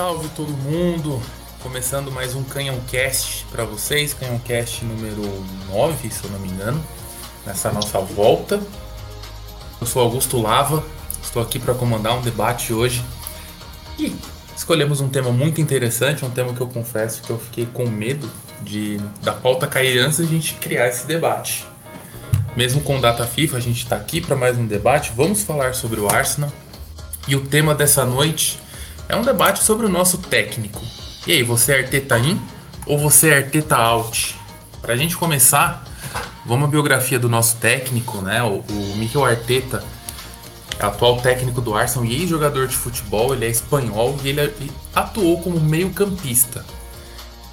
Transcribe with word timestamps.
salve 0.00 0.30
todo 0.30 0.50
mundo! 0.50 1.20
Começando 1.62 2.10
mais 2.10 2.34
um 2.34 2.42
Canhão 2.42 2.80
Cast 2.90 3.44
para 3.50 3.66
vocês, 3.66 4.14
Canhão 4.14 4.38
Cast 4.38 4.82
número 4.82 5.20
9, 5.68 6.10
se 6.10 6.24
eu 6.24 6.30
não 6.30 6.38
me 6.38 6.48
engano, 6.48 6.82
nessa 7.44 7.70
nossa 7.70 7.98
volta. 7.98 8.58
Eu 9.78 9.86
sou 9.86 10.00
Augusto 10.00 10.40
Lava, 10.40 10.82
estou 11.22 11.42
aqui 11.42 11.58
para 11.58 11.74
comandar 11.74 12.16
um 12.16 12.22
debate 12.22 12.72
hoje 12.72 13.04
e 13.98 14.16
escolhemos 14.56 15.02
um 15.02 15.08
tema 15.10 15.30
muito 15.30 15.60
interessante, 15.60 16.24
um 16.24 16.30
tema 16.30 16.54
que 16.54 16.62
eu 16.62 16.68
confesso 16.68 17.20
que 17.20 17.28
eu 17.28 17.38
fiquei 17.38 17.66
com 17.66 17.86
medo 17.86 18.26
de 18.62 18.96
da 19.20 19.34
pauta 19.34 19.66
cair 19.66 19.98
antes 19.98 20.16
da 20.16 20.24
gente 20.24 20.54
criar 20.54 20.88
esse 20.88 21.06
debate. 21.06 21.66
Mesmo 22.56 22.80
com 22.80 22.98
data 22.98 23.26
FIFA, 23.26 23.58
a 23.58 23.60
gente 23.60 23.82
está 23.82 23.96
aqui 23.96 24.22
para 24.22 24.34
mais 24.34 24.56
um 24.56 24.66
debate. 24.66 25.12
Vamos 25.14 25.42
falar 25.42 25.74
sobre 25.74 26.00
o 26.00 26.08
Arsenal. 26.08 26.50
E 27.28 27.36
o 27.36 27.44
tema 27.44 27.74
dessa 27.74 28.06
noite 28.06 28.58
é 29.10 29.16
um 29.16 29.22
debate 29.22 29.64
sobre 29.64 29.86
o 29.86 29.88
nosso 29.88 30.18
técnico. 30.18 30.80
E 31.26 31.32
aí, 31.32 31.42
você 31.42 31.72
é 31.72 31.78
Arteta 31.80 32.16
in 32.18 32.40
ou 32.86 32.96
você 32.96 33.30
é 33.30 33.38
Arteta 33.38 33.76
out? 33.76 34.36
Para 34.80 34.94
a 34.94 34.96
gente 34.96 35.16
começar, 35.16 35.84
vamos 36.46 36.68
à 36.68 36.70
biografia 36.70 37.18
do 37.18 37.28
nosso 37.28 37.56
técnico, 37.56 38.18
né? 38.18 38.40
O, 38.42 38.64
o 38.64 39.24
Arteta, 39.24 39.84
atual 40.78 41.20
técnico 41.20 41.60
do 41.60 41.74
Arsenal 41.74 42.06
e 42.06 42.20
ex-jogador 42.20 42.68
de 42.68 42.76
futebol. 42.76 43.34
Ele 43.34 43.46
é 43.46 43.48
espanhol 43.48 44.16
e 44.22 44.28
ele 44.28 44.70
atuou 44.94 45.42
como 45.42 45.58
meio-campista. 45.58 46.64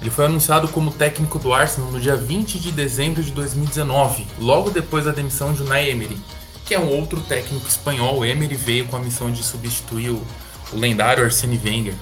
Ele 0.00 0.10
foi 0.10 0.26
anunciado 0.26 0.68
como 0.68 0.92
técnico 0.92 1.40
do 1.40 1.52
Arsenal 1.52 1.90
no 1.90 2.00
dia 2.00 2.14
20 2.14 2.60
de 2.60 2.70
dezembro 2.70 3.20
de 3.20 3.32
2019, 3.32 4.28
logo 4.38 4.70
depois 4.70 5.06
da 5.06 5.10
demissão 5.10 5.52
de 5.52 5.62
Unai 5.62 5.90
Emery, 5.90 6.16
que 6.64 6.72
é 6.72 6.78
um 6.78 6.88
outro 6.88 7.20
técnico 7.20 7.66
espanhol. 7.66 8.18
O 8.18 8.24
Emery 8.24 8.54
veio 8.54 8.86
com 8.86 8.96
a 8.96 9.00
missão 9.00 9.28
de 9.28 9.42
substituir 9.42 10.10
o, 10.10 10.22
o 10.72 10.78
lendário 10.78 11.24
Arsene 11.24 11.60
Wenger. 11.62 11.94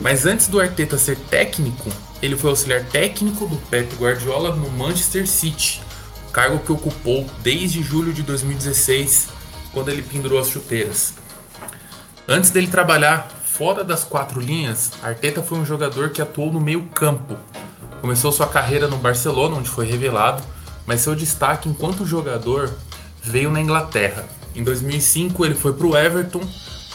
Mas 0.00 0.26
antes 0.26 0.48
do 0.48 0.60
Arteta 0.60 0.98
ser 0.98 1.16
técnico, 1.16 1.90
ele 2.20 2.36
foi 2.36 2.50
auxiliar 2.50 2.84
técnico 2.84 3.46
do 3.46 3.56
Pep 3.56 3.94
Guardiola 3.96 4.54
no 4.54 4.70
Manchester 4.70 5.26
City, 5.26 5.80
cargo 6.32 6.58
que 6.60 6.72
ocupou 6.72 7.26
desde 7.42 7.82
julho 7.82 8.12
de 8.12 8.22
2016, 8.22 9.28
quando 9.72 9.90
ele 9.90 10.02
pendurou 10.02 10.38
as 10.38 10.48
chuteiras. 10.48 11.14
Antes 12.26 12.50
dele 12.50 12.68
trabalhar 12.68 13.28
fora 13.44 13.84
das 13.84 14.04
quatro 14.04 14.40
linhas, 14.40 14.92
Arteta 15.02 15.42
foi 15.42 15.58
um 15.58 15.66
jogador 15.66 16.10
que 16.10 16.22
atuou 16.22 16.52
no 16.52 16.60
meio-campo. 16.60 17.36
Começou 18.00 18.32
sua 18.32 18.46
carreira 18.46 18.88
no 18.88 18.96
Barcelona, 18.96 19.56
onde 19.56 19.68
foi 19.68 19.86
revelado, 19.86 20.42
mas 20.86 21.00
seu 21.00 21.14
destaque 21.14 21.68
enquanto 21.68 22.06
jogador 22.06 22.72
veio 23.22 23.50
na 23.50 23.60
Inglaterra. 23.60 24.24
Em 24.54 24.64
2005 24.64 25.44
ele 25.44 25.54
foi 25.54 25.72
para 25.72 25.86
o 25.86 25.96
Everton, 25.96 26.42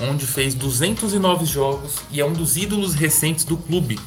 onde 0.01 0.25
fez 0.25 0.53
209 0.53 1.45
jogos 1.45 1.95
e 2.11 2.21
é 2.21 2.25
um 2.25 2.33
dos 2.33 2.57
ídolos 2.57 2.93
recentes 2.93 3.43
do 3.43 3.57
clube. 3.57 3.99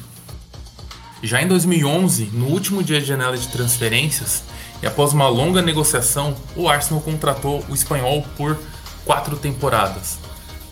Já 1.23 1.41
em 1.41 1.47
2011, 1.47 2.31
no 2.33 2.47
último 2.47 2.81
dia 2.81 2.99
de 2.99 3.05
janela 3.05 3.37
de 3.37 3.47
transferências, 3.49 4.43
e 4.81 4.87
após 4.87 5.13
uma 5.13 5.27
longa 5.27 5.61
negociação, 5.61 6.35
o 6.55 6.67
Arsenal 6.67 7.01
contratou 7.01 7.63
o 7.69 7.75
espanhol 7.75 8.25
por 8.35 8.57
quatro 9.05 9.35
temporadas. 9.37 10.17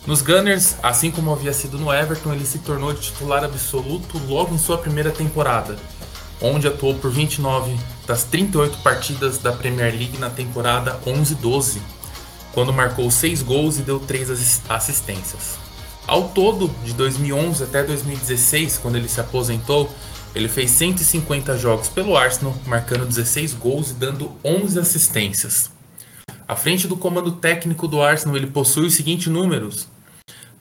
Nos 0.06 0.22
Gunners, 0.22 0.76
assim 0.82 1.10
como 1.10 1.32
havia 1.32 1.52
sido 1.52 1.78
no 1.78 1.92
Everton, 1.92 2.32
ele 2.32 2.44
se 2.44 2.58
tornou 2.58 2.92
titular 2.94 3.44
absoluto 3.44 4.18
logo 4.26 4.54
em 4.54 4.58
sua 4.58 4.78
primeira 4.78 5.10
temporada, 5.10 5.76
onde 6.40 6.66
atuou 6.66 6.94
por 6.94 7.12
29 7.12 7.76
das 8.06 8.24
38 8.24 8.78
partidas 8.78 9.38
da 9.38 9.52
Premier 9.52 9.92
League 9.92 10.18
na 10.18 10.30
temporada 10.30 10.98
11-12, 11.06 11.78
quando 12.52 12.72
marcou 12.72 13.10
6 13.10 13.42
gols 13.42 13.78
e 13.78 13.82
deu 13.82 14.00
3 14.00 14.30
assistências. 14.68 15.58
Ao 16.06 16.28
todo, 16.28 16.68
de 16.84 16.92
2011 16.94 17.62
até 17.62 17.84
2016, 17.84 18.78
quando 18.78 18.96
ele 18.96 19.08
se 19.08 19.20
aposentou, 19.20 19.90
ele 20.34 20.48
fez 20.48 20.70
150 20.72 21.56
jogos 21.56 21.88
pelo 21.88 22.16
Arsenal, 22.16 22.56
marcando 22.66 23.06
16 23.06 23.54
gols 23.54 23.90
e 23.90 23.94
dando 23.94 24.32
11 24.44 24.78
assistências. 24.78 25.70
À 26.46 26.56
frente 26.56 26.88
do 26.88 26.96
comando 26.96 27.32
técnico 27.32 27.86
do 27.86 28.02
Arsenal, 28.02 28.36
ele 28.36 28.48
possui 28.48 28.86
os 28.86 28.94
seguintes 28.94 29.28
números: 29.28 29.88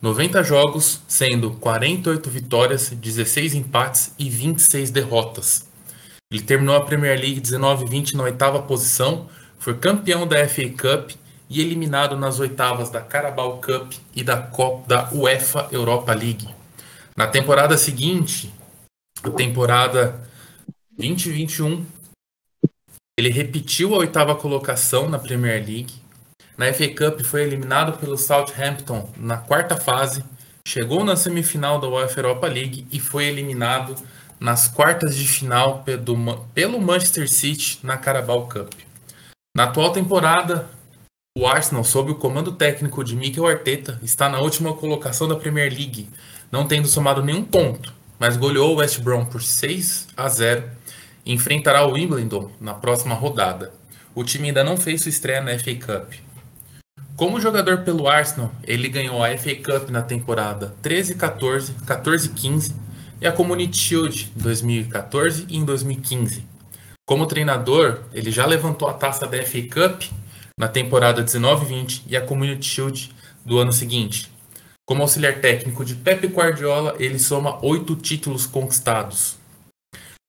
90 0.01 0.43
jogos, 0.43 1.01
sendo 1.07 1.51
48 1.51 2.29
vitórias, 2.29 2.89
16 2.89 3.55
empates 3.55 4.11
e 4.17 4.29
26 4.29 4.91
derrotas. 4.91 5.67
Ele 6.31 6.43
terminou 6.43 6.75
a 6.75 6.85
Premier 6.85 7.19
League 7.19 7.41
19-20 7.41 8.13
na 8.13 8.23
oitava 8.23 8.61
posição, 8.61 9.27
foi 9.57 9.73
campeão 9.73 10.27
da 10.27 10.47
FA 10.47 10.69
Cup 10.69 11.11
e 11.49 11.61
eliminado 11.61 12.15
nas 12.15 12.39
oitavas 12.39 12.89
da 12.89 13.01
Carabao 13.01 13.59
Cup 13.59 13.93
e 14.15 14.23
da, 14.23 14.37
Copa, 14.37 14.87
da 14.87 15.09
UEFA 15.11 15.67
Europa 15.71 16.13
League. 16.13 16.47
Na 17.15 17.27
temporada 17.27 17.77
seguinte, 17.77 18.53
a 19.23 19.29
temporada 19.31 20.21
2021, 20.91 21.85
ele 23.17 23.29
repetiu 23.29 23.95
a 23.95 23.97
oitava 23.97 24.35
colocação 24.35 25.09
na 25.09 25.17
Premier 25.17 25.65
League. 25.65 25.93
Na 26.57 26.71
FA 26.71 26.87
Cup 26.87 27.21
foi 27.21 27.41
eliminado 27.41 27.97
pelo 27.97 28.17
Southampton 28.17 29.09
na 29.17 29.37
quarta 29.37 29.75
fase, 29.75 30.23
chegou 30.67 31.03
na 31.03 31.15
semifinal 31.15 31.79
da 31.79 31.87
UEFA 31.87 32.19
Europa 32.19 32.47
League 32.47 32.85
e 32.91 32.99
foi 32.99 33.25
eliminado 33.25 33.95
nas 34.39 34.67
quartas 34.67 35.15
de 35.15 35.27
final 35.27 35.83
pelo 36.53 36.79
Manchester 36.79 37.29
City 37.29 37.79
na 37.83 37.97
Carabao 37.97 38.47
Cup. 38.47 38.73
Na 39.55 39.65
atual 39.65 39.91
temporada, 39.91 40.69
o 41.37 41.45
Arsenal, 41.45 41.83
sob 41.83 42.11
o 42.11 42.15
comando 42.15 42.51
técnico 42.51 43.03
de 43.03 43.15
Mikel 43.15 43.47
Arteta, 43.47 43.99
está 44.01 44.27
na 44.27 44.39
última 44.39 44.73
colocação 44.73 45.27
da 45.27 45.35
Premier 45.35 45.71
League, 45.71 46.09
não 46.51 46.67
tendo 46.67 46.87
somado 46.87 47.23
nenhum 47.23 47.43
ponto, 47.43 47.93
mas 48.17 48.35
goleou 48.35 48.73
o 48.73 48.77
West 48.77 48.99
Brom 48.99 49.25
por 49.25 49.41
6 49.41 50.07
a 50.17 50.27
0 50.27 50.63
e 51.25 51.31
enfrentará 51.31 51.85
o 51.85 51.93
Wimbledon 51.93 52.51
na 52.59 52.73
próxima 52.73 53.13
rodada. 53.13 53.71
O 54.15 54.23
time 54.23 54.47
ainda 54.47 54.63
não 54.63 54.75
fez 54.75 55.01
sua 55.01 55.09
estreia 55.09 55.39
na 55.39 55.57
FA 55.57 55.75
Cup. 55.75 56.13
Como 57.15 57.39
jogador 57.39 57.79
pelo 57.79 58.07
Arsenal, 58.07 58.51
ele 58.63 58.89
ganhou 58.89 59.23
a 59.23 59.37
FA 59.37 59.55
Cup 59.55 59.89
na 59.89 60.01
temporada 60.01 60.73
13-14, 60.81 61.73
14-15 61.85 62.73
e 63.21 63.27
a 63.27 63.31
Community 63.31 63.77
Shield 63.77 64.31
em 64.35 64.41
2014 64.41 65.45
e 65.47 65.57
em 65.57 65.63
2015. 65.63 66.43
Como 67.05 67.27
treinador, 67.27 67.99
ele 68.13 68.31
já 68.31 68.45
levantou 68.45 68.87
a 68.87 68.93
taça 68.93 69.27
da 69.27 69.37
FA 69.43 69.61
Cup 69.61 70.03
na 70.59 70.67
temporada 70.67 71.23
19-20 71.23 72.01
e 72.05 72.17
a 72.17 72.21
Community 72.21 72.67
Shield 72.67 73.15
do 73.45 73.57
ano 73.57 73.71
seguinte. 73.71 74.29
Como 74.85 75.01
auxiliar 75.01 75.39
técnico 75.39 75.85
de 75.85 75.95
Pep 75.95 76.27
Guardiola, 76.27 76.95
ele 76.99 77.17
soma 77.17 77.63
oito 77.65 77.95
títulos 77.95 78.45
conquistados. 78.45 79.37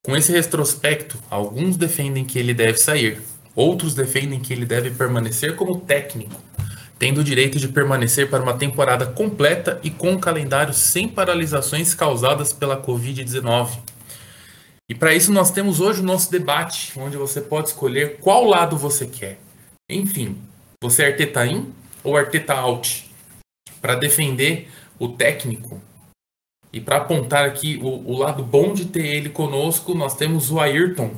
Com 0.05 0.17
esse 0.17 0.31
retrospecto, 0.31 1.19
alguns 1.29 1.77
defendem 1.77 2.25
que 2.25 2.39
ele 2.39 2.55
deve 2.55 2.79
sair, 2.79 3.21
outros 3.57 3.93
defendem 3.93 4.39
que 4.39 4.53
ele 4.53 4.65
deve 4.65 4.93
permanecer 4.93 5.57
como 5.57 5.81
técnico, 5.81 6.41
tendo 6.97 7.23
o 7.23 7.25
direito 7.25 7.59
de 7.59 7.67
permanecer 7.67 8.31
para 8.31 8.43
uma 8.43 8.57
temporada 8.57 9.07
completa 9.07 9.81
e 9.83 9.91
com 9.91 10.13
um 10.13 10.21
calendário 10.21 10.73
sem 10.73 11.09
paralisações 11.09 11.93
causadas 11.93 12.53
pela 12.53 12.81
Covid-19. 12.81 13.79
E 14.89 14.95
para 14.95 15.13
isso 15.13 15.33
nós 15.33 15.51
temos 15.51 15.81
hoje 15.81 16.01
o 16.01 16.05
nosso 16.05 16.31
debate, 16.31 16.93
onde 16.97 17.17
você 17.17 17.41
pode 17.41 17.71
escolher 17.71 18.19
qual 18.21 18.45
lado 18.45 18.77
você 18.77 19.07
quer. 19.07 19.50
Enfim, 19.91 20.39
você 20.81 21.03
é 21.03 21.07
Arteta 21.09 21.45
in 21.45 21.75
ou 22.05 22.17
Arteta 22.17 22.55
out? 22.55 23.11
Para 23.83 23.97
defender 23.97 24.71
o 25.01 25.09
técnico 25.09 25.81
e 26.73 26.81
para 26.81 26.99
apontar 26.99 27.45
aqui 27.45 27.81
o, 27.83 27.89
o, 28.09 28.17
lado 28.17 28.45
bom 28.45 28.73
de 28.73 28.85
ter 28.85 29.05
ele 29.05 29.31
conosco, 29.31 29.93
nós 29.93 30.15
temos 30.15 30.53
o 30.53 30.61
Ayrton. 30.61 31.11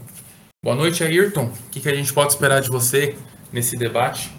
Boa 0.64 0.74
noite, 0.74 1.04
Ayrton. 1.04 1.46
O 1.66 1.70
que, 1.70 1.80
que 1.80 1.88
a 1.88 1.94
gente 1.94 2.14
pode 2.14 2.32
esperar 2.32 2.62
de 2.62 2.70
você 2.70 3.14
nesse 3.52 3.76
debate? 3.76 4.32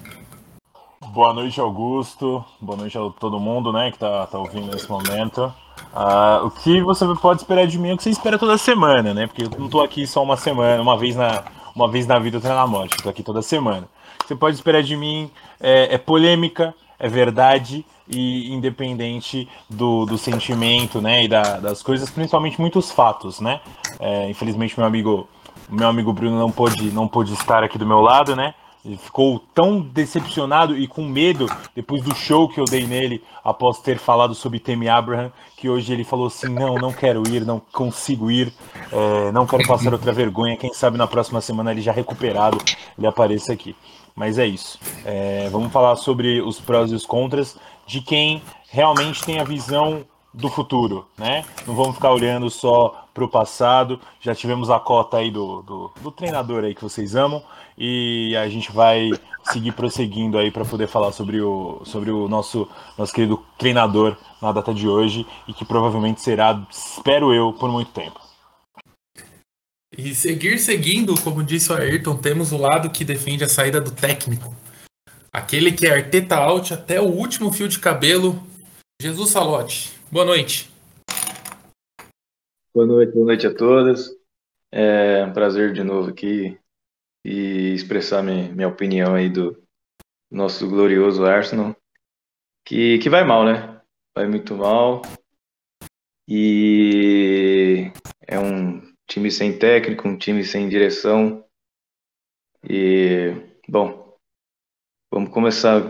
Boa 1.09 1.31
noite, 1.31 1.59
Augusto. 1.59 2.43
Boa 2.59 2.77
noite 2.77 2.97
a 2.97 3.01
todo 3.19 3.39
mundo 3.39 3.71
né, 3.71 3.91
que 3.91 3.97
está 3.97 4.25
tá 4.25 4.39
ouvindo 4.39 4.65
nesse 4.65 4.89
momento. 4.89 5.53
Uh, 5.93 6.47
o 6.47 6.49
que 6.49 6.81
você 6.81 7.05
pode 7.21 7.41
esperar 7.41 7.67
de 7.67 7.77
mim 7.77 7.89
é 7.89 7.93
o 7.93 7.97
que 7.97 8.03
você 8.03 8.09
espera 8.09 8.39
toda 8.39 8.57
semana, 8.57 9.13
né? 9.13 9.27
Porque 9.27 9.43
eu 9.43 9.49
não 9.59 9.65
estou 9.65 9.83
aqui 9.83 10.07
só 10.07 10.23
uma 10.23 10.37
semana, 10.37 10.81
uma 10.81 10.97
vez 10.97 11.15
na, 11.15 11.43
uma 11.75 11.87
vez 11.87 12.07
na 12.07 12.17
vida, 12.17 12.37
outra 12.37 12.55
na 12.55 12.65
morte. 12.65 12.95
Estou 12.95 13.11
aqui 13.11 13.21
toda 13.21 13.43
semana 13.43 13.87
você 14.27 14.35
pode 14.35 14.55
esperar 14.55 14.83
de 14.83 14.95
mim 14.95 15.29
é, 15.59 15.95
é 15.95 15.97
polêmica, 15.97 16.73
é 16.99 17.07
verdade 17.07 17.85
e 18.07 18.53
independente 18.53 19.47
do, 19.69 20.05
do 20.05 20.17
sentimento, 20.17 21.01
né, 21.01 21.23
e 21.23 21.27
da, 21.27 21.59
das 21.59 21.81
coisas, 21.81 22.09
principalmente 22.09 22.59
muitos 22.59 22.91
fatos, 22.91 23.39
né. 23.39 23.61
É, 23.99 24.29
infelizmente 24.29 24.77
meu 24.77 24.85
amigo, 24.85 25.27
meu 25.69 25.87
amigo 25.87 26.11
Bruno 26.11 26.37
não 26.37 26.51
pôde, 26.51 26.91
não 26.91 27.07
pôde 27.07 27.33
estar 27.33 27.63
aqui 27.63 27.77
do 27.77 27.85
meu 27.85 28.01
lado, 28.01 28.35
né. 28.35 28.53
Ele 28.85 28.97
ficou 28.97 29.39
tão 29.53 29.79
decepcionado 29.79 30.77
e 30.77 30.87
com 30.87 31.03
medo 31.03 31.45
depois 31.73 32.03
do 32.03 32.13
show 32.13 32.49
que 32.49 32.59
eu 32.59 32.65
dei 32.65 32.85
nele 32.85 33.23
após 33.41 33.79
ter 33.79 33.97
falado 33.97 34.35
sobre 34.35 34.59
Temi 34.59 34.89
Abraham, 34.89 35.31
que 35.55 35.69
hoje 35.69 35.93
ele 35.93 36.03
falou 36.03 36.27
assim: 36.27 36.49
não, 36.49 36.75
não 36.75 36.91
quero 36.91 37.23
ir, 37.29 37.45
não 37.45 37.61
consigo 37.71 38.29
ir, 38.29 38.53
é, 38.91 39.31
não 39.31 39.47
quero 39.47 39.65
passar 39.65 39.93
outra 39.93 40.11
vergonha. 40.11 40.57
Quem 40.57 40.73
sabe 40.73 40.97
na 40.97 41.07
próxima 41.07 41.39
semana 41.39 41.71
ele 41.71 41.81
já 41.81 41.93
recuperado 41.93 42.57
ele 42.97 43.07
apareça 43.07 43.53
aqui. 43.53 43.75
Mas 44.15 44.37
é 44.37 44.45
isso. 44.45 44.79
É, 45.03 45.49
vamos 45.49 45.71
falar 45.71 45.95
sobre 45.95 46.41
os 46.41 46.59
prós 46.59 46.91
e 46.91 46.95
os 46.95 47.05
contras 47.05 47.57
de 47.85 48.01
quem 48.01 48.41
realmente 48.69 49.23
tem 49.23 49.39
a 49.39 49.43
visão 49.43 50.05
do 50.33 50.49
futuro, 50.49 51.05
né? 51.17 51.45
Não 51.67 51.75
vamos 51.75 51.95
ficar 51.95 52.11
olhando 52.11 52.49
só 52.49 53.05
para 53.13 53.23
o 53.23 53.29
passado. 53.29 53.99
Já 54.19 54.33
tivemos 54.33 54.69
a 54.69 54.79
cota 54.79 55.17
aí 55.17 55.29
do, 55.29 55.61
do, 55.61 55.91
do, 56.01 56.11
treinador 56.11 56.63
aí 56.63 56.73
que 56.73 56.81
vocês 56.81 57.15
amam 57.15 57.43
e 57.77 58.35
a 58.35 58.49
gente 58.49 58.71
vai 58.71 59.11
seguir 59.43 59.73
prosseguindo 59.73 60.37
aí 60.37 60.49
para 60.49 60.65
poder 60.65 60.87
falar 60.87 61.11
sobre 61.11 61.39
o, 61.39 61.81
sobre 61.85 62.09
o 62.09 62.27
nosso, 62.27 62.67
nosso 62.97 63.13
querido 63.13 63.43
treinador 63.57 64.17
na 64.41 64.51
data 64.51 64.73
de 64.73 64.87
hoje 64.87 65.27
e 65.47 65.53
que 65.53 65.65
provavelmente 65.65 66.21
será, 66.21 66.59
espero 66.69 67.31
eu, 67.31 67.53
por 67.53 67.69
muito 67.69 67.91
tempo. 67.91 68.22
E 69.95 70.15
seguir 70.15 70.57
seguindo, 70.57 71.13
como 71.21 71.43
disse 71.43 71.71
o 71.71 71.75
Ayrton, 71.75 72.17
temos 72.17 72.51
o 72.51 72.57
lado 72.57 72.89
que 72.89 73.05
defende 73.05 73.43
a 73.43 73.47
saída 73.47 73.79
do 73.79 73.91
técnico. 73.91 74.55
Aquele 75.31 75.71
que 75.71 75.85
é 75.85 75.93
arteta 75.93 76.35
out 76.35 76.73
até 76.73 76.99
o 76.99 77.05
último 77.05 77.53
fio 77.53 77.67
de 77.67 77.77
cabelo, 77.77 78.41
Jesus 78.99 79.29
Salote. 79.29 79.93
Boa 80.11 80.25
noite. 80.25 80.67
Boa 82.73 82.87
noite, 82.87 83.13
boa 83.13 83.25
noite 83.27 83.45
a 83.45 83.53
todas. 83.53 84.09
É 84.71 85.23
um 85.25 85.31
prazer 85.31 85.73
de 85.73 85.83
novo 85.83 86.09
aqui 86.09 86.57
e 87.23 87.73
expressar 87.75 88.23
minha, 88.23 88.51
minha 88.51 88.67
opinião 88.67 89.13
aí 89.13 89.29
do 89.29 89.61
nosso 90.31 90.67
glorioso 90.67 91.23
Arsenal, 91.23 91.75
que, 92.65 92.97
que 92.97 93.11
vai 93.11 93.23
mal, 93.23 93.45
né? 93.45 93.79
Vai 94.17 94.27
muito 94.27 94.55
mal. 94.55 95.03
E 96.27 97.91
é 98.27 98.39
um 98.39 98.82
time 99.13 99.29
sem 99.29 99.57
técnico, 99.57 100.07
um 100.07 100.17
time 100.17 100.43
sem 100.43 100.67
direção. 100.67 101.45
E, 102.67 103.31
bom, 103.67 104.17
vamos 105.13 105.29
começar 105.31 105.81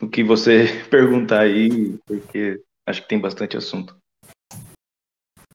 o 0.00 0.08
que 0.08 0.22
você 0.22 0.66
perguntar 0.88 1.40
aí, 1.40 1.98
porque 2.06 2.62
acho 2.86 3.02
que 3.02 3.08
tem 3.08 3.18
bastante 3.18 3.56
assunto. 3.56 3.96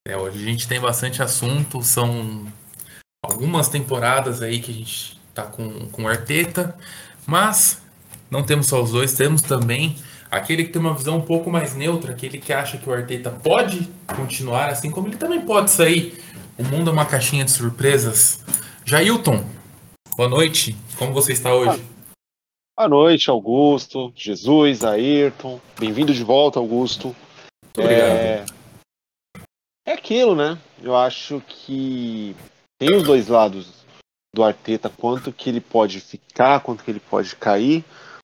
É, 0.06 0.18
hoje 0.18 0.44
a 0.44 0.50
gente 0.50 0.68
tem 0.68 0.80
bastante 0.80 1.22
assunto, 1.22 1.82
são 1.82 2.52
algumas 3.24 3.70
temporadas 3.70 4.42
aí 4.42 4.62
que 4.62 4.72
a 4.72 4.74
gente 4.74 5.20
tá 5.34 5.46
com, 5.46 5.90
com 5.90 6.08
Arteta, 6.08 6.78
mas 7.26 7.82
não 8.30 8.46
temos 8.46 8.68
só 8.68 8.82
os 8.82 8.92
dois, 8.92 9.14
temos 9.14 9.42
também 9.42 9.96
aquele 10.30 10.66
que 10.66 10.72
tem 10.72 10.82
uma 10.82 10.94
visão 10.94 11.18
um 11.18 11.22
pouco 11.22 11.50
mais 11.50 11.76
neutra, 11.76 12.12
aquele 12.12 12.38
que 12.38 12.54
acha 12.54 12.78
que 12.78 12.90
o 12.90 12.94
Arteta 12.94 13.32
pode 13.32 13.90
continuar 14.16 14.70
assim 14.70 14.92
como 14.92 15.08
ele 15.08 15.18
também 15.18 15.42
pode 15.42 15.72
sair. 15.72 16.22
O 16.58 16.64
mundo 16.64 16.90
é 16.90 16.94
uma 16.94 17.06
caixinha 17.06 17.46
de 17.46 17.52
surpresas. 17.52 18.44
Jailton, 18.86 19.44
boa 20.16 20.30
noite, 20.30 20.76
como 20.98 21.14
você 21.14 21.34
está 21.34 21.54
hoje? 21.54 21.84
Boa 22.76 22.90
noite, 22.90 23.30
Augusto, 23.30 24.14
Jesus, 24.16 24.84
Ayrton. 24.84 25.60
Bem-vindo 25.80 26.14
de 26.14 26.24
volta, 26.24 26.60
Augusto. 26.60 27.16
Muito 27.64 27.82
obrigado. 27.82 28.10
É... 28.10 28.46
é 29.88 29.94
aquilo, 29.94 30.36
né? 30.36 30.58
Eu 30.82 30.96
acho 30.96 31.42
que 31.48 32.36
tem 32.78 32.96
os 32.96 33.04
dois 33.04 33.28
lados 33.28 33.86
do 34.34 34.44
Arteta, 34.44 34.90
quanto 34.90 35.34
que 35.34 35.50
ele 35.50 35.60
pode 35.60 36.00
ficar, 36.00 36.60
quanto 36.60 36.84
que 36.84 36.92
ele 36.92 37.00
pode 37.00 37.36
cair, 37.36 37.84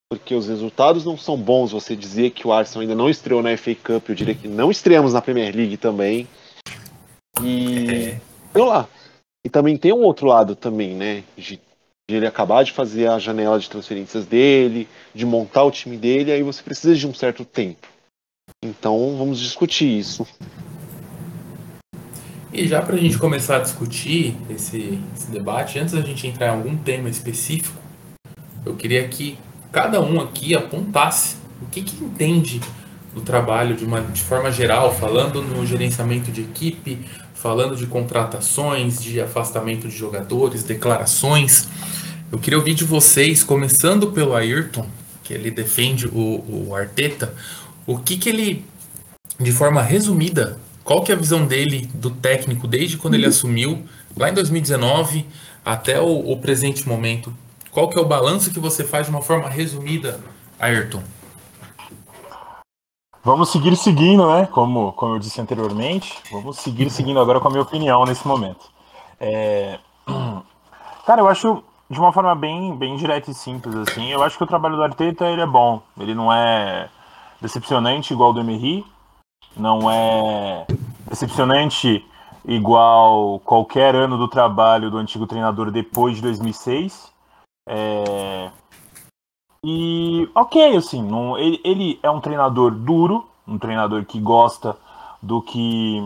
porque 0.09 0.35
os 0.35 0.47
resultados 0.47 1.05
não 1.05 1.17
são 1.17 1.37
bons. 1.37 1.71
Você 1.71 1.95
dizer 1.95 2.31
que 2.31 2.47
o 2.47 2.53
Arsenal 2.53 2.81
ainda 2.81 2.95
não 2.95 3.09
estreou 3.09 3.41
na 3.41 3.55
FA 3.57 3.75
Cup, 3.75 4.09
eu 4.09 4.15
diria 4.15 4.35
que 4.35 4.47
não 4.47 4.71
estreamos 4.71 5.13
na 5.13 5.21
Premier 5.21 5.55
League 5.55 5.77
também. 5.77 6.27
E. 7.41 8.15
É. 8.53 8.59
lá. 8.59 8.87
E 9.45 9.49
também 9.49 9.77
tem 9.77 9.91
um 9.91 10.03
outro 10.03 10.27
lado 10.27 10.55
também, 10.55 10.95
né? 10.95 11.23
De 11.37 11.59
de 12.09 12.17
ele 12.17 12.27
acabar 12.27 12.63
de 12.63 12.71
fazer 12.71 13.07
a 13.07 13.17
janela 13.17 13.57
de 13.57 13.69
transferências 13.69 14.25
dele, 14.25 14.87
de 15.13 15.25
montar 15.25 15.63
o 15.63 15.71
time 15.71 15.97
dele, 15.97 16.31
aí 16.31 16.43
você 16.43 16.61
precisa 16.61 16.93
de 16.95 17.07
um 17.07 17.13
certo 17.13 17.45
tempo. 17.45 17.87
Então 18.63 19.15
vamos 19.17 19.39
discutir 19.39 19.99
isso. 19.99 20.27
E 22.51 22.67
já 22.67 22.81
para 22.81 22.95
a 22.95 22.99
gente 22.99 23.17
começar 23.17 23.57
a 23.57 23.59
discutir 23.59 24.35
esse, 24.49 24.99
esse, 25.15 25.31
debate, 25.31 25.79
antes 25.79 25.93
da 25.93 26.01
gente 26.01 26.27
entrar 26.27 26.47
em 26.47 26.49
algum 26.49 26.77
tema 26.77 27.09
específico, 27.09 27.75
eu 28.65 28.75
queria 28.75 29.07
que 29.07 29.37
cada 29.73 29.99
um 29.99 30.21
aqui 30.21 30.55
apontasse 30.55 31.35
o 31.59 31.65
que, 31.65 31.81
que 31.81 32.01
entende 32.03 32.61
do 33.13 33.21
trabalho 33.21 33.75
de, 33.75 33.83
uma, 33.83 34.01
de 34.01 34.21
forma 34.21 34.51
geral, 34.51 34.95
falando 34.95 35.41
no 35.41 35.65
gerenciamento 35.65 36.31
de 36.31 36.41
equipe, 36.41 36.99
falando 37.33 37.75
de 37.75 37.87
contratações, 37.87 39.01
de 39.01 39.19
afastamento 39.19 39.87
de 39.87 39.97
jogadores, 39.97 40.63
declarações. 40.63 41.67
Eu 42.31 42.37
queria 42.37 42.57
ouvir 42.57 42.75
de 42.75 42.83
vocês, 42.83 43.43
começando 43.43 44.11
pelo 44.11 44.35
Ayrton, 44.35 44.87
que 45.23 45.33
ele 45.33 45.49
defende 45.49 46.07
o, 46.07 46.67
o 46.67 46.75
Arteta, 46.75 47.33
o 47.87 47.97
que, 47.97 48.17
que 48.17 48.29
ele, 48.29 48.63
de 49.39 49.51
forma 49.51 49.81
resumida, 49.81 50.57
qual 50.83 51.01
que 51.01 51.11
é 51.11 51.15
a 51.15 51.17
visão 51.17 51.47
dele 51.47 51.89
do 51.95 52.11
técnico 52.11 52.67
desde 52.67 52.97
quando 52.97 53.15
ele 53.15 53.25
assumiu, 53.25 53.83
lá 54.15 54.29
em 54.29 54.33
2019 54.33 55.25
até 55.65 55.99
o, 55.99 56.31
o 56.31 56.37
presente 56.37 56.87
momento? 56.87 57.33
Qual 57.73 57.89
que 57.89 57.97
é 57.97 58.01
o 58.01 58.05
balanço 58.05 58.53
que 58.53 58.59
você 58.59 58.83
faz 58.83 59.07
de 59.07 59.11
uma 59.11 59.21
forma 59.21 59.49
resumida, 59.49 60.23
Ayrton? 60.59 61.01
Vamos 63.23 63.49
seguir 63.49 63.75
seguindo, 63.75 64.31
né? 64.31 64.45
Como, 64.51 64.91
como 64.93 65.15
eu 65.15 65.19
disse 65.19 65.41
anteriormente, 65.41 66.21
vamos 66.31 66.57
seguir 66.57 66.91
seguindo 66.91 67.19
agora 67.19 67.39
com 67.39 67.47
a 67.47 67.51
minha 67.51 67.63
opinião 67.63 68.05
nesse 68.05 68.27
momento. 68.27 68.69
É... 69.19 69.79
Cara, 71.07 71.21
eu 71.21 71.27
acho 71.27 71.63
de 71.89 71.99
uma 71.99 72.11
forma 72.11 72.35
bem, 72.35 72.75
bem 72.75 72.95
direta 72.95 73.31
e 73.31 73.33
simples, 73.33 73.75
assim, 73.75 74.09
eu 74.11 74.21
acho 74.21 74.37
que 74.37 74.43
o 74.43 74.47
trabalho 74.47 74.75
do 74.75 74.83
Arteta 74.83 75.25
ele 75.25 75.41
é 75.41 75.45
bom. 75.45 75.81
Ele 75.99 76.13
não 76.13 76.31
é 76.31 76.89
decepcionante 77.41 78.13
igual 78.13 78.33
do 78.33 78.39
Emery, 78.39 78.85
não 79.57 79.89
é 79.89 80.67
decepcionante 81.07 82.05
igual 82.45 83.39
qualquer 83.39 83.95
ano 83.95 84.17
do 84.17 84.27
trabalho 84.27 84.91
do 84.91 84.97
antigo 84.97 85.25
treinador 85.25 85.71
depois 85.71 86.17
de 86.17 86.21
2006. 86.21 87.12
É... 87.67 88.51
E 89.63 90.29
ok, 90.35 90.75
assim, 90.75 91.01
não, 91.01 91.37
ele, 91.37 91.61
ele 91.63 91.99
é 92.03 92.09
um 92.09 92.19
treinador 92.19 92.71
duro, 92.71 93.25
um 93.47 93.57
treinador 93.57 94.03
que 94.05 94.19
gosta 94.19 94.77
do 95.21 95.41
que 95.41 96.01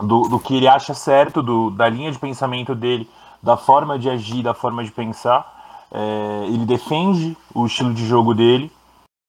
do, 0.00 0.28
do 0.28 0.38
que 0.38 0.56
ele 0.56 0.68
acha 0.68 0.94
certo, 0.94 1.42
do, 1.42 1.70
da 1.70 1.88
linha 1.88 2.12
de 2.12 2.18
pensamento 2.18 2.74
dele 2.74 3.08
da 3.42 3.56
forma 3.56 3.98
de 3.98 4.08
agir, 4.08 4.42
da 4.42 4.54
forma 4.54 4.84
de 4.84 4.92
pensar. 4.92 5.88
É, 5.90 6.44
ele 6.46 6.64
defende 6.64 7.36
o 7.54 7.66
estilo 7.66 7.92
de 7.92 8.06
jogo 8.06 8.32
dele, 8.32 8.72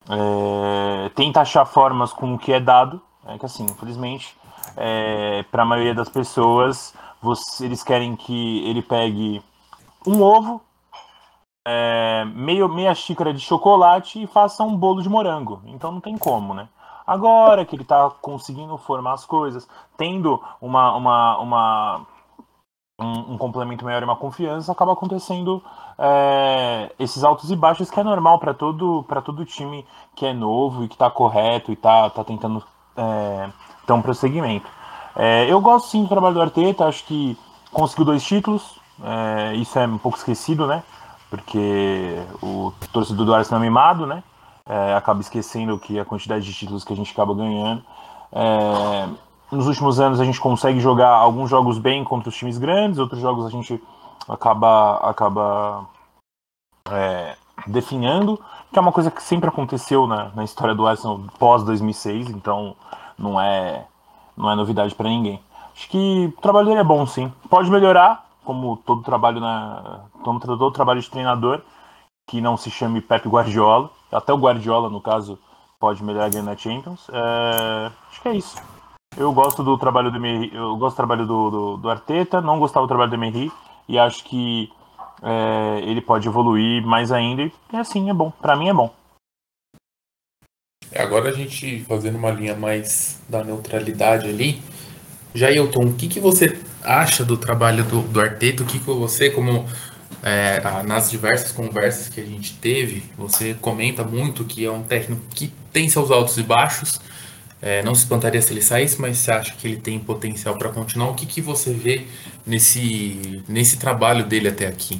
é, 0.07 1.09
tenta 1.15 1.41
achar 1.41 1.65
formas 1.65 2.13
com 2.13 2.35
o 2.35 2.39
que 2.39 2.53
é 2.53 2.59
dado. 2.59 3.01
É 3.25 3.37
que 3.37 3.45
assim, 3.45 3.63
infelizmente, 3.65 4.35
é, 4.77 5.43
para 5.51 5.63
a 5.63 5.65
maioria 5.65 5.95
das 5.95 6.09
pessoas, 6.09 6.93
você, 7.21 7.65
eles 7.65 7.83
querem 7.83 8.15
que 8.15 8.67
ele 8.67 8.81
pegue 8.81 9.41
um 10.05 10.21
ovo, 10.21 10.61
é, 11.65 12.25
meio, 12.33 12.67
meia 12.67 12.93
xícara 12.93 13.33
de 13.33 13.39
chocolate 13.39 14.21
e 14.21 14.27
faça 14.27 14.63
um 14.63 14.75
bolo 14.75 15.01
de 15.01 15.09
morango. 15.09 15.61
Então 15.65 15.91
não 15.91 16.01
tem 16.01 16.17
como, 16.17 16.53
né? 16.53 16.67
Agora 17.05 17.65
que 17.65 17.75
ele 17.75 17.83
está 17.83 18.09
conseguindo 18.21 18.77
formar 18.77 19.13
as 19.13 19.25
coisas, 19.25 19.67
tendo 19.97 20.41
uma, 20.61 20.95
uma, 20.95 21.37
uma 21.39 22.05
um, 22.99 23.33
um, 23.33 23.37
complemento 23.37 23.83
maior 23.83 24.01
e 24.01 24.05
uma 24.05 24.15
confiança, 24.15 24.71
acaba 24.71 24.93
acontecendo 24.93 25.61
é, 25.97 26.91
esses 26.97 27.23
altos 27.23 27.51
e 27.51 27.55
baixos 27.55 27.91
que 27.91 27.99
é 27.99 28.03
normal 28.03 28.39
para 28.39 28.53
todo, 28.53 29.05
todo 29.25 29.45
time 29.45 29.85
que 30.15 30.25
é 30.25 30.33
novo 30.33 30.83
e 30.83 30.87
que 30.87 30.95
está 30.95 31.09
correto 31.09 31.71
e 31.71 31.73
está 31.73 32.09
tá 32.09 32.23
tentando 32.23 32.63
é, 32.95 33.49
ter 33.85 33.93
um 33.93 34.01
prosseguimento. 34.01 34.69
É, 35.15 35.51
eu 35.51 35.59
gosto 35.59 35.89
sim 35.89 36.03
do 36.03 36.09
trabalho 36.09 36.35
do 36.35 36.41
Arteta, 36.41 36.85
acho 36.85 37.03
que 37.05 37.37
conseguiu 37.71 38.05
dois 38.05 38.23
títulos, 38.23 38.79
é, 39.03 39.55
isso 39.55 39.77
é 39.77 39.85
um 39.85 39.97
pouco 39.97 40.17
esquecido, 40.17 40.65
né? 40.65 40.83
Porque 41.33 42.15
o 42.43 42.71
torcedor 42.91 43.25
do 43.25 43.33
Arsenal 43.33 43.59
é 43.59 43.63
mimado, 43.63 44.05
né? 44.05 44.23
É, 44.69 44.93
acaba 44.93 45.19
esquecendo 45.19 45.79
que 45.79 45.99
a 45.99 46.05
quantidade 46.05 46.45
de 46.45 46.53
títulos 46.53 46.83
que 46.83 46.93
a 46.93 46.95
gente 46.95 47.11
acaba 47.11 47.33
ganhando. 47.33 47.83
É, 48.31 49.09
nos 49.51 49.65
últimos 49.65 49.99
anos 49.99 50.19
a 50.19 50.25
gente 50.25 50.39
consegue 50.39 50.79
jogar 50.79 51.09
alguns 51.09 51.49
jogos 51.49 51.79
bem 51.79 52.03
contra 52.03 52.29
os 52.29 52.35
times 52.35 52.59
grandes, 52.59 52.99
outros 52.99 53.19
jogos 53.19 53.47
a 53.47 53.49
gente 53.49 53.81
acaba, 54.29 54.97
acaba 54.97 55.85
é, 56.91 57.35
definhando, 57.65 58.39
que 58.71 58.77
é 58.77 58.81
uma 58.81 58.91
coisa 58.91 59.09
que 59.09 59.23
sempre 59.23 59.49
aconteceu 59.49 60.05
na, 60.05 60.29
na 60.35 60.43
história 60.43 60.75
do 60.75 60.85
Arsenal 60.85 61.19
pós 61.39 61.63
2006, 61.63 62.29
então 62.29 62.75
não 63.17 63.41
é, 63.41 63.85
não 64.37 64.51
é 64.51 64.55
novidade 64.55 64.93
para 64.93 65.09
ninguém. 65.09 65.41
Acho 65.75 65.89
que 65.89 66.31
o 66.37 66.41
trabalho 66.43 66.67
dele 66.67 66.81
é 66.81 66.83
bom, 66.83 67.07
sim. 67.07 67.33
Pode 67.49 67.71
melhorar, 67.71 68.22
como 68.43 68.77
todo 68.77 69.03
trabalho 69.03 69.39
na, 69.39 70.05
como 70.23 70.39
todo 70.39 70.71
trabalho 70.71 71.01
de 71.01 71.09
treinador, 71.09 71.61
que 72.27 72.41
não 72.41 72.57
se 72.57 72.69
chame 72.69 73.01
Pep 73.01 73.27
Guardiola. 73.27 73.89
Até 74.11 74.33
o 74.33 74.37
Guardiola, 74.37 74.89
no 74.89 75.01
caso, 75.01 75.39
pode 75.79 76.03
melhorar 76.03 76.29
ganhando 76.29 76.47
na 76.47 76.57
Champions. 76.57 77.07
É, 77.11 77.91
acho 78.09 78.21
que 78.21 78.27
é 78.27 78.35
isso. 78.35 78.55
Eu 79.17 79.31
gosto 79.31 79.63
do 79.63 79.77
trabalho 79.77 80.09
do 80.09 80.17
Emery, 80.17 80.51
eu 80.53 80.75
gosto 80.77 80.95
do 80.95 80.97
trabalho 80.97 81.27
do, 81.27 81.51
do, 81.51 81.77
do, 81.77 81.89
Arteta, 81.89 82.41
não 82.41 82.57
gostava 82.57 82.85
do 82.85 82.89
trabalho 82.89 83.11
do 83.11 83.15
Emery 83.15 83.51
e 83.87 83.99
acho 83.99 84.23
que 84.23 84.71
é, 85.21 85.81
ele 85.81 86.01
pode 86.01 86.27
evoluir 86.27 86.83
mais 86.83 87.11
ainda 87.11 87.43
e 87.43 87.51
assim 87.77 88.09
é 88.09 88.13
bom. 88.13 88.31
Para 88.41 88.55
mim 88.55 88.69
é 88.69 88.73
bom. 88.73 88.91
Agora 90.95 91.29
a 91.29 91.33
gente 91.33 91.83
fazendo 91.85 92.17
uma 92.17 92.31
linha 92.31 92.55
mais 92.55 93.21
da 93.27 93.43
neutralidade 93.43 94.27
ali. 94.27 94.61
Jailton, 95.33 95.85
o 95.85 95.93
que, 95.93 96.07
que 96.07 96.19
você 96.19 96.59
acha 96.83 97.23
do 97.23 97.37
trabalho 97.37 97.83
do, 97.83 98.01
do 98.01 98.21
Arteta? 98.21 98.63
O 98.63 98.65
que, 98.65 98.79
que 98.79 98.85
você, 98.85 99.29
como 99.29 99.67
é, 100.23 100.61
nas 100.83 101.11
diversas 101.11 101.51
conversas 101.51 102.07
que 102.07 102.21
a 102.21 102.25
gente 102.25 102.53
teve, 102.55 103.03
você 103.17 103.53
comenta 103.53 104.03
muito 104.03 104.45
que 104.45 104.65
é 104.65 104.71
um 104.71 104.81
técnico 104.81 105.21
que 105.35 105.51
tem 105.71 105.89
seus 105.89 106.09
altos 106.11 106.37
e 106.37 106.43
baixos. 106.43 106.99
É, 107.61 107.81
não 107.81 107.95
se 107.95 108.03
espantaria 108.03 108.41
se 108.41 108.51
ele 108.51 108.61
saísse, 108.61 108.99
mas 108.99 109.17
você 109.17 109.31
acha 109.31 109.53
que 109.53 109.67
ele 109.67 109.77
tem 109.77 109.97
potencial 109.99 110.57
para 110.57 110.69
continuar? 110.69 111.09
O 111.09 111.15
que, 111.15 111.25
que 111.25 111.41
você 111.41 111.73
vê 111.73 112.05
nesse, 112.45 113.41
nesse 113.47 113.77
trabalho 113.77 114.25
dele 114.25 114.49
até 114.49 114.67
aqui? 114.67 114.97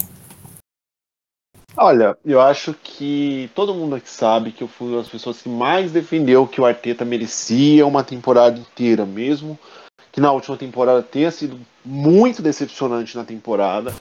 Olha, 1.75 2.15
eu 2.23 2.39
acho 2.39 2.73
que 2.73 3.49
todo 3.55 3.73
mundo 3.73 3.95
aqui 3.95 4.09
sabe 4.09 4.51
que 4.51 4.63
eu 4.63 4.67
fui 4.67 4.89
uma 4.89 4.99
das 4.99 5.09
pessoas 5.09 5.41
que 5.41 5.49
mais 5.49 5.91
defendeu 5.91 6.47
que 6.47 6.61
o 6.61 6.65
Arteta 6.65 7.03
merecia 7.03 7.85
uma 7.85 8.03
temporada 8.03 8.59
inteira, 8.59 9.05
mesmo 9.05 9.57
que 10.11 10.21
na 10.21 10.31
última 10.31 10.55
temporada 10.55 11.01
tenha 11.01 11.31
sido 11.31 11.59
muito 11.85 12.41
decepcionante 12.41 13.15
na 13.15 13.23
temporada, 13.23 13.93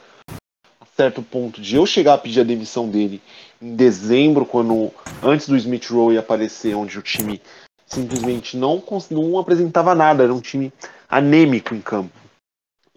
a 0.79 0.85
certo 0.95 1.21
ponto 1.21 1.61
de 1.61 1.75
eu 1.75 1.85
chegar 1.85 2.13
a 2.13 2.17
pedir 2.17 2.41
a 2.41 2.43
demissão 2.43 2.89
dele 2.89 3.21
em 3.61 3.75
dezembro, 3.75 4.45
quando 4.45 4.91
antes 5.21 5.47
do 5.47 5.57
Smith 5.57 5.87
Rowe 5.89 6.17
aparecer, 6.17 6.75
onde 6.75 6.97
o 6.97 7.01
time 7.01 7.41
simplesmente 7.85 8.57
não, 8.57 8.83
não 9.09 9.39
apresentava 9.39 9.93
nada, 9.95 10.23
era 10.23 10.33
um 10.33 10.41
time 10.41 10.71
anêmico 11.09 11.73
em 11.73 11.81
campo. 11.81 12.11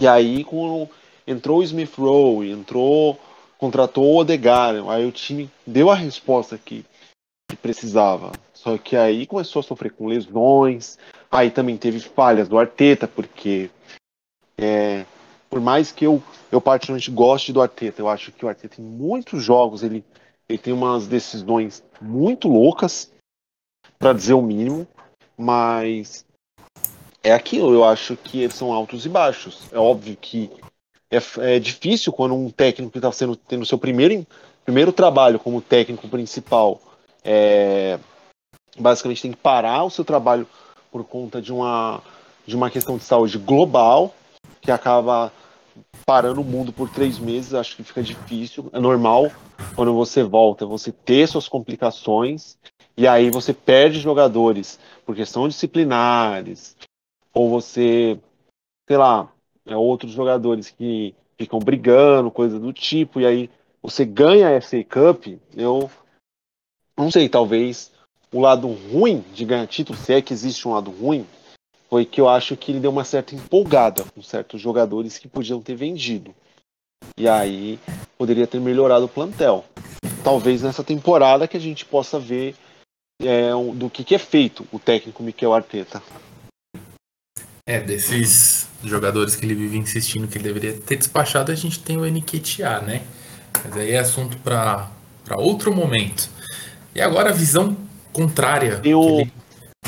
E 0.00 0.06
aí, 0.06 0.44
quando 0.44 0.88
entrou 1.26 1.58
o 1.58 1.62
Smith 1.62 1.94
Rowe, 1.96 2.50
entrou 2.50 3.18
contratou 3.58 4.04
o 4.04 4.18
Odegar, 4.18 4.74
aí 4.90 5.06
o 5.06 5.12
time 5.12 5.50
deu 5.66 5.90
a 5.90 5.94
resposta 5.94 6.58
que, 6.58 6.84
que 7.48 7.56
precisava. 7.56 8.32
Só 8.52 8.76
que 8.76 8.96
aí 8.96 9.26
começou 9.26 9.60
a 9.60 9.62
sofrer 9.62 9.92
com 9.92 10.06
lesões, 10.06 10.98
aí 11.30 11.50
também 11.50 11.76
teve 11.76 12.00
falhas 12.00 12.48
do 12.48 12.58
Arteta, 12.58 13.08
porque 13.08 13.70
é, 14.58 15.04
por 15.48 15.60
mais 15.60 15.92
que 15.92 16.06
eu, 16.06 16.22
eu 16.50 16.60
particularmente 16.60 17.10
goste 17.10 17.52
do 17.52 17.62
Arteta, 17.62 18.00
eu 18.00 18.08
acho 18.08 18.32
que 18.32 18.44
o 18.44 18.48
Arteta 18.48 18.80
em 18.80 18.84
muitos 18.84 19.42
jogos 19.42 19.82
ele, 19.82 20.04
ele 20.48 20.58
tem 20.58 20.72
umas 20.72 21.06
decisões 21.06 21.82
muito 22.00 22.48
loucas, 22.48 23.10
para 23.98 24.12
dizer 24.12 24.34
o 24.34 24.42
mínimo, 24.42 24.86
mas 25.36 26.24
é 27.22 27.32
aquilo, 27.32 27.72
eu 27.72 27.84
acho 27.84 28.16
que 28.16 28.48
são 28.50 28.72
altos 28.72 29.06
e 29.06 29.08
baixos. 29.08 29.62
É 29.72 29.78
óbvio 29.78 30.16
que 30.16 30.50
é, 31.10 31.18
é 31.54 31.58
difícil 31.58 32.12
quando 32.12 32.34
um 32.34 32.50
técnico 32.50 32.96
está 32.96 33.10
sendo 33.12 33.36
tendo 33.36 33.66
seu 33.66 33.78
primeiro, 33.78 34.26
primeiro 34.64 34.92
trabalho 34.92 35.38
como 35.38 35.60
técnico 35.60 36.08
principal, 36.08 36.80
é, 37.24 37.98
basicamente 38.78 39.22
tem 39.22 39.32
que 39.32 39.38
parar 39.38 39.84
o 39.84 39.90
seu 39.90 40.04
trabalho 40.04 40.46
por 40.90 41.04
conta 41.04 41.40
de 41.40 41.52
uma, 41.52 42.02
de 42.46 42.54
uma 42.54 42.70
questão 42.70 42.96
de 42.96 43.04
saúde 43.04 43.38
global, 43.38 44.14
que 44.66 44.72
acaba 44.72 45.32
parando 46.04 46.40
o 46.40 46.44
mundo 46.44 46.72
por 46.72 46.90
três 46.90 47.20
meses, 47.20 47.54
acho 47.54 47.76
que 47.76 47.84
fica 47.84 48.02
difícil. 48.02 48.68
É 48.72 48.80
normal 48.80 49.30
quando 49.76 49.94
você 49.94 50.24
volta, 50.24 50.66
você 50.66 50.90
ter 50.90 51.28
suas 51.28 51.46
complicações, 51.46 52.58
e 52.96 53.06
aí 53.06 53.30
você 53.30 53.54
perde 53.54 54.00
jogadores 54.00 54.80
por 55.04 55.14
questão 55.14 55.46
disciplinares, 55.46 56.76
ou 57.32 57.48
você, 57.48 58.18
sei 58.88 58.96
lá, 58.96 59.32
é, 59.64 59.76
outros 59.76 60.10
jogadores 60.10 60.68
que 60.68 61.14
ficam 61.38 61.60
brigando, 61.60 62.28
coisa 62.28 62.58
do 62.58 62.72
tipo, 62.72 63.20
e 63.20 63.26
aí 63.26 63.50
você 63.80 64.04
ganha 64.04 64.48
a 64.48 64.60
FA 64.60 64.82
Cup, 64.82 65.28
eu 65.56 65.88
não 66.98 67.08
sei, 67.08 67.28
talvez 67.28 67.92
o 68.32 68.40
lado 68.40 68.66
ruim 68.66 69.20
de 69.32 69.44
ganhar 69.44 69.66
título, 69.68 69.96
se 69.96 70.12
é 70.12 70.20
que 70.20 70.32
existe 70.32 70.66
um 70.66 70.72
lado 70.72 70.90
ruim, 70.90 71.24
foi 71.88 72.04
que 72.04 72.20
eu 72.20 72.28
acho 72.28 72.56
que 72.56 72.72
ele 72.72 72.80
deu 72.80 72.90
uma 72.90 73.04
certa 73.04 73.34
empolgada 73.34 74.04
com 74.14 74.22
certos 74.22 74.60
jogadores 74.60 75.18
que 75.18 75.28
podiam 75.28 75.60
ter 75.60 75.74
vendido. 75.74 76.34
E 77.16 77.28
aí 77.28 77.78
poderia 78.18 78.46
ter 78.46 78.60
melhorado 78.60 79.04
o 79.04 79.08
plantel. 79.08 79.64
Talvez 80.24 80.62
nessa 80.62 80.82
temporada 80.82 81.46
que 81.46 81.56
a 81.56 81.60
gente 81.60 81.84
possa 81.84 82.18
ver 82.18 82.54
é, 83.22 83.50
do 83.74 83.88
que, 83.88 84.04
que 84.04 84.14
é 84.14 84.18
feito 84.18 84.66
o 84.72 84.78
técnico 84.78 85.22
Miquel 85.22 85.54
Arteta. 85.54 86.02
É, 87.68 87.80
desses 87.80 88.68
jogadores 88.84 89.34
que 89.34 89.44
ele 89.44 89.54
vive 89.54 89.76
insistindo 89.76 90.28
que 90.28 90.38
ele 90.38 90.44
deveria 90.44 90.80
ter 90.80 90.96
despachado, 90.96 91.50
a 91.50 91.54
gente 91.54 91.80
tem 91.80 91.96
o 91.96 92.06
Nketiah, 92.06 92.80
né? 92.80 93.04
Mas 93.64 93.76
aí 93.76 93.92
é 93.92 93.98
assunto 93.98 94.36
para 94.38 94.88
outro 95.36 95.74
momento. 95.74 96.30
E 96.94 97.00
agora 97.00 97.30
a 97.30 97.32
visão 97.32 97.76
contrária. 98.12 98.78
Tem 98.78 98.94
o, 98.94 99.20
ele... 99.20 99.32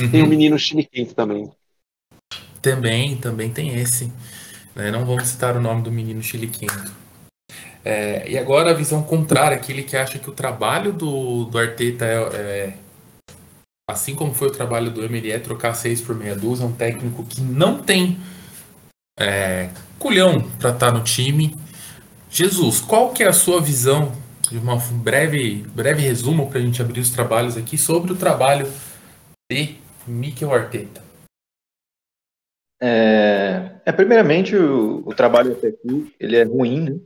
uhum. 0.00 0.10
tem 0.10 0.22
o 0.22 0.26
menino 0.26 0.58
chiliquento 0.58 1.14
também. 1.14 1.50
Também, 2.60 3.16
também 3.16 3.50
tem 3.50 3.74
esse. 3.74 4.12
Né? 4.74 4.90
Não 4.90 5.04
vamos 5.04 5.28
citar 5.28 5.56
o 5.56 5.60
nome 5.60 5.82
do 5.82 5.92
menino 5.92 6.22
chiliquento. 6.22 6.92
É, 7.84 8.28
e 8.28 8.36
agora 8.36 8.70
a 8.70 8.74
visão 8.74 9.02
contrária, 9.02 9.56
aquele 9.56 9.82
que 9.82 9.96
acha 9.96 10.18
que 10.18 10.28
o 10.28 10.32
trabalho 10.32 10.92
do, 10.92 11.44
do 11.44 11.58
Arteta 11.58 12.04
é, 12.04 12.18
é 12.36 12.74
assim 13.88 14.14
como 14.14 14.34
foi 14.34 14.48
o 14.48 14.52
trabalho 14.52 14.90
do 14.90 15.02
Emery, 15.02 15.32
é 15.32 15.38
trocar 15.38 15.72
seis 15.74 16.00
por 16.00 16.14
meia 16.14 16.36
dúzia, 16.36 16.66
um 16.66 16.72
técnico 16.72 17.24
que 17.24 17.40
não 17.40 17.82
tem 17.82 18.18
é, 19.18 19.70
culhão 19.98 20.42
para 20.58 20.70
estar 20.70 20.92
tá 20.92 20.92
no 20.92 21.02
time. 21.02 21.56
Jesus, 22.30 22.80
qual 22.80 23.12
que 23.14 23.22
é 23.22 23.28
a 23.28 23.32
sua 23.32 23.60
visão 23.60 24.12
de 24.50 24.58
uma 24.58 24.76
breve, 24.76 25.64
breve 25.74 26.02
resumo 26.02 26.48
para 26.50 26.58
a 26.58 26.62
gente 26.62 26.82
abrir 26.82 27.00
os 27.00 27.10
trabalhos 27.10 27.56
aqui 27.56 27.78
sobre 27.78 28.12
o 28.12 28.16
trabalho 28.16 28.70
de 29.50 29.76
Mikel 30.06 30.52
Arteta? 30.52 31.07
É, 32.80 33.80
é 33.84 33.92
primeiramente 33.92 34.54
o, 34.56 35.02
o, 35.04 35.14
trabalho 35.14 35.52
até 35.52 35.68
aqui 35.68 36.14
ele 36.20 36.36
é 36.36 36.44
ruim, 36.44 36.90
né? 36.90 37.00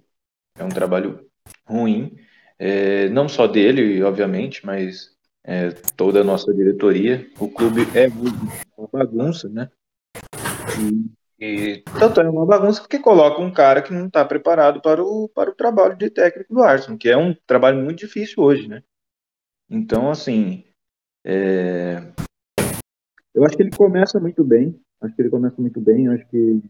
É 0.58 0.64
um 0.64 0.68
trabalho 0.68 1.26
ruim, 1.66 2.14
é, 2.58 3.08
não 3.08 3.28
só 3.28 3.46
dele, 3.46 4.02
obviamente, 4.02 4.66
mas 4.66 5.16
é, 5.44 5.70
toda 5.96 6.20
a 6.20 6.24
nossa 6.24 6.52
diretoria. 6.52 7.26
O 7.38 7.48
clube 7.48 7.82
é 7.94 8.08
uma 8.76 8.88
bagunça, 8.92 9.48
né? 9.48 9.70
E, 10.78 11.44
e, 11.44 11.82
tanto 11.98 12.20
é 12.20 12.28
uma 12.28 12.46
bagunça 12.46 12.80
porque 12.80 12.98
coloca 12.98 13.40
um 13.40 13.52
cara 13.52 13.82
que 13.82 13.92
não 13.92 14.06
está 14.06 14.24
preparado 14.24 14.80
para 14.80 15.02
o, 15.02 15.28
para 15.28 15.50
o 15.50 15.54
trabalho 15.54 15.96
de 15.96 16.10
técnico 16.10 16.54
do 16.54 16.62
Arsenal, 16.62 16.98
que 16.98 17.08
é 17.08 17.16
um 17.16 17.34
trabalho 17.46 17.82
muito 17.82 17.98
difícil 17.98 18.42
hoje, 18.42 18.68
né? 18.68 18.82
Então, 19.68 20.10
assim, 20.10 20.64
é... 21.24 22.12
eu 23.34 23.44
acho 23.44 23.56
que 23.56 23.62
ele 23.62 23.74
começa 23.74 24.20
muito 24.20 24.44
bem. 24.44 24.78
Acho 25.02 25.14
que 25.14 25.23
ele 25.23 25.30
começa 25.30 25.61
muito 25.61 25.80
bem. 25.80 26.09
Acho 26.09 26.26
que 26.28 26.62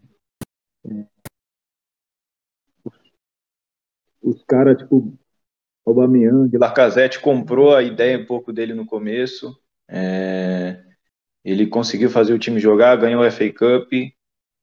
é... 0.86 1.06
os, 2.84 2.94
os 4.22 4.44
caras, 4.44 4.78
tipo, 4.78 5.16
Aubameyang, 5.86 6.56
Lacazette 6.56 7.20
comprou 7.20 7.74
a 7.74 7.82
ideia 7.82 8.18
um 8.18 8.26
pouco 8.26 8.52
dele 8.52 8.74
no 8.74 8.86
começo. 8.86 9.56
É, 9.88 10.82
ele 11.44 11.66
conseguiu 11.66 12.08
fazer 12.08 12.32
o 12.32 12.38
time 12.38 12.58
jogar, 12.58 12.96
ganhou 12.96 13.22
a 13.22 13.30
FA 13.30 13.52
Cup. 13.52 13.92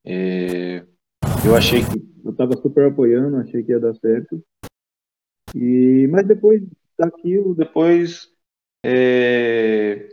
É, 0.06 0.78
eu 1.46 1.56
achei 1.56 1.82
que 1.82 2.10
eu 2.24 2.32
estava 2.32 2.54
super 2.58 2.88
apoiando, 2.88 3.38
achei 3.38 3.64
que 3.64 3.72
ia 3.72 3.80
dar 3.80 3.94
certo. 3.96 4.44
E 5.54 6.08
mas 6.08 6.26
depois 6.28 6.62
daquilo, 6.98 7.56
depois 7.56 8.30
é, 8.86 10.10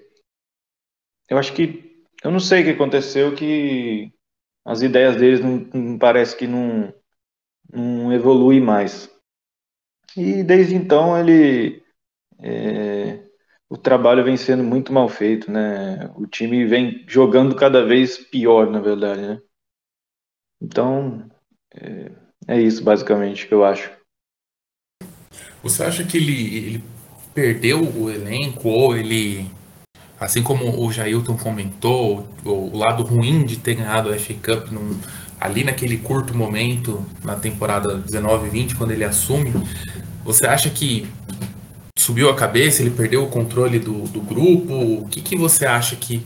eu 1.28 1.38
acho 1.38 1.54
que 1.54 1.85
eu 2.26 2.32
não 2.32 2.40
sei 2.40 2.62
o 2.62 2.64
que 2.64 2.70
aconteceu 2.70 3.36
que 3.36 4.12
as 4.64 4.82
ideias 4.82 5.14
deles 5.14 5.38
não, 5.38 5.58
não 5.72 5.96
parece 5.96 6.36
que 6.36 6.48
não, 6.48 6.92
não 7.72 8.12
evolui 8.12 8.60
mais. 8.60 9.08
E 10.16 10.42
desde 10.42 10.74
então 10.74 11.16
ele 11.16 11.84
é, 12.40 13.22
o 13.68 13.76
trabalho 13.76 14.24
vem 14.24 14.36
sendo 14.36 14.64
muito 14.64 14.92
mal 14.92 15.08
feito, 15.08 15.52
né? 15.52 16.10
O 16.16 16.26
time 16.26 16.66
vem 16.66 17.04
jogando 17.06 17.54
cada 17.54 17.86
vez 17.86 18.18
pior, 18.18 18.68
na 18.68 18.80
verdade, 18.80 19.20
né? 19.20 19.40
Então 20.60 21.30
é, 21.72 22.10
é 22.48 22.60
isso 22.60 22.82
basicamente 22.82 23.46
que 23.46 23.54
eu 23.54 23.64
acho. 23.64 23.88
Você 25.62 25.84
acha 25.84 26.04
que 26.04 26.16
ele, 26.16 26.56
ele 26.56 26.84
perdeu 27.32 27.84
o 27.84 28.10
elenco 28.10 28.68
ou 28.68 28.96
ele 28.96 29.48
assim 30.18 30.42
como 30.42 30.84
o 30.84 30.92
Jailton 30.92 31.36
comentou, 31.36 32.28
o, 32.44 32.76
lado 32.76 33.02
ruim 33.02 33.44
de 33.44 33.56
ter 33.56 33.74
ganhado 33.74 34.10
a 34.10 34.18
FA 34.18 34.34
Cup 34.34 34.70
num, 34.70 34.98
ali 35.40 35.64
naquele 35.64 35.98
curto 35.98 36.36
momento, 36.36 37.04
na 37.22 37.36
temporada 37.36 37.98
19-20, 37.98 38.76
quando 38.76 38.92
ele 38.92 39.04
assume, 39.04 39.52
você 40.24 40.46
acha 40.46 40.70
que 40.70 41.06
subiu 41.98 42.30
a 42.30 42.36
cabeça, 42.36 42.82
ele 42.82 42.90
perdeu 42.90 43.24
o 43.24 43.30
controle 43.30 43.78
do, 43.78 44.04
do 44.04 44.20
grupo? 44.20 45.02
O 45.02 45.08
que, 45.08 45.20
que 45.20 45.36
você 45.36 45.66
acha 45.66 45.96
que 45.96 46.24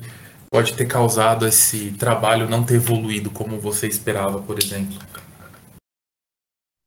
pode 0.51 0.75
ter 0.75 0.87
causado 0.87 1.47
esse 1.47 1.93
trabalho 1.93 2.49
não 2.49 2.65
ter 2.65 2.75
evoluído 2.75 3.31
como 3.31 3.59
você 3.59 3.87
esperava, 3.87 4.41
por 4.41 4.59
exemplo? 4.59 4.99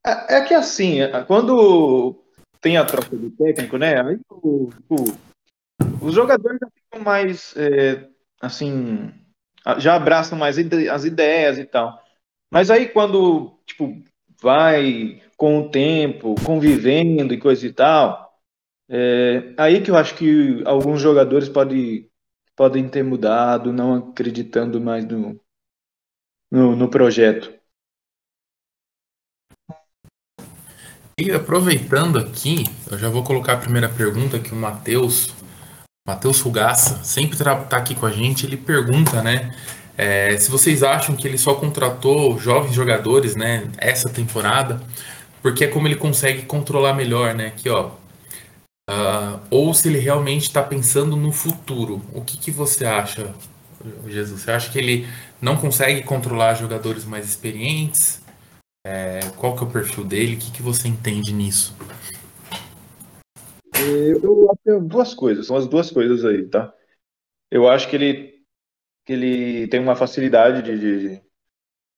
É, 0.05 0.37
é 0.37 0.41
que 0.41 0.53
assim, 0.53 0.97
quando 1.27 2.15
tem 2.61 2.77
a 2.77 2.85
troca 2.85 3.15
do 3.15 3.29
técnico, 3.31 3.77
né? 3.77 4.01
Aí 4.01 4.19
o, 4.29 4.69
o, 4.89 4.95
os 6.01 6.13
jogadores 6.13 6.59
já 6.61 6.67
mais, 6.99 7.55
é, 7.57 8.07
assim, 8.41 9.13
já 9.77 9.95
abraçam 9.95 10.37
mais 10.37 10.57
as 10.57 11.05
ideias 11.05 11.57
e 11.57 11.65
tal. 11.65 12.01
Mas 12.51 12.69
aí 12.69 12.87
quando, 12.87 13.59
tipo, 13.65 14.01
vai 14.41 15.21
com 15.37 15.61
o 15.61 15.69
tempo, 15.69 16.35
convivendo 16.45 17.33
e 17.33 17.39
coisa 17.39 17.65
e 17.65 17.73
tal, 17.73 18.33
é, 18.89 19.53
aí 19.57 19.81
que 19.81 19.89
eu 19.89 19.97
acho 19.97 20.15
que 20.15 20.61
alguns 20.65 21.01
jogadores 21.01 21.49
podem, 21.49 22.09
podem 22.55 22.87
ter 22.87 23.03
mudado, 23.03 23.73
não 23.73 23.95
acreditando 23.95 24.79
mais 24.79 25.05
no, 25.05 25.39
no, 26.51 26.75
no 26.75 26.89
projeto. 26.89 27.53
E 31.19 31.31
aproveitando 31.31 32.17
aqui, 32.17 32.65
eu 32.91 32.97
já 32.97 33.07
vou 33.07 33.23
colocar 33.23 33.53
a 33.53 33.57
primeira 33.57 33.87
pergunta 33.87 34.39
que 34.39 34.51
o 34.51 34.55
Matheus, 34.55 35.33
Matheus 36.05 36.39
Fugaça, 36.39 37.01
sempre 37.01 37.35
está 37.35 37.77
aqui 37.77 37.95
com 37.95 38.05
a 38.05 38.11
gente, 38.11 38.45
ele 38.45 38.57
pergunta, 38.57 39.21
né? 39.21 39.55
É, 39.97 40.35
se 40.37 40.51
vocês 40.51 40.83
acham 40.83 41.15
que 41.15 41.25
ele 41.25 41.37
só 41.37 41.53
contratou 41.55 42.37
jovens 42.37 42.73
jogadores, 42.73 43.35
né, 43.37 43.69
essa 43.77 44.09
temporada, 44.09 44.81
porque 45.41 45.63
é 45.63 45.67
como 45.67 45.87
ele 45.87 45.95
consegue 45.95 46.41
controlar 46.41 46.93
melhor, 46.93 47.33
né? 47.33 47.47
Aqui, 47.47 47.69
ó. 47.69 47.91
Uh, 48.89 49.39
ou 49.49 49.73
se 49.73 49.87
ele 49.87 49.99
realmente 49.99 50.43
está 50.43 50.61
pensando 50.61 51.15
no 51.15 51.31
futuro. 51.31 52.01
O 52.11 52.21
que, 52.21 52.37
que 52.37 52.51
você 52.51 52.85
acha, 52.85 53.33
Jesus? 54.05 54.41
Você 54.41 54.51
acha 54.51 54.69
que 54.69 54.77
ele 54.77 55.07
não 55.41 55.55
consegue 55.55 56.01
controlar 56.03 56.55
jogadores 56.55 57.05
mais 57.05 57.25
experientes? 57.25 58.21
É, 58.85 59.21
qual 59.37 59.55
que 59.55 59.63
é 59.63 59.67
o 59.67 59.69
perfil 59.69 60.03
dele? 60.03 60.35
O 60.35 60.37
que, 60.37 60.51
que 60.51 60.61
você 60.61 60.89
entende 60.89 61.31
nisso? 61.31 61.73
Eu 64.23 64.51
acho 64.51 64.79
duas 64.81 65.13
coisas, 65.13 65.47
são 65.47 65.55
as 65.55 65.67
duas 65.67 65.91
coisas 65.91 66.23
aí, 66.25 66.47
tá? 66.47 66.73
Eu 67.49 67.67
acho 67.67 67.89
que 67.89 67.95
ele, 67.95 68.45
que 69.05 69.13
ele 69.13 69.67
tem 69.67 69.79
uma 69.79 69.95
facilidade 69.95 70.61
de, 70.61 70.79
de, 70.79 71.21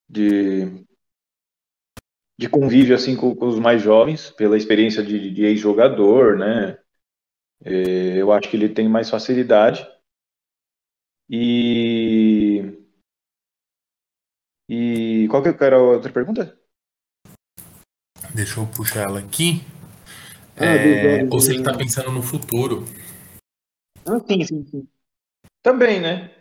de, 0.10 0.86
de 2.38 2.50
convívio 2.50 2.96
assim 2.96 3.16
com, 3.16 3.36
com, 3.36 3.48
os 3.48 3.60
mais 3.60 3.82
jovens, 3.82 4.32
pela 4.32 4.58
experiência 4.58 5.04
de, 5.04 5.32
de 5.32 5.44
ex-jogador, 5.46 6.38
né? 6.38 6.78
É, 7.64 8.22
eu 8.22 8.32
acho 8.32 8.50
que 8.50 8.58
ele 8.58 8.70
tem 8.70 8.88
mais 8.90 9.10
facilidade. 9.10 9.88
E 11.30 12.86
e 14.68 15.28
qual 15.30 15.44
que 15.44 15.64
era 15.64 15.76
a 15.76 15.82
outra 15.82 16.12
pergunta? 16.12 16.58
Deixa 18.34 18.60
eu 18.60 18.68
puxar 18.68 19.04
ela 19.04 19.20
aqui. 19.20 19.62
Ah, 20.58 20.66
é, 20.66 21.28
ou 21.30 21.40
se 21.40 21.52
ele 21.52 21.60
está 21.60 21.76
pensando 21.76 22.12
no 22.12 22.22
futuro. 22.22 22.86
Ah, 24.06 24.20
sim, 24.28 24.44
sim, 24.44 24.66
sim. 24.66 24.88
Também, 25.62 26.00
né? 26.00 26.32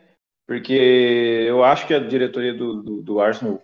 Porque 0.46 0.72
eu 0.72 1.64
acho 1.64 1.86
que 1.86 1.94
a 1.94 1.98
diretoria 1.98 2.54
do, 2.54 2.82
do, 2.82 3.02
do 3.02 3.20
Arsenal 3.20 3.62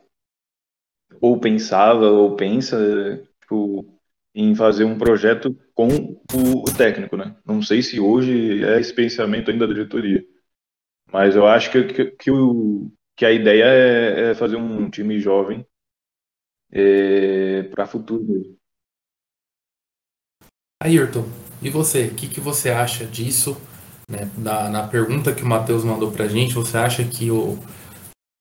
ou 1.21 1.39
pensava 1.39 2.09
ou 2.09 2.35
pensa 2.35 3.23
tipo, 3.41 3.85
em 4.35 4.55
fazer 4.55 4.85
um 4.85 4.97
projeto 4.97 5.57
com 5.75 5.89
o, 5.89 6.63
o, 6.63 6.77
técnico, 6.77 7.17
né? 7.17 7.37
Não 7.45 7.61
sei 7.63 7.83
se 7.83 8.01
hoje 8.01 8.65
é 8.65 8.81
esse 8.81 8.95
pensamento 8.95 9.51
ainda 9.51 9.67
da 9.67 9.75
diretoria. 9.75 10.25
Mas 11.13 11.37
eu 11.37 11.47
acho 11.47 11.71
que, 11.71 11.85
que, 11.85 12.05
que 12.13 12.31
o, 12.31 12.91
que 13.17 13.27
a 13.27 13.33
ideia 13.33 13.65
é, 13.65 14.31
é 14.31 14.35
fazer 14.35 14.57
um 14.57 14.89
time 14.89 15.19
jovem 15.21 15.67
é, 16.73 17.65
para 17.65 17.87
futuro 17.87 18.25
mesmo. 18.25 18.60
Ayrton, 20.83 21.27
e 21.61 21.69
você? 21.69 22.05
O 22.05 22.15
que, 22.15 22.27
que 22.27 22.41
você 22.41 22.71
acha 22.71 23.05
disso? 23.05 23.55
Né? 24.09 24.31
Na, 24.39 24.71
na 24.71 24.83
pergunta 24.85 25.31
que 25.31 25.43
o 25.43 25.47
Matheus 25.47 25.85
mandou 25.85 26.11
para 26.11 26.25
a 26.25 26.29
gente, 26.29 26.55
você 26.55 26.79
acha 26.79 27.05
que 27.05 27.31
o, 27.31 27.59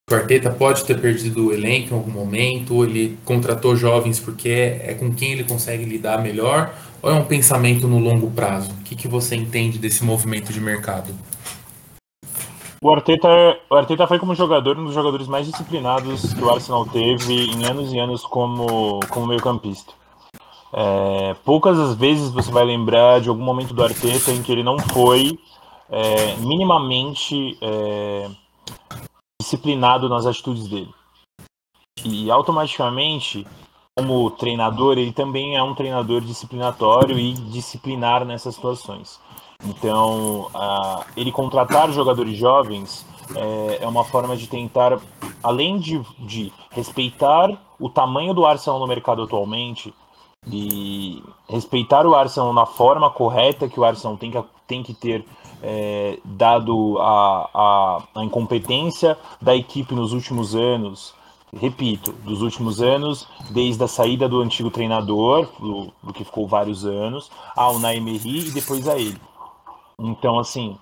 Arteta 0.09 0.49
pode 0.49 0.85
ter 0.85 1.01
perdido 1.01 1.47
o 1.47 1.53
elenco 1.53 1.93
em 1.93 1.97
algum 1.97 2.11
momento? 2.11 2.85
Ele 2.85 3.17
contratou 3.25 3.75
jovens 3.75 4.21
porque 4.21 4.47
é, 4.47 4.91
é 4.91 4.93
com 4.93 5.13
quem 5.13 5.33
ele 5.33 5.43
consegue 5.43 5.83
lidar 5.83 6.21
melhor? 6.21 6.73
Ou 7.01 7.11
é 7.11 7.13
um 7.13 7.25
pensamento 7.25 7.89
no 7.89 7.99
longo 7.99 8.31
prazo? 8.31 8.71
O 8.71 8.83
que, 8.83 8.95
que 8.95 9.07
você 9.09 9.35
entende 9.35 9.77
desse 9.77 10.05
movimento 10.05 10.53
de 10.53 10.61
mercado? 10.61 11.13
O 12.81 12.89
Arteta, 12.89 13.27
o 13.69 13.75
Arteta 13.75 14.07
foi 14.07 14.17
como 14.17 14.33
jogador 14.33 14.79
um 14.79 14.85
dos 14.85 14.93
jogadores 14.93 15.27
mais 15.27 15.45
disciplinados 15.45 16.33
que 16.33 16.41
o 16.41 16.49
Arsenal 16.49 16.85
teve 16.85 17.51
em 17.51 17.65
anos 17.65 17.91
e 17.91 17.99
anos 17.99 18.21
como, 18.21 19.01
como 19.09 19.27
meio-campista. 19.27 19.98
É, 20.71 21.33
poucas 21.43 21.79
as 21.79 21.95
vezes 21.95 22.29
você 22.29 22.51
vai 22.51 22.63
lembrar 22.63 23.21
de 23.21 23.29
algum 23.29 23.43
momento 23.43 23.73
do 23.73 23.83
Arteta 23.83 24.31
em 24.31 24.43
que 24.43 24.51
ele 24.51 24.63
não 24.63 24.77
foi 24.77 25.39
é, 25.89 26.35
minimamente 26.37 27.57
é, 27.61 28.29
disciplinado 29.41 30.07
nas 30.07 30.25
atitudes 30.25 30.67
dele. 30.67 30.93
E 32.05 32.29
automaticamente, 32.31 33.45
como 33.97 34.31
treinador, 34.31 34.97
ele 34.97 35.11
também 35.11 35.57
é 35.57 35.63
um 35.63 35.75
treinador 35.75 36.21
disciplinatório 36.21 37.17
e 37.17 37.33
disciplinar 37.33 38.23
nessas 38.23 38.55
situações. 38.55 39.19
Então, 39.65 40.49
uh, 40.53 41.03
ele 41.17 41.31
contratar 41.31 41.91
jogadores 41.91 42.37
jovens 42.37 43.05
é, 43.35 43.83
é, 43.83 43.87
uma 43.87 44.05
forma 44.05 44.37
de 44.37 44.47
tentar, 44.47 44.99
além 45.43 45.77
de, 45.77 46.01
de 46.19 46.53
respeitar 46.71 47.61
o 47.77 47.89
tamanho 47.89 48.33
do 48.33 48.45
Arsenal 48.45 48.79
no 48.79 48.87
mercado 48.87 49.21
atualmente 49.21 49.93
e 50.47 51.21
respeitar 51.47 52.05
o 52.05 52.15
Arsenal 52.15 52.53
na 52.53 52.65
forma 52.65 53.09
correta 53.09 53.67
que 53.67 53.79
o 53.79 53.83
Arsenal 53.83 54.17
tem 54.17 54.31
que, 54.31 54.43
tem 54.67 54.83
que 54.83 54.93
ter, 54.93 55.25
é, 55.61 56.19
dado 56.23 56.97
a, 56.99 57.49
a, 57.53 58.03
a 58.15 58.23
incompetência 58.23 59.17
da 59.41 59.55
equipe 59.55 59.93
nos 59.93 60.13
últimos 60.13 60.55
anos, 60.55 61.13
repito, 61.53 62.11
dos 62.11 62.41
últimos 62.41 62.81
anos, 62.81 63.27
desde 63.49 63.83
a 63.83 63.87
saída 63.87 64.29
do 64.29 64.41
antigo 64.41 64.69
treinador, 64.69 65.49
do, 65.59 65.91
do 66.03 66.13
que 66.13 66.23
ficou 66.23 66.47
vários 66.47 66.85
anos, 66.85 67.29
ao 67.55 67.79
Naemery 67.79 68.47
e 68.47 68.51
depois 68.51 68.87
a 68.87 68.97
ele. 68.97 69.19
Então, 69.99 70.39
assim, 70.39 70.77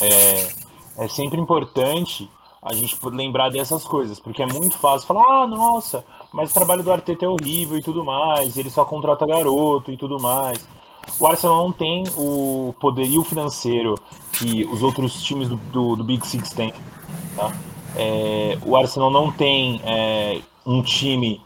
é, 0.00 1.04
é 1.04 1.08
sempre 1.08 1.40
importante 1.40 2.30
a 2.62 2.74
gente 2.74 2.96
lembrar 3.04 3.50
dessas 3.50 3.84
coisas, 3.84 4.18
porque 4.20 4.42
é 4.42 4.46
muito 4.46 4.76
fácil 4.78 5.06
falar, 5.06 5.42
ah, 5.42 5.46
nossa, 5.46 6.04
mas 6.32 6.50
o 6.50 6.54
trabalho 6.54 6.82
do 6.82 6.92
Arteta 6.92 7.24
é 7.24 7.28
horrível 7.28 7.78
e 7.78 7.82
tudo 7.82 8.04
mais, 8.04 8.56
ele 8.56 8.70
só 8.70 8.84
contrata 8.84 9.26
garoto 9.26 9.90
e 9.90 9.96
tudo 9.96 10.20
mais. 10.20 10.66
O 11.18 11.26
Arsenal 11.26 11.64
não 11.64 11.72
tem 11.72 12.04
o 12.16 12.74
poderio 12.78 13.24
financeiro 13.24 13.94
que 14.32 14.64
os 14.66 14.82
outros 14.82 15.22
times 15.22 15.48
do, 15.48 15.56
do, 15.56 15.96
do 15.96 16.04
Big 16.04 16.26
Six 16.26 16.50
têm. 16.50 16.72
Tá? 17.34 17.52
É, 17.96 18.58
o 18.64 18.76
Arsenal 18.76 19.10
não 19.10 19.32
tem 19.32 19.80
é, 19.84 20.40
um 20.66 20.82
time 20.82 21.40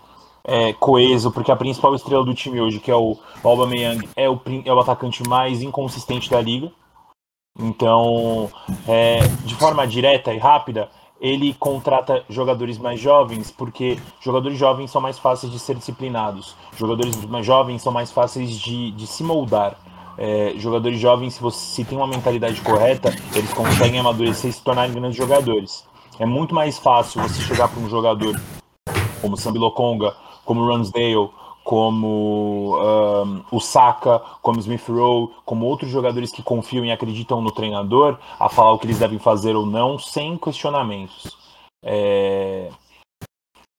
é, 0.44 0.72
coeso, 0.72 1.30
porque 1.30 1.52
a 1.52 1.56
principal 1.56 1.94
estrela 1.94 2.24
do 2.24 2.34
time 2.34 2.60
hoje, 2.60 2.80
que 2.80 2.90
é 2.90 2.96
o 2.96 3.16
Aubameyang, 3.42 4.08
é 4.16 4.28
o, 4.28 4.40
é 4.64 4.72
o 4.72 4.80
atacante 4.80 5.22
mais 5.28 5.62
inconsistente 5.62 6.28
da 6.28 6.40
liga. 6.40 6.70
Então, 7.58 8.50
é, 8.88 9.20
de 9.44 9.54
forma 9.54 9.86
direta 9.86 10.32
e 10.32 10.38
rápida, 10.38 10.90
ele 11.22 11.54
contrata 11.54 12.24
jogadores 12.28 12.78
mais 12.78 12.98
jovens, 12.98 13.48
porque 13.48 13.96
jogadores 14.20 14.58
jovens 14.58 14.90
são 14.90 15.00
mais 15.00 15.20
fáceis 15.20 15.52
de 15.52 15.58
ser 15.60 15.76
disciplinados, 15.76 16.56
jogadores 16.76 17.14
mais 17.26 17.46
jovens 17.46 17.80
são 17.80 17.92
mais 17.92 18.10
fáceis 18.10 18.50
de, 18.50 18.90
de 18.90 19.06
se 19.06 19.22
moldar. 19.22 19.76
É, 20.18 20.52
jogadores 20.58 21.00
jovens, 21.00 21.34
se 21.34 21.40
você 21.40 21.58
se 21.58 21.84
tem 21.84 21.96
uma 21.96 22.06
mentalidade 22.06 22.60
correta, 22.60 23.14
eles 23.34 23.52
conseguem 23.54 23.98
amadurecer 24.00 24.50
e 24.50 24.52
se 24.52 24.62
tornarem 24.62 24.92
grandes 24.92 25.16
jogadores. 25.16 25.86
É 26.18 26.26
muito 26.26 26.54
mais 26.54 26.76
fácil 26.78 27.22
você 27.22 27.40
chegar 27.40 27.68
para 27.68 27.80
um 27.80 27.88
jogador 27.88 28.38
como 29.22 29.36
Sambi 29.36 29.58
Lokonga, 29.58 30.14
como 30.44 30.66
Ransdale, 30.66 31.30
como 31.64 32.76
um, 32.76 33.44
o 33.50 33.60
Saka, 33.60 34.20
como 34.40 34.58
Smith 34.58 34.88
Rowe, 34.88 35.30
como 35.44 35.66
outros 35.66 35.90
jogadores 35.90 36.32
que 36.32 36.42
confiam 36.42 36.84
e 36.84 36.92
acreditam 36.92 37.40
no 37.40 37.50
treinador 37.50 38.18
a 38.38 38.48
falar 38.48 38.72
o 38.72 38.78
que 38.78 38.86
eles 38.86 38.98
devem 38.98 39.18
fazer 39.18 39.54
ou 39.54 39.66
não, 39.66 39.98
sem 39.98 40.36
questionamentos. 40.36 41.36
É... 41.84 42.70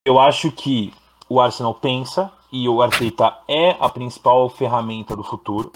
Eu 0.06 0.20
acho 0.20 0.52
que 0.52 0.94
o 1.30 1.40
Arsenal 1.40 1.74
pensa 1.74 2.32
e 2.52 2.68
o 2.70 2.82
Arteta 2.82 3.38
é 3.48 3.72
a 3.80 3.90
principal 3.90 4.50
ferramenta 4.50 5.16
do 5.16 5.24
futuro 5.24 5.72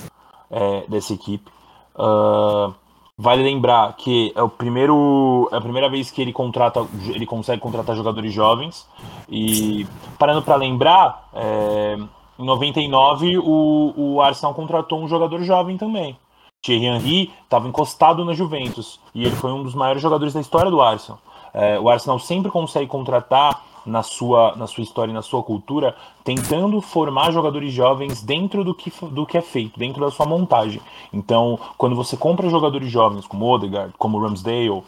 é, 0.52 0.86
dessa 0.88 1.14
equipe. 1.14 1.50
Uh, 1.96 2.74
Vale 3.20 3.42
lembrar 3.42 3.94
que 3.94 4.32
é 4.36 4.44
o 4.44 4.50
primeiro, 4.50 5.50
é 5.52 5.58
a 5.58 5.62
primeira 5.62 5.90
vez 5.90 6.12
que 6.12 6.22
ele 6.22 6.32
contrata, 6.32 6.86
ele 7.08 7.26
consegue 7.26 7.60
contratar 7.60 7.96
jogadores 7.96 8.32
jovens. 8.32 8.88
E 9.28 9.88
parando 10.20 10.44
para 10.44 10.56
lembrar, 10.56 11.28
é, 11.34 11.98
em 12.38 12.46
99 12.46 13.40
o, 13.40 13.94
o 13.98 14.22
Arsenal 14.22 14.54
contratou 14.54 15.02
um 15.02 15.08
jogador 15.08 15.42
jovem 15.42 15.78
também. 15.78 16.16
Thierry 16.62 16.86
Henry 16.86 17.34
estava 17.44 17.68
encostado 17.68 18.24
na 18.24 18.34
Juventus 18.34 19.00
e 19.16 19.24
ele 19.26 19.36
foi 19.36 19.52
um 19.52 19.64
dos 19.64 19.74
maiores 19.74 20.02
jogadores 20.02 20.36
da 20.36 20.42
história 20.42 20.70
do 20.70 20.80
Arsenal. 20.80 21.20
É, 21.56 21.80
o 21.80 21.90
Arsenal 21.90 22.20
sempre 22.20 22.52
consegue 22.52 22.86
contratar 22.86 23.64
na 23.88 24.04
sua, 24.04 24.56
na 24.56 24.68
sua 24.68 24.84
história 24.84 25.12
e 25.12 25.14
na 25.14 25.22
sua 25.22 25.42
cultura, 25.42 25.96
tentando 26.24 26.80
formar 26.82 27.32
jogadores 27.32 27.74
jovens 27.74 28.22
dentro 28.22 28.64
do 28.64 28.76
que, 28.76 28.92
do 29.08 29.26
que 29.26 29.38
é 29.38 29.42
feito, 29.42 29.80
dentro 29.80 30.02
da 30.02 30.12
sua 30.12 30.26
montagem. 30.26 30.82
Então, 31.12 31.60
quando 31.78 31.96
você 31.96 32.18
compra 32.18 32.50
jogadores 32.50 32.92
jovens 32.92 33.26
como 33.26 33.46
Odegaard, 33.46 33.94
como 33.98 34.20
Ramsdale, 34.20 34.84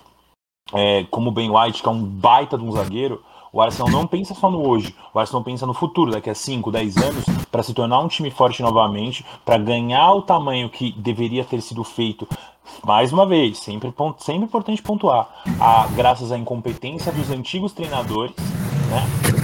é, 0.74 1.06
como 1.06 1.32
Ben 1.32 1.50
White, 1.50 1.82
que 1.82 1.88
é 1.88 1.92
um 1.92 2.04
baita 2.04 2.58
de 2.58 2.64
um 2.64 2.72
zagueiro, 2.72 3.22
o 3.52 3.62
Arsenal 3.62 3.90
não 3.90 4.06
pensa 4.06 4.36
só 4.36 4.50
no 4.50 4.68
hoje, 4.68 4.96
o 5.12 5.20
Arsenal 5.20 5.44
pensa 5.44 5.66
no 5.66 5.74
futuro, 5.74 6.12
daqui 6.12 6.30
a 6.30 6.36
5, 6.36 6.72
10 6.72 6.98
anos, 6.98 7.26
para 7.52 7.64
se 7.64 7.74
tornar 7.74 8.00
um 8.00 8.08
time 8.08 8.30
forte 8.30 8.62
novamente, 8.62 9.26
para 9.44 9.58
ganhar 9.58 10.14
o 10.14 10.22
tamanho 10.22 10.70
que 10.70 10.92
deveria 10.92 11.44
ter 11.44 11.60
sido 11.62 11.84
feito. 11.84 12.28
Mais 12.84 13.12
uma 13.12 13.26
vez, 13.26 13.58
sempre, 13.58 13.92
sempre 14.20 14.46
importante 14.46 14.84
pontuar, 14.84 15.28
a, 15.60 15.88
graças 15.96 16.32
à 16.32 16.38
incompetência 16.38 17.12
dos 17.12 17.32
antigos 17.32 17.74
treinadores, 17.74 18.36
né? 18.90 19.39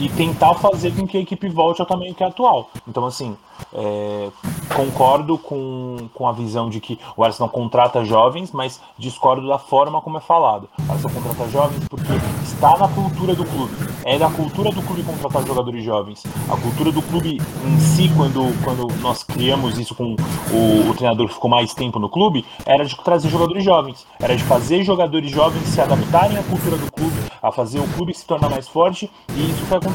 E, 0.00 0.08
tentar 0.08 0.54
fazer 0.54 0.92
com 0.94 1.06
que 1.06 1.16
a 1.16 1.20
equipe 1.20 1.48
volte 1.48 1.80
ao 1.80 1.86
tamanho 1.86 2.14
que 2.14 2.22
é 2.22 2.26
atual. 2.26 2.70
Então, 2.88 3.04
assim, 3.04 3.36
é, 3.72 4.28
concordo 4.74 5.36
com, 5.36 6.08
com 6.14 6.26
a 6.26 6.32
visão 6.32 6.68
de 6.70 6.80
que 6.80 6.98
o 7.16 7.22
Arsenal 7.22 7.50
contrata 7.50 8.04
jovens, 8.04 8.50
mas 8.52 8.80
discordo 8.98 9.46
da 9.46 9.58
forma 9.58 10.00
como 10.00 10.16
é 10.18 10.20
falado. 10.20 10.68
O 10.78 10.92
Arsenal 10.92 11.14
contrata 11.14 11.48
jovens 11.50 11.88
porque 11.88 12.12
está 12.42 12.76
na 12.78 12.88
cultura 12.88 13.34
do 13.34 13.44
clube. 13.44 13.74
É 14.04 14.18
da 14.18 14.30
cultura 14.30 14.70
do 14.70 14.82
clube 14.82 15.02
contratar 15.02 15.46
jogadores 15.46 15.84
jovens. 15.84 16.24
A 16.48 16.56
cultura 16.56 16.90
do 16.90 17.02
clube 17.02 17.40
em 17.64 17.80
si, 17.80 18.10
quando, 18.16 18.40
quando 18.64 18.86
nós 19.00 19.22
criamos 19.22 19.78
isso 19.78 19.94
com 19.94 20.16
o, 20.50 20.90
o 20.90 20.94
treinador 20.94 21.28
que 21.28 21.34
ficou 21.34 21.50
mais 21.50 21.74
tempo 21.74 21.98
no 21.98 22.08
clube, 22.08 22.44
era 22.64 22.84
de 22.84 22.96
trazer 22.96 23.28
jogadores 23.28 23.62
jovens. 23.62 24.06
Era 24.18 24.34
de 24.34 24.42
fazer 24.44 24.82
jogadores 24.82 25.30
jovens 25.30 25.68
se 25.68 25.80
adaptarem 25.80 26.38
à 26.38 26.42
cultura 26.42 26.76
do 26.76 26.90
clube, 26.90 27.16
a 27.42 27.52
fazer 27.52 27.78
o 27.78 27.88
clube 27.88 28.14
se 28.14 28.24
tornar 28.24 28.48
mais 28.48 28.66
forte, 28.68 29.10
e 29.34 29.50
isso 29.50 29.64
foi. 29.66 29.89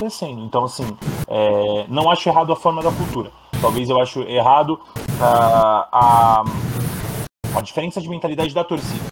Então, 0.46 0.66
assim, 0.66 0.86
é, 1.28 1.86
não 1.90 2.10
acho 2.10 2.28
errado 2.30 2.52
a 2.52 2.56
forma 2.56 2.82
da 2.82 2.92
cultura. 2.92 3.32
Talvez 3.62 3.90
eu 3.90 4.00
acho 4.00 4.22
errado 4.24 4.80
uh, 5.20 5.88
a, 5.92 6.44
a 7.56 7.62
diferença 7.62 8.02
de 8.02 8.10
mentalidade 8.10 8.54
da 8.54 8.64
torcida. 8.64 9.06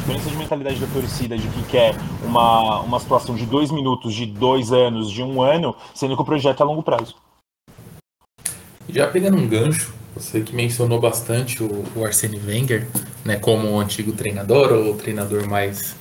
A 0.00 0.02
diferença 0.02 0.30
de 0.30 0.36
mentalidade 0.36 0.80
da 0.80 0.86
torcida 0.86 1.36
de 1.36 1.46
que 1.48 1.62
quer 1.64 1.94
uma, 2.24 2.80
uma 2.80 2.98
situação 2.98 3.34
de 3.34 3.44
dois 3.46 3.70
minutos, 3.70 4.14
de 4.14 4.26
dois 4.26 4.72
anos, 4.72 5.10
de 5.10 5.22
um 5.22 5.42
ano, 5.42 5.76
sendo 5.94 6.16
que 6.16 6.22
o 6.22 6.24
projeto 6.24 6.60
é 6.60 6.62
a 6.62 6.66
longo 6.66 6.82
prazo. 6.82 7.14
Já 8.88 9.06
pegando 9.06 9.36
um 9.36 9.46
gancho, 9.46 9.94
você 10.14 10.40
que 10.40 10.54
mencionou 10.54 10.98
bastante 10.98 11.62
o, 11.62 11.84
o 11.94 12.04
Arsene 12.04 12.40
Wenger, 12.44 12.88
né, 13.24 13.36
como 13.36 13.68
um 13.68 13.78
antigo 13.78 14.12
treinador 14.12 14.72
ou 14.72 14.96
treinador 14.96 15.46
mais, 15.48 15.94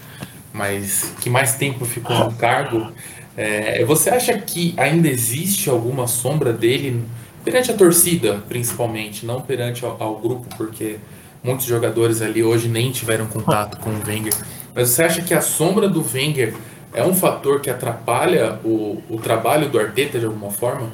mais 0.52 1.14
que 1.22 1.30
mais 1.30 1.56
tempo 1.56 1.86
ficou 1.86 2.18
no 2.18 2.34
cargo, 2.34 2.92
é, 3.38 3.84
você 3.86 4.10
acha 4.10 4.38
que 4.38 4.74
ainda 4.78 5.08
existe 5.08 5.70
alguma 5.70 6.08
sombra 6.08 6.52
dele 6.52 7.06
perante 7.44 7.72
a 7.72 7.78
torcida, 7.78 8.44
principalmente, 8.48 9.26
não 9.26 9.42
perante 9.42 9.86
ao, 9.86 9.96
ao, 10.02 10.16
grupo, 10.18 10.48
porque 10.58 10.98
muitos 11.44 11.66
jogadores 11.66 12.22
ali 12.22 12.44
hoje 12.44 12.68
nem 12.68 12.92
tiveram 12.92 13.28
contato 13.28 13.80
com 13.80 13.92
o 13.92 14.06
Wenger. 14.06 14.34
Mas 14.76 14.90
você 14.90 15.04
acha 15.04 15.22
que 15.22 15.34
a 15.34 15.42
sombra 15.42 15.88
do 15.88 16.06
Wenger 16.14 16.56
é 16.94 17.04
um 17.04 17.14
fator 17.14 17.62
que 17.62 17.70
atrapalha 17.70 18.60
o, 18.64 19.02
o 19.10 19.18
trabalho 19.18 19.70
do 19.70 19.80
Arteta 19.80 20.20
de 20.20 20.26
alguma 20.26 20.52
forma? 20.52 20.92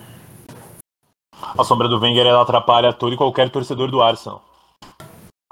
A 1.58 1.64
sombra 1.64 1.88
do 1.88 2.00
Wenger 2.00 2.26
ela 2.26 2.42
atrapalha 2.42 2.94
todo 2.94 3.14
e 3.14 3.18
qualquer 3.18 3.50
torcedor 3.50 3.90
do 3.90 4.02
Arsenal. 4.02 4.44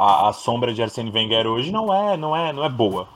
A, 0.04 0.28
a 0.28 0.34
sombra 0.34 0.74
de 0.74 0.84
Arsene 0.84 1.10
Wenger 1.10 1.48
hoje 1.48 1.72
não 1.72 1.94
é, 1.94 2.18
não 2.18 2.36
é, 2.36 2.52
não 2.52 2.66
é 2.66 2.68
boa. 2.68 3.08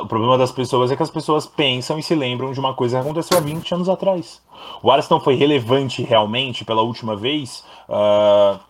o 0.00 0.06
problema 0.06 0.38
das 0.38 0.52
pessoas 0.52 0.92
é 0.92 0.96
que 0.96 1.02
as 1.02 1.10
pessoas 1.10 1.44
pensam 1.44 1.98
e 1.98 2.04
se 2.04 2.14
lembram 2.14 2.52
de 2.52 2.60
uma 2.60 2.72
coisa 2.72 3.00
que 3.00 3.04
aconteceu 3.04 3.36
há 3.36 3.40
20 3.40 3.74
anos 3.74 3.88
atrás. 3.88 4.40
O 4.80 4.92
Arsenal 4.92 5.18
foi 5.18 5.34
relevante 5.34 6.00
realmente 6.04 6.64
pela 6.64 6.82
última 6.82 7.16
vez 7.16 7.64
uh, 7.88 8.60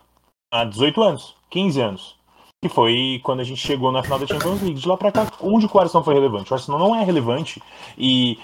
há 0.51 0.63
18 0.63 1.03
anos, 1.03 1.35
15 1.51 1.81
anos. 1.81 2.15
Que 2.63 2.67
foi 2.67 3.21
quando 3.23 3.41
a 3.41 3.43
gente 3.43 3.61
chegou 3.61 3.91
na 3.91 4.01
final 4.01 4.17
da 4.17 4.25
Champions 4.25 4.63
League. 4.63 4.79
De 4.79 4.87
lá 4.87 4.97
pra 4.97 5.11
cá, 5.11 5.31
onde 5.39 5.69
o 5.71 5.79
Arsenal 5.79 6.03
foi 6.03 6.15
relevante? 6.15 6.51
O 6.51 6.55
Arsenal 6.55 6.79
não 6.79 6.95
é 6.95 7.03
relevante 7.03 7.61
e 7.95 8.39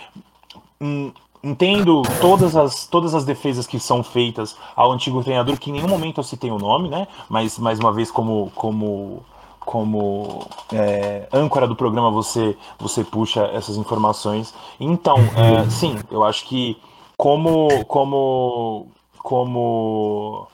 hum, 0.79 1.11
entendo 1.45 2.01
todas 2.19 2.55
as, 2.55 2.87
todas 2.87 3.13
as 3.13 3.23
defesas 3.23 3.67
que 3.67 3.79
são 3.79 4.03
feitas 4.03 4.57
ao 4.75 4.91
antigo 4.91 5.23
treinador, 5.23 5.57
que 5.59 5.69
em 5.69 5.73
nenhum 5.73 5.87
momento 5.87 6.19
eu 6.19 6.23
citei 6.23 6.49
o 6.49 6.57
nome, 6.57 6.89
né? 6.89 7.07
Mas 7.29 7.59
mais 7.59 7.79
uma 7.79 7.93
vez 7.93 8.09
como 8.09 8.51
como 8.55 9.23
como 9.59 10.47
é, 10.73 11.27
âncora 11.31 11.67
do 11.67 11.75
programa 11.75 12.09
você 12.09 12.57
você 12.79 13.03
puxa 13.03 13.45
essas 13.53 13.77
informações. 13.77 14.53
Então, 14.79 15.17
é, 15.35 15.69
sim, 15.69 15.95
eu 16.09 16.23
acho 16.23 16.45
que 16.45 16.77
como 17.15 17.85
como 17.85 18.87
como 19.19 20.47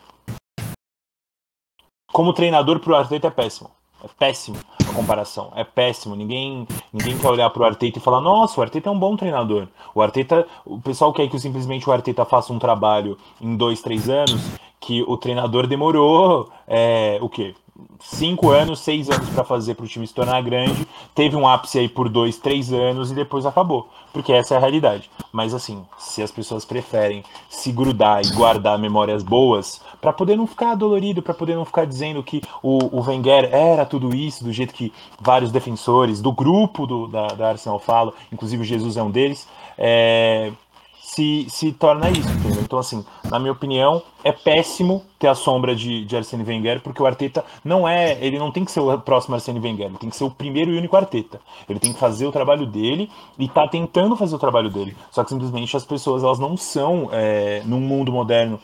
como 2.12 2.34
treinador 2.34 2.80
para 2.82 2.92
o 2.92 2.96
Arteta 2.96 3.28
é 3.28 3.32
péssimo. 3.32 3.72
É 4.04 4.08
péssimo 4.20 4.58
comparação. 4.92 5.52
É 5.56 5.64
péssimo. 5.64 6.16
Ninguém, 6.16 6.68
ninguém 6.92 7.18
quer 7.18 7.28
olhar 7.28 7.50
para 7.50 7.62
o 7.62 7.66
Arteta 7.66 7.98
e 7.98 8.02
falar: 8.02 8.22
nossa, 8.22 8.60
o 8.60 8.64
Arteta 8.64 8.90
é 8.90 8.92
um 8.92 9.00
bom 9.00 9.16
treinador. 9.16 9.68
O 9.94 10.02
Arteta, 10.02 10.48
o 10.66 10.80
pessoal 10.80 11.14
quer 11.14 11.28
que 11.28 11.40
simplesmente 11.40 11.90
o 11.90 11.92
Arteta 11.92 12.26
faça 12.26 12.54
um 12.54 12.60
trabalho 12.60 13.18
em 13.40 13.56
dois, 13.56 13.82
três 13.82 14.10
anos 14.10 14.42
que 14.80 15.04
o 15.04 15.16
treinador 15.16 15.68
demorou 15.68 16.50
é, 16.68 17.20
o 17.22 17.30
quê? 17.30 17.54
cinco 18.00 18.50
anos, 18.50 18.80
seis 18.80 19.10
anos 19.10 19.30
para 19.30 19.44
fazer 19.44 19.76
para 19.76 19.86
o 19.86 19.88
time 19.88 20.06
se 20.06 20.14
tornar 20.14 20.42
grande. 20.42 20.88
Teve 21.14 21.36
um 21.36 21.48
ápice 21.48 21.80
aí 21.80 21.90
por 21.90 22.10
dois, 22.10 22.38
três 22.38 22.72
anos 22.72 23.12
e 23.12 23.16
depois 23.16 23.46
acabou. 23.46 23.90
Porque 24.12 24.34
essa 24.34 24.54
é 24.54 24.58
a 24.58 24.60
realidade. 24.60 25.10
Mas 25.32 25.54
assim, 25.54 25.86
se 25.98 26.22
as 26.22 26.32
pessoas 26.32 26.66
preferem 26.66 27.24
se 27.50 27.72
grudar 27.72 28.22
e 28.26 28.32
guardar 28.34 28.78
memórias 28.78 29.24
boas, 29.24 29.82
para 30.02 30.12
poder 30.12 30.36
não 30.36 30.48
ficar 30.48 30.76
dolorido, 30.76 31.22
para 31.22 31.34
poder 31.34 31.56
não 31.56 31.64
ficar 31.64 31.86
dizendo 31.86 32.24
que 32.24 32.42
o, 32.62 32.98
o 32.98 33.02
Wenger 33.02 33.50
era 33.54 33.86
tudo 33.86 34.16
isso, 34.16 34.44
do 34.44 34.52
jeito 34.52 34.74
que 34.74 34.92
vários 35.20 35.52
defensores 35.52 36.22
do 36.22 36.32
grupo 36.32 36.88
do, 36.88 37.08
da, 37.08 37.28
da 37.28 37.50
Arsenal 37.50 37.80
falam, 37.80 38.14
inclusive 38.32 38.64
o 38.64 38.66
Jesus 38.66 38.98
é 38.98 39.04
um 39.04 39.12
deles, 39.12 39.48
é, 39.78 40.52
se, 41.12 41.46
se 41.50 41.74
torna 41.74 42.10
isso, 42.10 42.30
entendeu? 42.30 42.62
Então, 42.62 42.80
assim, 42.80 43.04
na 43.30 43.38
minha 43.38 43.52
opinião, 43.52 44.02
é 44.24 44.32
péssimo 44.32 45.04
ter 45.20 45.28
a 45.28 45.36
sombra 45.36 45.76
de, 45.76 46.06
de 46.06 46.16
Arsene 46.16 46.42
Wenger, 46.42 46.80
porque 46.82 47.04
o 47.04 47.06
Arteta 47.06 47.44
não 47.66 47.86
é, 47.86 48.18
ele 48.22 48.40
não 48.40 48.50
tem 48.50 48.64
que 48.64 48.72
ser 48.72 48.80
o 48.80 48.98
próximo 48.98 49.36
Arsene 49.36 49.60
Wenger, 49.60 49.88
ele 49.88 49.98
tem 49.98 50.10
que 50.10 50.16
ser 50.16 50.24
o 50.24 50.32
primeiro 50.32 50.72
e 50.72 50.78
único 50.78 50.96
Arteta. 50.96 51.42
Ele 51.68 51.80
tem 51.80 51.92
que 51.92 52.00
fazer 52.00 52.26
o 52.26 52.32
trabalho 52.32 52.66
dele 52.66 53.12
e 53.38 53.50
tá 53.50 53.68
tentando 53.68 54.16
fazer 54.16 54.36
o 54.36 54.40
trabalho 54.40 54.70
dele. 54.70 54.96
Só 55.12 55.22
que 55.24 55.32
simplesmente 55.32 55.76
as 55.76 55.84
pessoas, 55.84 56.24
elas 56.24 56.40
não 56.40 56.56
são, 56.56 57.10
é, 57.12 57.62
num 57.66 57.82
mundo 57.82 58.10
moderno 58.10 58.58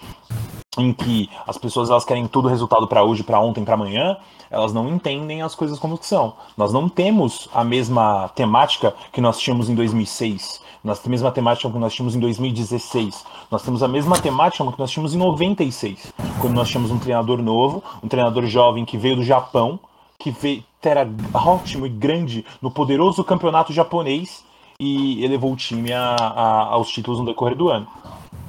em 0.78 0.94
que 0.94 1.30
as 1.48 1.58
pessoas 1.58 1.90
elas 1.90 2.06
querem 2.06 2.28
tudo 2.28 2.48
resultado 2.48 2.88
para 2.88 3.04
hoje, 3.04 3.24
para 3.24 3.40
ontem, 3.40 3.64
para 3.64 3.74
amanhã, 3.74 4.18
elas 4.50 4.74
não 4.74 4.88
entendem 4.90 5.42
as 5.42 5.56
coisas 5.56 5.80
como 5.80 5.98
são. 6.02 6.34
Nós 6.56 6.72
não 6.72 6.88
temos 6.88 7.50
a 7.54 7.64
mesma 7.64 8.30
temática 8.30 8.94
que 9.12 9.22
nós 9.22 9.40
tínhamos 9.40 9.70
em 9.70 9.76
2006. 9.76 10.62
Nós 10.84 11.00
temos 11.00 11.20
a 11.20 11.26
mesma 11.26 11.32
temática 11.32 11.70
que 11.70 11.78
nós 11.78 11.94
tínhamos 11.94 12.16
em 12.16 12.20
2016. 12.20 13.26
Nós 13.52 13.62
temos 13.62 13.84
a 13.84 13.88
mesma 13.88 14.18
temática 14.20 14.72
que 14.72 14.80
nós 14.80 14.92
tínhamos 14.92 15.14
em 15.14 15.18
96, 15.18 16.14
quando 16.40 16.54
nós 16.54 16.70
tínhamos 16.70 16.92
um 16.92 17.00
treinador 17.00 17.42
novo, 17.42 17.84
um 18.04 18.08
treinador 18.08 18.46
jovem 18.46 18.86
que 18.86 18.98
veio 18.98 19.18
do 19.18 19.24
Japão, 19.24 19.80
que 20.20 20.32
veio, 20.32 20.64
era 20.82 21.06
ótimo 21.34 21.86
e 21.86 21.90
grande 21.90 22.46
no 22.62 22.72
poderoso 22.72 23.22
campeonato 23.22 23.74
japonês 23.74 24.46
e 24.80 25.24
elevou 25.24 25.52
o 25.52 25.56
time 25.58 25.92
a, 25.92 26.16
a, 26.16 26.64
aos 26.68 26.90
títulos 26.90 27.20
no 27.20 27.26
decorrer 27.26 27.56
do 27.56 27.68
ano. 27.68 27.88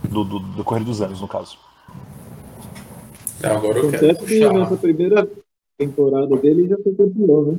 Do, 0.04 0.22
do, 0.22 0.38
do 0.38 0.56
decorrer 0.56 0.84
dos 0.84 1.02
anos, 1.02 1.20
no 1.20 1.26
caso. 1.26 1.58
Agora 3.42 3.78
eu 3.78 3.90
quero 3.90 4.26
que 4.26 4.48
nessa 4.48 4.76
primeira 4.76 5.28
temporada 5.76 6.36
dele 6.36 6.68
já 6.68 6.76
foi 6.76 6.94
campeão, 6.94 7.52
né? 7.52 7.58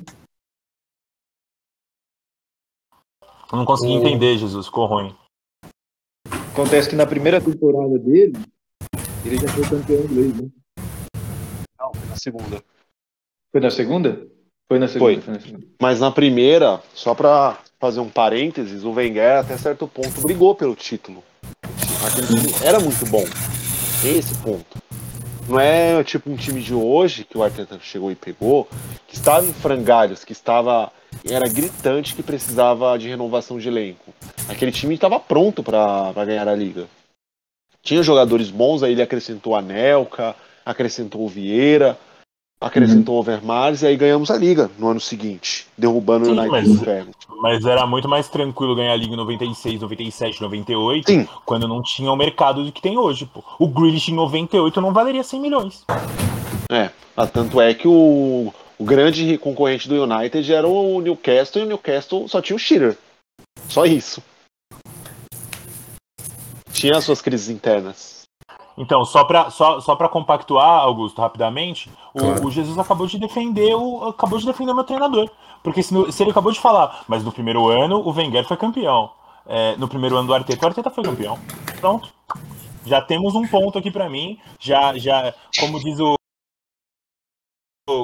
Eu 3.51 3.57
não 3.57 3.65
consegui 3.65 3.93
o... 3.93 4.01
entender, 4.01 4.37
Jesus, 4.37 4.67
ficou 4.67 4.85
ruim. 4.85 5.15
Acontece 6.51 6.89
que 6.89 6.95
na 6.95 7.05
primeira 7.05 7.39
temporada 7.39 7.97
dele, 7.97 8.33
ele 9.25 9.37
já 9.37 9.47
foi 9.47 9.63
campeão 9.63 10.03
inglês, 10.03 10.35
né? 10.35 10.49
Não, 11.79 11.93
foi 11.93 12.09
na 12.09 12.15
segunda. 12.17 12.63
Foi 13.51 13.61
na 13.61 13.71
segunda? 13.71 14.27
Foi 14.67 14.79
na 14.79 14.87
segunda. 14.87 15.13
Foi. 15.13 15.21
Foi 15.21 15.33
na 15.33 15.39
segunda. 15.39 15.67
Mas 15.81 15.99
na 16.01 16.11
primeira, 16.11 16.83
só 16.93 17.15
pra 17.15 17.57
fazer 17.79 18.01
um 18.01 18.09
parênteses, 18.09 18.83
o 18.83 18.91
Wenger 18.91 19.39
até 19.39 19.57
certo 19.57 19.87
ponto 19.87 20.21
brigou 20.21 20.53
pelo 20.53 20.75
título. 20.75 21.23
Aquele 22.05 22.27
time 22.27 22.53
era 22.63 22.79
muito 22.79 23.05
bom. 23.09 23.23
Esse 24.05 24.37
ponto. 24.43 24.77
Não 25.49 25.59
é 25.59 26.03
tipo 26.03 26.29
um 26.29 26.35
time 26.35 26.61
de 26.61 26.75
hoje 26.75 27.23
que 27.23 27.35
o 27.35 27.41
Arteta 27.41 27.79
chegou 27.81 28.11
e 28.11 28.15
pegou, 28.15 28.69
que 29.07 29.15
estava 29.15 29.43
em 29.43 29.51
frangalhos, 29.51 30.23
que 30.23 30.31
estava 30.31 30.91
era 31.27 31.49
gritante 31.49 32.13
que 32.13 32.21
precisava 32.21 32.95
de 32.99 33.09
renovação 33.09 33.57
de 33.57 33.67
elenco. 33.67 34.13
Aquele 34.47 34.71
time 34.71 34.93
estava 34.93 35.19
pronto 35.19 35.63
para 35.63 36.13
ganhar 36.23 36.47
a 36.47 36.53
liga. 36.53 36.85
Tinha 37.81 38.03
jogadores 38.03 38.51
bons, 38.51 38.83
aí 38.83 38.91
ele 38.91 39.01
acrescentou 39.01 39.55
a 39.55 39.61
Nelka, 39.61 40.35
acrescentou 40.63 41.25
o 41.25 41.27
Vieira. 41.27 41.97
Acrescentou 42.61 43.15
o 43.15 43.19
Overmars 43.19 43.81
e 43.81 43.87
aí 43.87 43.95
ganhamos 43.95 44.29
a 44.29 44.37
liga 44.37 44.69
no 44.77 44.89
ano 44.89 44.99
seguinte, 44.99 45.65
derrubando 45.77 46.25
Sim, 46.25 46.31
o 46.31 46.33
United 46.33 46.51
mas- 46.51 46.67
do 46.67 46.73
inferno. 46.81 47.11
Mas 47.41 47.65
era 47.65 47.87
muito 47.87 48.07
mais 48.09 48.27
tranquilo 48.27 48.75
ganhar 48.75 48.91
a 48.91 48.95
Liga 48.97 49.13
em 49.13 49.17
96, 49.17 49.79
97, 49.79 50.41
98, 50.41 51.09
Sim. 51.09 51.27
quando 51.45 51.69
não 51.69 51.81
tinha 51.81 52.11
o 52.11 52.15
mercado 52.17 52.69
que 52.69 52.81
tem 52.81 52.97
hoje, 52.97 53.25
pô. 53.25 53.41
O 53.57 53.65
Grealish 53.67 54.11
em 54.11 54.15
98 54.15 54.81
não 54.81 54.91
valeria 54.91 55.23
100 55.23 55.39
milhões. 55.39 55.85
É, 56.69 56.89
ah, 57.15 57.25
tanto 57.25 57.61
é 57.61 57.73
que 57.73 57.87
o, 57.87 58.53
o 58.77 58.83
grande 58.83 59.37
concorrente 59.37 59.87
do 59.87 60.03
United 60.03 60.53
era 60.53 60.67
o 60.67 60.99
Newcastle 60.99 61.61
e 61.61 61.65
o 61.65 61.67
Newcastle 61.67 62.27
só 62.27 62.41
tinha 62.41 62.57
o 62.57 62.59
Shearer. 62.59 62.97
Só 63.69 63.85
isso. 63.85 64.21
Tinha 66.73 66.97
as 66.97 67.05
suas 67.05 67.21
crises 67.21 67.49
internas. 67.49 68.18
Então, 68.81 69.03
só 69.03 69.25
pra, 69.25 69.49
só, 69.49 69.81
só 69.81 69.93
pra 69.95 70.07
compactuar, 70.07 70.79
Augusto, 70.83 71.19
rapidamente, 71.21 71.91
o, 72.13 72.19
Claro. 72.19 72.47
o 72.47 72.49
Jesus 72.51 72.77
acabou 72.79 73.05
de 73.07 73.19
defender 73.19 73.75
o. 73.75 74.07
acabou 74.07 74.39
de 74.39 74.45
defender 74.45 74.71
o 74.71 74.75
meu 74.75 74.85
treinador. 74.85 75.29
Porque 75.61 75.83
se, 75.83 75.93
no- 75.93 76.09
se 76.11 76.23
ele 76.23 76.31
acabou 76.31 76.51
de 76.51 76.59
falar, 76.61 77.03
mas 77.05 77.21
no 77.23 77.31
primeiro 77.33 77.67
ano 77.67 77.97
o 77.99 78.09
Wenger 78.11 78.45
foi 78.47 78.55
campeão. 78.55 79.11
É, 79.45 79.75
no 79.75 79.87
primeiro 79.87 80.15
ano 80.15 80.27
do 80.27 80.33
Arteta, 80.33 80.65
o 80.65 80.69
Arteta 80.69 80.89
foi 80.89 81.03
campeão. 81.03 81.37
Pronto. 81.81 82.07
Já 82.85 83.01
temos 83.01 83.35
um 83.35 83.45
ponto 83.45 83.77
aqui 83.77 83.91
pra 83.91 84.09
mim. 84.09 84.39
Já, 84.59 84.97
já, 84.97 85.33
como 85.59 85.77
diz 85.79 85.99
o. 85.99 86.15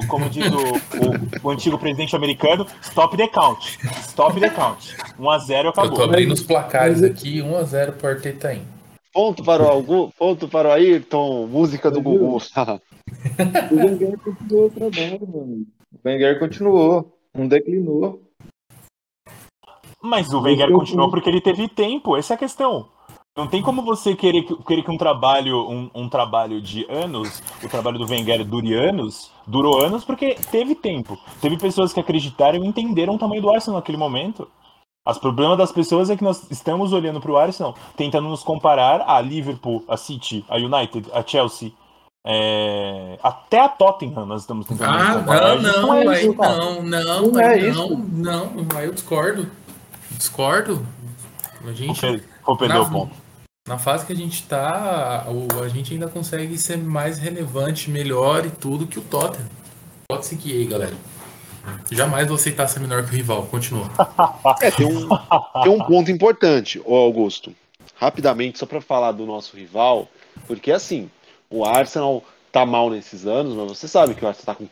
Como 0.08 0.28
diz 0.28 0.46
o, 0.52 0.58
o, 0.58 1.46
o 1.46 1.50
antigo 1.50 1.78
presidente 1.78 2.14
americano, 2.16 2.66
stop 2.82 3.16
the 3.16 3.28
count. 3.28 3.78
Stop 4.00 4.38
the 4.40 4.50
count. 4.50 4.96
1x0 5.18 5.64
Eu 5.66 5.72
tô 5.72 5.80
acabou. 5.80 6.04
abrindo 6.04 6.32
os 6.34 6.42
placares 6.42 7.02
aqui, 7.04 7.38
1x0 7.40 7.92
pro 7.92 8.08
Arteta 8.08 8.48
aí. 8.48 8.62
Ponto 9.16 9.42
para 9.42 9.62
o 9.62 9.66
Algu, 9.66 10.12
ponto 10.18 10.46
para 10.46 10.68
o 10.68 10.72
Ayrton, 10.72 11.46
música 11.46 11.90
do? 11.90 12.02
Gugu. 12.02 12.36
O 13.70 13.76
Wenger 13.76 14.18
continuou 14.18 14.66
o 14.66 14.70
trabalho, 14.70 15.26
mano. 15.26 15.66
O 15.90 16.00
Wenger 16.06 16.38
continuou. 16.38 17.18
Não 17.34 17.48
declinou. 17.48 18.20
Mas 20.02 20.34
o 20.34 20.42
Wenger 20.42 20.70
continuou 20.70 21.08
porque 21.08 21.30
ele 21.30 21.40
teve 21.40 21.66
tempo, 21.66 22.14
essa 22.14 22.34
é 22.34 22.36
a 22.36 22.38
questão. 22.38 22.90
Não 23.34 23.46
tem 23.46 23.62
como 23.62 23.80
você 23.82 24.14
querer 24.14 24.42
que, 24.42 24.54
querer 24.64 24.82
que 24.82 24.90
um 24.90 24.98
trabalho, 24.98 25.66
um, 25.66 25.90
um 25.94 26.08
trabalho 26.10 26.60
de 26.60 26.84
anos, 26.90 27.42
o 27.64 27.68
trabalho 27.70 27.98
do 27.98 28.06
Wenger 28.06 28.44
dure 28.44 28.74
anos, 28.74 29.32
durou 29.46 29.80
anos 29.82 30.04
porque 30.04 30.34
teve 30.50 30.74
tempo. 30.74 31.18
Teve 31.40 31.56
pessoas 31.56 31.90
que 31.90 32.00
acreditaram 32.00 32.62
e 32.62 32.68
entenderam 32.68 33.14
o 33.14 33.18
tamanho 33.18 33.40
do 33.40 33.48
Arsenal 33.48 33.80
naquele 33.80 33.96
momento. 33.96 34.46
Os 35.06 35.18
problemas 35.18 35.56
das 35.56 35.70
pessoas 35.70 36.10
é 36.10 36.16
que 36.16 36.24
nós 36.24 36.42
estamos 36.50 36.92
olhando 36.92 37.20
para 37.20 37.30
o 37.30 37.36
Arsenal, 37.36 37.74
tentando 37.96 38.28
nos 38.28 38.42
comparar 38.42 39.02
a 39.06 39.20
Liverpool, 39.20 39.84
a 39.88 39.96
City, 39.96 40.44
a 40.48 40.56
United, 40.56 41.08
a 41.12 41.22
Chelsea, 41.24 41.72
é, 42.26 43.18
até 43.22 43.60
a 43.60 43.68
Tottenham 43.68 44.26
nós 44.26 44.40
estamos 44.42 44.66
tentando 44.66 44.90
nos 44.92 45.00
Ah, 45.10 45.14
comparar. 45.20 45.62
não, 45.62 45.82
não, 45.82 45.94
é 46.10 46.22
isso, 46.22 46.34
não, 46.34 46.82
não, 46.82 47.30
Não 47.30 47.40
aí 47.40 47.68
é 47.68 47.72
não, 47.72 47.90
não, 47.96 48.50
aí 48.76 48.86
eu 48.86 48.92
discordo. 48.92 49.48
Discordo. 50.10 50.84
A 51.64 51.72
gente, 51.72 52.22
Vou 52.44 52.56
perder 52.56 52.74
na, 52.74 52.80
o 52.82 52.90
ponto. 52.90 53.12
na 53.68 53.78
fase 53.78 54.06
que 54.06 54.12
a 54.12 54.16
gente 54.16 54.42
tá, 54.44 55.26
o- 55.28 55.62
a 55.62 55.68
gente 55.68 55.92
ainda 55.94 56.08
consegue 56.08 56.56
ser 56.58 56.78
mais 56.78 57.18
relevante, 57.18 57.90
melhor 57.90 58.44
e 58.44 58.50
tudo 58.50 58.86
que 58.86 58.98
o 58.98 59.02
Tottenham. 59.02 59.48
Pode 60.08 60.26
seguir 60.26 60.52
aí, 60.52 60.64
galera. 60.66 60.94
Jamais 61.90 62.26
vou 62.26 62.36
aceitar 62.36 62.66
ser 62.68 62.80
menor 62.80 63.04
que 63.04 63.10
o 63.10 63.16
rival. 63.16 63.44
Continua. 63.44 63.90
É, 64.60 64.70
tem 64.70 64.86
um, 64.86 65.08
tem 65.62 65.72
um 65.72 65.78
ponto 65.84 66.10
importante, 66.10 66.80
Augusto. 66.86 67.52
Rapidamente, 67.96 68.58
só 68.58 68.66
para 68.66 68.80
falar 68.80 69.12
do 69.12 69.26
nosso 69.26 69.56
rival, 69.56 70.08
porque 70.46 70.70
assim, 70.70 71.10
o 71.50 71.64
Arsenal 71.64 72.22
tá 72.52 72.64
mal 72.64 72.90
nesses 72.90 73.26
anos, 73.26 73.54
mas 73.54 73.66
você 73.66 73.88
sabe 73.88 74.14
que 74.14 74.24
o 74.24 74.28
Arsenal 74.28 74.54
tá 74.54 74.54
com 74.54 74.68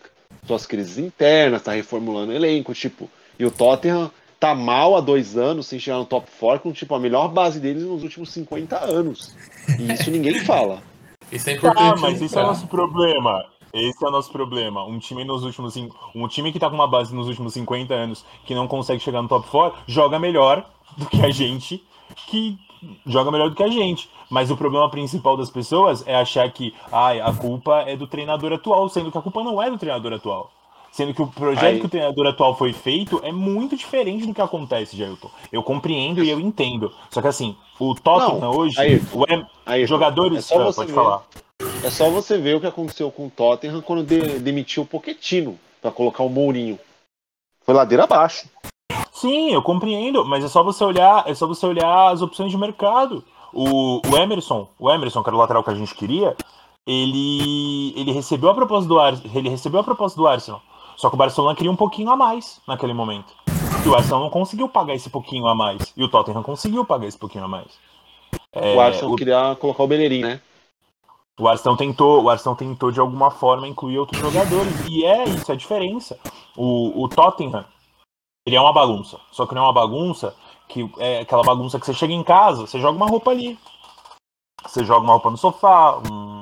suas 0.46 0.66
crises 0.66 0.98
internas, 0.98 1.62
tá 1.62 1.72
reformulando 1.72 2.32
o 2.32 2.34
elenco, 2.34 2.74
tipo, 2.74 3.10
e 3.38 3.44
o 3.44 3.50
Tottenham 3.50 4.10
tá 4.38 4.54
mal 4.54 4.96
há 4.96 5.00
dois 5.00 5.36
anos 5.36 5.66
sem 5.66 5.78
chegar 5.78 5.96
no 5.96 6.04
top 6.04 6.28
4 6.38 6.60
com 6.60 6.72
tipo 6.72 6.94
a 6.94 7.00
melhor 7.00 7.28
base 7.28 7.58
deles 7.58 7.82
nos 7.82 8.02
últimos 8.02 8.30
50 8.30 8.78
anos. 8.78 9.34
E 9.78 9.92
isso 9.92 10.10
ninguém 10.10 10.40
fala. 10.40 10.82
Isso 11.32 11.48
é 11.48 11.54
importante. 11.54 11.98
Ah, 11.98 12.00
mas 12.00 12.20
esse 12.20 12.36
é 12.36 12.40
o 12.40 12.46
nosso 12.46 12.66
problema. 12.66 13.46
Esse 13.74 14.04
é 14.04 14.08
o 14.08 14.10
nosso 14.12 14.30
problema. 14.30 14.84
Um 14.84 14.98
time 15.00 15.24
nos 15.24 15.42
últimos 15.42 15.74
um 16.14 16.28
time 16.28 16.52
que 16.52 16.60
tá 16.60 16.68
com 16.70 16.76
uma 16.76 16.86
base 16.86 17.12
nos 17.12 17.26
últimos 17.26 17.52
50 17.54 17.92
anos 17.92 18.24
que 18.46 18.54
não 18.54 18.68
consegue 18.68 19.02
chegar 19.02 19.20
no 19.20 19.28
top 19.28 19.48
4, 19.50 19.80
joga 19.86 20.16
melhor 20.18 20.64
do 20.96 21.06
que 21.06 21.20
a 21.20 21.30
gente, 21.30 21.82
que 22.28 22.56
joga 23.04 23.32
melhor 23.32 23.50
do 23.50 23.56
que 23.56 23.62
a 23.64 23.68
gente. 23.68 24.08
Mas 24.30 24.50
o 24.50 24.56
problema 24.56 24.88
principal 24.88 25.36
das 25.36 25.50
pessoas 25.50 26.06
é 26.06 26.14
achar 26.14 26.48
que 26.52 26.72
ai, 26.92 27.20
a 27.20 27.32
culpa 27.32 27.80
é 27.80 27.96
do 27.96 28.06
treinador 28.06 28.52
atual, 28.52 28.88
sendo 28.88 29.10
que 29.10 29.18
a 29.18 29.22
culpa 29.22 29.42
não 29.42 29.60
é 29.60 29.68
do 29.68 29.76
treinador 29.76 30.12
atual. 30.12 30.50
Sendo 30.92 31.12
que 31.12 31.20
o 31.20 31.26
projeto 31.26 31.64
Aí- 31.64 31.80
que 31.80 31.86
o 31.86 31.88
treinador 31.88 32.28
atual 32.28 32.56
foi 32.56 32.72
feito 32.72 33.20
é 33.24 33.32
muito 33.32 33.76
diferente 33.76 34.24
do 34.24 34.32
que 34.32 34.40
acontece, 34.40 34.96
Jailton. 34.96 35.28
Eu 35.50 35.60
compreendo 35.64 36.22
e 36.22 36.30
eu 36.30 36.38
entendo. 36.38 36.92
Só 37.10 37.20
que 37.20 37.26
assim, 37.26 37.56
o 37.80 37.92
Tottenham 37.96 38.50
hoje, 38.52 38.78
aí- 38.80 39.02
o 39.12 39.24
Aí, 39.66 39.84
jogadores, 39.84 40.38
é 40.38 40.40
só 40.42 40.60
ah, 40.60 40.64
você 40.66 40.76
pode 40.76 40.92
ver. 40.92 40.94
falar. 40.94 41.24
É 41.84 41.90
só 41.90 42.08
você 42.08 42.38
ver 42.38 42.56
o 42.56 42.60
que 42.60 42.66
aconteceu 42.66 43.10
com 43.10 43.26
o 43.26 43.30
Tottenham 43.30 43.80
quando 43.82 44.02
de- 44.02 44.38
demitiu 44.38 44.82
o 44.82 44.86
Pochettino 44.86 45.58
para 45.82 45.90
colocar 45.90 46.22
o 46.22 46.30
Mourinho. 46.30 46.78
Foi 47.64 47.74
ladeira 47.74 48.04
abaixo. 48.04 48.48
Sim, 49.12 49.52
eu 49.52 49.62
compreendo, 49.62 50.24
mas 50.24 50.44
é 50.44 50.48
só 50.48 50.62
você 50.62 50.82
olhar, 50.82 51.24
é 51.28 51.34
só 51.34 51.46
você 51.46 51.66
olhar 51.66 52.10
as 52.10 52.22
opções 52.22 52.50
de 52.50 52.56
mercado. 52.58 53.22
O, 53.52 54.00
o 54.06 54.16
Emerson, 54.16 54.68
o 54.78 54.90
Emerson, 54.90 55.22
que 55.22 55.28
era 55.28 55.36
o 55.36 55.38
lateral 55.38 55.62
que 55.62 55.70
a 55.70 55.74
gente 55.74 55.94
queria, 55.94 56.34
ele, 56.86 57.92
ele 57.96 58.12
recebeu 58.12 58.50
a 58.50 58.54
proposta 58.54 58.88
do 58.88 58.98
Ar, 58.98 59.14
ele 59.34 59.48
recebeu 59.48 59.80
a 59.80 59.84
proposta 59.84 60.16
do 60.20 60.26
Arsenal. 60.26 60.62
Só 60.96 61.08
que 61.08 61.14
o 61.14 61.18
Barcelona 61.18 61.54
queria 61.54 61.70
um 61.70 61.76
pouquinho 61.76 62.10
a 62.10 62.16
mais 62.16 62.60
naquele 62.66 62.92
momento. 62.94 63.32
E 63.84 63.88
o 63.88 63.94
Arsenal 63.94 64.20
não 64.20 64.30
conseguiu 64.30 64.68
pagar 64.68 64.94
esse 64.94 65.10
pouquinho 65.10 65.46
a 65.46 65.54
mais. 65.54 65.92
E 65.96 66.02
o 66.02 66.08
Tottenham 66.08 66.42
conseguiu 66.42 66.84
pagar 66.84 67.06
esse 67.06 67.18
pouquinho 67.18 67.44
a 67.44 67.48
mais. 67.48 67.66
É, 68.52 68.74
o 68.74 68.80
Arsenal 68.80 69.12
o- 69.12 69.16
queria 69.16 69.56
colocar 69.60 69.82
o 69.82 69.86
Bellerin, 69.86 70.22
né? 70.22 70.40
O 71.38 71.48
Arsenal 71.48 71.76
tentou, 71.76 72.22
o 72.22 72.30
Arsenal 72.30 72.54
tentou 72.54 72.92
de 72.92 73.00
alguma 73.00 73.30
forma 73.30 73.66
incluir 73.66 73.98
outros 73.98 74.20
jogadores. 74.20 74.72
E 74.88 75.04
é 75.04 75.24
isso, 75.24 75.50
é 75.50 75.54
a 75.54 75.58
diferença. 75.58 76.18
O, 76.56 77.02
o 77.02 77.08
Tottenham, 77.08 77.64
ele 78.46 78.56
é 78.56 78.60
uma 78.60 78.72
bagunça. 78.72 79.18
Só 79.32 79.46
que 79.46 79.54
não 79.54 79.62
é 79.62 79.66
uma 79.66 79.72
bagunça 79.72 80.34
que 80.68 80.88
é 80.98 81.20
aquela 81.20 81.42
bagunça 81.42 81.78
que 81.78 81.86
você 81.86 81.94
chega 81.94 82.12
em 82.12 82.22
casa, 82.22 82.66
você 82.66 82.80
joga 82.80 82.96
uma 82.96 83.08
roupa 83.08 83.30
ali. 83.30 83.58
Você 84.64 84.84
joga 84.84 85.04
uma 85.04 85.12
roupa 85.12 85.30
no 85.30 85.36
sofá, 85.36 85.98
um, 85.98 86.40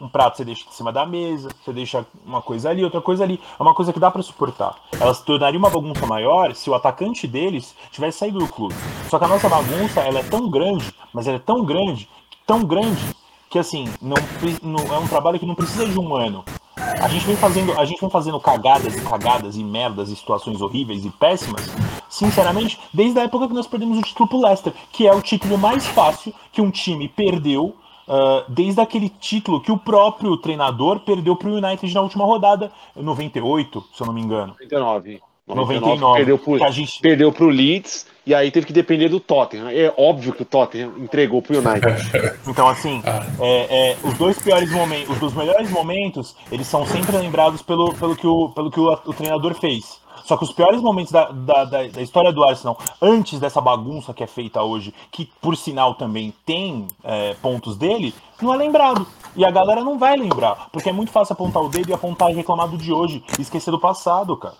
um 0.00 0.08
prato 0.08 0.36
você 0.36 0.44
deixa 0.44 0.68
em 0.68 0.72
cima 0.72 0.92
da 0.92 1.06
mesa, 1.06 1.48
você 1.64 1.72
deixa 1.72 2.04
uma 2.26 2.42
coisa 2.42 2.68
ali, 2.68 2.84
outra 2.84 3.00
coisa 3.00 3.22
ali. 3.22 3.40
É 3.58 3.62
uma 3.62 3.74
coisa 3.74 3.92
que 3.92 4.00
dá 4.00 4.10
pra 4.10 4.22
suportar. 4.22 4.74
Ela 5.00 5.14
se 5.14 5.24
tornaria 5.24 5.58
uma 5.58 5.70
bagunça 5.70 6.04
maior 6.04 6.54
se 6.54 6.68
o 6.68 6.74
atacante 6.74 7.26
deles 7.28 7.74
tivesse 7.92 8.18
saído 8.18 8.40
do 8.40 8.48
clube. 8.48 8.74
Só 9.08 9.18
que 9.18 9.24
a 9.24 9.28
nossa 9.28 9.48
bagunça, 9.48 10.00
ela 10.00 10.18
é 10.18 10.24
tão 10.24 10.50
grande, 10.50 10.92
mas 11.12 11.28
ela 11.28 11.36
é 11.36 11.40
tão 11.40 11.64
grande, 11.64 12.08
tão 12.46 12.64
grande, 12.64 13.14
que 13.52 13.58
assim, 13.58 13.84
não, 14.00 14.16
não- 14.62 14.94
é 14.94 14.98
um 14.98 15.06
trabalho 15.06 15.38
que 15.38 15.44
não 15.44 15.54
precisa 15.54 15.86
de 15.86 15.98
um 15.98 16.16
ano. 16.16 16.42
A 16.74 17.06
gente 17.06 17.26
vem 17.26 17.36
fazendo, 17.36 17.78
a 17.78 17.84
gente 17.84 18.00
vem 18.00 18.08
fazendo 18.08 18.40
cagadas 18.40 18.96
e 18.96 19.00
cagadas 19.02 19.56
e 19.56 19.62
merdas 19.62 20.08
e 20.08 20.16
situações 20.16 20.62
horríveis 20.62 21.04
e 21.04 21.10
péssimas, 21.10 21.68
sinceramente, 22.08 22.80
desde 22.94 23.20
a 23.20 23.24
época 23.24 23.46
que 23.46 23.54
nós 23.54 23.66
perdemos 23.66 23.98
o 23.98 24.02
título 24.02 24.26
pro 24.28 24.40
Leicester, 24.40 24.72
que 24.90 25.06
é 25.06 25.12
o 25.14 25.20
título 25.20 25.58
mais 25.58 25.86
fácil 25.86 26.32
que 26.50 26.62
um 26.62 26.70
time 26.70 27.08
perdeu 27.08 27.76
ah, 28.08 28.44
desde 28.48 28.80
aquele 28.80 29.10
título 29.10 29.60
que 29.60 29.70
o 29.70 29.76
próprio 29.76 30.34
treinador 30.38 31.00
perdeu 31.00 31.36
pro 31.36 31.54
United 31.54 31.92
na 31.94 32.00
última 32.00 32.24
rodada, 32.24 32.72
98, 32.96 33.84
se 33.92 34.02
eu 34.02 34.06
não 34.06 34.14
me 34.14 34.22
engano. 34.22 34.48
99. 34.52 35.20
99, 35.54 36.16
Perdeu 36.16 36.38
pro, 36.38 36.56
que 36.58 36.64
a 36.64 36.70
gente 36.70 37.00
perdeu 37.00 37.32
pro 37.32 37.48
Leeds 37.48 38.06
e 38.24 38.34
aí 38.34 38.50
teve 38.50 38.66
que 38.66 38.72
depender 38.72 39.08
do 39.08 39.18
Tottenham. 39.18 39.68
É 39.68 39.92
óbvio 39.96 40.32
que 40.32 40.42
o 40.42 40.44
Tottenham 40.44 40.92
entregou 40.98 41.42
pro 41.42 41.56
United. 41.58 42.38
Então, 42.46 42.68
assim, 42.68 43.02
Ah. 43.04 43.24
é, 43.40 43.90
é, 43.92 43.96
os 44.04 44.14
dois 44.14 44.38
piores 44.38 44.70
momentos, 44.70 45.10
os 45.10 45.18
dos 45.18 45.34
melhores 45.34 45.70
momentos, 45.70 46.36
eles 46.50 46.66
são 46.66 46.86
sempre 46.86 47.16
lembrados 47.16 47.62
pelo, 47.62 47.94
pelo 47.94 48.14
que, 48.14 48.26
o, 48.26 48.48
pelo 48.50 48.70
que 48.70 48.78
o, 48.80 48.92
o 48.92 49.12
treinador 49.12 49.54
fez. 49.54 50.00
Só 50.24 50.36
que 50.36 50.44
os 50.44 50.52
piores 50.52 50.80
momentos 50.80 51.10
da, 51.10 51.30
da, 51.30 51.64
da, 51.64 51.82
da 51.88 52.00
história 52.02 52.32
do 52.32 52.44
Arsenal, 52.44 52.78
antes 53.00 53.40
dessa 53.40 53.60
bagunça 53.60 54.14
que 54.14 54.22
é 54.22 54.26
feita 54.26 54.62
hoje, 54.62 54.94
que 55.10 55.28
por 55.40 55.56
sinal 55.56 55.94
também 55.94 56.32
tem 56.46 56.86
é, 57.02 57.34
pontos 57.42 57.76
dele, 57.76 58.14
não 58.40 58.54
é 58.54 58.56
lembrado. 58.56 59.04
E 59.34 59.44
a 59.44 59.50
galera 59.50 59.82
não 59.82 59.98
vai 59.98 60.16
lembrar, 60.16 60.68
porque 60.70 60.90
é 60.90 60.92
muito 60.92 61.10
fácil 61.10 61.32
apontar 61.32 61.62
o 61.62 61.68
dedo 61.68 61.90
e 61.90 61.92
apontar 61.92 62.30
e 62.30 62.34
reclamar 62.34 62.68
do 62.68 62.76
de 62.76 62.92
hoje 62.92 63.24
e 63.38 63.42
esquecer 63.42 63.70
do 63.70 63.80
passado, 63.80 64.36
cara. 64.36 64.54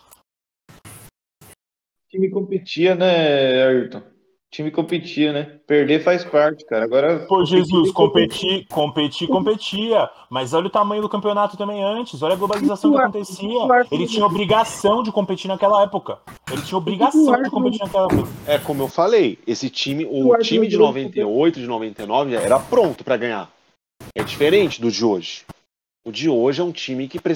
O 2.13 2.17
time 2.19 2.29
competia, 2.31 2.95
né, 2.95 3.65
Ayrton? 3.65 3.99
O 4.01 4.03
time 4.55 4.71
competia, 4.71 5.33
né? 5.33 5.61
Perder 5.67 6.05
faz 6.05 6.23
parte, 6.23 6.63
cara. 6.67 6.85
Agora. 6.85 7.21
Pô, 7.27 7.43
Jesus, 7.43 7.91
competir- 7.91 8.67
competir, 8.69 9.27
competia. 9.27 10.11
Mas 10.29 10.53
olha 10.53 10.67
o 10.67 10.71
tamanho 10.71 11.01
do 11.01 11.09
campeonato 11.09 11.57
também 11.57 11.83
antes. 11.83 12.23
Olha 12.23 12.35
a 12.35 12.37
globalização 12.37 12.91
que 12.91 12.97
o 12.97 13.01
Ar- 13.01 13.05
acontecia. 13.07 13.49
o 13.49 13.73
Arsenal- 13.73 13.87
Ele 13.91 14.07
tinha 14.07 14.27
obrigação 14.27 15.03
de 15.03 15.11
competir 15.11 15.49
naquela 15.49 15.83
época. 15.85 16.19
Ele 16.53 16.61
tinha 16.61 16.77
obrigação 16.77 17.43
de 17.43 17.49
competir 17.49 17.81
naquela 17.81 18.05
época. 18.13 18.29
É 18.47 18.59
como 18.59 18.83
eu 18.83 18.89
falei, 18.89 19.39
esse 19.47 19.71
time, 19.71 20.05
O 20.05 20.37
time 20.37 20.67
de 20.67 20.73
virou 20.73 20.89
98, 20.89 21.59
de 21.59 21.67
99 21.67 22.33
já 22.33 22.41
era 22.43 22.59
pronto 22.59 23.03
pra 23.03 23.17
ganhar. 23.17 23.51
É 24.15 24.23
diferente 24.23 24.83
do 24.83 24.91
de 24.91 25.03
hoje. 25.03 25.47
O 26.05 26.13
de 26.13 26.29
hoje 26.29 26.61
é 26.61 26.65
um 26.65 26.73
time 26.73 27.09
que 27.09 27.19
pre- 27.19 27.33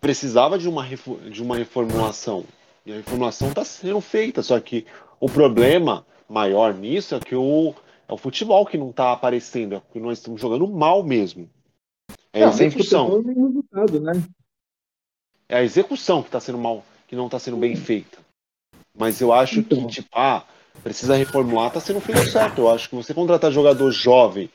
precisava 0.00 0.56
de 0.56 0.68
uma, 0.68 0.86
de 0.86 1.42
uma 1.42 1.56
reformulação. 1.56 2.44
E 2.86 2.92
a 2.92 2.96
reformulação 2.96 3.48
está 3.48 3.64
sendo 3.64 4.00
feita, 4.00 4.42
só 4.42 4.58
que 4.60 4.86
o 5.18 5.28
problema 5.28 6.06
maior 6.28 6.74
nisso 6.74 7.14
é 7.14 7.20
que 7.20 7.34
o, 7.34 7.74
é 8.08 8.12
o 8.12 8.18
futebol 8.18 8.66
que 8.66 8.76
não 8.76 8.90
está 8.90 9.12
aparecendo, 9.12 9.76
é 9.76 9.82
que 9.92 9.98
nós 9.98 10.18
estamos 10.18 10.40
jogando 10.40 10.68
mal 10.68 11.02
mesmo. 11.02 11.48
É 12.32 12.44
a 12.44 12.48
execução. 12.48 13.22
Resultado, 13.22 14.00
né? 14.00 14.12
É 15.48 15.56
a 15.58 15.62
execução 15.62 16.20
que 16.20 16.28
está 16.28 16.40
sendo 16.40 16.58
mal, 16.58 16.84
que 17.06 17.16
não 17.16 17.26
está 17.26 17.38
sendo 17.38 17.56
bem 17.56 17.76
feita. 17.76 18.18
Mas 18.96 19.20
eu 19.20 19.32
acho 19.32 19.60
então. 19.60 19.86
que, 19.86 19.94
tipo, 19.94 20.08
ah, 20.12 20.44
precisa 20.82 21.16
reformular, 21.16 21.68
está 21.68 21.80
sendo 21.80 22.00
feito 22.00 22.28
certo. 22.30 22.62
Eu 22.62 22.70
acho 22.70 22.88
que 22.88 22.96
você 22.96 23.14
contratar 23.14 23.50
jogador 23.50 23.90
jovem, 23.90 24.50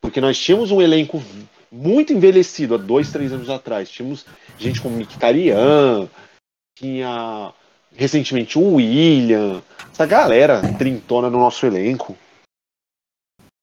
porque 0.00 0.20
nós 0.20 0.38
tínhamos 0.38 0.70
um 0.70 0.80
elenco 0.80 1.22
muito 1.70 2.12
envelhecido 2.12 2.74
há 2.74 2.78
dois, 2.78 3.10
três 3.10 3.32
anos 3.32 3.50
atrás. 3.50 3.90
Tínhamos 3.90 4.24
gente 4.58 4.80
como 4.80 4.96
Mictarian, 4.96 6.08
tinha 6.76 7.52
recentemente 7.94 8.58
o 8.58 8.74
William, 8.74 9.62
essa 9.92 10.06
galera 10.06 10.60
trintona 10.76 11.30
no 11.30 11.38
nosso 11.38 11.64
elenco. 11.66 12.16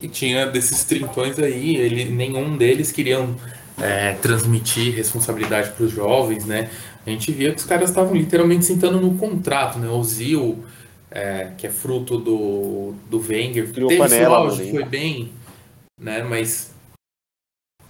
E 0.01 0.07
tinha 0.07 0.47
desses 0.47 0.83
trintões 0.83 1.37
aí, 1.37 1.75
ele, 1.75 2.05
nenhum 2.05 2.57
deles 2.57 2.91
queriam 2.91 3.35
é, 3.79 4.13
transmitir 4.13 4.95
responsabilidade 4.95 5.71
para 5.71 5.85
os 5.85 5.91
jovens, 5.91 6.45
né? 6.45 6.69
A 7.05 7.09
gente 7.09 7.31
via 7.31 7.51
que 7.51 7.57
os 7.57 7.65
caras 7.65 7.89
estavam 7.89 8.15
literalmente 8.15 8.65
sentando 8.65 8.99
no 8.99 9.17
contrato, 9.17 9.77
né? 9.77 9.89
O 9.89 10.03
Zil, 10.03 10.63
é, 11.09 11.51
que 11.57 11.67
é 11.67 11.69
fruto 11.69 12.17
do, 12.17 12.95
do 13.09 13.19
Wenger, 13.19 13.71
Criou 13.71 13.89
teve 13.89 14.01
panela, 14.01 14.37
auge, 14.37 14.71
foi 14.71 14.85
bem, 14.85 15.31
né? 15.99 16.23
Mas 16.23 16.71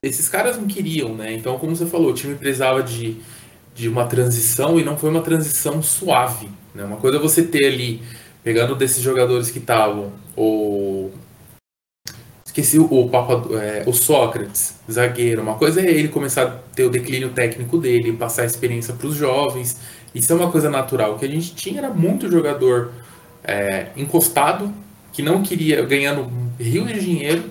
esses 0.03 0.27
caras 0.27 0.57
não 0.57 0.67
queriam, 0.67 1.15
né? 1.15 1.33
Então, 1.33 1.59
como 1.59 1.75
você 1.75 1.85
falou, 1.85 2.11
o 2.11 2.13
time 2.13 2.35
precisava 2.35 2.81
de, 2.81 3.17
de 3.73 3.87
uma 3.87 4.05
transição 4.05 4.79
e 4.79 4.83
não 4.83 4.97
foi 4.97 5.09
uma 5.09 5.21
transição 5.21 5.81
suave, 5.81 6.49
né? 6.73 6.83
Uma 6.83 6.97
coisa 6.97 7.17
é 7.17 7.19
você 7.19 7.43
ter 7.43 7.65
ali, 7.65 8.01
pegando 8.43 8.75
desses 8.75 9.01
jogadores 9.01 9.49
que 9.49 9.59
estavam, 9.59 10.11
o 10.35 11.09
esqueci 12.51 12.77
o, 12.77 12.85
o, 12.85 13.09
Papa, 13.09 13.41
é, 13.55 13.83
o 13.87 13.93
Sócrates, 13.93 14.75
zagueiro. 14.91 15.41
Uma 15.41 15.55
coisa 15.55 15.81
é 15.81 15.89
ele 15.89 16.09
começar 16.09 16.43
a 16.43 16.49
ter 16.75 16.83
o 16.83 16.89
declínio 16.89 17.29
técnico 17.29 17.77
dele, 17.77 18.11
passar 18.13 18.43
a 18.43 18.45
experiência 18.45 18.93
para 18.93 19.07
os 19.07 19.15
jovens. 19.15 19.77
Isso 20.13 20.31
é 20.33 20.35
uma 20.35 20.51
coisa 20.51 20.69
natural. 20.69 21.13
O 21.13 21.19
que 21.19 21.25
a 21.25 21.29
gente 21.29 21.55
tinha 21.55 21.79
era 21.79 21.89
muito 21.89 22.29
jogador 22.29 22.91
é, 23.43 23.87
encostado, 23.95 24.71
que 25.13 25.21
não 25.21 25.41
queria, 25.41 25.81
ganhando 25.83 26.29
rio 26.59 26.85
de 26.85 26.99
dinheiro 26.99 27.45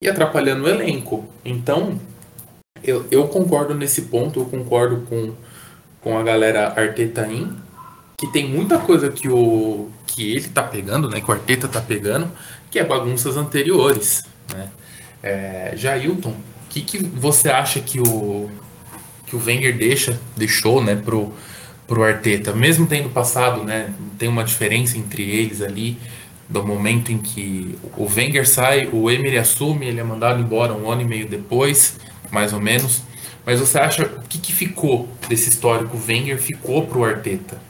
e 0.00 0.08
atrapalhando 0.08 0.64
o 0.64 0.68
elenco. 0.68 1.26
Então, 1.44 2.00
eu, 2.84 3.06
eu 3.10 3.28
concordo 3.28 3.74
nesse 3.74 4.02
ponto, 4.02 4.40
eu 4.40 4.44
concordo 4.46 5.02
com, 5.08 5.32
com 6.00 6.18
a 6.18 6.22
galera 6.22 6.72
Artetaim, 6.76 7.56
que 8.16 8.26
tem 8.28 8.48
muita 8.48 8.78
coisa 8.78 9.10
que 9.10 9.28
o 9.28 9.90
que 10.06 10.32
ele 10.32 10.48
tá 10.48 10.62
pegando, 10.62 11.08
né, 11.08 11.20
que 11.20 11.28
o 11.28 11.34
Arteta 11.34 11.66
tá 11.66 11.80
pegando, 11.80 12.30
que 12.70 12.78
é 12.78 12.84
bagunças 12.84 13.36
anteriores, 13.36 14.22
né? 14.52 14.68
É, 15.22 15.72
Jailton, 15.74 16.30
o 16.30 16.68
que, 16.68 16.82
que 16.82 16.98
você 16.98 17.48
acha 17.48 17.80
que 17.80 17.98
o 17.98 18.50
que 19.26 19.34
o 19.34 19.42
Wenger 19.42 19.76
deixa, 19.76 20.20
deixou, 20.36 20.82
né, 20.82 20.94
pro 20.96 21.32
pro 21.86 22.02
Arteta, 22.02 22.52
mesmo 22.54 22.86
tendo 22.86 23.10
passado, 23.10 23.62
né, 23.62 23.92
tem 24.18 24.28
uma 24.28 24.42
diferença 24.42 24.96
entre 24.96 25.22
eles 25.22 25.60
ali, 25.60 25.98
do 26.48 26.64
momento 26.64 27.12
em 27.12 27.18
que 27.18 27.78
o 27.96 28.06
Wenger 28.06 28.48
sai, 28.48 28.88
o 28.92 29.10
Emery 29.10 29.38
assume, 29.38 29.86
ele 29.86 30.00
é 30.00 30.04
mandado 30.04 30.40
embora 30.40 30.72
um 30.72 30.90
ano 30.90 31.02
e 31.02 31.04
meio 31.04 31.28
depois, 31.28 31.98
mais 32.34 32.52
ou 32.52 32.60
menos. 32.60 33.00
Mas 33.46 33.60
você 33.60 33.78
acha 33.78 34.04
o 34.04 34.22
que, 34.22 34.38
que 34.38 34.52
ficou 34.52 35.08
desse 35.28 35.48
histórico 35.48 35.96
Wenger 35.96 36.40
ficou 36.40 36.86
pro 36.86 37.04
Arteta? 37.04 37.60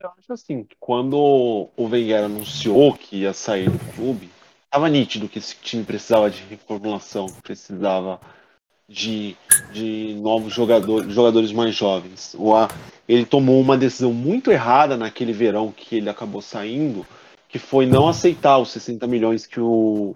Eu 0.00 0.10
acho 0.18 0.32
assim, 0.32 0.66
quando 0.78 1.16
o 1.16 1.88
Wenger 1.88 2.24
anunciou 2.24 2.92
que 2.92 3.22
ia 3.22 3.32
sair 3.32 3.70
do 3.70 3.78
clube, 3.94 4.28
estava 4.66 4.88
nítido 4.88 5.28
que 5.28 5.38
esse 5.38 5.56
time 5.56 5.82
precisava 5.82 6.28
de 6.28 6.42
reformulação, 6.42 7.26
precisava 7.42 8.20
de, 8.86 9.34
de 9.72 10.14
novos 10.20 10.52
jogadores, 10.52 11.10
jogadores 11.12 11.52
mais 11.52 11.74
jovens. 11.74 12.34
O, 12.38 12.52
ele 13.08 13.24
tomou 13.24 13.58
uma 13.60 13.78
decisão 13.78 14.12
muito 14.12 14.50
errada 14.52 14.96
naquele 14.96 15.32
verão 15.32 15.72
que 15.72 15.96
ele 15.96 16.10
acabou 16.10 16.42
saindo, 16.42 17.06
que 17.48 17.58
foi 17.58 17.86
não 17.86 18.08
aceitar 18.08 18.58
os 18.58 18.70
60 18.72 19.06
milhões 19.06 19.46
que 19.46 19.60
o, 19.60 20.14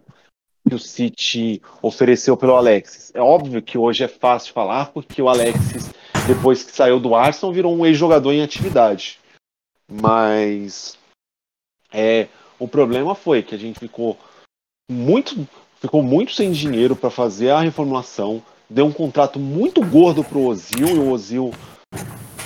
que 0.67 0.75
o 0.75 0.79
City 0.79 1.63
ofereceu 1.83 2.37
pelo 2.37 2.57
Alexis. 2.57 3.11
É 3.15 3.21
óbvio 3.21 3.63
que 3.63 3.79
hoje 3.79 4.05
é 4.05 4.09
fácil 4.09 4.53
falar, 4.53 4.93
porque 4.93 5.21
o 5.21 5.29
Alexis, 5.29 5.91
depois 6.27 6.63
que 6.63 6.73
saiu 6.73 6.99
do 6.99 7.15
Arsenal, 7.15 7.53
virou 7.53 7.77
um 7.77 7.85
ex-jogador 7.85 8.33
em 8.33 8.43
atividade. 8.43 9.19
Mas 9.91 10.99
é, 11.93 12.29
o 12.59 12.69
problema 12.69 13.15
foi 13.15 13.43
que 13.43 13.55
a 13.55 13.59
gente 13.59 13.79
ficou 13.79 14.19
muito, 14.91 15.49
ficou 15.81 16.03
muito 16.03 16.33
sem 16.33 16.53
dinheiro 16.53 16.95
para 16.95 17.11
fazer 17.11 17.51
a 17.51 17.61
reformulação, 17.61 18.43
deu 18.69 18.87
um 18.87 18.93
contrato 18.93 19.39
muito 19.39 19.85
gordo 19.85 20.23
pro 20.23 20.45
Ozil 20.45 20.89
e 20.89 20.99
o 20.99 21.11
Ozil, 21.11 21.53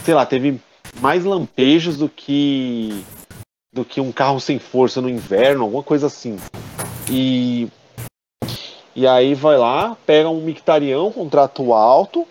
sei 0.04 0.14
lá, 0.14 0.24
teve 0.24 0.60
mais 1.00 1.24
lampejos 1.24 1.96
do 1.96 2.08
que 2.08 3.04
do 3.72 3.86
que 3.86 4.00
um 4.00 4.12
carro 4.12 4.38
sem 4.38 4.58
força 4.58 5.00
no 5.00 5.08
inverno, 5.08 5.64
alguma 5.64 5.82
coisa 5.82 6.06
assim. 6.06 6.36
E 7.10 7.68
e 8.94 9.06
aí 9.06 9.34
vai 9.34 9.56
lá, 9.56 9.96
pega 10.06 10.28
um 10.28 10.40
mictarião, 10.40 11.10
contrato 11.10 11.72
alto, 11.72 12.26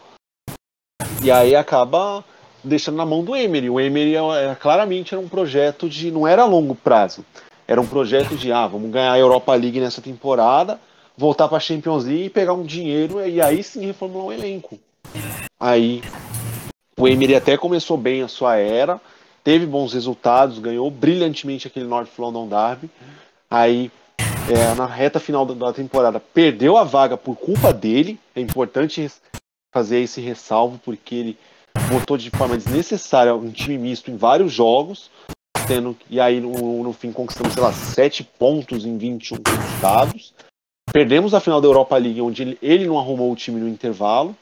e 1.24 1.32
aí 1.32 1.56
acaba 1.56 2.24
deixando 2.64 2.98
na 2.98 3.06
mão 3.06 3.24
do 3.24 3.36
Emery. 3.36 3.70
O 3.70 3.80
Emery 3.80 4.16
é, 4.16 4.56
claramente 4.56 5.14
era 5.14 5.24
um 5.24 5.28
projeto 5.28 5.90
de. 5.90 6.12
não 6.12 6.28
era 6.28 6.44
a 6.44 6.46
longo 6.46 6.76
prazo. 6.76 7.26
Era 7.68 7.80
um 7.80 7.88
projeto 7.88 8.36
de 8.36 8.52
ah, 8.52 8.68
vamos 8.68 8.92
ganhar 8.92 9.14
a 9.14 9.20
Europa 9.20 9.54
League 9.54 9.80
nessa 9.80 10.02
temporada, 10.02 10.80
voltar 11.18 11.48
para 11.48 11.58
a 11.58 11.62
Champions 11.62 12.06
League 12.06 12.26
e 12.26 12.30
pegar 12.30 12.54
um 12.54 12.64
dinheiro 12.64 13.26
e 13.26 13.42
aí 13.42 13.64
sim 13.64 13.86
reformular 13.86 14.28
o 14.28 14.34
elenco. 14.34 14.80
Aí 15.60 16.02
o 17.00 17.08
Emery 17.08 17.36
até 17.36 17.58
começou 17.58 17.98
bem 17.98 18.22
a 18.22 18.28
sua 18.28 18.58
era, 18.58 19.00
teve 19.44 19.66
bons 19.66 19.94
resultados, 19.94 20.60
ganhou 20.60 20.90
brilhantemente 20.92 21.68
aquele 21.68 21.86
North 21.86 22.12
London 22.18 22.48
Derby. 22.48 22.90
Aí, 23.50 23.92
é, 24.50 24.76
na 24.76 24.86
reta 24.86 25.20
final 25.20 25.46
da 25.46 25.74
temporada, 25.74 26.20
perdeu 26.20 26.78
a 26.78 26.84
vaga 26.84 27.18
por 27.18 27.36
culpa 27.36 27.72
dele. 27.74 28.20
É 28.36 28.42
importante 28.42 29.10
fazer 29.74 30.00
esse 30.00 30.20
ressalvo, 30.22 30.80
porque 30.84 31.16
ele 31.16 31.38
botou 31.92 32.18
de 32.18 32.30
forma 32.30 32.58
desnecessária 32.58 33.34
um 33.34 33.52
time 33.52 33.78
misto 33.78 34.12
em 34.12 34.18
vários 34.18 34.52
jogos. 34.52 35.10
Tendo, 35.68 35.96
e 36.10 36.20
aí, 36.20 36.40
no, 36.40 36.84
no 36.84 36.94
fim, 36.94 37.12
conquistamos, 37.12 37.54
sei 37.54 37.64
lá, 37.64 37.72
7 37.72 38.24
pontos 38.24 38.86
em 38.86 38.98
21 38.98 39.38
conquistados. 39.38 40.34
Perdemos 40.92 41.34
a 41.34 41.40
final 41.40 41.62
da 41.62 41.68
Europa 41.68 41.98
League, 41.98 42.22
onde 42.22 42.42
ele, 42.42 42.58
ele 42.62 42.86
não 42.86 43.00
arrumou 43.00 43.32
o 43.32 43.36
time 43.36 43.60
no 43.60 43.70
intervalo. 43.70 44.36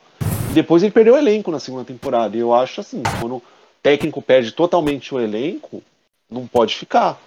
E 0.49 0.53
depois 0.53 0.81
ele 0.81 0.91
perdeu 0.91 1.13
o 1.13 1.17
elenco 1.17 1.51
na 1.51 1.59
segunda 1.59 1.83
temporada. 1.83 2.35
E 2.35 2.39
eu 2.39 2.53
acho 2.53 2.81
assim, 2.81 3.03
quando 3.19 3.43
técnico 3.83 4.21
perde 4.21 4.51
totalmente 4.51 5.13
o 5.13 5.19
elenco, 5.19 5.83
não 6.29 6.47
pode 6.47 6.75
ficar. 6.75 7.19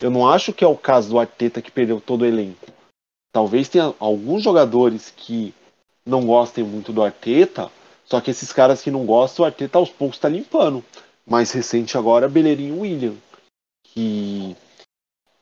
Eu 0.00 0.10
não 0.10 0.28
acho 0.28 0.52
que 0.52 0.64
é 0.64 0.66
o 0.66 0.76
caso 0.76 1.10
do 1.10 1.18
Arteta 1.18 1.62
que 1.62 1.70
perdeu 1.70 2.00
todo 2.00 2.22
o 2.22 2.26
elenco. 2.26 2.66
Talvez 3.32 3.68
tenha 3.68 3.94
alguns 3.98 4.42
jogadores 4.42 5.12
que 5.16 5.54
não 6.06 6.24
gostem 6.26 6.62
muito 6.62 6.92
do 6.92 7.02
Arteta, 7.02 7.70
só 8.04 8.20
que 8.20 8.30
esses 8.30 8.52
caras 8.52 8.82
que 8.82 8.90
não 8.90 9.06
gostam, 9.06 9.44
o 9.44 9.46
Arteta 9.46 9.78
aos 9.78 9.90
poucos 9.90 10.16
está 10.16 10.28
limpando. 10.28 10.84
Mais 11.26 11.50
recente 11.50 11.96
agora, 11.96 12.28
Bellerin 12.28 12.78
William, 12.78 13.14
que 13.82 14.54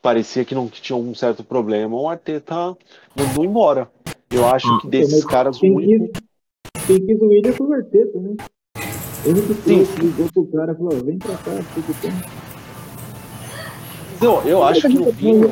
parecia 0.01 0.45
que 0.45 0.55
não 0.55 0.67
que 0.67 0.81
tinha 0.81 0.95
algum 0.95 1.13
certo 1.13 1.43
problema, 1.43 1.95
o 1.95 2.07
Arteta 2.07 2.77
mandou 3.15 3.43
embora. 3.43 3.91
Eu 4.31 4.47
acho 4.47 4.79
que 4.79 4.87
desses 4.87 5.23
caras 5.25 5.61
o 5.61 5.65
único... 5.65 6.19
Quem 6.87 7.05
quis 7.05 7.21
o 7.21 7.25
William 7.25 7.53
foi 7.53 7.67
o 7.67 7.73
Arteta, 7.73 8.19
né? 8.19 8.35
Ele 9.25 9.41
que 9.41 10.01
ligou 10.01 10.29
pro 10.33 10.47
cara 10.47 10.73
e 10.73 10.75
falou, 10.75 11.03
vem 11.03 11.17
pra 11.17 11.37
cá, 11.37 11.51
fica 11.73 11.93
tem. 12.01 12.42
Eu, 14.21 14.41
eu 14.47 14.63
acho 14.63 14.81
que 14.81 14.89
no 14.89 15.13
fim. 15.13 15.43
O 15.43 15.49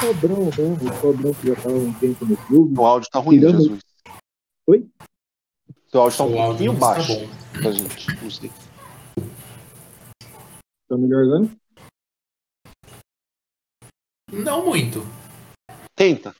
Sobrão, 0.00 0.44
né? 0.44 0.50
O 0.82 1.00
Sobrão 1.00 1.34
que 1.34 1.48
já 1.48 1.56
tava 1.56 1.74
um 1.74 1.92
tempo 1.94 2.24
no 2.24 2.36
clube. 2.36 2.78
O 2.78 2.86
áudio 2.86 3.10
tá 3.10 3.18
ruim, 3.18 3.38
tirando... 3.38 3.58
Jesus. 3.58 3.80
Oi? 4.66 4.86
Seu 5.88 6.00
áudio 6.00 6.18
tá 6.18 6.24
um 6.24 6.32
pouquinho 6.32 6.72
tá 6.74 6.78
baixo 6.78 7.20
tá 7.20 7.26
pra 7.60 7.72
gente. 7.72 8.22
Não 8.22 8.30
sei. 8.30 8.50
Tá 10.88 10.96
melhorzando? 10.96 11.50
Não 14.32 14.64
muito. 14.64 15.04
Tenta. 15.94 16.34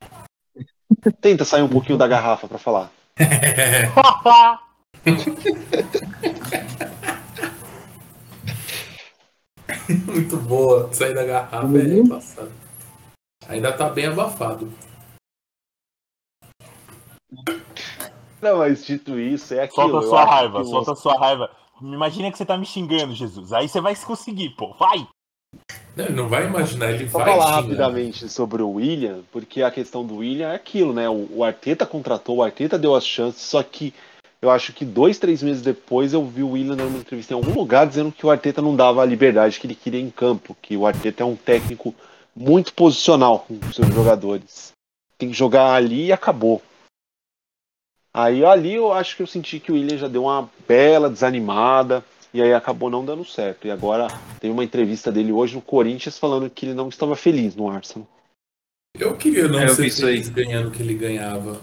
Tenta 1.20 1.44
sair 1.44 1.62
um 1.62 1.68
pouquinho 1.68 1.98
da 1.98 2.06
garrafa 2.06 2.48
pra 2.48 2.58
falar. 2.58 2.90
Muito 10.06 10.36
boa. 10.36 10.92
Sair 10.92 11.14
da 11.14 11.24
garrafa 11.24 11.66
uhum. 11.66 12.04
é 12.04 12.08
passado. 12.08 12.52
Ainda 13.48 13.72
tá 13.72 13.88
bem 13.88 14.06
abafado. 14.06 14.72
Não, 18.40 18.58
mas 18.58 18.84
dito 18.84 19.18
isso, 19.18 19.54
é 19.54 19.62
aquilo. 19.62 19.90
Solta 19.90 20.06
sua 20.06 20.24
raiva, 20.24 20.60
que 20.60 20.68
solta 20.68 20.92
a 20.92 20.96
sua 20.96 21.18
raiva. 21.18 21.50
Imagina 21.80 22.30
que 22.30 22.38
você 22.38 22.44
tá 22.44 22.56
me 22.56 22.66
xingando, 22.66 23.14
Jesus. 23.14 23.52
Aí 23.52 23.68
você 23.68 23.80
vai 23.80 23.94
conseguir, 23.96 24.50
pô. 24.50 24.74
Vai! 24.74 25.06
Não, 25.94 26.04
ele 26.04 26.14
não 26.14 26.28
vai 26.28 26.46
imaginar, 26.46 26.92
ele 26.92 27.08
Só 27.08 27.18
vai 27.18 27.32
falar 27.32 27.46
xingar. 27.46 27.60
rapidamente 27.60 28.28
sobre 28.28 28.62
o 28.62 28.70
William, 28.72 29.20
porque 29.32 29.62
a 29.62 29.70
questão 29.70 30.04
do 30.04 30.16
William 30.16 30.50
é 30.50 30.54
aquilo, 30.54 30.92
né? 30.92 31.08
O, 31.08 31.28
o 31.30 31.44
Arteta 31.44 31.86
contratou, 31.86 32.36
o 32.36 32.42
Arteta 32.42 32.78
deu 32.78 32.94
as 32.94 33.06
chances, 33.06 33.42
só 33.42 33.62
que 33.62 33.94
eu 34.40 34.50
acho 34.50 34.72
que 34.72 34.84
dois, 34.84 35.18
três 35.18 35.42
meses 35.42 35.62
depois 35.62 36.12
eu 36.12 36.24
vi 36.24 36.42
o 36.42 36.50
William 36.50 36.76
dando 36.76 36.88
uma 36.90 36.98
entrevista 36.98 37.32
em 37.32 37.36
algum 37.36 37.52
lugar 37.54 37.86
dizendo 37.86 38.12
que 38.12 38.24
o 38.24 38.30
Arteta 38.30 38.60
não 38.62 38.76
dava 38.76 39.02
a 39.02 39.06
liberdade 39.06 39.58
que 39.58 39.66
ele 39.66 39.74
queria 39.74 40.00
em 40.00 40.10
campo, 40.10 40.56
que 40.60 40.76
o 40.76 40.86
Arteta 40.86 41.22
é 41.22 41.26
um 41.26 41.36
técnico 41.36 41.94
muito 42.34 42.72
posicional 42.74 43.40
com 43.40 43.58
os 43.66 43.74
seus 43.74 43.88
jogadores. 43.94 44.72
Tem 45.16 45.30
que 45.30 45.36
jogar 45.36 45.72
ali 45.72 46.06
e 46.06 46.12
acabou. 46.12 46.60
Aí 48.12 48.44
ali 48.44 48.74
eu 48.74 48.92
acho 48.92 49.16
que 49.16 49.22
eu 49.22 49.26
senti 49.26 49.58
que 49.60 49.70
o 49.72 49.74
William 49.74 49.96
já 49.98 50.08
deu 50.08 50.24
uma 50.24 50.48
bela 50.66 51.08
desanimada 51.10 52.04
e 52.32 52.42
aí 52.42 52.52
acabou 52.52 52.90
não 52.90 53.04
dando 53.04 53.24
certo. 53.24 53.66
E 53.66 53.70
agora 53.70 54.08
tem 54.40 54.50
uma 54.50 54.64
entrevista 54.64 55.10
dele 55.10 55.32
hoje 55.32 55.54
no 55.54 55.62
Corinthians 55.62 56.18
falando 56.18 56.48
que 56.50 56.66
ele 56.66 56.74
não 56.74 56.88
estava 56.88 57.16
feliz 57.16 57.54
no 57.56 57.70
Arsenal. 57.70 58.06
Eu 58.98 59.16
queria 59.16 59.48
não 59.48 59.60
É, 59.60 59.64
eu 59.64 59.74
ser 59.74 59.82
vi 59.82 59.88
isso 59.88 60.06
aí. 60.06 60.12
feliz 60.14 60.28
ganhando 60.28 60.68
o 60.68 60.70
que 60.70 60.82
ele 60.82 60.94
ganhava. 60.94 61.60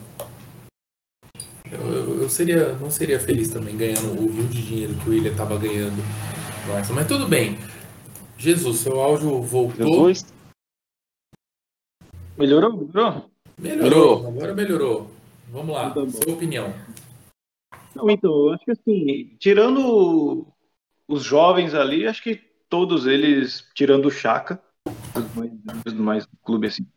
Eu, 1.74 2.21
eu- 2.21 2.30
seria, 2.30 2.74
não 2.74 2.89
seria 2.91 3.19
feliz 3.19 3.49
também 3.49 3.76
ganhando 3.78 4.11
o 4.19 4.32
rio 4.32 4.47
de 4.47 4.61
dinheiro 4.65 4.93
que 4.95 5.09
o 5.09 5.11
William 5.11 5.32
estava 5.32 5.57
ganhando 5.57 5.95
no 6.67 6.74
Arsenal. 6.74 6.95
Mas 7.01 7.07
tudo 7.07 7.28
bem. 7.28 7.57
Jesus, 8.38 8.80
seu 8.80 8.99
áudio 8.99 9.41
voltou. 9.41 10.09
Jesus, 10.09 10.34
Melhorou? 12.38 12.71
Melhorou? 12.74 13.32
Melhorou, 13.59 14.28
agora 14.28 14.53
melhorou. 14.55 15.11
Vamos 15.51 15.76
lá, 15.76 15.91
Tá 15.91 16.01
bom. 16.01 16.09
sua 16.09 16.34
opinião. 16.34 16.74
Não, 17.95 18.09
então, 18.09 18.51
acho 18.51 18.65
que 18.65 18.71
assim, 18.71 19.36
Tirando 19.39 20.47
os 21.07 21.24
jovens 21.24 21.76
ali, 21.76 22.07
acho 22.07 22.24
que 22.24 22.41
todos 22.67 23.05
eles, 23.05 23.63
tirando 23.76 24.07
o 24.07 24.11
Chaka, 24.11 24.59
os 25.15 25.36
mais, 25.36 25.93
mais 25.93 26.26
do 26.26 26.36
clube 26.43 26.67
assim, 26.67 26.88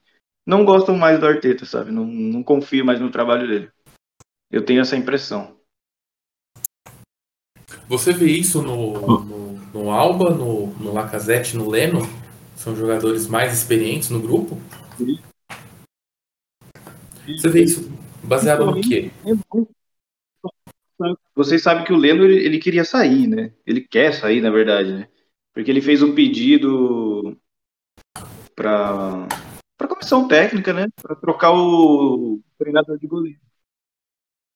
não 0.47 0.65
gostam 0.65 0.97
mais 0.97 1.21
do 1.21 1.27
Arteta, 1.27 1.67
sabe? 1.67 1.91
Não, 1.91 2.07
não 2.07 2.43
confio 2.43 2.85
mais 2.85 2.99
no 2.99 3.11
trabalho 3.11 3.47
dele. 3.47 3.69
Eu 4.51 4.65
tenho 4.65 4.81
essa 4.81 4.97
impressão. 4.97 5.57
Você 7.89 8.13
vê 8.13 8.27
isso 8.27 8.63
no, 8.63 9.01
no, 9.01 9.53
no 9.73 9.91
Alba, 9.91 10.31
no, 10.31 10.69
no 10.79 10.93
Lacazette, 10.93 11.57
no 11.57 11.69
Leno? 11.69 12.01
São 12.57 12.75
jogadores 12.75 13.27
mais 13.27 13.53
experientes 13.53 14.11
no 14.11 14.21
grupo? 14.21 14.59
Você 17.27 17.49
vê 17.49 17.65
isso 17.65 17.91
baseado 18.23 18.65
no 18.67 18.81
quê? 18.81 19.11
Vocês 21.35 21.63
sabem 21.63 21.85
que 21.85 21.93
o 21.93 21.97
Leno 21.97 22.25
ele, 22.25 22.39
ele 22.45 22.59
queria 22.59 22.85
sair, 22.85 23.27
né? 23.27 23.53
Ele 23.67 23.81
quer 23.81 24.13
sair, 24.13 24.41
na 24.41 24.51
verdade, 24.51 24.93
né? 24.93 25.09
Porque 25.53 25.71
ele 25.71 25.83
fez 25.83 26.03
um 26.03 26.15
pedido 26.15 27.37
para 28.55 29.27
para 29.77 29.89
comissão 29.89 30.27
técnica, 30.27 30.73
né? 30.73 30.89
Para 31.03 31.15
trocar 31.17 31.53
o 31.53 32.41
treinador 32.59 32.99
de 32.99 33.07
goleiro. 33.07 33.39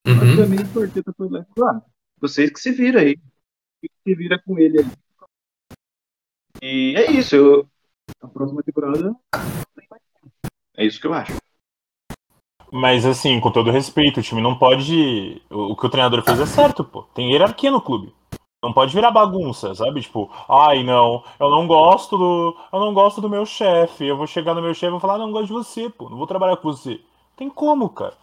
Mas 0.04 0.16
Uhum. 0.16 0.36
foi 1.14 1.28
lá 1.30 1.44
falou, 1.54 1.70
ah, 1.70 1.82
Vocês 2.20 2.50
que 2.50 2.60
se 2.60 2.72
viram 2.72 3.00
aí. 3.00 3.18
se 3.82 4.14
vira 4.14 4.40
com 4.42 4.58
ele 4.58 4.80
aí. 4.80 4.86
E 6.62 6.94
é 6.96 7.10
isso, 7.10 7.36
eu, 7.36 7.66
A 8.22 8.28
próxima 8.28 8.62
temporada 8.62 9.14
é 10.76 10.84
isso 10.84 11.00
que 11.00 11.06
eu 11.06 11.14
acho. 11.14 11.32
Mas 12.72 13.04
assim, 13.04 13.40
com 13.40 13.50
todo 13.50 13.70
respeito, 13.70 14.20
o 14.20 14.22
time 14.22 14.40
não 14.40 14.56
pode. 14.56 15.42
O 15.50 15.72
o 15.72 15.76
que 15.76 15.86
o 15.86 15.90
treinador 15.90 16.22
fez 16.22 16.38
é 16.38 16.46
certo, 16.46 16.84
pô. 16.84 17.02
Tem 17.14 17.30
hierarquia 17.32 17.70
no 17.70 17.80
clube. 17.80 18.14
Não 18.62 18.72
pode 18.74 18.94
virar 18.94 19.10
bagunça, 19.10 19.74
sabe? 19.74 20.02
Tipo, 20.02 20.30
ai 20.48 20.84
não, 20.84 21.24
eu 21.40 21.50
não 21.50 21.66
gosto 21.66 22.16
do. 22.16 22.56
Eu 22.72 22.78
não 22.80 22.92
gosto 22.94 23.20
do 23.20 23.28
meu 23.28 23.44
chefe. 23.46 24.06
Eu 24.06 24.16
vou 24.16 24.26
chegar 24.26 24.54
no 24.54 24.62
meu 24.62 24.74
chefe 24.74 24.86
e 24.86 24.90
vou 24.90 25.00
falar, 25.00 25.14
ah, 25.14 25.18
não 25.18 25.32
gosto 25.32 25.46
de 25.46 25.52
você, 25.52 25.88
pô. 25.88 26.08
Não 26.10 26.18
vou 26.18 26.26
trabalhar 26.26 26.56
com 26.58 26.70
você. 26.70 27.00
Tem 27.36 27.48
como, 27.48 27.88
cara. 27.88 28.14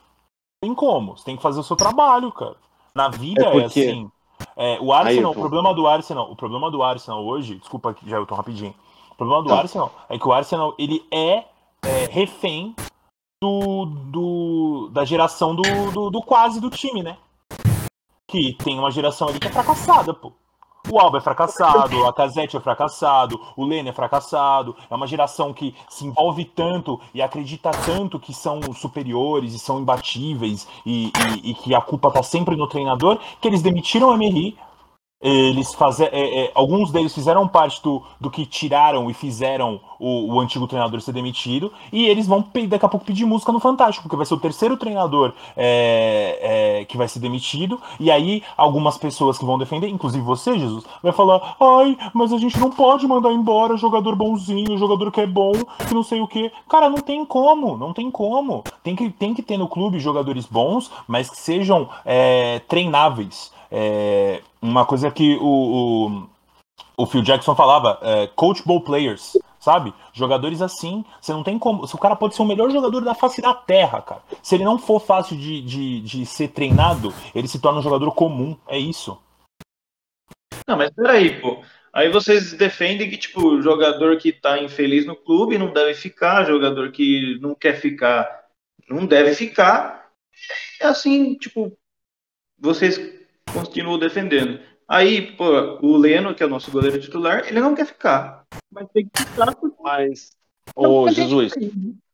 Tem 0.61 0.73
como. 0.73 1.17
Você 1.17 1.25
tem 1.25 1.35
que 1.35 1.41
fazer 1.41 1.59
o 1.59 1.63
seu 1.63 1.75
trabalho, 1.75 2.31
cara. 2.31 2.55
Na 2.95 3.09
vida 3.09 3.43
É 3.43 3.47
é, 3.57 3.61
porque- 3.61 3.81
assim. 3.81 4.11
É, 4.55 4.79
o 4.79 4.91
Arsenal, 4.93 5.29
Ayrton. 5.29 5.31
o 5.31 5.33
problema 5.33 5.73
do 5.73 5.87
Arsenal, 5.87 6.31
o 6.31 6.35
problema 6.35 6.69
do 6.71 6.83
Arsenal 6.83 7.23
hoje, 7.25 7.55
desculpa 7.55 7.89
aqui, 7.91 8.07
já 8.07 8.17
eu 8.17 8.25
tô 8.25 8.35
rapidinho. 8.35 8.73
O 9.11 9.15
problema 9.15 9.41
do 9.43 9.49
Tá. 9.49 9.59
Arsenal 9.59 9.91
é 10.09 10.17
que 10.17 10.27
o 10.27 10.31
Arsenal 10.33 10.75
ele 10.77 11.03
é, 11.11 11.45
é, 11.83 12.05
refém 12.09 12.75
do, 13.41 13.85
do- 13.85 14.89
da 14.91 15.05
geração 15.05 15.55
do, 15.55 15.61
do, 15.91 16.09
do 16.09 16.21
quase 16.21 16.59
do 16.59 16.69
time, 16.69 17.01
né? 17.03 17.17
Que 18.27 18.53
tem 18.63 18.77
uma 18.77 18.91
geração 18.91 19.27
ali 19.27 19.39
que 19.39 19.47
é 19.47 19.51
fracassada, 19.51 20.13
pô. 20.13 20.31
O 20.89 20.99
Alba 20.99 21.17
é 21.17 21.21
fracassado, 21.21 22.05
a 22.05 22.13
Casete 22.13 22.55
é 22.55 22.59
fracassado, 22.59 23.39
o 23.57 23.65
Lene 23.65 23.89
é 23.89 23.93
fracassado. 23.93 24.75
É 24.89 24.95
uma 24.95 25.05
geração 25.07 25.53
que 25.53 25.75
se 25.89 26.05
envolve 26.05 26.45
tanto 26.45 26.99
e 27.13 27.21
acredita 27.21 27.71
tanto 27.85 28.17
que 28.19 28.33
são 28.33 28.61
superiores 28.73 29.53
e 29.53 29.59
são 29.59 29.79
imbatíveis 29.79 30.67
e, 30.85 31.11
e- 31.43 31.51
e 31.51 31.53
que 31.55 31.75
a 31.75 31.81
culpa 31.81 32.09
tá 32.11 32.23
sempre 32.23 32.55
no 32.55 32.67
treinador, 32.67 33.19
que 33.41 33.47
eles 33.47 33.61
demitiram 33.61 34.09
o 34.09 34.13
Emery. 34.13 34.57
Eles 35.19 35.73
faze- 35.73 36.03
é, 36.11 36.45
é, 36.45 36.51
alguns 36.53 36.91
deles 36.91 37.13
fizeram 37.13 37.47
parte 37.47 37.81
do, 37.81 38.03
do 38.21 38.29
que 38.29 38.45
tiraram 38.45 39.09
e 39.09 39.15
fizeram 39.15 39.81
o, 39.99 40.33
o 40.33 40.39
antigo 40.39 40.67
treinador 40.67 41.01
ser 41.01 41.11
demitido, 41.11 41.73
e 41.91 42.05
eles 42.05 42.27
vão 42.27 42.45
daqui 42.69 42.85
a 42.85 42.89
pouco 42.89 43.03
pedir 43.03 43.25
música 43.25 43.51
no 43.51 43.59
Fantástico, 43.59 44.03
porque 44.03 44.15
vai 44.15 44.27
ser 44.27 44.35
o 44.35 44.39
terceiro 44.39 44.77
treinador 44.77 45.33
é, 45.55 46.81
é, 46.81 46.85
que 46.85 46.97
vai 46.97 47.07
ser 47.07 47.19
demitido, 47.19 47.81
e 47.99 48.11
aí 48.11 48.43
algumas 48.55 48.95
pessoas 48.95 49.39
que 49.39 49.45
vão 49.45 49.57
defender, 49.57 49.87
inclusive 49.89 50.23
você, 50.23 50.57
Jesus, 50.59 50.85
vai 51.01 51.11
falar: 51.11 51.55
ai, 51.59 51.97
mas 52.13 52.31
a 52.31 52.37
gente 52.37 52.59
não 52.59 52.69
pode 52.69 53.07
mandar 53.07 53.31
embora 53.31 53.75
jogador 53.75 54.15
bonzinho, 54.15 54.77
jogador 54.77 55.11
que 55.11 55.21
é 55.21 55.25
bom, 55.25 55.53
que 55.87 55.95
não 55.95 56.03
sei 56.03 56.21
o 56.21 56.27
que. 56.27 56.51
Cara, 56.69 56.91
não 56.91 56.99
tem 56.99 57.25
como, 57.25 57.75
não 57.75 57.91
tem 57.91 58.11
como. 58.11 58.63
Tem 58.83 58.95
que, 58.95 59.09
tem 59.09 59.33
que 59.33 59.41
ter 59.41 59.57
no 59.57 59.67
clube 59.67 59.99
jogadores 59.99 60.45
bons, 60.45 60.91
mas 61.07 61.27
que 61.27 61.37
sejam 61.37 61.89
é, 62.05 62.59
treináveis. 62.67 63.51
É, 63.71 64.41
uma 64.61 64.85
coisa 64.85 65.11
que 65.11 65.37
o, 65.37 65.45
o, 65.45 66.29
o 66.97 67.05
Phil 67.05 67.21
Jackson 67.21 67.55
falava, 67.55 67.99
é, 68.01 68.27
coachable 68.27 68.83
players, 68.83 69.37
sabe? 69.59 69.93
Jogadores 70.13 70.61
assim, 70.61 71.03
você 71.21 71.33
não 71.33 71.43
tem 71.43 71.57
como. 71.59 71.87
Se 71.87 71.95
o 71.95 71.99
cara 71.99 72.15
pode 72.15 72.35
ser 72.35 72.41
o 72.41 72.45
melhor 72.45 72.69
jogador 72.71 73.01
da 73.01 73.13
face 73.13 73.41
da 73.41 73.53
terra, 73.53 74.01
cara. 74.01 74.21
Se 74.41 74.55
ele 74.55 74.65
não 74.65 74.77
for 74.77 74.99
fácil 74.99 75.37
de, 75.37 75.61
de, 75.61 76.01
de 76.01 76.25
ser 76.25 76.49
treinado, 76.49 77.13
ele 77.35 77.47
se 77.47 77.59
torna 77.59 77.79
um 77.79 77.83
jogador 77.83 78.11
comum. 78.11 78.57
É 78.67 78.77
isso. 78.77 79.17
Não, 80.67 80.77
mas 80.77 80.89
peraí, 80.91 81.39
pô. 81.39 81.61
Aí 81.93 82.09
vocês 82.09 82.53
defendem 82.53 83.09
que, 83.09 83.17
tipo, 83.17 83.61
jogador 83.61 84.17
que 84.17 84.31
tá 84.31 84.61
infeliz 84.61 85.05
no 85.05 85.15
clube 85.15 85.57
não 85.57 85.73
deve 85.73 85.93
ficar, 85.95 86.43
jogador 86.43 86.91
que 86.91 87.39
não 87.41 87.55
quer 87.55 87.79
ficar 87.79 88.37
não 88.89 89.05
deve 89.05 89.33
ficar. 89.35 90.09
É 90.79 90.87
assim, 90.87 91.35
tipo, 91.35 91.77
vocês 92.57 92.97
continuam 93.53 93.99
defendendo. 93.99 94.59
Aí, 94.87 95.33
pô, 95.33 95.79
o 95.81 95.97
Leno, 95.97 96.33
que 96.33 96.41
é 96.41 96.45
o 96.45 96.49
nosso 96.49 96.71
goleiro 96.71 96.99
titular, 96.99 97.45
ele 97.47 97.59
não 97.59 97.75
quer 97.75 97.85
ficar. 97.85 98.45
Mas 98.71 98.87
tem 98.93 99.05
que 99.05 99.21
ficar 99.21 99.53
porque 99.55 99.75
Mas. 99.83 100.31
Ô, 100.75 101.09
Jesus, 101.09 101.53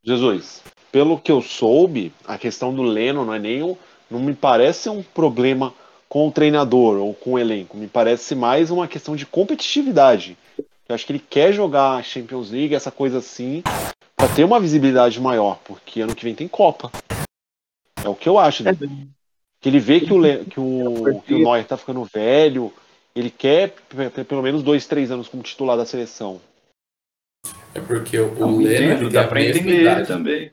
Jesus, 0.03 0.63
pelo 0.91 1.19
que 1.19 1.31
eu 1.31 1.41
soube, 1.41 2.11
a 2.25 2.37
questão 2.37 2.73
do 2.73 2.81
Leno 2.81 3.25
não 3.25 3.33
é 3.33 3.39
nem 3.39 3.63
um, 3.63 3.75
não 4.09 4.19
me 4.19 4.33
parece 4.33 4.89
um 4.89 5.03
problema 5.03 5.73
com 6.09 6.27
o 6.27 6.31
treinador 6.31 6.97
ou 6.97 7.13
com 7.13 7.33
o 7.33 7.39
elenco. 7.39 7.75
Me 7.75 7.87
parece 7.87 8.35
mais 8.35 8.69
uma 8.69 8.87
questão 8.87 9.15
de 9.15 9.25
competitividade. 9.25 10.37
Eu 10.87 10.93
acho 10.93 11.05
que 11.05 11.11
ele 11.11 11.23
quer 11.27 11.53
jogar 11.53 11.95
a 11.95 12.03
Champions 12.03 12.51
League, 12.51 12.75
essa 12.75 12.91
coisa 12.91 13.17
assim, 13.17 13.63
para 14.15 14.27
ter 14.27 14.43
uma 14.43 14.59
visibilidade 14.59 15.19
maior, 15.19 15.59
porque 15.63 16.01
ano 16.01 16.15
que 16.15 16.23
vem 16.23 16.35
tem 16.35 16.47
Copa. 16.47 16.91
É 18.03 18.09
o 18.09 18.15
que 18.15 18.29
eu 18.29 18.37
acho. 18.37 18.67
É, 18.67 18.75
Que 19.63 19.69
ele 19.69 19.79
vê 19.79 20.01
que 20.01 20.11
o, 20.13 20.17
Le- 20.17 20.43
que 20.45 20.59
o, 20.59 21.21
que 21.25 21.33
o 21.33 21.39
Neuer 21.39 21.65
tá 21.65 21.77
ficando 21.77 22.03
velho, 22.03 22.71
ele 23.15 23.29
quer 23.29 23.73
ter 24.13 24.25
pelo 24.25 24.43
menos 24.43 24.61
dois, 24.61 24.85
três 24.85 25.09
anos 25.09 25.29
como 25.29 25.41
titular 25.41 25.77
da 25.77 25.85
seleção. 25.85 26.41
É 27.73 27.79
porque 27.79 28.19
o 28.19 28.35
Não, 28.35 28.57
Leno 28.57 28.91
ele 28.91 28.99
tem 28.99 29.09
dá 29.09 29.21
a 29.21 29.27
pra 29.27 29.39
mesma 29.39 29.55
entender 29.61 29.71
ele 29.73 29.81
idade. 29.81 30.07
também. 30.07 30.51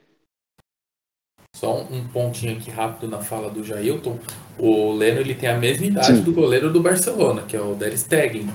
Só 1.57 1.83
um 1.83 1.97
um 1.97 2.09
pontinho 2.09 2.57
aqui 2.57 2.71
rápido 2.71 3.09
na 3.09 3.19
fala 3.19 3.51
do 3.51 3.65
Jailton. 3.65 4.19
O 4.57 4.93
Leno 4.93 5.21
ele 5.21 5.35
tem 5.35 5.49
a 5.49 5.59
mesma 5.59 5.87
idade 5.87 6.19
Sim. 6.19 6.23
do 6.23 6.33
goleiro 6.33 6.73
do 6.73 6.81
Barcelona, 6.81 7.43
que 7.43 7.57
é 7.57 7.61
o 7.61 7.75
Der 7.75 7.99
Stegen. 7.99 8.49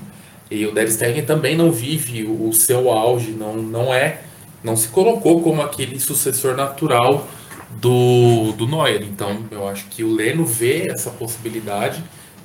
E 0.50 0.64
o 0.66 0.72
Der 0.72 0.90
Stegen 0.90 1.24
também 1.26 1.54
não 1.54 1.70
vive 1.70 2.24
o 2.24 2.48
o 2.48 2.52
seu 2.54 2.90
auge, 2.90 3.32
não, 3.32 3.56
não 3.56 3.92
é, 3.92 4.22
não 4.64 4.74
se 4.74 4.88
colocou 4.88 5.42
como 5.42 5.60
aquele 5.60 6.00
sucessor 6.00 6.56
natural 6.56 7.28
do, 7.70 8.52
do 8.52 8.66
Neuer. 8.66 9.02
Então 9.02 9.44
eu 9.50 9.66
acho 9.68 9.86
que 9.86 10.04
o 10.04 10.14
Leno 10.14 10.44
vê 10.44 10.88
essa 10.90 11.10
possibilidade, 11.10 12.02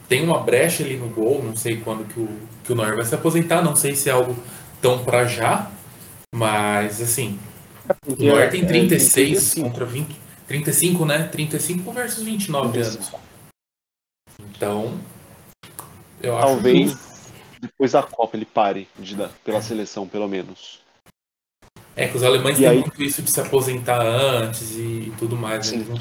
tem 0.08 0.24
uma 0.24 0.40
brecha 0.40 0.84
ali 0.84 0.98
no 0.98 1.08
gol, 1.08 1.44
não 1.44 1.56
sei 1.56 1.78
quando 1.78 2.06
que 2.06 2.20
o, 2.20 2.30
que 2.64 2.72
o 2.72 2.76
Neuer 2.76 2.96
vai 2.96 3.06
se 3.06 3.16
aposentar, 3.16 3.62
não 3.62 3.76
sei 3.76 3.96
se 3.96 4.10
é 4.10 4.12
algo 4.12 4.36
tão 4.82 5.04
pra 5.04 5.26
já, 5.26 5.72
mas 6.34 7.02
assim, 7.02 7.40
o 8.08 8.16
Neuer 8.16 8.50
tem 8.50 8.64
é, 8.64 8.66
36 8.66 9.54
35. 9.54 9.70
contra 9.70 9.86
20. 9.86 10.22
35, 10.48 11.06
né? 11.06 11.28
35 11.30 11.92
versus 11.94 12.24
29 12.24 12.82
anos. 12.82 13.12
Então, 14.38 15.00
eu 16.22 16.36
acho 16.38 16.48
Talvez 16.48 16.94
que 16.94 17.62
depois 17.62 17.94
da 17.94 18.04
Copa 18.04 18.36
ele 18.36 18.46
pare 18.46 18.88
de 19.00 19.16
dar, 19.16 19.30
pela 19.46 19.62
seleção, 19.62 20.08
pelo 20.08 20.28
menos. 20.28 20.81
É 22.04 22.08
que 22.08 22.18
os 22.18 22.24
alemães 22.24 22.58
E 22.58 22.62
têm 22.62 22.70
aí- 22.70 22.80
muito 22.80 23.02
isso 23.04 23.22
de 23.22 23.30
se 23.32 23.40
aposentar 23.40 24.02
antes 24.02 24.76
e 24.78 25.12
tudo 25.20 25.36
mais. 25.36 25.72
né? 25.72 25.86
Não- 25.88 25.98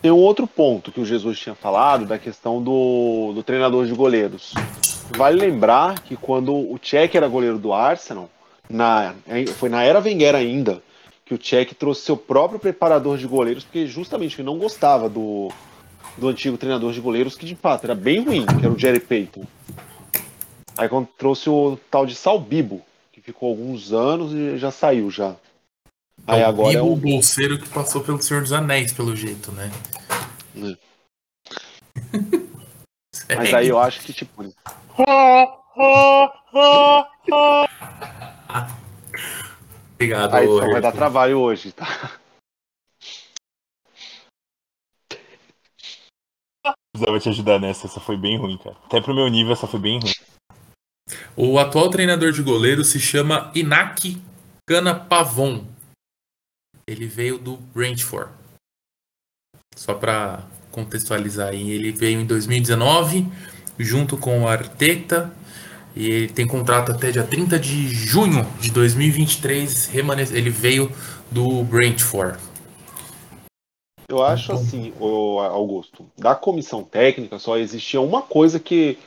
Tem 0.00 0.10
um 0.12 0.16
outro 0.16 0.46
ponto 0.46 0.92
que 0.92 1.00
o 1.00 1.04
Jesus 1.04 1.38
tinha 1.38 1.54
falado 1.54 2.06
da 2.06 2.18
questão 2.18 2.62
do, 2.62 3.32
do 3.34 3.42
treinador 3.42 3.84
de 3.86 3.92
goleiros. 3.92 4.54
Vale 5.16 5.38
lembrar 5.40 6.00
que 6.02 6.16
quando 6.16 6.54
o 6.54 6.78
Cech 6.82 7.16
era 7.16 7.26
goleiro 7.26 7.58
do 7.58 7.72
Arsenal, 7.72 8.30
na, 8.70 9.14
foi 9.56 9.68
na 9.68 9.82
era 9.82 9.98
Wenger 10.00 10.34
ainda, 10.34 10.82
que 11.24 11.34
o 11.34 11.38
Cech 11.42 11.74
trouxe 11.74 12.02
seu 12.02 12.16
próprio 12.16 12.60
preparador 12.60 13.18
de 13.18 13.26
goleiros, 13.26 13.64
porque 13.64 13.86
justamente 13.86 14.36
ele 14.36 14.46
não 14.46 14.56
gostava 14.58 15.08
do, 15.08 15.50
do 16.16 16.28
antigo 16.28 16.56
treinador 16.56 16.92
de 16.92 17.00
goleiros, 17.00 17.36
que 17.36 17.44
de 17.46 17.56
fato 17.56 17.84
era 17.84 17.94
bem 17.94 18.22
ruim, 18.22 18.46
que 18.46 18.64
era 18.64 18.70
o 18.72 18.78
Jerry 18.78 19.00
Payton. 19.00 19.42
Aí 20.76 20.88
quando 20.88 21.08
trouxe 21.18 21.50
o 21.50 21.76
tal 21.90 22.06
de 22.06 22.14
Sal 22.14 22.38
Bibo, 22.38 22.76
que 22.76 22.82
ficou 23.28 23.50
alguns 23.50 23.92
anos 23.92 24.32
e 24.32 24.56
já 24.56 24.70
saiu 24.70 25.10
já. 25.10 25.36
Aí 26.26 26.40
É 26.40 26.46
o 26.46 26.48
agora 26.48 26.78
é 26.78 26.82
o 26.82 26.96
bolseiro 26.96 27.58
que 27.58 27.68
passou 27.68 28.02
pelo 28.02 28.20
Senhor 28.22 28.42
dos 28.42 28.52
Anéis, 28.52 28.92
pelo 28.92 29.14
jeito, 29.14 29.52
né? 29.52 29.70
Mas 33.36 33.52
aí 33.54 33.68
eu 33.68 33.78
acho 33.78 34.00
que, 34.00 34.12
tipo, 34.12 34.42
Obrigado, 39.94 40.34
a 40.34 40.44
edição 40.44 40.70
vai 40.70 40.80
dar 40.80 40.92
trabalho 40.92 41.38
hoje, 41.38 41.72
tá? 41.72 41.86
Precisava 46.92 47.20
te 47.20 47.28
ajudar 47.28 47.60
nessa, 47.60 47.86
essa 47.86 48.00
foi 48.00 48.16
bem 48.16 48.38
ruim, 48.38 48.56
cara. 48.58 48.76
Até 48.84 49.00
pro 49.00 49.14
meu 49.14 49.28
nível, 49.28 49.52
essa 49.52 49.66
foi 49.66 49.78
bem 49.78 50.00
ruim. 50.00 50.12
O 51.40 51.56
atual 51.56 51.88
treinador 51.88 52.32
de 52.32 52.42
goleiro 52.42 52.82
se 52.82 52.98
chama 52.98 53.52
Inaki 53.54 54.20
Ganapavon. 54.68 55.64
Ele 56.84 57.06
veio 57.06 57.38
do 57.38 57.56
Brentford. 57.56 58.32
Só 59.76 59.94
para 59.94 60.42
contextualizar 60.72 61.50
aí, 61.50 61.70
ele 61.70 61.92
veio 61.92 62.20
em 62.20 62.26
2019 62.26 63.24
junto 63.78 64.16
com 64.16 64.42
o 64.42 64.48
Arteta 64.48 65.32
e 65.94 66.08
ele 66.10 66.28
tem 66.32 66.44
contrato 66.44 66.90
até 66.90 67.12
dia 67.12 67.22
30 67.22 67.56
de 67.56 67.88
junho 67.88 68.44
de 68.60 68.72
2023. 68.72 69.86
remane- 69.86 70.22
Ele 70.32 70.50
veio 70.50 70.90
do 71.30 71.62
Brentford. 71.62 72.36
Eu 74.10 74.24
acho 74.24 74.50
assim, 74.52 74.92
o 74.98 75.38
Augusto, 75.38 76.04
da 76.16 76.34
comissão 76.34 76.82
técnica 76.82 77.38
só 77.38 77.56
existia 77.58 78.00
uma 78.00 78.22
coisa 78.22 78.58
que 78.58 78.98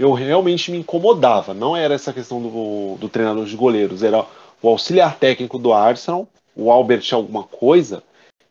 eu 0.00 0.12
realmente 0.14 0.70
me 0.70 0.78
incomodava. 0.78 1.52
Não 1.52 1.76
era 1.76 1.94
essa 1.94 2.10
questão 2.10 2.40
do, 2.40 2.96
do 2.96 3.08
treinador 3.08 3.44
de 3.44 3.54
goleiros, 3.54 4.02
era 4.02 4.24
o 4.62 4.68
auxiliar 4.68 5.18
técnico 5.18 5.58
do 5.58 5.74
Arsenal, 5.74 6.26
o 6.56 6.72
Albert 6.72 7.06
alguma 7.12 7.44
coisa, 7.44 8.02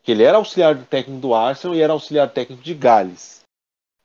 que 0.04 0.12
ele 0.12 0.22
era 0.22 0.38
auxiliar 0.38 0.78
técnico 0.86 1.20
do 1.20 1.34
Arsenal 1.34 1.76
e 1.76 1.82
era 1.82 1.92
auxiliar 1.92 2.30
técnico 2.30 2.62
de 2.62 2.76
Gales. 2.76 3.40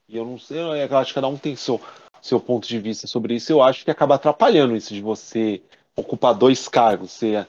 E 0.09 0.17
eu 0.17 0.25
não 0.25 0.39
sei, 0.39 0.59
eu 0.59 0.97
acho 0.97 1.11
que 1.11 1.15
cada 1.15 1.29
um 1.29 1.37
tem 1.37 1.55
seu, 1.55 1.79
seu 2.23 2.41
ponto 2.41 2.67
de 2.67 2.79
vista 2.79 3.07
sobre 3.07 3.35
isso. 3.35 3.53
Eu 3.53 3.63
acho 3.63 3.85
que 3.85 3.91
acaba 3.91 4.15
atrapalhando 4.15 4.75
isso 4.75 4.95
de 4.95 5.03
você 5.03 5.61
ocupar 5.95 6.35
dois 6.35 6.67
cargos, 6.67 7.11
ser 7.11 7.47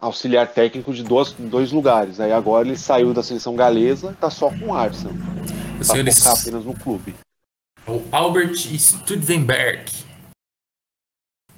auxiliar 0.00 0.48
técnico 0.48 0.94
de 0.94 1.02
dois, 1.02 1.32
dois 1.32 1.72
lugares. 1.72 2.20
Aí 2.20 2.32
agora 2.32 2.66
ele 2.66 2.76
saiu 2.78 3.12
da 3.12 3.22
seleção 3.22 3.54
galesa, 3.54 4.16
tá 4.18 4.30
só 4.30 4.48
com 4.48 4.68
o 4.68 4.74
Arsenal. 4.74 5.12
Pra 5.76 5.84
senhor 5.84 6.14
focar 6.14 6.40
apenas 6.40 6.64
no 6.64 6.74
clube. 6.74 7.25
O 7.86 8.02
Albert 8.10 8.56
Studvenberg. 8.56 9.84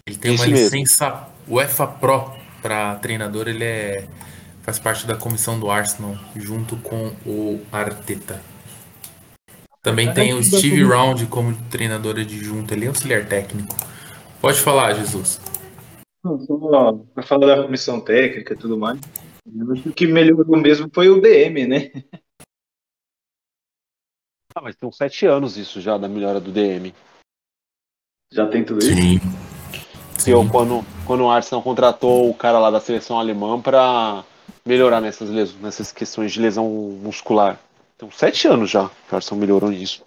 Ele 0.06 0.18
tem 0.18 0.32
uma 0.32 0.46
mesmo. 0.46 0.76
licença 0.76 1.28
UEFA 1.46 1.86
Pro 1.86 2.32
para 2.62 2.96
treinador. 2.96 3.48
Ele 3.48 3.64
é 3.64 4.08
faz 4.62 4.78
parte 4.78 5.06
da 5.06 5.16
comissão 5.16 5.58
do 5.58 5.70
Arsenal 5.70 6.14
junto 6.36 6.76
com 6.76 7.12
o 7.24 7.60
Arteta. 7.72 8.42
Também 9.82 10.12
tem 10.12 10.34
o 10.34 10.44
Steve 10.44 10.84
Round 10.84 11.26
como 11.26 11.56
treinador 11.70 12.18
adjunto. 12.18 12.74
Ele 12.74 12.84
é 12.84 12.88
auxiliar 12.88 13.26
técnico. 13.26 13.74
Pode 14.40 14.60
falar, 14.60 14.92
Jesus. 14.92 15.40
Não, 16.22 16.38
só 16.40 16.92
pra 17.14 17.22
falar 17.22 17.56
da 17.56 17.62
comissão 17.62 18.00
técnica 18.00 18.52
e 18.52 18.56
tudo 18.56 18.76
mais. 18.76 19.00
Eu 19.58 19.72
acho 19.72 19.82
que 19.82 19.88
o 19.88 19.92
que 19.92 20.06
melhorou 20.06 20.58
mesmo 20.58 20.90
foi 20.92 21.08
o 21.08 21.20
DM, 21.20 21.66
né? 21.66 21.90
Ah, 24.58 24.60
mas 24.60 24.74
tem 24.74 24.88
uns 24.88 24.96
sete 24.96 25.24
anos 25.24 25.56
isso 25.56 25.80
já 25.80 25.96
da 25.96 26.08
melhora 26.08 26.40
do 26.40 26.50
DM. 26.50 26.92
Já 28.32 28.44
tem 28.48 28.64
tudo 28.64 28.80
isso. 28.80 28.92
Sim. 28.92 29.20
Que 30.24 30.30
eu, 30.32 30.48
quando, 30.50 30.84
quando 31.06 31.22
o 31.24 31.30
Arsenal 31.30 31.62
contratou 31.62 32.28
o 32.28 32.34
cara 32.34 32.58
lá 32.58 32.68
da 32.68 32.80
seleção 32.80 33.20
alemã 33.20 33.60
pra 33.60 34.24
melhorar 34.66 35.00
nessas, 35.00 35.30
les- 35.30 35.54
nessas 35.60 35.92
questões 35.92 36.32
de 36.32 36.40
lesão 36.40 36.68
muscular. 36.68 37.60
Tem 37.96 38.08
uns 38.08 38.16
sete 38.18 38.48
anos 38.48 38.68
já 38.68 38.88
que 38.88 39.12
o 39.12 39.14
Arsenal 39.16 39.38
melhorou 39.40 39.70
nisso. 39.70 40.02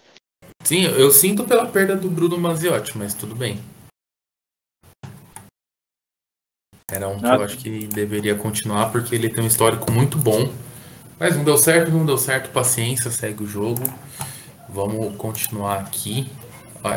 Sim, 0.62 0.82
eu 0.82 1.10
sinto 1.10 1.44
pela 1.44 1.64
perda 1.66 1.96
do 1.96 2.10
Bruno 2.10 2.36
Maziotti, 2.38 2.96
mas 2.98 3.14
tudo 3.14 3.34
bem. 3.34 3.58
Era 6.90 7.08
um 7.08 7.18
que 7.18 7.24
Ah. 7.26 7.36
eu 7.36 7.42
acho 7.42 7.56
que 7.56 7.86
deveria 7.86 8.34
continuar 8.36 8.92
porque 8.92 9.14
ele 9.14 9.30
tem 9.30 9.42
um 9.42 9.46
histórico 9.46 9.90
muito 9.90 10.18
bom. 10.18 10.52
Mas 11.18 11.36
não 11.36 11.42
deu 11.44 11.56
certo, 11.56 11.90
não 11.90 12.04
deu 12.04 12.18
certo, 12.18 12.50
paciência, 12.50 13.10
segue 13.10 13.44
o 13.44 13.46
jogo. 13.46 13.80
Vamos 14.72 15.16
continuar 15.16 15.78
aqui. 15.80 16.30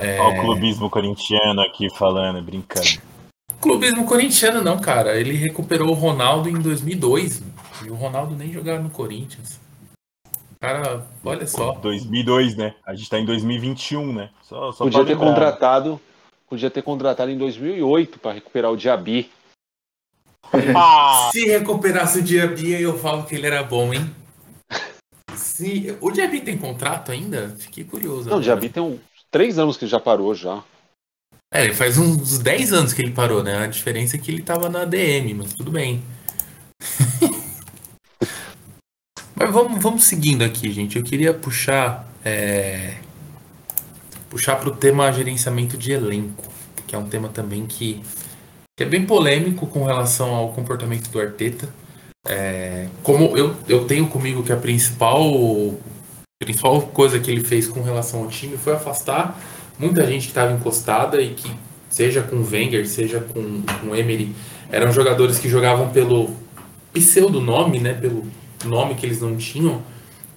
É, 0.01 0.19
Ó, 0.19 0.29
o 0.31 0.41
clubismo 0.41 0.89
corintiano 0.89 1.61
aqui 1.61 1.87
falando, 1.95 2.41
brincando. 2.41 2.87
Clubismo 3.61 4.05
corintiano 4.05 4.61
não, 4.63 4.79
cara. 4.79 5.15
Ele 5.19 5.33
recuperou 5.33 5.89
o 5.89 5.93
Ronaldo 5.93 6.49
em 6.49 6.59
2002. 6.59 7.43
E 7.85 7.89
o 7.89 7.95
Ronaldo 7.95 8.35
nem 8.35 8.51
jogava 8.51 8.81
no 8.81 8.89
Corinthians. 8.89 9.59
Cara, 10.59 11.05
olha 11.23 11.45
só. 11.45 11.73
2002, 11.73 12.55
né? 12.55 12.73
A 12.85 12.95
gente 12.95 13.09
tá 13.09 13.19
em 13.19 13.25
2021, 13.25 14.13
né? 14.13 14.29
Só, 14.41 14.71
só 14.71 14.85
Podia 14.85 15.03
ter 15.03 15.13
lembrar. 15.13 15.27
contratado. 15.27 16.01
Podia 16.49 16.71
ter 16.71 16.81
contratado 16.81 17.29
em 17.29 17.37
2008 17.37 18.19
pra 18.19 18.31
recuperar 18.31 18.71
o 18.71 18.77
Diaby. 18.77 19.29
Ah, 20.75 21.29
Se 21.31 21.45
recuperasse 21.45 22.19
o 22.19 22.21
Diaby, 22.21 22.81
eu 22.81 22.97
falo 22.97 23.23
que 23.23 23.35
ele 23.35 23.47
era 23.47 23.63
bom, 23.63 23.93
hein? 23.93 24.09
Se... 25.55 25.97
O 26.01 26.11
Diaby 26.11 26.41
tem 26.41 26.57
contrato 26.57 27.13
ainda? 27.13 27.55
Fiquei 27.57 27.85
curioso. 27.85 28.29
Não, 28.29 28.39
o. 28.39 28.41
Diaby 28.41 28.67
tem 28.67 28.83
uns 28.83 28.99
três 29.31 29.57
anos 29.57 29.77
que 29.77 29.85
ele 29.85 29.91
já 29.91 30.01
parou 30.01 30.35
já. 30.35 30.61
É, 31.49 31.71
faz 31.71 31.97
uns 31.97 32.37
10 32.39 32.73
anos 32.73 32.91
que 32.91 33.01
ele 33.01 33.11
parou, 33.11 33.41
né? 33.41 33.59
A 33.59 33.67
diferença 33.67 34.17
é 34.17 34.19
que 34.19 34.29
ele 34.29 34.41
tava 34.41 34.67
na 34.67 34.83
DM, 34.83 35.33
mas 35.33 35.53
tudo 35.53 35.71
bem. 35.71 36.03
mas 39.33 39.49
vamos, 39.49 39.81
vamos 39.81 40.03
seguindo 40.03 40.43
aqui, 40.43 40.69
gente. 40.73 40.97
Eu 40.97 41.03
queria 41.03 41.33
puxar. 41.33 42.11
É... 42.25 42.97
Puxar 44.29 44.57
pro 44.57 44.75
tema 44.75 45.09
gerenciamento 45.13 45.77
de 45.77 45.93
elenco, 45.93 46.43
que 46.85 46.93
é 46.93 46.97
um 46.97 47.07
tema 47.07 47.29
também 47.29 47.65
que, 47.65 48.03
que 48.77 48.83
é 48.83 48.85
bem 48.85 49.05
polêmico 49.05 49.65
com 49.67 49.85
relação 49.85 50.35
ao 50.35 50.51
comportamento 50.51 51.09
do 51.09 51.21
Arteta. 51.21 51.69
É, 52.27 52.87
como 53.03 53.37
eu, 53.37 53.55
eu 53.67 53.85
tenho 53.85 54.07
comigo 54.07 54.43
que 54.43 54.51
a 54.51 54.57
principal, 54.57 55.23
principal 56.39 56.81
coisa 56.81 57.19
que 57.19 57.29
ele 57.29 57.43
fez 57.43 57.67
com 57.67 57.83
relação 57.83 58.23
ao 58.23 58.27
time 58.27 58.57
foi 58.57 58.73
afastar 58.73 59.39
muita 59.77 60.05
gente 60.07 60.23
que 60.23 60.29
estava 60.29 60.51
encostada 60.51 61.21
e 61.21 61.33
que, 61.33 61.51
seja 61.89 62.21
com 62.21 62.37
o 62.37 62.49
Wenger, 62.49 62.87
seja 62.87 63.19
com, 63.19 63.61
com 63.61 63.87
o 63.87 63.95
Emery, 63.95 64.35
eram 64.71 64.91
jogadores 64.91 65.37
que 65.37 65.47
jogavam 65.47 65.89
pelo 65.89 66.35
pseudonome, 66.93 67.79
né, 67.79 67.93
pelo 67.93 68.25
nome 68.65 68.95
que 68.95 69.05
eles 69.05 69.21
não 69.21 69.37
tinham. 69.37 69.83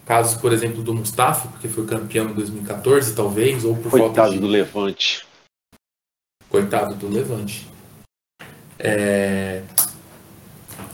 Casos, 0.05 0.41
por 0.41 0.53
exemplo, 0.53 0.83
do 0.83 0.95
Mustafa, 0.95 1.49
porque 1.49 1.69
foi 1.69 1.85
campeão 1.85 2.31
em 2.31 2.33
2014, 2.33 3.15
talvez, 3.15 3.65
ou 3.65 3.77
por 3.77 3.91
falta 3.91 4.05
Coitado 4.07 4.33
de... 4.33 4.39
do 4.39 4.47
Levante. 4.47 5.27
Coitado 6.49 6.95
do 6.95 7.09
Levante. 7.09 7.69
É, 8.79 9.63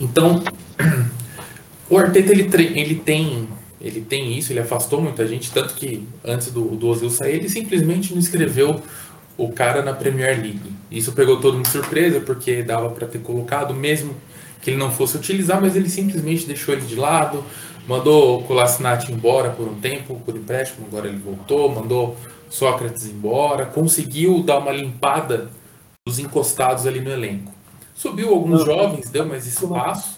Então, 0.01 0.43
o 1.89 1.99
Arteta 1.99 2.33
ele, 2.33 2.49
ele 2.79 2.95
tem 2.97 3.49
ele 3.81 4.01
tem 4.01 4.37
isso, 4.39 4.51
ele 4.51 4.61
afastou 4.61 4.99
muita 4.99 5.27
gente, 5.27 5.53
tanto 5.53 5.75
que 5.75 6.09
antes 6.25 6.51
do, 6.51 6.65
do 6.75 6.89
Ozil 6.89 7.11
sair, 7.11 7.35
ele 7.35 7.51
simplesmente 7.51 8.15
não 8.15 8.19
escreveu 8.19 8.81
o 9.37 9.53
cara 9.53 9.83
na 9.83 9.93
Premier 9.93 10.41
League. 10.41 10.73
Isso 10.91 11.13
pegou 11.13 11.39
todo 11.39 11.55
mundo 11.55 11.67
de 11.67 11.71
surpresa, 11.73 12.19
porque 12.21 12.63
dava 12.63 12.89
para 12.89 13.07
ter 13.07 13.19
colocado, 13.19 13.75
mesmo 13.75 14.15
que 14.63 14.71
ele 14.71 14.79
não 14.79 14.91
fosse 14.91 15.19
utilizar, 15.19 15.61
mas 15.61 15.77
ele 15.77 15.91
simplesmente 15.91 16.47
deixou 16.47 16.75
ele 16.75 16.87
de 16.87 16.97
lado, 16.97 17.45
mandou 17.87 18.41
o 18.41 18.43
Kolasinac 18.45 19.13
embora 19.13 19.51
por 19.51 19.69
um 19.69 19.75
tempo, 19.75 20.19
por 20.25 20.35
empréstimo, 20.35 20.87
agora 20.87 21.07
ele 21.07 21.19
voltou, 21.19 21.69
mandou 21.69 22.17
Sócrates 22.49 23.07
embora, 23.07 23.67
conseguiu 23.67 24.43
dar 24.43 24.59
uma 24.59 24.73
limpada 24.73 25.51
dos 26.07 26.19
encostados 26.19 26.87
ali 26.87 27.01
no 27.01 27.11
elenco. 27.11 27.53
Subiu 27.95 28.31
alguns 28.31 28.65
jovens, 28.65 29.11
deu 29.11 29.27
mais 29.27 29.47
espaço. 29.47 30.14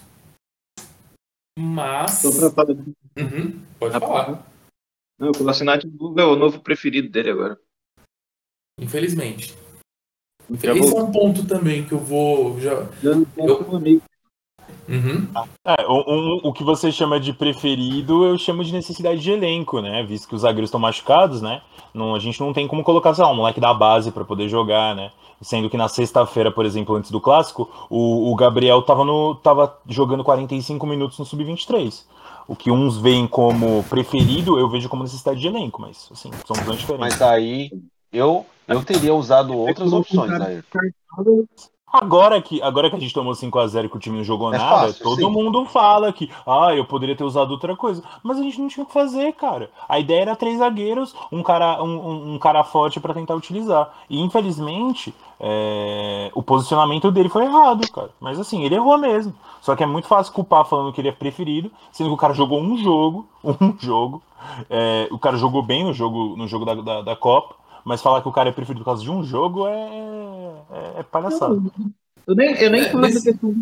Mas. 1.58 2.22
Uhum, 2.24 3.62
pode 3.78 3.94
Rapaz. 3.94 4.26
falar. 4.26 4.46
Não, 5.18 5.30
o 5.30 5.32
Kolasinac 5.32 5.86
é 5.86 6.24
o 6.24 6.36
novo 6.36 6.60
preferido 6.60 7.08
dele 7.08 7.30
agora. 7.30 7.58
Infelizmente. 8.78 9.56
Esse 10.52 10.66
é 10.66 11.02
um 11.02 11.10
ponto 11.10 11.46
também 11.46 11.84
que 11.86 11.92
eu 11.92 11.98
vou. 11.98 12.60
Já... 12.60 12.86
Pro 13.34 13.76
amigo. 13.76 14.02
Uhum. 14.88 15.26
É, 15.64 15.86
o, 15.86 15.92
o, 15.92 16.48
o 16.48 16.52
que 16.52 16.62
você 16.62 16.92
chama 16.92 17.18
de 17.18 17.32
preferido, 17.32 18.24
eu 18.24 18.38
chamo 18.38 18.64
de 18.64 18.72
necessidade 18.72 19.20
de 19.20 19.30
elenco, 19.30 19.80
né? 19.80 20.02
Visto 20.04 20.28
que 20.28 20.34
os 20.34 20.42
zagueiros 20.42 20.68
estão 20.68 20.80
machucados, 20.80 21.42
né? 21.42 21.62
Não, 21.92 22.14
a 22.14 22.18
gente 22.18 22.40
não 22.40 22.52
tem 22.52 22.68
como 22.68 22.84
colocar, 22.84 23.14
sei 23.14 23.24
lá, 23.24 23.30
um 23.30 23.36
moleque 23.36 23.60
da 23.60 23.72
base 23.74 24.10
pra 24.10 24.24
poder 24.24 24.48
jogar, 24.48 24.94
né? 24.94 25.10
Sendo 25.40 25.68
que 25.68 25.76
na 25.76 25.88
sexta-feira, 25.88 26.50
por 26.50 26.64
exemplo, 26.64 26.94
antes 26.94 27.10
do 27.10 27.20
clássico, 27.20 27.68
o, 27.90 28.32
o 28.32 28.36
Gabriel 28.36 28.80
tava, 28.82 29.04
no, 29.04 29.34
tava 29.34 29.76
jogando 29.86 30.24
45 30.24 30.86
minutos 30.86 31.18
no 31.18 31.24
Sub-23. 31.24 32.04
O 32.48 32.54
que 32.54 32.70
uns 32.70 32.96
veem 32.96 33.26
como 33.26 33.82
preferido, 33.84 34.58
eu 34.58 34.68
vejo 34.68 34.88
como 34.88 35.02
necessidade 35.02 35.40
de 35.40 35.48
elenco, 35.48 35.80
mas 35.80 36.08
assim, 36.12 36.30
são 36.46 36.56
visões 36.56 36.78
diferentes. 36.78 37.18
Mas 37.18 37.22
aí 37.22 37.70
eu, 38.12 38.46
eu 38.68 38.84
teria 38.84 39.14
usado 39.14 39.56
outras 39.56 39.92
opções, 39.92 40.40
Ayrton. 40.40 40.78
Agora 42.00 42.40
que, 42.42 42.60
agora 42.62 42.90
que 42.90 42.96
a 42.96 42.98
gente 42.98 43.14
tomou 43.14 43.34
5x0 43.34 43.84
e 43.84 43.88
que 43.88 43.96
o 43.96 44.00
time 44.00 44.18
não 44.18 44.24
jogou 44.24 44.52
É 44.52 44.58
nada, 44.58 44.88
fácil, 44.88 45.02
todo 45.02 45.16
sim. 45.16 45.30
mundo 45.30 45.64
fala 45.64 46.12
que 46.12 46.30
ah, 46.46 46.74
eu 46.74 46.84
poderia 46.84 47.16
ter 47.16 47.24
usado 47.24 47.50
outra 47.50 47.76
coisa. 47.76 48.02
Mas 48.22 48.38
a 48.38 48.42
gente 48.42 48.60
não 48.60 48.68
tinha 48.68 48.84
o 48.84 48.86
que 48.86 48.92
fazer, 48.92 49.32
cara. 49.34 49.70
A 49.88 49.98
ideia 49.98 50.22
era 50.22 50.36
três 50.36 50.58
zagueiros, 50.58 51.14
um 51.32 51.42
cara, 51.42 51.82
um, 51.82 52.34
um- 52.34 52.38
cara 52.38 52.62
forte 52.64 53.00
pra 53.00 53.14
tentar 53.14 53.34
utilizar. 53.34 53.90
E 54.10 54.20
infelizmente, 54.20 55.14
é, 55.40 56.30
o 56.34 56.42
posicionamento 56.42 57.10
dele 57.10 57.28
foi 57.28 57.44
errado, 57.44 57.90
cara. 57.90 58.10
Mas 58.20 58.38
assim, 58.38 58.62
ele 58.64 58.74
errou 58.74 58.98
mesmo. 58.98 59.34
Só 59.60 59.74
que 59.74 59.82
é 59.82 59.86
muito 59.86 60.06
fácil 60.06 60.32
culpar 60.32 60.64
falando 60.64 60.92
que 60.92 61.00
ele 61.00 61.08
é 61.08 61.12
preferido, 61.12 61.70
sendo 61.90 62.08
que 62.10 62.14
o 62.14 62.18
cara 62.18 62.34
jogou 62.34 62.60
um 62.60 62.76
jogo, 62.78 63.26
um 63.42 63.74
jogo. 63.78 64.22
É, 64.70 65.08
o 65.10 65.18
cara 65.18 65.36
jogou 65.36 65.62
bem 65.62 65.82
no 65.84 65.92
jogo, 65.92 66.36
no 66.36 66.46
jogo 66.46 66.64
da, 66.64 66.74
da, 66.74 67.02
da 67.02 67.16
Copa. 67.16 67.54
Mas 67.86 68.02
falar 68.02 68.20
que 68.20 68.28
o 68.28 68.32
cara 68.32 68.48
é 68.48 68.52
preferido 68.52 68.80
por 68.80 68.90
causa 68.90 69.02
de 69.04 69.10
um 69.12 69.22
jogo 69.22 69.64
é, 69.68 69.72
é, 70.96 71.00
é 71.00 71.02
palhaçada. 71.04 71.54
Eu 72.26 72.34
nem, 72.34 72.52
eu 72.56 72.68
nem 72.68 72.80
É, 72.80 72.88
falo 72.90 73.00
nesse- 73.02 73.24
da 73.24 73.30
questão. 73.30 73.54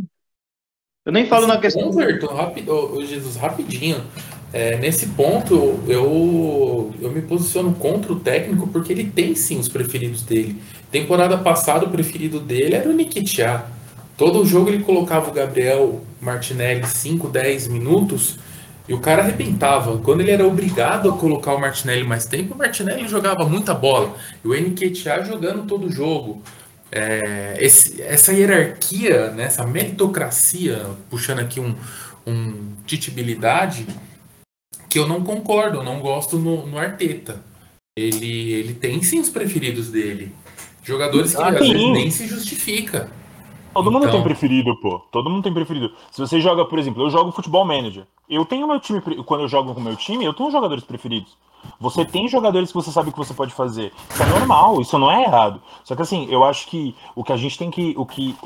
Eu 1.05 1.13
nem 1.13 1.27
falo 1.27 1.47
na 1.47 1.59
questão. 1.59 1.89
Everton, 2.01 2.35
ô, 2.67 2.97
ô, 2.97 3.05
Jesus, 3.05 3.37
rapidinho. 3.37 4.03
É, 4.51 4.79
nesse 4.79 5.09
ponto, 5.09 5.55
eu, 5.87 6.91
eu 7.03 7.11
me 7.11 7.21
posiciono 7.21 7.75
contra 7.75 8.15
o 8.15 8.21
técnico 8.21 8.67
porque 8.69 8.93
ele 8.95 9.11
tem 9.11 9.35
sim 9.35 9.59
os 9.59 9.69
preferidos 9.69 10.23
dele. 10.23 10.59
Temporada 10.91 11.37
passada, 11.37 11.85
o 11.85 11.91
preferido 11.91 12.41
dele 12.41 12.77
era 12.77 12.89
o 12.89 12.93
Nikitiá. 12.95 13.67
Todo 14.17 14.47
jogo 14.47 14.71
ele 14.71 14.83
colocava 14.83 15.29
o 15.29 15.35
Gabriel 15.35 16.01
Martinelli 16.19 16.87
5, 16.87 17.29
10 17.29 17.69
minutos 17.69 18.39
e 18.89 18.95
o 18.95 19.01
cara 19.01 19.23
arrebentava. 19.23 19.99
Quando 19.99 20.21
ele 20.21 20.31
era 20.31 20.47
obrigado 20.47 21.09
a 21.11 21.17
colocar 21.17 21.55
o 21.55 21.61
Martinelli 21.61 22.05
mais 22.05 22.27
tempo, 22.27 22.55
o 22.55 22.59
Martinelli 22.59 23.09
jogava 23.09 23.45
muita 23.49 23.73
bola. 23.75 24.15
E 24.45 24.49
o 24.49 24.55
Nketiah 24.55 25.23
jogando 25.25 25.67
todo 25.67 25.87
o 25.87 25.93
jogo. 25.93 26.43
É, 26.93 27.57
esse- 27.61 28.01
essa 28.03 28.33
hierarquia, 28.33 29.31
né, 29.31 29.45
essa 29.45 29.67
meritocracia, 29.67 30.85
puxando 31.11 31.41
aqui 31.41 31.59
um, 31.59 31.75
um 32.27 32.73
titibilidade, 32.87 33.87
que 34.89 34.99
eu 34.99 35.09
não 35.09 35.25
concordo, 35.25 35.79
eu 35.79 35.83
não 35.83 35.99
gosto 35.99 36.39
no, 36.39 36.67
no 36.67 36.79
Arteta. 36.79 37.41
Ele, 37.99 38.53
ele 38.53 38.75
tem 38.75 39.03
sim 39.03 39.19
os 39.21 39.29
preferidos 39.29 39.89
dele. 39.91 40.33
Jogadores 40.85 41.35
que 41.35 41.43
Ah, 41.43 41.49
às 41.49 41.55
vezes 41.59 41.75
nem 41.95 42.11
se 42.11 42.27
justifica. 42.27 43.09
Todo 43.75 43.91
mundo 43.91 44.05
Então- 44.05 44.13
tem 44.15 44.23
preferido, 44.23 44.77
pô. 44.77 45.01
Todo 45.11 45.29
mundo 45.29 45.43
tem 45.43 45.53
preferido. 45.53 45.93
Se 46.11 46.21
você 46.21 46.41
joga, 46.41 46.65
por 46.65 46.79
exemplo, 46.79 47.03
eu 47.03 47.11
jogo 47.11 47.33
futebol 47.33 47.65
manager. 47.65 48.07
Eu 48.29 48.45
tenho 48.45 48.67
meu 48.67 48.81
time, 48.81 49.01
quando 49.01 49.43
eu 49.43 49.49
jogo 49.49 49.75
com 49.75 49.81
o 49.81 49.85
meu 49.85 49.97
time, 49.97 50.25
eu 50.25 50.33
tenho 50.33 50.51
jogadores 50.51 50.85
preferidos. 50.85 51.37
Você 51.81 52.05
tem 52.05 52.29
jogadores 52.29 52.69
que 52.71 52.75
você 52.75 52.91
sabe 52.91 53.11
que 53.11 53.17
você 53.19 53.33
pode 53.35 53.53
fazer. 53.55 53.93
Isso 54.11 54.23
é 54.23 54.27
normal, 54.27 54.81
isso 54.81 54.99
não 54.99 55.11
é 55.11 55.23
errado. 55.23 55.61
Só 55.83 55.97
que 55.97 56.03
assim, 56.03 56.27
eu 56.31 56.45
acho 56.45 56.67
que 56.67 56.95
o 57.15 57.25
que 57.25 57.33
a 57.33 57.37
gente 57.37 57.57
tem 57.59 57.71
que. 57.71 57.95
O 57.97 58.05
que 58.07 58.37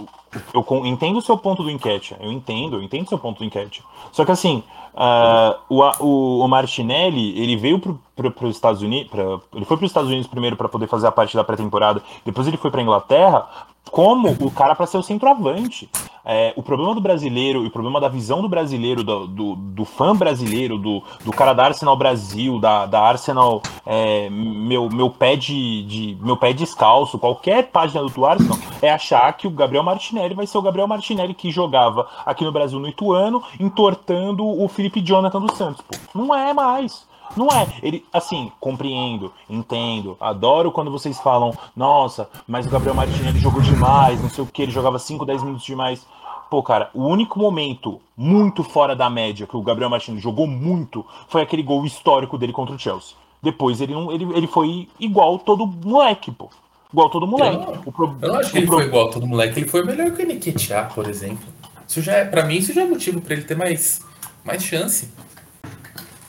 eu 0.54 0.64
entendo 0.86 1.18
o 1.18 1.22
seu 1.22 1.36
ponto 1.36 1.62
do 1.62 1.70
enquete. 1.70 2.14
Eu 2.20 2.30
entendo, 2.32 2.76
eu 2.76 2.82
entendo 2.82 3.06
o 3.06 3.08
seu 3.08 3.18
ponto 3.18 3.38
do 3.38 3.44
enquete. 3.44 3.82
Só 4.12 4.24
que 4.24 4.30
assim, 4.32 4.62
ah, 4.94 5.56
o, 5.68 5.82
o, 6.04 6.44
o 6.44 6.48
Martinelli, 6.48 7.38
ele 7.40 7.56
veio 7.56 7.78
para 7.80 8.46
os 8.46 8.54
Estados 8.54 8.82
Unidos. 8.82 9.10
pra- 9.10 9.40
ele 9.54 9.64
foi 9.64 9.76
para 9.76 9.84
os 9.84 9.90
Estados 9.90 10.08
Unidos 10.10 10.26
primeiro 10.26 10.56
para 10.56 10.68
poder 10.68 10.86
fazer 10.86 11.06
a 11.06 11.12
parte 11.12 11.36
da 11.36 11.44
pré-temporada. 11.44 12.02
Depois 12.24 12.46
ele 12.46 12.56
foi 12.56 12.70
para 12.70 12.82
Inglaterra 12.82 13.46
como 13.90 14.28
o 14.40 14.50
cara 14.50 14.74
para 14.74 14.86
ser 14.86 14.98
o 14.98 15.02
centroavante. 15.02 15.88
É, 16.30 16.52
o 16.56 16.62
problema 16.62 16.94
do 16.94 17.00
brasileiro 17.00 17.64
e 17.64 17.68
o 17.68 17.70
problema 17.70 17.98
da 17.98 18.06
visão 18.08 18.42
do 18.42 18.48
brasileiro, 18.50 19.02
do, 19.02 19.26
do, 19.26 19.54
do 19.56 19.84
fã 19.86 20.14
brasileiro, 20.14 20.76
do, 20.76 21.02
do 21.24 21.32
cara 21.32 21.54
da 21.54 21.64
Arsenal 21.64 21.96
Brasil, 21.96 22.58
da, 22.58 22.84
da 22.84 23.00
Arsenal 23.00 23.62
é, 23.86 24.28
meu, 24.28 24.90
meu, 24.90 25.08
pé 25.08 25.36
de, 25.36 25.84
de- 25.84 26.18
meu 26.20 26.36
pé 26.36 26.52
descalço, 26.52 27.18
qualquer 27.18 27.68
página 27.68 28.04
do 28.04 28.26
Arsenal, 28.26 28.58
é 28.82 28.90
achar 28.90 29.32
que 29.38 29.46
o 29.46 29.50
Gabriel 29.50 29.82
Martinelli 29.82 30.17
vai 30.34 30.46
ser 30.46 30.58
o 30.58 30.62
Gabriel 30.62 30.88
Martinelli 30.88 31.34
que 31.34 31.50
jogava 31.50 32.08
aqui 32.24 32.44
no 32.44 32.52
Brasil 32.52 32.78
no 32.78 32.88
Ituano, 32.88 33.42
entortando 33.58 34.46
o 34.46 34.68
Felipe 34.68 35.00
Jonathan 35.00 35.40
dos 35.40 35.56
Santos. 35.56 35.82
Pô. 35.82 35.96
Não 36.14 36.34
é 36.34 36.52
mais. 36.52 37.06
Não 37.36 37.48
é. 37.48 37.66
Ele, 37.82 38.04
assim, 38.12 38.50
compreendo, 38.58 39.32
entendo, 39.48 40.16
adoro 40.20 40.72
quando 40.72 40.90
vocês 40.90 41.18
falam, 41.20 41.52
nossa, 41.76 42.28
mas 42.46 42.66
o 42.66 42.70
Gabriel 42.70 42.94
Martinelli 42.94 43.38
jogou 43.38 43.60
demais, 43.60 44.22
não 44.22 44.30
sei 44.30 44.42
o 44.42 44.46
que, 44.46 44.62
ele 44.62 44.72
jogava 44.72 44.98
5, 44.98 45.24
10 45.24 45.42
minutos 45.42 45.64
demais. 45.64 46.06
Pô, 46.50 46.62
cara, 46.62 46.90
o 46.94 47.04
único 47.04 47.38
momento 47.38 48.00
muito 48.16 48.64
fora 48.64 48.96
da 48.96 49.10
média 49.10 49.46
que 49.46 49.56
o 49.56 49.62
Gabriel 49.62 49.90
Martinelli 49.90 50.22
jogou 50.22 50.46
muito 50.46 51.04
foi 51.28 51.42
aquele 51.42 51.62
gol 51.62 51.84
histórico 51.84 52.38
dele 52.38 52.52
contra 52.52 52.74
o 52.74 52.78
Chelsea. 52.78 53.14
Depois 53.42 53.80
ele 53.80 53.92
não, 53.92 54.10
ele, 54.10 54.24
ele 54.34 54.46
foi 54.46 54.88
igual 54.98 55.38
todo 55.38 55.66
moleque, 55.66 56.32
pô. 56.32 56.48
Igual 56.92 57.10
todo 57.10 57.26
moleque. 57.26 57.56
Eu 57.56 57.60
não- 57.60 57.82
O 57.86 57.92
pro- 57.92 58.18
Eu 58.22 58.28
não 58.32 58.36
acho 58.40 58.50
que 58.50 58.58
ele 58.58 58.66
pro- 58.66 58.76
foi 58.76 58.86
igual 58.86 59.08
a 59.08 59.12
todo 59.12 59.26
moleque, 59.26 59.58
ele 59.60 59.68
foi 59.68 59.84
melhor 59.84 60.10
que 60.10 60.22
o 60.22 60.26
Nikitiá, 60.26 60.84
por 60.84 61.08
exemplo. 61.08 61.46
Isso 61.86 62.00
já 62.02 62.14
é, 62.16 62.24
pra 62.24 62.44
mim, 62.44 62.56
isso 62.56 62.72
já 62.72 62.82
é 62.82 62.86
motivo 62.86 63.20
pra 63.20 63.34
ele 63.34 63.44
ter 63.44 63.56
mais, 63.56 64.00
mais 64.44 64.62
chance. 64.62 65.10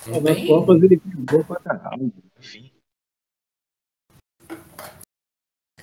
Não 0.07 0.21
tem... 0.21 0.47
Copas 0.47 0.81
ele 0.81 0.97
fez 0.99 1.15
gol 1.25 1.43
pra 1.43 1.59
caralho. 1.59 2.11
Enfim. 2.39 2.71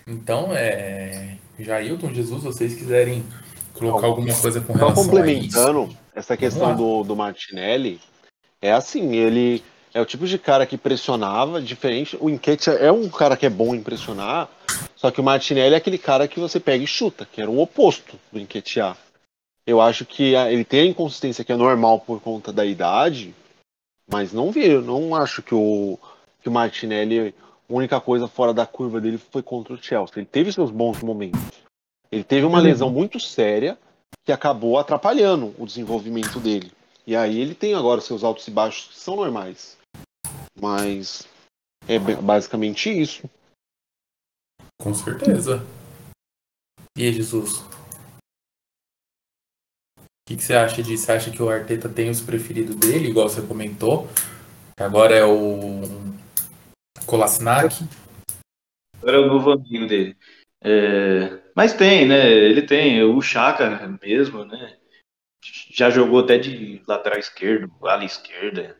Então, 0.06 0.48
é. 0.54 1.38
Jailton, 1.58 2.12
Jesus, 2.12 2.42
vocês 2.44 2.74
quiserem 2.74 3.24
colocar 3.74 4.06
alguma 4.06 4.34
coisa 4.34 4.60
com 4.60 4.72
Só 4.74 4.78
relação 4.78 5.02
a 5.02 5.06
isso. 5.06 5.10
complementando 5.10 5.96
essa 6.14 6.36
questão 6.36 6.76
do, 6.76 7.02
do 7.02 7.16
Martinelli, 7.16 8.00
é 8.60 8.72
assim, 8.72 9.14
ele 9.14 9.62
é 9.96 10.00
o 10.00 10.04
tipo 10.04 10.26
de 10.26 10.38
cara 10.38 10.66
que 10.66 10.76
pressionava, 10.76 11.60
diferente. 11.60 12.18
O 12.20 12.28
Enquete 12.28 12.68
é 12.68 12.92
um 12.92 13.08
cara 13.08 13.34
que 13.36 13.46
é 13.46 13.50
bom 13.50 13.74
em 13.74 13.82
pressionar, 13.82 14.46
só 14.94 15.10
que 15.10 15.20
o 15.20 15.24
Martinelli 15.24 15.72
é 15.74 15.78
aquele 15.78 15.96
cara 15.96 16.28
que 16.28 16.38
você 16.38 16.60
pega 16.60 16.84
e 16.84 16.86
chuta, 16.86 17.26
que 17.30 17.40
era 17.40 17.50
o 17.50 17.58
oposto 17.60 18.18
do 18.30 18.38
Enquetear. 18.38 18.96
Eu 19.66 19.80
acho 19.80 20.04
que 20.04 20.36
a- 20.36 20.52
ele 20.52 20.64
tem 20.64 20.80
a 20.80 20.84
inconsistência 20.84 21.42
que 21.42 21.50
é 21.50 21.56
normal 21.56 21.98
por 22.00 22.20
conta 22.20 22.52
da 22.52 22.64
idade, 22.64 23.34
mas 24.10 24.34
não 24.34 24.52
vi, 24.52 24.66
eu 24.66 24.82
não 24.82 25.14
acho 25.14 25.42
que 25.42 25.54
o, 25.54 25.98
que 26.42 26.48
o 26.48 26.52
Martinelli, 26.52 27.34
a 27.68 27.72
única 27.72 27.98
coisa 27.98 28.28
fora 28.28 28.52
da 28.52 28.66
curva 28.66 29.00
dele 29.00 29.18
foi 29.18 29.42
contra 29.42 29.72
o 29.72 29.82
Chelsea. 29.82 30.18
Ele 30.18 30.26
teve 30.26 30.52
seus 30.52 30.70
bons 30.70 31.00
momentos. 31.02 31.40
Ele 32.12 32.22
teve 32.22 32.44
uma 32.44 32.60
lesão 32.60 32.90
muito 32.90 33.18
séria 33.18 33.78
que 34.26 34.30
acabou 34.30 34.78
atrapalhando 34.78 35.54
o 35.58 35.64
desenvolvimento 35.66 36.38
dele. 36.38 36.70
E 37.06 37.16
aí 37.16 37.40
ele 37.40 37.54
tem 37.54 37.74
agora 37.74 38.00
seus 38.00 38.22
altos 38.22 38.46
e 38.46 38.50
baixos 38.50 38.88
que 38.88 38.98
são 38.98 39.16
normais. 39.16 39.75
Mas 40.60 41.26
é 41.88 41.98
ba- 41.98 42.20
basicamente 42.20 42.90
isso. 42.90 43.28
Com 44.80 44.94
certeza. 44.94 45.64
E 46.96 47.04
aí, 47.04 47.12
Jesus? 47.12 47.60
O 47.60 47.68
que, 50.28 50.36
que 50.36 50.42
você 50.42 50.54
acha 50.54 50.82
disso? 50.82 51.04
Você 51.06 51.12
acha 51.12 51.30
que 51.30 51.42
o 51.42 51.48
Arteta 51.48 51.88
tem 51.88 52.10
os 52.10 52.20
preferidos 52.20 52.74
dele, 52.76 53.08
igual 53.08 53.28
você 53.28 53.46
comentou? 53.46 54.08
Agora 54.78 55.14
é 55.14 55.24
o 55.24 55.82
Kolasinac. 57.06 57.74
Agora 59.00 59.16
é 59.16 59.20
o 59.20 59.26
novo 59.28 59.52
amigo 59.52 59.86
dele. 59.86 60.16
É, 60.62 61.42
Mas 61.54 61.72
tem, 61.74 62.08
né? 62.08 62.28
Ele 62.28 62.62
tem 62.62 63.02
o 63.04 63.20
Chaka 63.22 63.86
mesmo, 64.02 64.44
né? 64.44 64.78
Já 65.70 65.90
jogou 65.90 66.20
até 66.20 66.38
de 66.38 66.82
lateral 66.88 67.18
esquerdo, 67.18 67.72
ala 67.86 68.04
esquerda. 68.04 68.76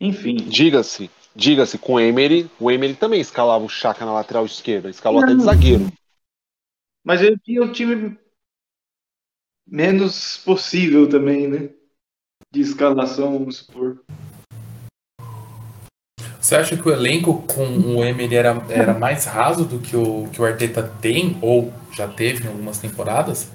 Enfim. 0.00 0.36
Diga-se, 0.36 1.10
diga-se, 1.36 1.76
com 1.76 1.94
o 1.94 2.00
Emery, 2.00 2.50
o 2.58 2.70
Emery 2.70 2.94
também 2.94 3.20
escalava 3.20 3.64
o 3.64 3.68
Chaka 3.68 4.04
na 4.06 4.12
lateral 4.12 4.46
esquerda, 4.46 4.88
escalou 4.88 5.22
até 5.22 5.34
de 5.34 5.42
zagueiro. 5.42 5.92
Mas 7.04 7.20
ele 7.20 7.38
tinha 7.38 7.62
o 7.62 7.70
time 7.70 8.18
menos 9.66 10.38
possível 10.38 11.08
também, 11.08 11.48
né? 11.48 11.70
De 12.50 12.60
escalação, 12.60 13.38
vamos 13.38 13.58
supor. 13.58 14.02
Você 16.40 16.56
acha 16.56 16.76
que 16.76 16.88
o 16.88 16.92
elenco 16.92 17.42
com 17.46 17.64
o 17.64 18.02
Emery 18.02 18.34
era, 18.34 18.66
era 18.70 18.98
mais 18.98 19.26
raso 19.26 19.66
do 19.66 19.78
que 19.78 19.94
o 19.94 20.28
que 20.30 20.40
o 20.40 20.44
Arteta 20.44 20.82
tem 20.82 21.38
ou 21.42 21.72
já 21.92 22.08
teve 22.08 22.44
em 22.44 22.48
algumas 22.48 22.78
temporadas? 22.78 23.52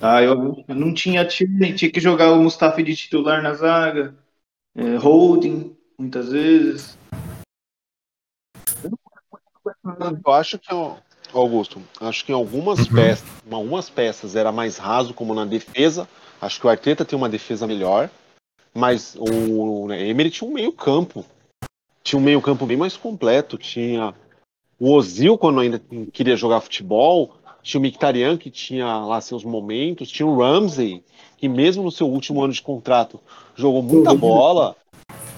Ah, 0.00 0.22
eu 0.22 0.64
eu 0.66 0.74
não 0.74 0.92
tinha 0.94 1.24
time, 1.26 1.74
tinha 1.74 1.90
que 1.90 2.00
jogar 2.00 2.32
o 2.32 2.42
Mustafi 2.42 2.82
de 2.82 2.96
titular 2.96 3.42
na 3.42 3.54
zaga, 3.54 4.14
é, 4.76 4.96
holding, 4.96 5.74
muitas 5.98 6.30
vezes. 6.30 6.98
Eu 10.24 10.32
acho 10.32 10.58
que, 10.58 10.68
Augusto, 11.32 11.82
acho 12.00 12.24
que 12.24 12.32
em 12.32 12.34
algumas 12.34 12.86
peças, 12.86 13.28
em 13.46 13.54
algumas 13.54 13.88
peças 13.88 14.36
era 14.36 14.52
mais 14.52 14.76
raso, 14.76 15.14
como 15.14 15.34
na 15.34 15.44
defesa. 15.44 16.08
Acho 16.40 16.60
que 16.60 16.66
o 16.66 16.70
Arteta 16.70 17.04
tem 17.04 17.16
uma 17.16 17.28
defesa 17.28 17.66
melhor, 17.66 18.10
mas 18.74 19.16
o 19.18 19.88
né, 19.88 20.06
Emery 20.06 20.30
tinha 20.30 20.48
um 20.48 20.52
meio 20.52 20.72
campo, 20.72 21.24
tinha 22.02 22.20
um 22.20 22.22
meio 22.22 22.42
campo 22.42 22.66
bem 22.66 22.76
mais 22.76 22.96
completo. 22.96 23.56
Tinha 23.56 24.14
o 24.78 24.92
Ozil 24.92 25.38
quando 25.38 25.60
ainda 25.60 25.80
queria 26.12 26.36
jogar 26.36 26.60
futebol, 26.60 27.36
tinha 27.62 27.80
o 27.80 27.82
Mkhitaryan 27.82 28.36
que 28.36 28.50
tinha 28.50 28.98
lá 28.98 29.20
seus 29.20 29.42
momentos, 29.42 30.10
tinha 30.10 30.26
o 30.26 30.38
Ramsey 30.38 31.02
que 31.36 31.48
mesmo 31.48 31.82
no 31.82 31.90
seu 31.90 32.08
último 32.08 32.42
ano 32.42 32.52
de 32.52 32.62
contrato 32.62 33.20
jogou 33.54 33.82
muita 33.82 34.14
bola. 34.14 34.76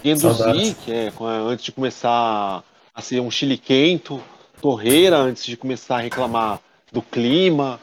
Guendouzi, 0.03 0.75
que 0.85 0.93
é 0.93 1.13
antes 1.21 1.65
de 1.65 1.73
começar 1.73 2.63
a 2.95 3.03
ser 3.03 3.21
um 3.21 3.31
chiliquento, 3.31 4.23
Torreira 4.61 5.17
antes 5.17 5.45
de 5.45 5.57
começar 5.57 5.97
a 5.97 6.01
reclamar 6.01 6.61
do 6.93 7.03
clima. 7.03 7.81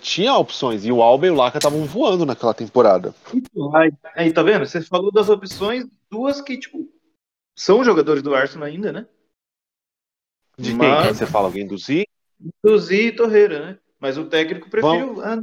Tinha 0.00 0.34
opções, 0.36 0.84
e 0.84 0.92
o 0.92 1.02
Alba 1.02 1.26
e 1.26 1.30
o 1.30 1.34
Laca 1.34 1.58
estavam 1.58 1.84
voando 1.84 2.24
naquela 2.24 2.54
temporada. 2.54 3.14
Aí, 3.74 3.92
aí, 4.14 4.32
tá 4.32 4.42
vendo? 4.42 4.64
Você 4.64 4.80
falou 4.82 5.10
das 5.10 5.28
opções, 5.28 5.84
duas 6.08 6.40
que, 6.40 6.56
tipo, 6.56 6.88
são 7.58 7.82
jogadores 7.84 8.22
do 8.22 8.34
Arsenal 8.34 8.68
ainda, 8.68 8.92
né? 8.92 9.06
De 10.56 10.70
quem 10.70 10.78
Mas- 10.78 11.08
que 11.08 11.14
você 11.14 11.26
fala? 11.26 11.46
Alguém 11.46 11.66
do 11.66 11.76
Z? 11.76 12.06
Duzi 12.62 13.08
e 13.08 13.12
Torreira, 13.12 13.66
né? 13.66 13.78
Mas 13.98 14.16
o 14.16 14.26
técnico 14.26 14.70
preferiu. 14.70 15.20
Ah, 15.22 15.42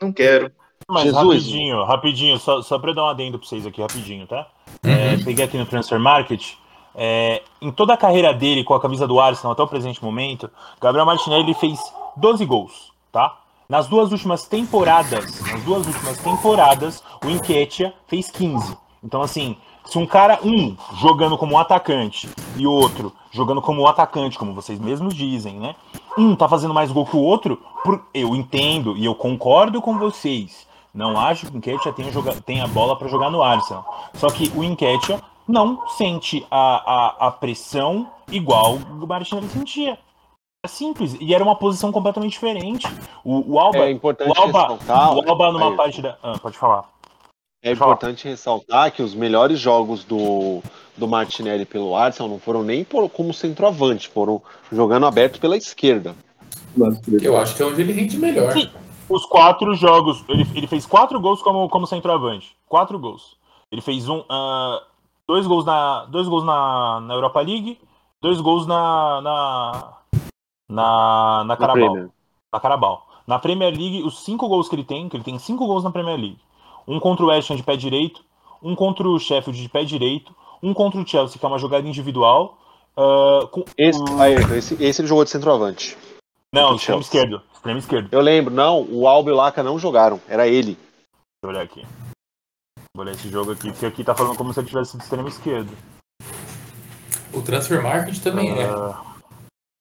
não- 0.00 0.12
quero. 0.12 0.50
Mas 0.88 1.04
Jesus. 1.04 1.22
rapidinho, 1.24 1.84
rapidinho, 1.84 2.38
só, 2.38 2.60
só 2.60 2.78
pra 2.78 2.90
eu 2.90 2.94
dar 2.94 3.04
um 3.04 3.08
adendo 3.08 3.38
pra 3.38 3.48
vocês 3.48 3.64
aqui, 3.66 3.80
rapidinho, 3.80 4.26
tá? 4.26 4.46
É, 4.82 5.16
peguei 5.24 5.44
aqui 5.44 5.56
no 5.56 5.64
Transfer 5.66 5.98
Market. 5.98 6.54
é, 6.94 7.42
em 7.62 7.70
toda 7.70 7.94
a 7.94 7.96
carreira 7.96 8.34
dele 8.34 8.62
com 8.64 8.74
a 8.74 8.80
camisa 8.80 9.06
do 9.06 9.18
Arsenal 9.18 9.52
até 9.52 9.62
o 9.62 9.66
presente 9.66 10.04
momento, 10.04 10.50
Gabriel 10.78 11.06
Martinelli 11.06 11.54
fez 11.54 11.80
12 12.18 12.44
gols, 12.44 12.92
tá? 13.10 13.38
Nas 13.66 13.86
duas 13.88 14.12
últimas 14.12 14.46
temporadas, 14.46 15.40
nas 15.40 15.62
duas 15.62 15.86
últimas 15.86 16.18
temporadas, 16.18 17.02
o 17.24 17.30
Enquetia 17.30 17.94
fez 18.06 18.30
15. 18.30 18.76
Então, 19.02 19.22
assim, 19.22 19.56
se 19.84 19.98
um 19.98 20.06
cara, 20.06 20.38
um, 20.44 20.76
jogando 21.00 21.36
como 21.36 21.54
um 21.54 21.58
atacante 21.58 22.28
e 22.56 22.66
outro 22.66 23.12
jogando 23.30 23.62
como 23.62 23.82
um 23.82 23.86
atacante, 23.86 24.38
como 24.38 24.52
vocês 24.52 24.78
mesmos 24.78 25.14
dizem, 25.14 25.54
né? 25.54 25.74
Um 26.18 26.36
tá 26.36 26.46
fazendo 26.48 26.74
mais 26.74 26.92
gol 26.92 27.06
que 27.06 27.16
o 27.16 27.20
outro, 27.22 27.58
por- 27.82 28.04
eu 28.12 28.34
entendo 28.36 28.96
e 28.96 29.04
eu 29.04 29.14
concordo 29.14 29.80
com 29.80 29.98
vocês. 29.98 30.66
Não 30.94 31.18
acho 31.18 31.46
que 31.46 31.54
o 31.54 31.56
Enquetia 31.56 31.92
tenha, 31.92 32.12
joga... 32.12 32.34
tenha 32.42 32.66
bola 32.66 32.94
para 32.96 33.08
jogar 33.08 33.30
no 33.30 33.42
Arsenal. 33.42 34.10
Só 34.14 34.28
que 34.28 34.52
o 34.54 34.62
Enquetia 34.62 35.18
não 35.48 35.86
sente 35.88 36.46
a, 36.50 37.16
a, 37.24 37.28
a 37.28 37.30
pressão 37.30 38.06
igual 38.30 38.74
o 38.74 39.06
Martinelli 39.06 39.48
sentia. 39.48 39.98
É 40.64 40.68
simples. 40.68 41.16
E 41.18 41.34
era 41.34 41.42
uma 41.42 41.56
posição 41.56 41.90
completamente 41.90 42.32
diferente. 42.32 42.86
O, 43.24 43.54
o 43.54 43.58
Alba, 43.58 43.78
É 43.78 43.90
importante 43.90 44.30
o 44.38 44.40
Alba, 44.40 44.60
ressaltar. 44.60 45.16
o 45.16 45.28
Alba 45.30 45.50
numa 45.50 45.70
Aí, 45.70 45.76
partida. 45.76 46.18
Ah, 46.22 46.38
pode 46.38 46.56
falar. 46.58 46.84
É 47.62 47.70
importante 47.70 48.26
ressaltar 48.26 48.90
que 48.92 49.02
os 49.02 49.14
melhores 49.14 49.58
jogos 49.60 50.02
do, 50.04 50.60
do 50.96 51.06
Martinelli 51.06 51.64
pelo 51.64 51.94
Arsenal 51.94 52.28
não 52.28 52.38
foram 52.40 52.62
nem 52.64 52.82
por- 52.82 53.08
como 53.08 53.32
centroavante, 53.32 54.08
foram 54.08 54.42
jogando 54.70 55.06
aberto 55.06 55.38
pela 55.40 55.56
esquerda. 55.56 56.16
Eu 57.22 57.36
acho 57.36 57.54
que 57.54 57.62
é 57.62 57.66
onde 57.66 57.80
ele 57.80 57.92
rende 57.92 58.18
melhor. 58.18 58.52
Sim. 58.52 58.68
Os 59.08 59.24
quatro 59.26 59.74
jogos. 59.74 60.24
Ele, 60.28 60.46
ele 60.54 60.66
fez 60.66 60.86
quatro 60.86 61.20
gols 61.20 61.40
como, 61.42 61.68
como 61.68 61.86
centroavante. 61.86 62.56
Quatro 62.66 62.98
gols. 62.98 63.36
Ele 63.70 63.80
fez 63.80 64.08
um. 64.08 64.24
ah, 64.28 64.82
dois 65.28 65.46
gols 65.46 65.64
na. 65.64 66.04
Dois 66.06 66.26
gols 66.26 66.44
na, 66.44 67.00
na 67.00 67.14
Europa 67.14 67.40
League. 67.42 67.78
Dois 68.20 68.40
gols 68.40 68.66
na. 68.66 69.20
Na. 69.20 69.92
Na, 70.68 71.38
na 71.38 71.44
Na 71.44 71.56
Carabao. 71.56 72.10
Na 72.52 72.60
Carabao. 72.60 73.06
Na 73.26 73.38
Premier 73.38 73.70
League, 73.72 74.02
os 74.02 74.24
cinco 74.24 74.48
gols 74.48 74.68
que 74.68 74.74
ele 74.74 74.84
tem, 74.84 75.08
que 75.08 75.16
ele 75.16 75.24
tem 75.24 75.38
cinco 75.38 75.66
gols 75.66 75.84
na 75.84 75.90
Premier 75.90 76.16
League. 76.16 76.38
Um 76.86 76.98
contra 77.00 77.24
o 77.24 77.28
West 77.28 77.50
Ham 77.50 77.56
de 77.56 77.62
pé 77.62 77.76
direito, 77.76 78.24
um 78.62 78.74
contra 78.74 79.08
o 79.08 79.18
Sheffield 79.18 79.60
de 79.60 79.68
pé 79.68 79.84
direito, 79.84 80.34
um 80.62 80.72
contra 80.74 81.00
o 81.00 81.06
Chelsea, 81.06 81.38
que 81.38 81.44
é 81.44 81.48
uma 81.48 81.58
jogada 81.58 81.86
individual. 81.86 82.58
ah, 82.96 83.46
com, 83.50 83.64
Esse, 83.76 84.00
o- 84.00 84.20
aí, 84.20 84.34
esse, 84.56 84.74
esse 84.82 85.00
ele 85.00 85.08
jogou 85.08 85.24
de 85.24 85.30
centroavante. 85.30 85.96
não, 86.54 86.74
extremo 86.74 87.02
Chelsea. 87.02 87.20
esquerdo. 87.22 87.42
Extremo 87.54 87.78
esquerdo. 87.78 88.08
Eu 88.12 88.20
lembro, 88.20 88.52
não, 88.52 88.82
o 88.90 89.06
Alba 89.08 89.30
e 89.30 89.32
o 89.32 89.36
Laca 89.36 89.62
não 89.62 89.78
jogaram, 89.78 90.20
era 90.28 90.46
ele. 90.48 90.74
Deixa 90.74 91.44
eu 91.44 91.50
olhar 91.50 91.62
aqui. 91.62 91.84
Vou 92.94 93.04
olhar 93.04 93.12
esse 93.12 93.28
jogo 93.30 93.52
aqui, 93.52 93.70
porque 93.70 93.86
aqui 93.86 94.04
tá 94.04 94.14
falando 94.14 94.36
como 94.36 94.52
se 94.52 94.60
ele 94.60 94.68
tivesse 94.68 94.96
de 94.96 95.02
extremo 95.04 95.28
esquerdo. 95.28 95.70
O 97.32 97.40
Transfer 97.40 97.82
Market 97.82 98.18
também 98.22 98.50
é. 98.50 98.64
Ah, 98.64 99.02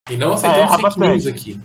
E 0.09 0.15
não 0.15 0.31
É, 0.31 0.33
aceitamos 0.35 0.71
erra 0.71 0.77
fake 0.91 0.99
news 0.99 1.27
aqui. 1.27 1.59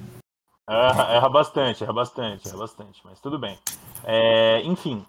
erra, 0.69 1.13
erra 1.13 1.29
bastante, 1.29 1.85
erra 1.85 1.93
bastante, 1.93 2.49
erra 2.49 2.57
bastante, 2.59 3.01
mas 3.05 3.21
tudo 3.21 3.39
bem. 3.39 3.57
É, 4.05 4.63
enfim. 4.63 5.05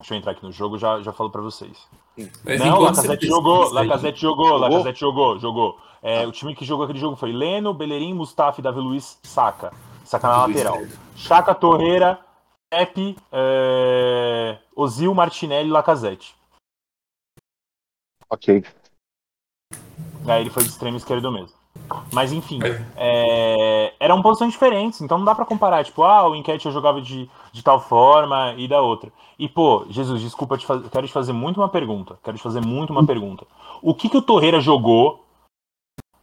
Deixa 0.00 0.14
eu 0.14 0.18
entrar 0.18 0.32
aqui 0.32 0.42
no 0.42 0.50
jogo 0.50 0.78
já 0.78 1.02
já 1.02 1.12
falo 1.12 1.30
pra 1.30 1.42
vocês. 1.42 1.86
Mas 2.42 2.58
Não, 2.58 2.80
Lacazette 2.80 3.26
jogou, 3.26 3.70
Lacazette 3.70 4.20
jogou, 4.20 4.46
Jogou? 4.46 4.58
Lacazette 4.58 5.00
jogou, 5.00 5.38
jogou. 5.38 5.78
É, 6.02 6.26
o 6.26 6.32
time 6.32 6.54
que 6.54 6.64
jogou 6.64 6.84
aquele 6.84 6.98
jogo 6.98 7.16
foi 7.16 7.32
Leno, 7.32 7.74
Bellerin, 7.74 8.14
Mustafa, 8.14 8.62
Davi 8.62 8.80
Luiz, 8.80 9.18
Saka. 9.22 9.70
Saka 10.02 10.26
na 10.26 10.46
Luiz, 10.46 10.56
lateral. 10.56 10.78
Chaka, 11.14 11.54
Torreira, 11.54 12.18
Pepe, 12.70 13.14
é, 13.30 14.58
Ozil, 14.74 15.14
Martinelli 15.14 15.68
e 15.68 15.72
Lacazette. 15.72 16.34
Ok. 18.30 18.64
Aí 20.26 20.40
ele 20.40 20.50
foi 20.50 20.62
de 20.62 20.70
extremo 20.70 20.96
esquerdo 20.96 21.30
mesmo. 21.30 21.59
Mas 22.12 22.32
enfim, 22.32 22.60
é, 22.96 23.94
eram 23.98 24.22
posições 24.22 24.52
diferentes, 24.52 25.00
então 25.00 25.18
não 25.18 25.24
dá 25.24 25.34
pra 25.34 25.44
comparar, 25.44 25.84
tipo, 25.84 26.02
ah, 26.02 26.28
o 26.28 26.34
Enquete 26.34 26.66
eu 26.66 26.72
jogava 26.72 27.00
de, 27.00 27.28
de 27.52 27.62
tal 27.62 27.80
forma 27.80 28.54
e 28.56 28.66
da 28.68 28.80
outra. 28.80 29.12
E, 29.38 29.48
pô, 29.48 29.86
Jesus, 29.88 30.20
desculpa, 30.20 30.58
te 30.58 30.66
faz... 30.66 30.86
quero 30.88 31.06
te 31.06 31.12
fazer 31.12 31.32
muito 31.32 31.58
uma 31.58 31.68
pergunta. 31.68 32.18
Quero 32.22 32.36
te 32.36 32.42
fazer 32.42 32.60
muito 32.60 32.90
uma 32.90 33.06
pergunta. 33.06 33.46
O 33.80 33.94
que 33.94 34.08
que 34.08 34.16
o 34.16 34.22
Torreira 34.22 34.60
jogou 34.60 35.24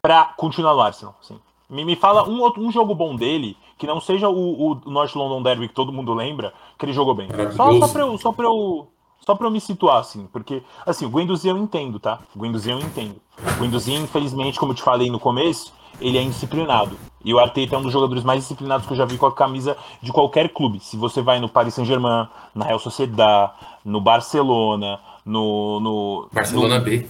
pra 0.02 0.26
continuar 0.38 0.74
no 0.76 0.82
Arsenal? 0.82 1.16
Assim? 1.20 1.40
Me, 1.68 1.84
me 1.84 1.96
fala 1.96 2.30
um, 2.30 2.40
outro, 2.42 2.62
um 2.62 2.72
jogo 2.72 2.94
bom 2.94 3.16
dele, 3.16 3.58
que 3.78 3.88
não 3.88 4.00
seja 4.00 4.30
o, 4.30 4.72
o 4.72 4.76
North 4.86 5.16
London 5.16 5.42
Derby 5.42 5.68
que 5.68 5.74
todo 5.74 5.92
mundo 5.92 6.14
lembra, 6.14 6.54
que 6.78 6.86
ele 6.86 6.94
jogou 6.94 7.16
bem. 7.16 7.28
Só, 7.56 7.74
só, 7.80 7.88
pra 7.88 8.02
eu, 8.04 8.18
só, 8.20 8.32
pra 8.32 8.46
eu, 8.46 8.88
só 9.26 9.36
pra 9.36 9.48
eu 9.48 9.52
me 9.52 9.60
situar, 9.60 9.98
assim, 9.98 10.28
porque, 10.32 10.64
assim, 10.86 11.06
o 11.06 11.10
Guendouzi 11.10 11.48
eu 11.48 11.58
entendo, 11.58 12.00
tá? 12.00 12.20
O 12.36 12.40
Guendouzi 12.40 12.70
eu 12.70 12.80
entendo. 12.80 13.16
O 13.58 13.62
Guendouzi, 13.62 13.94
infelizmente, 13.94 14.60
como 14.60 14.72
eu 14.72 14.76
te 14.76 14.82
falei 14.82 15.10
no 15.12 15.20
começo, 15.20 15.74
ele 16.00 16.18
é 16.18 16.22
indisciplinado. 16.22 16.98
E 17.26 17.34
o 17.34 17.40
Arteta 17.40 17.76
é 17.76 17.78
um 17.78 17.82
dos 17.82 17.92
jogadores 17.92 18.24
mais 18.24 18.42
disciplinados 18.42 18.86
que 18.88 18.94
eu 18.94 18.98
já 18.98 19.04
vi 19.04 19.18
com 19.18 19.26
a 19.26 19.34
camisa 19.34 19.76
de 20.02 20.14
qualquer 20.14 20.54
clube. 20.54 20.80
Se 20.80 20.96
você 20.96 21.22
vai 21.22 21.40
no 21.40 21.50
Paris 21.50 21.74
Saint-Germain, 21.74 22.28
na 22.56 22.66
Real 22.66 22.80
Sociedad, 22.80 23.52
no 23.84 24.00
Barcelona, 24.00 25.00
no... 25.26 25.80
no 25.80 26.30
Barcelona 26.32 26.78
no, 26.78 26.86
B. 26.86 27.10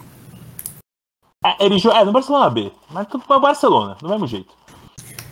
é, 1.46 1.66
ele 1.66 1.78
jo- 1.78 1.92
é, 1.92 2.04
no 2.04 2.12
Barcelona 2.12 2.50
B, 2.50 2.72
mas 2.90 3.08
tudo 3.08 3.26
para 3.26 3.38
Barcelona, 3.40 3.96
do 4.02 4.10
mesmo 4.10 4.26
jeito. 4.26 4.56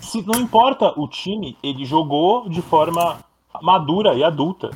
Se, 0.02 0.22
não 0.22 0.40
importa 0.40 0.94
o 1.00 1.08
time, 1.08 1.58
ele 1.64 1.84
jogou 1.84 2.48
de 2.48 2.62
forma 2.62 3.18
madura 3.62 4.14
e 4.14 4.24
adulta. 4.24 4.70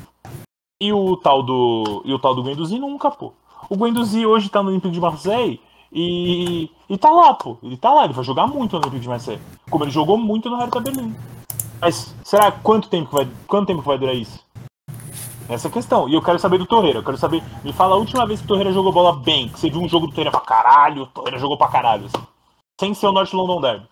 E 0.80 0.92
o 0.92 1.16
tal 1.16 1.42
do 1.42 2.02
e 2.04 2.14
o 2.14 2.18
tal 2.18 2.34
do 2.34 2.42
Guendouzi 2.42 2.78
nunca, 2.78 3.10
pô. 3.10 3.32
O 3.68 3.76
Guendouzi 3.76 4.24
hoje 4.24 4.48
tá 4.48 4.62
no 4.62 4.70
Olympique 4.70 4.94
de 4.94 5.00
Marseille 5.00 5.60
e, 5.92 6.70
e 6.88 6.98
tá 6.98 7.10
lá, 7.10 7.34
pô. 7.34 7.58
Ele 7.62 7.76
tá 7.76 7.92
lá, 7.92 8.04
ele 8.04 8.14
vai 8.14 8.24
jogar 8.24 8.46
muito 8.46 8.72
no 8.72 8.78
Olympique 8.78 9.02
de 9.02 9.08
Marseille. 9.08 9.42
Como 9.68 9.84
ele 9.84 9.90
jogou 9.90 10.16
muito 10.16 10.48
no 10.48 10.56
Hertha 10.56 10.80
Berlim. 10.80 11.14
Mas 11.80 12.14
será 12.24 12.50
quanto 12.50 12.88
tempo 12.88 13.08
que 13.08 13.14
vai, 13.14 13.28
quanto 13.46 13.66
tempo 13.66 13.82
que 13.82 13.88
vai 13.88 13.98
durar 13.98 14.14
isso? 14.14 14.44
Essa 15.50 15.66
é 15.66 15.70
a 15.70 15.72
questão. 15.72 16.08
E 16.08 16.14
eu 16.14 16.22
quero 16.22 16.38
saber 16.38 16.58
do 16.58 16.66
Torreira. 16.66 17.00
Eu 17.00 17.04
quero 17.04 17.18
saber. 17.18 17.42
Me 17.64 17.72
fala 17.72 17.96
a 17.96 17.98
última 17.98 18.24
vez 18.24 18.38
que 18.38 18.44
o 18.44 18.48
Torreira 18.48 18.72
jogou 18.72 18.92
bola 18.92 19.16
bem. 19.16 19.48
Que 19.48 19.58
você 19.58 19.68
viu 19.68 19.80
um 19.80 19.88
jogo 19.88 20.06
do 20.06 20.12
Torreira 20.12 20.30
pra 20.30 20.40
caralho. 20.40 21.02
O 21.02 21.06
Torreira 21.06 21.38
jogou 21.38 21.58
pra 21.58 21.66
caralho. 21.66 22.06
Assim. 22.06 22.24
Sem 22.80 22.94
ser 22.94 23.08
o 23.08 23.12
North 23.12 23.32
London 23.32 23.60
Derby. 23.60 23.88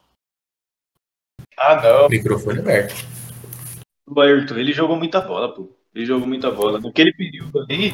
Ah, 1.59 1.83
não. 1.83 2.09
Microfone 2.09 2.61
aberto. 2.61 3.05
O 4.07 4.21
Ayrton, 4.21 4.55
ele 4.55 4.73
jogou 4.73 4.97
muita 4.97 5.21
bola, 5.21 5.53
pô. 5.53 5.69
Ele 5.99 6.07
jogou 6.07 6.29
muita 6.29 6.49
bola. 6.49 6.79
Naquele 6.79 7.13
período 7.13 7.59
ali, 7.59 7.93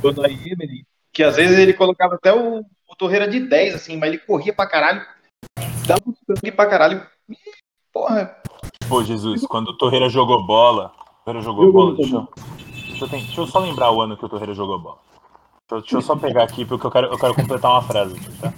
quando 0.00 0.24
a 0.24 0.30
Emery, 0.30 0.86
que 1.12 1.20
às 1.20 1.34
vezes 1.34 1.58
ele 1.58 1.72
colocava 1.72 2.14
até 2.14 2.32
o, 2.32 2.60
o 2.60 2.96
Torreira 2.96 3.26
de 3.26 3.40
10, 3.40 3.74
assim, 3.74 3.96
mas 3.96 4.10
ele 4.10 4.18
corria 4.18 4.52
pra 4.54 4.68
caralho. 4.68 5.04
Dava 5.84 6.02
um 6.06 6.14
sangue 6.24 6.52
pra 6.52 6.68
caralho. 6.68 7.04
Porra, 7.92 8.36
Pô, 8.88 9.02
Jesus, 9.02 9.44
quando 9.48 9.70
o 9.70 9.76
Torreira 9.76 10.08
jogou 10.08 10.46
bola. 10.46 10.92
O 11.22 11.24
Torreira 11.24 11.44
jogou 11.44 11.66
Jogou 11.66 11.86
bola. 11.86 11.96
Deixa 11.96 12.14
eu, 12.14 12.28
deixa, 12.70 13.04
eu, 13.04 13.08
deixa 13.08 13.40
eu 13.40 13.46
só 13.48 13.58
lembrar 13.58 13.90
o 13.90 14.00
ano 14.00 14.16
que 14.16 14.24
o 14.24 14.28
Torreira 14.28 14.54
jogou 14.54 14.78
bola. 14.78 14.98
Deixa 15.68 15.96
eu, 15.96 15.98
eu 15.98 16.02
só 16.02 16.14
pegar 16.14 16.44
aqui, 16.44 16.64
porque 16.64 16.86
eu 16.86 16.90
quero, 16.90 17.08
eu 17.08 17.18
quero 17.18 17.34
completar 17.34 17.72
uma 17.72 17.82
frase 17.82 18.14
tá? 18.40 18.52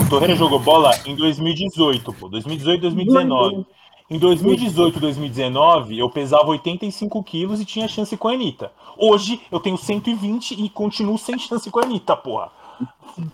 O 0.00 0.08
Torreira 0.08 0.34
jogou 0.34 0.58
bola 0.60 0.92
em 1.04 1.14
2018, 1.14 2.10
pô. 2.14 2.30
2018, 2.30 2.80
2019. 2.80 3.66
Em 4.10 4.18
2018 4.18 5.00
2019, 5.00 5.98
eu 5.98 6.10
pesava 6.10 6.48
85 6.48 7.22
quilos 7.22 7.58
e 7.58 7.64
tinha 7.64 7.88
chance 7.88 8.14
com 8.18 8.28
a 8.28 8.32
Anitta. 8.32 8.70
Hoje, 8.98 9.40
eu 9.50 9.58
tenho 9.58 9.78
120 9.78 10.62
e 10.62 10.68
continuo 10.68 11.16
sem 11.16 11.38
chance 11.38 11.70
com 11.70 11.80
a 11.80 11.84
Anitta, 11.84 12.14
porra. 12.14 12.52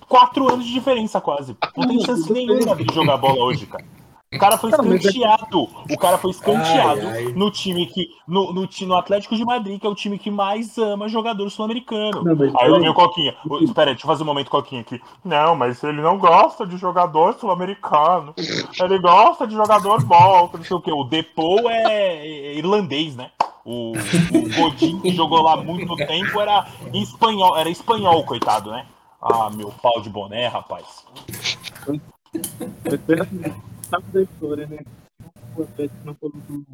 Quatro 0.08 0.48
anos 0.48 0.64
de 0.64 0.72
diferença, 0.72 1.20
quase. 1.20 1.56
Não 1.76 1.88
tem 1.88 2.00
chance 2.00 2.32
nenhuma 2.32 2.76
de 2.76 2.94
jogar 2.94 3.16
bola 3.16 3.42
hoje, 3.42 3.66
cara. 3.66 3.84
O 4.32 4.38
cara 4.38 4.56
foi 4.56 4.70
é- 4.70 4.74
escanteado. 4.94 5.68
O 5.90 5.98
cara 5.98 6.16
foi 6.16 6.30
escanteado 6.30 7.08
Ai, 7.08 7.26
ai. 7.26 7.32
no 7.32 7.50
time 7.50 7.84
que. 7.86 8.10
No, 8.28 8.52
no, 8.52 8.68
no 8.82 8.94
Atlético 8.94 9.34
de 9.34 9.44
Madrid, 9.44 9.80
que 9.80 9.86
é 9.86 9.90
o 9.90 9.94
time 9.94 10.20
que 10.20 10.30
mais 10.30 10.78
ama 10.78 11.08
jogador 11.08 11.50
sul-americano. 11.50 12.22
Aí 12.60 12.70
vem 12.70 12.88
o 12.88 12.94
Coquinha. 12.94 13.34
Espera 13.60 13.90
aí, 13.90 13.94
deixa 13.94 14.06
eu 14.06 14.08
fazer 14.08 14.22
um 14.22 14.26
momento 14.26 14.48
Coquinha 14.48 14.82
aqui. 14.82 15.02
Não, 15.24 15.56
mas 15.56 15.82
ele 15.82 16.00
não 16.00 16.16
gosta 16.16 16.64
de 16.64 16.76
jogador 16.76 17.34
sul-americano. 17.34 18.32
Ele 18.80 18.98
gosta 19.00 19.48
de 19.48 19.54
jogador 19.54 20.00
bom, 20.04 20.48
não 20.54 20.62
sei 20.64 20.76
o 20.76 20.80
quê. 20.80 20.92
O 20.92 21.02
Depou 21.02 21.68
é 21.68 22.24
é 22.24 22.54
irlandês, 22.54 23.16
né? 23.16 23.32
O, 23.64 23.92
o 23.92 24.54
Godin, 24.56 25.00
que 25.00 25.10
jogou 25.10 25.42
lá 25.42 25.56
muito 25.56 25.96
tempo, 25.96 26.40
era 26.40 26.68
espanhol, 26.94 27.58
era 27.58 27.68
espanhol, 27.68 28.24
coitado, 28.24 28.70
né? 28.70 28.86
Ah, 29.20 29.50
meu 29.50 29.72
pau 29.82 30.00
de 30.00 30.08
boné, 30.08 30.46
rapaz. 30.46 31.04
Sabe 33.90 34.04
da 34.12 34.22
história, 34.22 34.66
né? 34.68 34.78
O 35.56 35.62
Atlético 35.62 35.98
não 36.04 36.14
falou 36.14 36.36
do. 36.48 36.64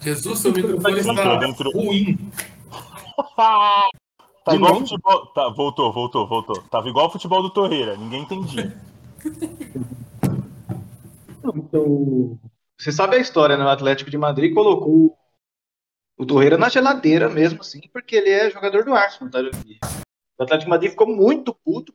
Jesus, 0.00 0.38
seu 0.38 0.52
microfone 0.52 1.00
está 1.00 1.36
dentro. 1.36 1.70
ruim. 1.70 2.18
Tá 3.36 4.54
igual 4.54 4.74
novo? 4.74 4.86
futebol. 4.86 5.26
Tá, 5.26 5.48
voltou, 5.48 5.92
voltou, 5.92 6.26
voltou. 6.26 6.62
Tava 6.70 6.88
igual 6.88 7.06
o 7.06 7.10
futebol 7.10 7.42
do 7.42 7.50
Torreira, 7.50 7.96
ninguém 7.96 8.22
entendia. 8.22 8.76
Então. 11.44 12.38
Você 12.78 12.92
sabe 12.92 13.16
a 13.16 13.20
história, 13.20 13.56
né? 13.56 13.64
O 13.64 13.68
Atlético 13.68 14.10
de 14.10 14.18
Madrid 14.18 14.54
colocou 14.54 15.16
o 16.16 16.26
Torreira 16.26 16.58
na 16.58 16.68
geladeira 16.68 17.28
mesmo, 17.28 17.60
assim, 17.60 17.80
porque 17.92 18.16
ele 18.16 18.30
é 18.30 18.50
jogador 18.50 18.84
do 18.84 18.94
Arsenal, 18.94 19.30
tá? 19.30 19.40
O 19.40 20.42
Atlético 20.42 20.64
de 20.64 20.70
Madrid 20.70 20.90
ficou 20.90 21.06
muito 21.06 21.54
puto 21.54 21.92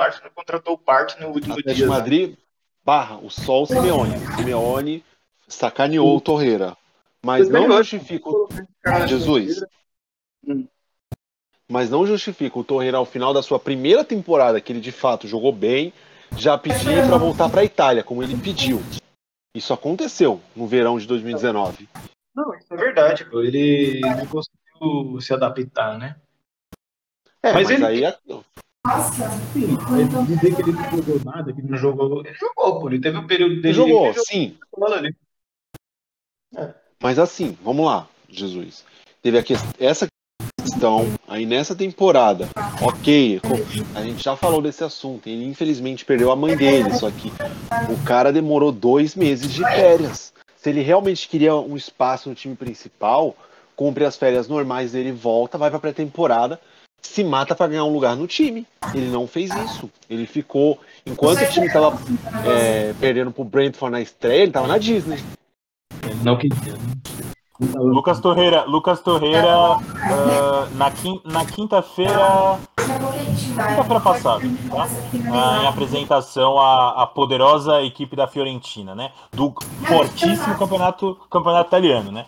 o 0.00 0.02
Arsenal 0.02 0.30
contratou 0.34 0.74
o 0.74 0.78
Parte 0.78 1.20
no 1.20 1.28
último 1.28 1.52
Atlético 1.52 1.74
dia. 1.74 1.84
de 1.84 1.88
Madrid 1.90 2.34
barra 2.84 3.18
o 3.18 3.28
Sol 3.30 3.66
Simeone. 3.66 4.16
O 4.16 4.36
Simeone 4.36 5.04
sacaneou 5.46 6.16
o 6.16 6.20
Torreira. 6.20 6.76
Mas 7.22 7.48
não 7.50 7.70
justifica 7.70 8.30
o 8.30 8.48
Jesus. 9.06 9.62
Mas 11.68 11.90
não 11.90 12.06
justifica 12.06 12.58
o 12.58 12.64
Torreira 12.64 12.96
ao 12.96 13.04
final 13.04 13.34
da 13.34 13.42
sua 13.42 13.60
primeira 13.60 14.02
temporada, 14.04 14.60
que 14.60 14.72
ele 14.72 14.80
de 14.80 14.90
fato 14.90 15.28
jogou 15.28 15.52
bem, 15.52 15.92
já 16.36 16.56
pedir 16.56 17.06
para 17.06 17.18
voltar 17.18 17.48
para 17.50 17.60
a 17.60 17.64
Itália, 17.64 18.02
como 18.02 18.22
ele 18.22 18.36
pediu. 18.36 18.80
Isso 19.54 19.72
aconteceu 19.72 20.40
no 20.56 20.66
verão 20.66 20.98
de 20.98 21.06
2019. 21.06 21.88
Não, 22.34 22.54
isso 22.54 22.72
é 22.72 22.76
verdade, 22.76 23.24
pô. 23.26 23.42
Ele 23.42 24.00
não 24.00 24.26
conseguiu 24.26 25.20
se 25.20 25.34
adaptar, 25.34 25.98
né? 25.98 26.16
É, 27.42 27.52
Mas 27.52 27.68
mas, 27.68 27.70
ele- 27.70 27.84
aí 28.06 28.14
é- 28.86 29.00
Sim, 29.52 29.78
mas 29.90 30.26
dizer 30.26 30.54
que 30.54 30.62
ele 30.62 30.72
não 30.72 30.90
jogou 30.90 31.20
nada, 31.24 31.52
que 31.52 31.62
Não 31.62 31.76
jogou. 31.76 32.24
Ele 32.24 32.34
jogou, 32.34 32.80
pô. 32.80 32.88
Ele 32.88 33.00
teve 33.00 33.18
um 33.18 33.26
período 33.26 33.52
ele 33.52 33.62
dele 33.62 33.74
jogou, 33.74 34.12
que 34.12 34.18
ele 34.18 34.24
sim. 34.26 34.56
jogou 34.72 34.88
bola 34.88 34.96
ali. 34.96 35.14
Mas 37.02 37.18
assim, 37.18 37.56
vamos 37.62 37.86
lá, 37.86 38.08
Jesus. 38.28 38.84
Teve 39.22 39.38
a 39.38 39.42
ques- 39.42 39.64
essa 39.78 40.06
questão 40.60 41.06
aí 41.28 41.46
nessa 41.46 41.74
temporada. 41.74 42.48
Ok, 42.82 43.40
a 43.94 44.02
gente 44.02 44.22
já 44.22 44.36
falou 44.36 44.62
desse 44.62 44.82
assunto. 44.82 45.28
Ele 45.28 45.44
infelizmente 45.44 46.04
perdeu 46.04 46.30
a 46.32 46.36
mãe 46.36 46.56
dele, 46.56 46.92
só 46.94 47.10
que 47.10 47.30
o 47.92 48.04
cara 48.04 48.32
demorou 48.32 48.72
dois 48.72 49.14
meses 49.14 49.52
de 49.52 49.62
férias. 49.62 50.32
Se 50.56 50.70
ele 50.70 50.82
realmente 50.82 51.28
queria 51.28 51.54
um 51.54 51.76
espaço 51.76 52.28
no 52.28 52.34
time 52.34 52.54
principal, 52.54 53.34
cumpre 53.76 54.04
as 54.04 54.16
férias 54.16 54.46
normais 54.48 54.92
dele, 54.92 55.12
volta, 55.12 55.56
vai 55.56 55.70
pra 55.70 55.78
pré-temporada, 55.78 56.60
se 57.02 57.24
mata 57.24 57.54
pra 57.54 57.66
ganhar 57.66 57.84
um 57.84 57.92
lugar 57.92 58.16
no 58.16 58.26
time. 58.26 58.66
Ele 58.94 59.08
não 59.08 59.26
fez 59.26 59.50
isso. 59.54 59.90
Ele 60.08 60.26
ficou. 60.26 60.78
Enquanto 61.04 61.42
o 61.42 61.50
time 61.50 61.70
tava 61.72 61.98
é, 62.46 62.94
perdendo 63.00 63.30
pro 63.30 63.44
Brentford 63.44 63.92
na 63.92 64.00
estreia, 64.00 64.42
ele 64.42 64.52
tava 64.52 64.66
na 64.66 64.78
Disney. 64.78 65.18
Não 66.22 66.36
que. 66.36 66.48
Lucas 67.60 68.20
Torreira, 68.20 68.64
Lucas 68.64 69.00
Torreira 69.00 69.52
ah, 69.52 70.68
na, 70.74 70.92
na 71.30 71.44
quinta-feira. 71.44 72.58
Quinta-feira 72.76 74.00
passada, 74.00 74.40
tá? 74.70 74.88
Ah, 75.30 75.62
em 75.62 75.66
apresentação 75.66 76.58
à, 76.58 77.02
à 77.02 77.06
poderosa 77.06 77.82
equipe 77.82 78.16
da 78.16 78.26
Fiorentina, 78.26 78.94
né? 78.94 79.12
Do 79.30 79.52
fortíssimo 79.86 80.56
campeonato, 80.56 81.18
campeonato 81.30 81.68
italiano, 81.68 82.10
né? 82.10 82.24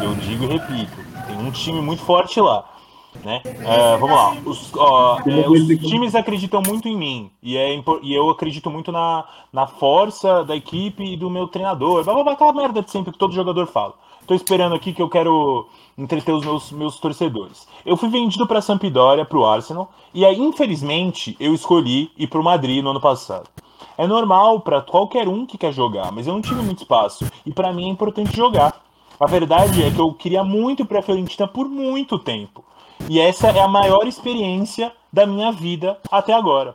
Eu 0.00 0.14
digo 0.14 0.44
e 0.44 0.46
repito, 0.46 0.96
tem 1.26 1.36
um 1.36 1.50
time 1.50 1.80
muito 1.80 2.02
forte 2.02 2.40
lá. 2.40 2.64
Né? 3.24 3.42
É, 3.44 3.96
vamos 3.96 4.16
lá. 4.16 4.36
Os, 4.44 4.72
ó, 4.76 5.18
é, 5.26 5.48
os 5.48 5.66
times 5.66 6.14
acreditam 6.14 6.62
muito 6.64 6.88
em 6.88 6.96
mim 6.96 7.30
e, 7.42 7.56
é, 7.56 7.82
e 8.02 8.14
eu 8.14 8.30
acredito 8.30 8.70
muito 8.70 8.92
na, 8.92 9.24
na 9.52 9.66
força 9.66 10.44
da 10.44 10.54
equipe 10.54 11.02
e 11.02 11.16
do 11.16 11.28
meu 11.28 11.48
treinador. 11.48 12.04
Blá, 12.04 12.14
blá, 12.14 12.22
blá, 12.22 12.32
aquela 12.32 12.52
merda 12.52 12.82
de 12.82 12.90
sempre 12.90 13.12
que 13.12 13.18
todo 13.18 13.34
jogador 13.34 13.66
fala. 13.66 13.94
Tô 14.26 14.34
esperando 14.34 14.74
aqui 14.74 14.92
que 14.92 15.00
eu 15.00 15.08
quero 15.08 15.68
entreter 15.96 16.34
os 16.34 16.44
meus, 16.44 16.72
meus 16.72 16.98
torcedores. 16.98 17.66
Eu 17.84 17.96
fui 17.96 18.08
vendido 18.08 18.46
para 18.46 18.60
Sampdoria, 18.60 19.24
pro 19.24 19.44
Arsenal, 19.44 19.90
e 20.12 20.24
aí, 20.24 20.38
infelizmente, 20.38 21.36
eu 21.38 21.54
escolhi 21.54 22.10
ir 22.18 22.26
pro 22.26 22.42
Madrid 22.42 22.82
no 22.82 22.90
ano 22.90 23.00
passado. 23.00 23.48
É 23.96 24.06
normal 24.06 24.60
para 24.60 24.82
qualquer 24.82 25.26
um 25.28 25.46
que 25.46 25.56
quer 25.56 25.72
jogar, 25.72 26.12
mas 26.12 26.26
eu 26.26 26.34
não 26.34 26.42
tive 26.42 26.60
muito 26.60 26.82
espaço 26.82 27.24
e 27.46 27.52
para 27.52 27.72
mim 27.72 27.86
é 27.86 27.88
importante 27.88 28.36
jogar. 28.36 28.82
A 29.18 29.26
verdade 29.26 29.82
é 29.82 29.90
que 29.90 29.98
eu 29.98 30.12
queria 30.12 30.44
muito 30.44 30.82
ir 30.82 30.86
pra 30.86 31.00
Fiorentina 31.00 31.48
por 31.48 31.66
muito 31.66 32.18
tempo. 32.18 32.62
E 33.08 33.20
essa 33.20 33.48
é 33.48 33.60
a 33.60 33.68
maior 33.68 34.06
experiência 34.06 34.92
da 35.12 35.26
minha 35.26 35.52
vida 35.52 35.98
até 36.10 36.32
agora. 36.32 36.74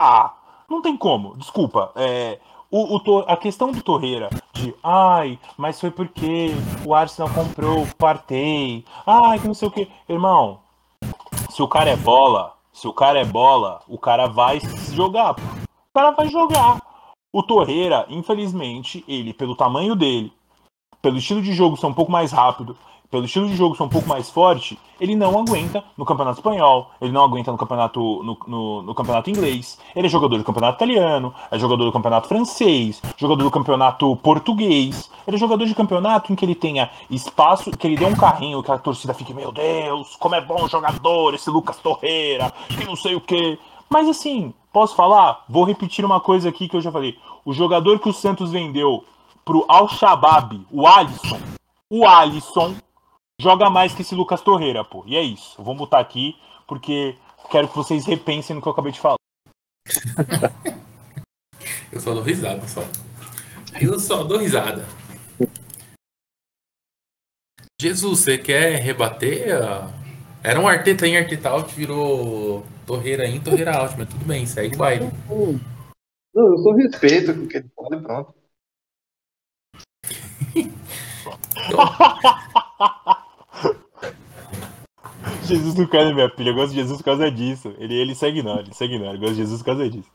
Ah, 0.00 0.34
não 0.68 0.80
tem 0.80 0.96
como, 0.96 1.36
desculpa. 1.36 1.92
É, 1.94 2.38
o, 2.70 2.96
o 2.96 3.18
a 3.26 3.36
questão 3.36 3.70
do 3.70 3.82
Torreira, 3.82 4.30
de 4.52 4.74
ai, 4.82 5.38
mas 5.56 5.80
foi 5.80 5.90
porque 5.90 6.50
o 6.86 6.94
Arsenal 6.94 7.32
comprou 7.34 7.82
o 7.82 7.94
Partey, 7.96 8.84
ai, 9.06 9.38
que 9.38 9.46
não 9.46 9.54
sei 9.54 9.68
o 9.68 9.70
que. 9.70 9.90
Irmão, 10.08 10.60
se 11.50 11.62
o 11.62 11.68
cara 11.68 11.90
é 11.90 11.96
bola, 11.96 12.54
se 12.72 12.86
o 12.88 12.92
cara 12.92 13.18
é 13.18 13.24
bola, 13.24 13.80
o 13.88 13.98
cara 13.98 14.26
vai 14.26 14.60
jogar. 14.92 15.32
O 15.34 15.94
cara 15.94 16.12
vai 16.12 16.28
jogar. 16.28 16.80
O 17.32 17.42
Torreira, 17.42 18.06
infelizmente, 18.08 19.04
ele, 19.06 19.34
pelo 19.34 19.54
tamanho 19.56 19.94
dele, 19.94 20.32
pelo 21.02 21.18
estilo 21.18 21.42
de 21.42 21.52
jogo 21.52 21.76
ser 21.76 21.86
um 21.86 21.94
pouco 21.94 22.10
mais 22.10 22.32
rápido, 22.32 22.76
pelo 23.10 23.24
estilo 23.24 23.46
de 23.48 23.56
jogo 23.56 23.74
ser 23.76 23.82
um 23.82 23.88
pouco 23.88 24.08
mais 24.08 24.28
forte, 24.28 24.78
ele 25.00 25.16
não 25.16 25.38
aguenta 25.38 25.82
no 25.96 26.04
campeonato 26.04 26.38
espanhol, 26.40 26.90
ele 27.00 27.12
não 27.12 27.24
aguenta 27.24 27.50
no 27.50 27.56
campeonato, 27.56 28.00
no, 28.22 28.38
no- 28.46 28.82
no 28.82 28.94
campeonato 28.94 29.30
inglês, 29.30 29.78
ele 29.96 30.06
é 30.06 30.10
jogador 30.10 30.36
do 30.36 30.44
campeonato 30.44 30.76
italiano, 30.76 31.32
é 31.50 31.58
jogador 31.58 31.84
do 31.84 31.92
campeonato 31.92 32.28
francês, 32.28 33.00
jogador 33.16 33.44
do 33.44 33.50
campeonato 33.50 34.14
português, 34.16 35.10
ele 35.26 35.36
é 35.36 35.40
jogador 35.40 35.64
de 35.66 35.74
campeonato 35.74 36.32
em 36.32 36.36
que 36.36 36.44
ele 36.44 36.54
tenha 36.54 36.90
espaço, 37.10 37.70
que 37.70 37.86
ele 37.86 37.96
dê 37.96 38.04
um 38.04 38.14
carrinho, 38.14 38.62
que 38.62 38.70
a 38.70 38.78
torcida 38.78 39.14
fique, 39.14 39.32
meu 39.32 39.52
Deus, 39.52 40.16
como 40.16 40.34
é 40.34 40.40
bom 40.40 40.68
jogador 40.68 41.34
esse 41.34 41.48
Lucas 41.50 41.76
Torreira, 41.78 42.52
que 42.68 42.84
não 42.84 42.96
sei 42.96 43.14
o 43.14 43.20
que. 43.20 43.58
Mas 43.88 44.06
assim, 44.08 44.52
posso 44.72 44.94
falar? 44.94 45.44
Vou 45.48 45.64
repetir 45.64 46.04
uma 46.04 46.20
coisa 46.20 46.48
aqui 46.50 46.68
que 46.68 46.76
eu 46.76 46.80
já 46.82 46.92
falei. 46.92 47.16
O 47.44 47.54
jogador 47.54 47.98
que 47.98 48.08
o 48.08 48.12
Santos 48.12 48.50
vendeu 48.50 49.02
pro 49.44 49.64
Al-Shabaab, 49.66 50.60
o 50.70 50.86
Alisson, 50.86 51.38
o 51.88 52.06
Alisson 52.06 52.74
joga 53.40 53.70
mais 53.70 53.94
que 53.94 54.02
esse 54.02 54.14
Lucas 54.14 54.40
Torreira, 54.40 54.84
pô. 54.84 55.04
E 55.06 55.16
é 55.16 55.22
isso. 55.22 55.62
Vamos 55.62 55.78
botar 55.78 56.00
aqui, 56.00 56.36
porque 56.66 57.16
quero 57.50 57.68
que 57.68 57.76
vocês 57.76 58.04
repensem 58.04 58.54
no 58.54 58.62
que 58.62 58.68
eu 58.68 58.72
acabei 58.72 58.92
de 58.92 59.00
falar. 59.00 59.16
Eu 61.90 62.00
só 62.00 62.12
dou 62.12 62.22
risada, 62.22 62.68
só. 62.68 62.82
Eu 63.80 63.98
só 63.98 64.22
dou 64.22 64.38
risada. 64.38 64.86
Jesus, 67.80 68.20
você 68.20 68.36
quer 68.36 68.76
rebater? 68.76 69.48
Era 70.42 70.60
um 70.60 70.68
Arteta 70.68 71.06
em 71.06 71.16
Arteta 71.16 71.48
out, 71.48 71.74
virou 71.74 72.66
Torreira 72.86 73.26
em 73.26 73.40
Torreira 73.40 73.74
out, 73.76 73.94
mas 73.96 74.08
tudo 74.08 74.24
bem, 74.26 74.44
segue 74.44 74.74
o 74.74 74.78
baile. 74.78 75.10
Não, 76.34 76.52
eu 76.52 76.58
só 76.58 76.72
Respeito 76.72 77.34
com 77.34 77.44
o 77.44 77.48
que 77.48 77.56
ele 77.56 77.70
fala 77.74 77.96
e 77.96 78.02
pronto. 78.02 78.34
Jesus 85.54 85.74
não 85.74 85.86
quer, 85.86 86.14
minha 86.14 86.30
filha. 86.30 86.50
Eu 86.50 86.54
gosto 86.54 86.70
de 86.70 86.80
Jesus 86.80 86.98
por 86.98 87.04
causa 87.04 87.30
disso. 87.30 87.74
Ele, 87.78 87.94
ele 87.94 88.14
segue 88.14 88.42
não, 88.42 88.58
ele 88.58 88.74
segue 88.74 88.98
não. 88.98 89.12
Eu 89.12 89.18
gosto 89.18 89.34
de 89.34 89.42
Jesus 89.42 89.60
por 89.60 89.66
causa 89.66 89.88
disso. 89.88 90.10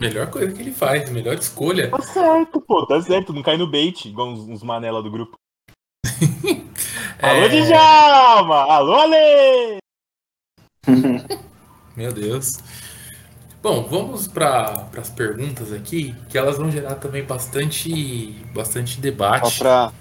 Melhor 0.00 0.30
coisa 0.30 0.52
que 0.52 0.62
ele 0.62 0.72
faz, 0.72 1.10
melhor 1.10 1.34
escolha. 1.34 1.90
Tá 1.90 2.00
certo, 2.00 2.60
pô, 2.60 2.86
tá 2.86 3.00
certo. 3.02 3.32
Não 3.32 3.42
cai 3.42 3.56
no 3.56 3.70
bait, 3.70 4.06
igual 4.06 4.28
uns, 4.28 4.40
uns 4.40 4.62
manela 4.62 5.02
do 5.02 5.10
grupo. 5.10 5.36
Alô, 7.20 7.42
É, 7.42 7.48
Djalma! 7.48 8.56
Alô, 8.62 8.94
Ale! 8.94 9.78
Meu 11.94 12.12
Deus. 12.12 12.58
Bom, 13.62 13.86
vamos 13.86 14.26
para 14.26 14.88
as 14.96 15.10
perguntas 15.10 15.70
aqui, 15.70 16.14
que 16.30 16.38
elas 16.38 16.56
vão 16.56 16.70
gerar 16.70 16.94
também 16.94 17.22
bastante, 17.22 18.32
bastante 18.54 18.98
debate. 18.98 19.50
Só 19.50 19.58
para 19.58 19.92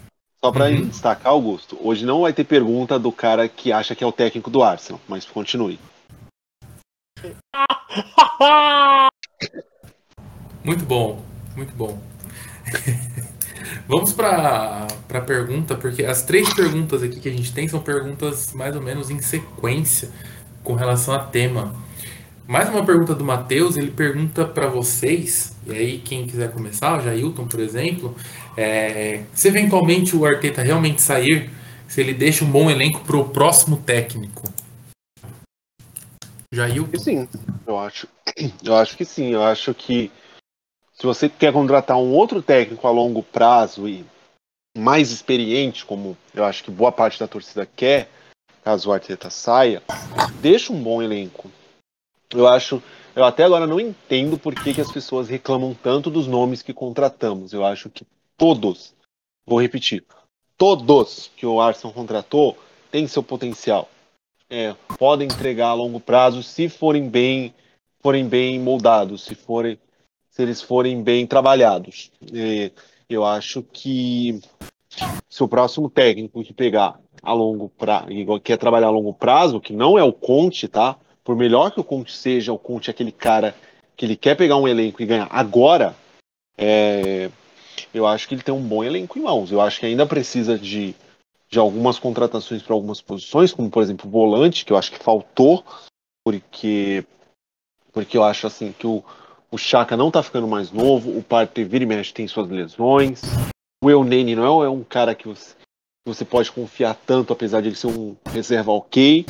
só 0.44 0.52
pra 0.52 0.66
Uhum. 0.66 0.88
destacar, 0.88 1.32
Augusto, 1.34 1.78
hoje 1.82 2.06
não 2.06 2.22
vai 2.22 2.32
ter 2.34 2.46
pergunta 2.46 2.98
do 2.98 3.12
cara 3.12 3.48
que 3.50 3.72
acha 3.72 3.94
que 3.94 4.04
é 4.04 4.08
o 4.08 4.12
técnico 4.12 4.50
do 4.50 4.64
Arsenal, 4.64 5.02
mas 5.08 5.26
continue. 5.26 5.80
Muito 10.64 10.86
bom, 10.86 11.24
muito 11.56 11.74
bom. 11.74 12.00
Vamos 13.88 14.14
para 14.14 14.88
a 15.14 15.22
pergunta, 15.22 15.76
porque 15.76 16.06
as 16.06 16.22
três 16.22 16.54
perguntas 16.54 17.02
aqui 17.02 17.20
que 17.20 17.30
a 17.30 17.32
gente 17.32 17.54
tem 17.54 17.68
são 17.68 17.80
perguntas 17.80 18.54
mais 18.54 18.76
ou 18.76 18.82
menos 18.82 19.10
em 19.10 19.20
sequência 19.20 20.10
com 20.64 20.74
relação 20.76 21.14
a 21.14 21.20
tema. 21.20 21.74
Mais 22.48 22.70
uma 22.70 22.84
pergunta 22.86 23.16
do 23.16 23.24
Matheus, 23.24 23.78
ele 23.78 23.92
pergunta 23.92 24.46
para 24.46 24.68
vocês, 24.68 25.56
e 25.66 25.72
aí 25.72 25.98
quem 26.00 26.26
quiser 26.28 26.52
começar, 26.52 26.98
o 26.98 27.02
Jailton, 27.02 27.48
por 27.48 27.60
exemplo, 27.60 28.16
é, 28.58 29.24
se 29.34 29.48
eventualmente 29.48 30.16
o 30.16 30.26
Arteta 30.26 30.62
realmente 30.62 31.02
sair, 31.02 31.50
se 31.88 32.02
ele 32.02 32.14
deixa 32.14 32.46
um 32.46 32.52
bom 32.52 32.70
elenco 32.70 33.04
para 33.04 33.18
o 33.18 33.30
próximo 33.30 33.78
técnico. 33.78 34.44
E 36.52 36.60
sim, 36.98 37.28
eu 37.66 37.78
acho. 37.78 38.08
Eu 38.64 38.76
acho 38.76 38.98
que 38.98 39.06
sim. 39.06 39.32
Eu 39.32 39.44
acho 39.44 39.74
que 39.74 40.12
se 40.94 41.06
você 41.06 41.30
quer 41.30 41.54
contratar 41.54 41.98
um 41.98 42.12
outro 42.14 42.42
técnico 42.42 42.88
a 42.88 42.92
longo 42.92 43.24
prazo 43.24 43.88
e 43.88 44.06
mais 44.78 45.12
experiente, 45.12 45.86
como 45.86 46.18
eu 46.34 46.44
acho 46.44 46.64
que 46.64 46.72
boa 46.72 46.92
parte 46.92 47.20
da 47.20 47.28
torcida 47.28 47.66
quer, 47.66 48.10
caso 48.64 48.90
o 48.90 48.94
Arteta 48.94 49.30
saia, 49.30 49.82
deixa 50.42 50.74
um 50.74 50.82
bom 50.82 51.02
elenco. 51.02 51.52
Eu 52.32 52.48
acho. 52.48 52.82
Eu 53.16 53.24
até 53.24 53.44
agora 53.44 53.66
não 53.66 53.80
entendo 53.80 54.38
por 54.38 54.54
que, 54.56 54.74
que 54.74 54.82
as 54.82 54.92
pessoas 54.92 55.28
reclamam 55.28 55.74
tanto 55.74 56.10
dos 56.10 56.28
nomes 56.28 56.62
que 56.62 56.74
contratamos. 56.74 57.54
Eu 57.54 57.66
acho 57.66 57.90
que 57.90 58.06
todos, 58.40 58.96
vou 59.46 59.62
repetir, 59.62 60.04
todos 60.58 61.30
que 61.36 61.46
o 61.46 61.60
Arsenal 61.60 61.94
contratou 61.94 62.58
têm 62.90 63.06
seu 63.06 63.22
potencial. 63.22 63.90
É, 64.50 64.74
podem 64.98 65.28
entregar 65.28 65.68
a 65.68 65.74
longo 65.74 66.00
prazo 66.00 66.42
se 66.42 66.70
forem 66.70 67.08
bem, 67.08 67.54
forem 68.02 68.28
bem 68.28 68.58
moldados, 68.58 69.26
se 69.26 69.36
forem, 69.36 69.78
se 70.30 70.42
eles 70.42 70.62
forem 70.62 71.04
bem 71.04 71.28
trabalhados. 71.28 72.12
É, 72.34 72.72
eu 73.10 73.26
acho 73.26 73.62
que 73.62 74.40
se 75.30 75.44
o 75.44 75.48
próximo 75.48 75.90
técnico 75.90 76.44
que 76.44 76.54
pegar 76.54 77.00
a 77.22 77.34
longo 77.34 77.70
prazo, 77.70 78.08
quer 78.44 78.58
trabalhar 78.58 78.88
a 78.88 78.92
longo 78.92 79.14
prazo, 79.14 79.60
que 79.60 79.74
não 79.74 80.00
é 80.00 80.04
o 80.04 80.14
Conte, 80.14 80.68
tá? 80.68 80.98
Por 81.24 81.36
melhor 81.36 81.72
que 81.72 81.80
o 81.80 81.84
Conte 81.84 82.16
seja, 82.16 82.54
o 82.54 82.58
Conte 82.58 82.90
é 82.90 82.92
aquele 82.92 83.12
cara 83.12 83.54
que 83.96 84.06
ele 84.06 84.16
quer 84.16 84.36
pegar 84.36 84.56
um 84.56 84.68
elenco 84.68 85.02
e 85.02 85.06
ganhar 85.06 85.28
agora. 85.30 85.94
É, 86.58 87.30
eu 87.94 88.06
acho 88.06 88.28
que 88.28 88.36
ele 88.36 88.44
tem 88.44 88.54
um 88.54 88.62
bom 88.62 88.84
elenco 88.84 89.18
em 89.18 89.22
mãos. 89.22 89.52
Eu 89.52 89.62
acho 89.62 89.80
que 89.80 89.86
ainda 89.86 90.06
precisa 90.06 90.58
de 90.58 90.96
de 91.50 91.58
algumas 91.58 91.98
contratações 91.98 92.62
para 92.62 92.76
algumas 92.76 93.02
posições, 93.02 93.52
como 93.52 93.70
por 93.70 93.82
exemplo 93.82 94.08
o 94.08 94.12
volante, 94.12 94.64
que 94.64 94.72
eu 94.72 94.78
acho 94.78 94.92
que 94.92 95.04
faltou, 95.04 95.66
porque 96.24 97.04
porque 97.92 98.16
eu 98.16 98.24
acho 98.24 98.46
assim 98.46 98.72
que 98.72 98.86
o, 98.86 99.04
o 99.50 99.58
Chaka 99.58 99.98
não 99.98 100.12
tá 100.12 100.22
ficando 100.22 100.48
mais 100.48 100.72
novo, 100.72 101.18
o 101.18 101.24
Partey 101.24 101.64
vira 101.64 101.84
e 101.84 101.88
mexe 101.88 102.14
tem 102.14 102.28
suas 102.28 102.48
lesões, 102.50 103.22
o 103.84 103.90
Eunene 103.90 104.36
não 104.36 104.64
é 104.64 104.70
um 104.70 104.84
cara 104.84 105.16
que 105.16 105.28
você, 105.28 105.56
você 106.06 106.24
pode 106.24 106.52
confiar 106.52 106.96
tanto, 106.96 107.34
apesar 107.34 107.62
de 107.62 107.70
ele 107.70 107.76
ser 107.76 107.88
um 107.88 108.16
reserva 108.32 108.72
ok, 108.72 109.26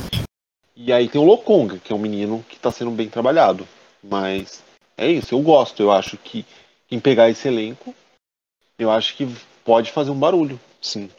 e 0.76 0.92
aí 0.92 1.08
tem 1.08 1.20
o 1.20 1.24
Lokonga, 1.24 1.78
que 1.78 1.90
é 1.90 1.96
um 1.96 2.00
menino 2.00 2.44
que 2.48 2.56
está 2.56 2.70
sendo 2.70 2.90
bem 2.90 3.08
trabalhado, 3.08 3.66
mas 4.04 4.62
é 4.94 5.10
isso, 5.10 5.34
eu 5.34 5.40
gosto, 5.40 5.82
eu 5.82 5.90
acho 5.90 6.18
que 6.18 6.44
quem 6.86 7.00
pegar 7.00 7.30
esse 7.30 7.48
elenco, 7.48 7.94
eu 8.80 8.90
acho 8.90 9.16
que 9.16 9.28
pode 9.64 9.92
fazer 9.92 10.10
um 10.10 10.18
barulho, 10.18 10.58
sim. 10.80 11.10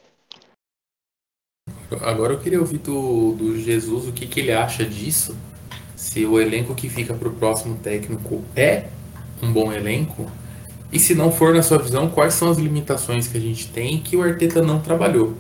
Agora 2.01 2.33
eu 2.33 2.39
queria 2.39 2.59
ouvir 2.59 2.79
do, 2.79 3.33
do 3.33 3.57
Jesus 3.57 4.07
o 4.07 4.13
que, 4.13 4.25
que 4.25 4.39
ele 4.39 4.51
acha 4.51 4.83
disso. 4.83 5.37
Se 5.95 6.25
o 6.25 6.39
elenco 6.39 6.73
que 6.73 6.89
fica 6.89 7.13
para 7.13 7.27
o 7.27 7.35
próximo 7.35 7.77
técnico 7.77 8.43
é 8.55 8.89
um 9.43 9.53
bom 9.53 9.71
elenco. 9.71 10.31
E 10.91 10.99
se 10.99 11.13
não 11.13 11.31
for, 11.31 11.53
na 11.53 11.61
sua 11.61 11.77
visão, 11.77 12.09
quais 12.09 12.33
são 12.33 12.49
as 12.49 12.57
limitações 12.57 13.27
que 13.27 13.37
a 13.37 13.41
gente 13.41 13.71
tem 13.71 14.01
que 14.01 14.17
o 14.17 14.23
Arteta 14.23 14.61
não 14.61 14.81
trabalhou? 14.81 15.35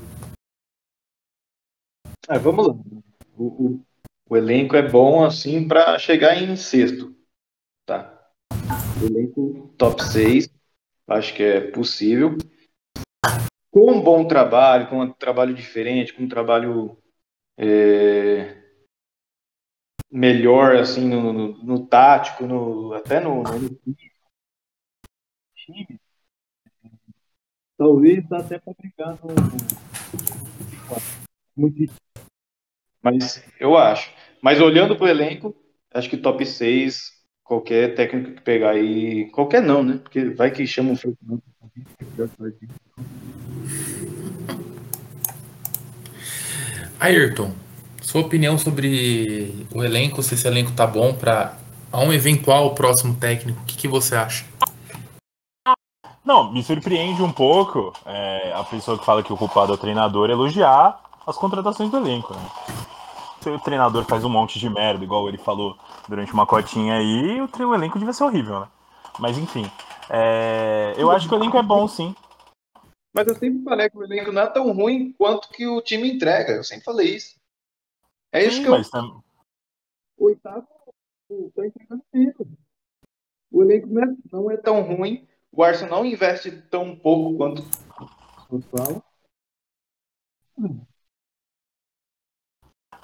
Ah, 2.27 2.37
vamos 2.37 2.67
lá. 2.67 2.73
O, 3.35 3.43
o, 3.43 3.81
o 4.29 4.37
elenco 4.37 4.75
é 4.75 4.87
bom 4.87 5.25
assim 5.25 5.67
para 5.67 5.97
chegar 5.97 6.41
em 6.41 6.55
sexto. 6.55 7.15
Tá. 7.85 8.29
O 9.01 9.05
elenco 9.05 9.73
top 9.77 10.03
6. 10.03 10.47
Acho 11.07 11.33
que 11.35 11.43
é 11.43 11.71
possível 11.71 12.37
com 13.71 13.91
um 13.91 14.01
bom 14.01 14.27
trabalho, 14.27 14.89
com 14.89 14.99
um 14.99 15.11
trabalho 15.11 15.53
diferente, 15.53 16.13
com 16.13 16.23
um 16.23 16.29
trabalho 16.29 16.97
é, 17.57 18.61
melhor 20.11 20.75
assim 20.75 21.07
no, 21.07 21.31
no, 21.31 21.63
no, 21.63 21.87
tático, 21.87 22.45
no, 22.45 22.93
até 22.93 23.19
no, 23.19 23.43
time, 25.55 25.99
talvez 27.77 28.27
dá 28.27 28.39
até 28.39 28.59
para 28.59 28.75
no, 29.23 29.35
muito 31.55 31.93
mas 33.01 33.43
eu 33.59 33.75
acho. 33.75 34.13
Mas 34.41 34.61
olhando 34.61 34.95
para 34.95 35.05
o 35.05 35.09
elenco, 35.09 35.55
acho 35.91 36.09
que 36.09 36.17
top 36.17 36.45
6, 36.45 37.11
qualquer 37.51 37.95
técnico 37.95 38.31
que 38.31 38.41
pegar 38.41 38.69
aí, 38.69 39.25
qualquer 39.31 39.61
não, 39.61 39.83
né? 39.83 39.99
Porque 40.01 40.29
vai 40.29 40.49
que 40.51 40.65
chama 40.65 40.91
um 40.91 40.95
Fernando. 40.95 41.41
Ayrton, 46.97 47.51
sua 48.01 48.21
opinião 48.21 48.57
sobre 48.57 49.67
o 49.75 49.83
elenco, 49.83 50.23
se 50.23 50.35
esse 50.35 50.47
elenco 50.47 50.71
tá 50.71 50.87
bom 50.87 51.13
para 51.13 51.57
um 51.93 52.13
eventual 52.13 52.73
próximo 52.73 53.15
técnico, 53.15 53.59
o 53.61 53.65
que, 53.65 53.75
que 53.75 53.87
você 53.89 54.15
acha? 54.15 54.45
Não, 56.23 56.53
me 56.53 56.63
surpreende 56.63 57.21
um 57.21 57.33
pouco 57.33 57.91
é, 58.05 58.53
a 58.55 58.63
pessoa 58.63 58.97
que 58.97 59.03
fala 59.03 59.21
que 59.21 59.33
o 59.33 59.35
culpado 59.35 59.73
é 59.73 59.75
o 59.75 59.77
treinador 59.77 60.29
elogiar 60.29 61.01
as 61.27 61.35
contratações 61.35 61.91
do 61.91 61.97
elenco. 61.97 62.33
Né? 62.33 62.49
Se 63.41 63.49
o 63.49 63.59
treinador 63.59 64.05
faz 64.05 64.23
um 64.23 64.29
monte 64.29 64.59
de 64.59 64.69
merda, 64.69 65.03
igual 65.03 65.27
ele 65.27 65.37
falou 65.37 65.75
durante 66.07 66.31
uma 66.31 66.45
cotinha 66.45 66.95
aí, 66.95 67.41
o, 67.41 67.49
o 67.67 67.75
elenco 67.75 67.97
devia 67.97 68.13
ser 68.13 68.23
horrível, 68.23 68.59
né? 68.61 68.67
Mas 69.19 69.37
enfim, 69.37 69.65
é, 70.09 70.93
eu 70.97 71.09
acho 71.11 71.27
que 71.27 71.33
o 71.33 71.37
elenco 71.37 71.57
é 71.57 71.63
bom 71.63 71.87
sim. 71.87 72.15
Mas 73.13 73.27
eu 73.27 73.35
sempre 73.35 73.63
falei 73.63 73.89
que 73.89 73.97
o 73.97 74.03
elenco 74.03 74.31
não 74.31 74.41
é 74.41 74.47
tão 74.47 74.71
ruim 74.71 75.11
quanto 75.13 75.49
que 75.49 75.67
o 75.67 75.81
time 75.81 76.13
entrega. 76.13 76.53
Eu 76.53 76.63
sempre 76.63 76.85
falei 76.85 77.15
isso. 77.15 77.35
É 78.31 78.43
isso 78.43 78.57
sim, 78.57 78.63
que 78.63 78.69
eu. 78.69 78.89
tam- 78.89 79.21
O 80.17 80.25
oitavo 80.25 80.67
tá 81.55 81.65
entregando 81.65 82.03
tempo. 82.11 82.47
O 83.51 83.63
elenco 83.63 83.87
não 83.87 84.03
é, 84.03 84.15
não 84.31 84.51
é 84.51 84.57
tão 84.57 84.81
ruim. 84.81 85.27
O 85.51 85.63
Arsenal 85.63 86.03
não 86.03 86.09
investe 86.09 86.51
tão 86.69 86.95
pouco 86.95 87.35
quanto 87.37 87.63
tão 88.49 88.61
fala. 88.61 89.03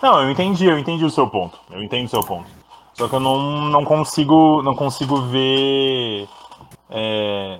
Não, 0.01 0.21
eu 0.23 0.29
entendi, 0.31 0.65
eu 0.65 0.77
entendi 0.77 1.03
o 1.03 1.09
seu 1.09 1.27
ponto. 1.29 1.59
Eu 1.71 1.81
entendo 1.83 2.05
o 2.05 2.09
seu 2.09 2.21
ponto. 2.23 2.49
Só 2.93 3.07
que 3.07 3.15
eu 3.15 3.19
não, 3.19 3.69
não 3.69 3.83
consigo. 3.85 4.61
Não 4.61 4.75
consigo 4.75 5.21
ver. 5.23 6.27
É, 6.89 7.59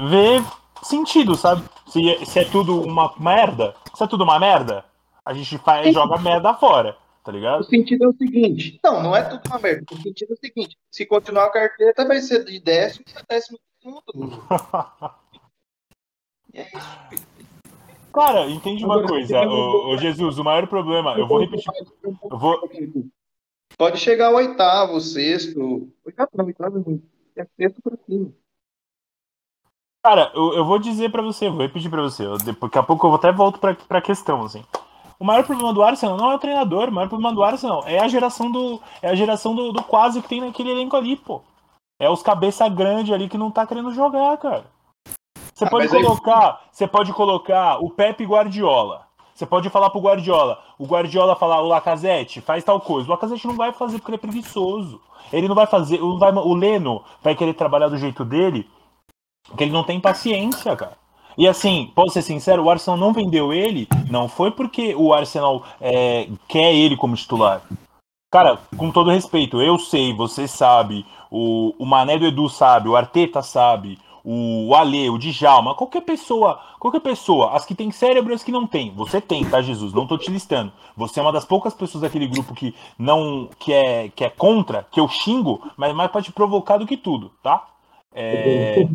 ver 0.00 0.42
sentido, 0.82 1.34
sabe? 1.34 1.62
Se, 1.86 2.08
é- 2.10 2.24
se 2.24 2.38
é 2.40 2.44
tudo 2.44 2.80
uma 2.82 3.12
merda, 3.18 3.74
se 3.94 4.04
é 4.04 4.06
tudo 4.06 4.22
uma 4.24 4.38
merda, 4.38 4.84
a 5.24 5.32
gente 5.34 5.58
faz, 5.58 5.92
joga 5.92 6.16
merda 6.18 6.54
fora, 6.54 6.96
tá 7.24 7.32
O 7.32 7.34
ligado? 7.34 7.64
sentido 7.64 8.04
é 8.04 8.08
o 8.08 8.12
seguinte: 8.16 8.78
Não, 8.84 9.02
não 9.02 9.16
é 9.16 9.22
tudo 9.22 9.42
uma 9.48 9.58
merda. 9.58 9.84
O 9.90 9.96
sentido 9.96 10.30
é 10.30 10.34
o 10.34 10.38
seguinte: 10.38 10.76
se 10.90 11.06
continuar 11.06 11.46
a 11.46 11.50
carteira, 11.50 11.92
vai 12.06 12.20
ser 12.20 12.44
de 12.44 12.60
décimo 12.60 13.04
a 13.16 13.22
décimo 13.28 13.58
segundo. 13.82 14.02
E 16.54 16.60
é 16.60 16.66
isso. 16.74 17.26
Cara, 18.18 18.50
entende 18.50 18.84
uma 18.84 18.94
Agora, 18.94 19.08
coisa, 19.08 19.40
ô, 19.42 19.90
ô 19.90 19.96
Jesus, 19.96 20.38
o 20.38 20.44
maior 20.44 20.66
problema, 20.66 21.16
eu 21.16 21.26
vou 21.26 21.38
repetir. 21.38 21.72
Eu 22.02 22.38
vou, 22.38 22.68
Pode 23.76 23.98
chegar 23.98 24.26
ao 24.26 24.34
oitavo, 24.34 25.00
sexto. 25.00 25.88
Oitavo 26.04 26.30
não, 26.34 26.44
oitavo 26.46 26.78
é 26.78 26.82
ruim. 26.82 27.02
É 27.36 27.44
sexto 27.56 27.80
pra 27.80 27.96
cima. 28.04 28.32
Cara, 30.04 30.32
eu, 30.34 30.54
eu 30.54 30.64
vou 30.64 30.78
dizer 30.78 31.12
pra 31.12 31.22
você, 31.22 31.48
vou 31.48 31.60
repetir 31.60 31.88
pra 31.90 32.02
você. 32.02 32.24
eu- 32.24 32.38
daqui 32.38 32.78
a 32.78 32.82
pouco 32.82 33.06
eu 33.06 33.14
até 33.14 33.30
volto 33.30 33.60
pra, 33.60 33.74
pra 33.74 34.00
questão, 34.02 34.42
assim. 34.42 34.64
O 35.20 35.24
maior 35.24 35.44
problema 35.44 35.72
do 35.72 35.82
Arsenal 35.82 36.16
não 36.16 36.32
é 36.32 36.34
o 36.34 36.38
treinador, 36.38 36.88
o 36.88 36.92
maior 36.92 37.08
problema 37.08 37.34
do 37.34 37.42
Arsenal 37.42 37.84
é 37.86 37.98
a 37.98 38.08
geração 38.08 38.50
do. 38.50 38.80
É 39.00 39.08
a 39.10 39.14
geração 39.14 39.54
do, 39.54 39.72
do 39.72 39.82
quase 39.84 40.20
que 40.22 40.28
tem 40.28 40.40
naquele 40.40 40.70
elenco 40.70 40.96
ali, 40.96 41.16
pô. 41.16 41.40
É 42.00 42.08
os 42.10 42.22
cabeça 42.22 42.68
grande 42.68 43.12
ali 43.12 43.28
que 43.28 43.38
não 43.38 43.50
tá 43.50 43.66
querendo 43.66 43.92
jogar, 43.92 44.36
cara. 44.38 44.64
Você 45.58 45.64
Ah, 45.64 45.70
pode 45.70 45.86
mas 45.86 45.94
aí- 45.94 46.04
colocar. 46.04 46.60
Você 46.70 46.86
pode 46.86 47.12
colocar 47.12 47.82
o 47.82 47.90
Pepe 47.90 48.24
Guardiola. 48.24 49.02
Você 49.34 49.44
pode 49.44 49.68
falar 49.70 49.90
pro 49.90 50.00
Guardiola. 50.00 50.60
O 50.78 50.86
Guardiola 50.86 51.34
falar, 51.34 51.60
o 51.60 51.66
Lacazette, 51.66 52.40
faz 52.40 52.62
tal 52.62 52.80
coisa. 52.80 53.08
O 53.08 53.10
Lacazette 53.10 53.46
não 53.46 53.56
vai 53.56 53.72
fazer 53.72 53.98
porque 53.98 54.10
ele 54.12 54.16
é 54.16 54.20
preguiçoso. 54.20 55.00
Ele 55.32 55.48
não 55.48 55.56
vai 55.56 55.66
fazer. 55.66 55.98
Não 55.98 56.16
vai, 56.16 56.32
o 56.32 56.54
Leno 56.54 57.02
vai 57.22 57.34
querer 57.34 57.54
trabalhar 57.54 57.88
do 57.88 57.98
jeito 57.98 58.24
dele, 58.24 58.68
porque 59.48 59.64
ele 59.64 59.72
não 59.72 59.82
tem 59.82 59.98
paciência, 59.98 60.76
cara. 60.76 60.96
E 61.36 61.46
assim, 61.48 61.90
posso 61.94 62.14
ser 62.14 62.22
sincero, 62.22 62.62
o 62.64 62.70
Arsenal 62.70 62.96
não 62.98 63.12
vendeu 63.12 63.52
ele, 63.52 63.88
não 64.10 64.28
foi 64.28 64.50
porque 64.52 64.94
o 64.94 65.12
Arsenal 65.12 65.62
é, 65.80 66.28
quer 66.48 66.72
ele 66.72 66.96
como 66.96 67.14
titular. 67.16 67.62
Cara, 68.32 68.58
com 68.76 68.90
todo 68.90 69.10
respeito, 69.10 69.60
eu 69.60 69.78
sei, 69.78 70.12
você 70.12 70.46
sabe, 70.48 71.06
o, 71.30 71.74
o 71.78 71.86
Mané 71.86 72.18
do 72.18 72.26
Edu 72.26 72.48
sabe, 72.48 72.88
o 72.88 72.96
Arteta 72.96 73.40
sabe, 73.40 73.98
o 74.30 74.74
Ale, 74.74 75.08
o 75.08 75.16
Djalma, 75.16 75.74
qualquer 75.74 76.02
pessoa, 76.02 76.60
qualquer 76.78 77.00
pessoa, 77.00 77.52
as 77.56 77.64
que 77.64 77.74
tem 77.74 77.90
cérebro 77.90 78.30
e 78.30 78.34
as 78.34 78.44
que 78.44 78.52
não 78.52 78.66
tem. 78.66 78.92
Você 78.94 79.22
tem, 79.22 79.42
tá, 79.42 79.62
Jesus? 79.62 79.94
Não 79.94 80.06
tô 80.06 80.18
te 80.18 80.30
listando. 80.30 80.70
Você 80.94 81.18
é 81.18 81.22
uma 81.22 81.32
das 81.32 81.46
poucas 81.46 81.72
pessoas 81.72 82.02
daquele 82.02 82.26
grupo 82.26 82.54
que 82.54 82.74
não 82.98 83.48
que 83.58 83.72
é 83.72 84.10
que 84.10 84.22
é 84.22 84.28
contra, 84.28 84.86
que 84.90 85.00
eu 85.00 85.08
xingo, 85.08 85.66
mas 85.78 85.94
mais 85.94 86.10
pode 86.10 86.30
provocar 86.30 86.76
do 86.76 86.86
que 86.86 86.94
tudo, 86.94 87.32
tá? 87.42 87.68
É, 88.14 88.86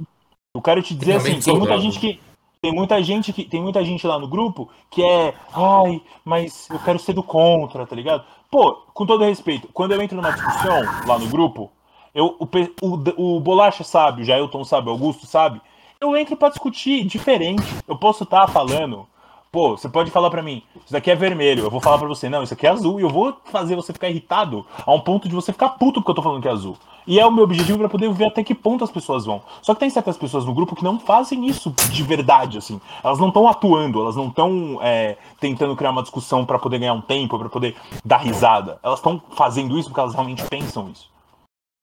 eu 0.53 0.61
quero 0.61 0.83
te 0.83 0.93
dizer 0.93 1.15
assim, 1.15 1.39
tem 1.39 1.57
muita 1.57 1.79
gente 1.79 1.99
que 1.99 2.19
tem 2.61 2.71
muita 2.71 3.01
gente 3.01 3.33
que 3.33 3.43
tem 3.43 3.59
muita 3.59 3.83
gente 3.83 4.05
lá 4.05 4.19
no 4.19 4.27
grupo 4.27 4.69
que 4.91 5.03
é, 5.03 5.33
ai, 5.51 5.99
mas 6.23 6.69
eu 6.69 6.77
quero 6.77 6.99
ser 6.99 7.13
do 7.13 7.23
contra, 7.23 7.87
tá 7.87 7.95
ligado? 7.95 8.23
Pô, 8.51 8.83
com 8.93 9.03
todo 9.03 9.23
respeito, 9.23 9.67
quando 9.73 9.93
eu 9.93 10.01
entro 10.03 10.15
numa 10.15 10.31
discussão 10.31 10.79
lá 11.07 11.17
no 11.17 11.27
grupo, 11.27 11.71
eu, 12.13 12.35
o, 12.39 12.47
o, 12.81 13.37
o 13.37 13.39
Bolacha 13.39 13.83
sabe, 13.83 14.21
o 14.21 14.25
Jailton 14.25 14.63
sabe, 14.63 14.87
o 14.87 14.91
Augusto 14.91 15.25
sabe. 15.25 15.59
Eu 15.99 16.15
entro 16.15 16.35
para 16.35 16.49
discutir 16.49 17.03
diferente. 17.05 17.63
Eu 17.87 17.97
posso 17.97 18.23
estar 18.23 18.45
tá 18.45 18.47
falando. 18.47 19.07
Pô, 19.51 19.77
você 19.77 19.87
pode 19.87 20.09
falar 20.09 20.31
para 20.31 20.41
mim, 20.41 20.63
isso 20.83 20.91
daqui 20.91 21.11
é 21.11 21.15
vermelho. 21.15 21.63
Eu 21.63 21.69
vou 21.69 21.79
falar 21.79 21.99
para 21.99 22.07
você, 22.07 22.27
não, 22.27 22.41
isso 22.41 22.55
aqui 22.55 22.65
é 22.65 22.71
azul. 22.71 22.99
E 22.99 23.03
eu 23.03 23.09
vou 23.09 23.37
fazer 23.45 23.75
você 23.75 23.93
ficar 23.93 24.09
irritado 24.09 24.65
a 24.83 24.91
um 24.91 24.99
ponto 24.99 25.29
de 25.29 25.35
você 25.35 25.53
ficar 25.53 25.69
puto 25.69 26.01
porque 26.01 26.09
eu 26.11 26.15
tô 26.15 26.23
falando 26.23 26.41
que 26.41 26.47
é 26.47 26.51
azul. 26.51 26.75
E 27.05 27.19
é 27.19 27.25
o 27.25 27.31
meu 27.31 27.43
objetivo 27.43 27.77
para 27.77 27.87
poder 27.87 28.11
ver 28.11 28.25
até 28.25 28.43
que 28.43 28.55
ponto 28.55 28.83
as 28.83 28.91
pessoas 28.91 29.25
vão. 29.25 29.43
Só 29.61 29.73
que 29.73 29.79
tem 29.79 29.89
certas 29.89 30.17
pessoas 30.17 30.43
no 30.43 30.53
grupo 30.53 30.75
que 30.75 30.83
não 30.83 30.99
fazem 30.99 31.45
isso 31.45 31.71
de 31.91 32.01
verdade, 32.01 32.57
assim. 32.57 32.81
Elas 33.03 33.19
não 33.19 33.27
estão 33.27 33.47
atuando, 33.47 34.01
elas 34.01 34.15
não 34.15 34.27
estão 34.27 34.79
é, 34.81 35.17
tentando 35.39 35.75
criar 35.75 35.91
uma 35.91 36.01
discussão 36.01 36.45
para 36.45 36.57
poder 36.57 36.79
ganhar 36.79 36.93
um 36.93 37.01
tempo, 37.01 37.37
para 37.37 37.49
poder 37.49 37.75
dar 38.03 38.17
risada. 38.17 38.79
Elas 38.81 38.99
estão 38.99 39.21
fazendo 39.35 39.77
isso 39.77 39.89
porque 39.89 39.99
elas 39.99 40.15
realmente 40.15 40.43
pensam 40.45 40.89
isso. 40.89 41.12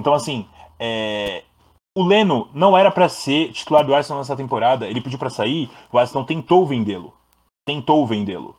Então, 0.00 0.14
assim, 0.14 0.46
é... 0.78 1.44
o 1.96 2.02
Leno 2.02 2.48
não 2.52 2.76
era 2.76 2.90
para 2.90 3.08
ser 3.08 3.52
titular 3.52 3.84
do 3.84 3.94
Arsenal 3.94 4.18
nessa 4.18 4.36
temporada. 4.36 4.88
Ele 4.88 5.00
pediu 5.00 5.18
para 5.18 5.30
sair, 5.30 5.70
o 5.92 5.98
Arsenal 5.98 6.24
tentou 6.24 6.66
vendê-lo. 6.66 7.12
Tentou 7.66 8.06
vendê-lo. 8.06 8.56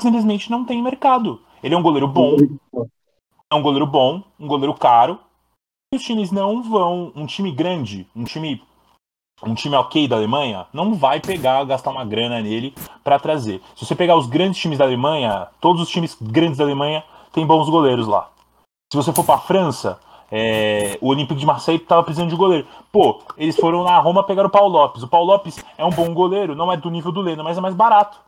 Simplesmente 0.00 0.50
não 0.50 0.64
tem 0.64 0.82
mercado. 0.82 1.42
Ele 1.62 1.74
é 1.74 1.78
um 1.78 1.82
goleiro 1.82 2.08
bom. 2.08 2.36
É 3.52 3.54
um 3.54 3.62
goleiro 3.62 3.86
bom, 3.86 4.22
um 4.40 4.46
goleiro 4.46 4.72
caro. 4.72 5.18
E 5.92 5.96
os 5.96 6.02
times 6.02 6.30
não 6.30 6.62
vão. 6.62 7.12
Um 7.14 7.26
time 7.26 7.52
grande, 7.52 8.08
um 8.16 8.24
time 8.24 8.62
um 9.44 9.54
time 9.54 9.74
ok 9.74 10.06
da 10.06 10.14
Alemanha 10.14 10.66
não 10.72 10.94
vai 10.94 11.18
pegar, 11.18 11.64
gastar 11.64 11.90
uma 11.90 12.04
grana 12.04 12.40
nele 12.40 12.72
para 13.02 13.18
trazer. 13.18 13.60
Se 13.74 13.84
você 13.84 13.94
pegar 13.94 14.16
os 14.16 14.26
grandes 14.26 14.60
times 14.60 14.78
da 14.78 14.84
Alemanha, 14.84 15.48
todos 15.60 15.82
os 15.82 15.88
times 15.88 16.16
grandes 16.20 16.58
da 16.58 16.64
Alemanha 16.64 17.04
têm 17.32 17.44
bons 17.44 17.68
goleiros 17.68 18.06
lá. 18.06 18.30
Se 18.92 18.96
você 18.96 19.12
for 19.12 19.24
para 19.24 19.34
a 19.36 19.40
França, 19.40 19.98
é, 20.34 20.96
o 21.02 21.08
Olympique 21.08 21.38
de 21.38 21.44
Marseille 21.44 21.82
estava 21.82 22.02
precisando 22.02 22.30
de 22.30 22.36
goleiro. 22.36 22.66
Pô, 22.90 23.20
eles 23.36 23.54
foram 23.54 23.84
na 23.84 23.98
Roma 23.98 24.24
pegar 24.24 24.46
o 24.46 24.50
Paulo 24.50 24.72
Lopes. 24.72 25.02
O 25.02 25.08
Paulo 25.08 25.26
Lopes 25.30 25.62
é 25.76 25.84
um 25.84 25.90
bom 25.90 26.14
goleiro, 26.14 26.56
não 26.56 26.72
é 26.72 26.76
do 26.78 26.88
nível 26.88 27.12
do 27.12 27.20
Leno, 27.20 27.44
mas 27.44 27.58
é 27.58 27.60
mais 27.60 27.74
barato. 27.74 28.18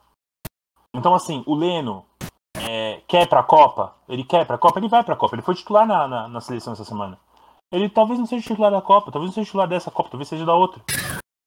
Então, 0.94 1.14
assim, 1.14 1.42
o 1.46 1.54
Leno 1.54 2.04
é, 2.58 3.00
quer 3.08 3.26
pra 3.26 3.42
Copa, 3.42 3.94
ele 4.06 4.22
quer 4.22 4.44
pra 4.44 4.58
Copa, 4.58 4.78
ele 4.78 4.88
vai 4.88 5.02
pra 5.02 5.16
Copa. 5.16 5.34
Ele 5.34 5.42
foi 5.42 5.54
titular 5.54 5.86
na, 5.86 6.06
na, 6.06 6.28
na, 6.28 6.40
seleção 6.42 6.74
essa 6.74 6.84
semana. 6.84 7.18
Ele 7.72 7.88
talvez 7.88 8.20
não 8.20 8.26
seja 8.26 8.46
titular 8.46 8.70
da 8.70 8.82
Copa, 8.82 9.10
talvez 9.10 9.30
não 9.30 9.34
seja 9.34 9.46
titular 9.46 9.66
dessa 9.66 9.90
Copa, 9.90 10.10
talvez 10.10 10.28
seja 10.28 10.44
da 10.44 10.54
outra. 10.54 10.82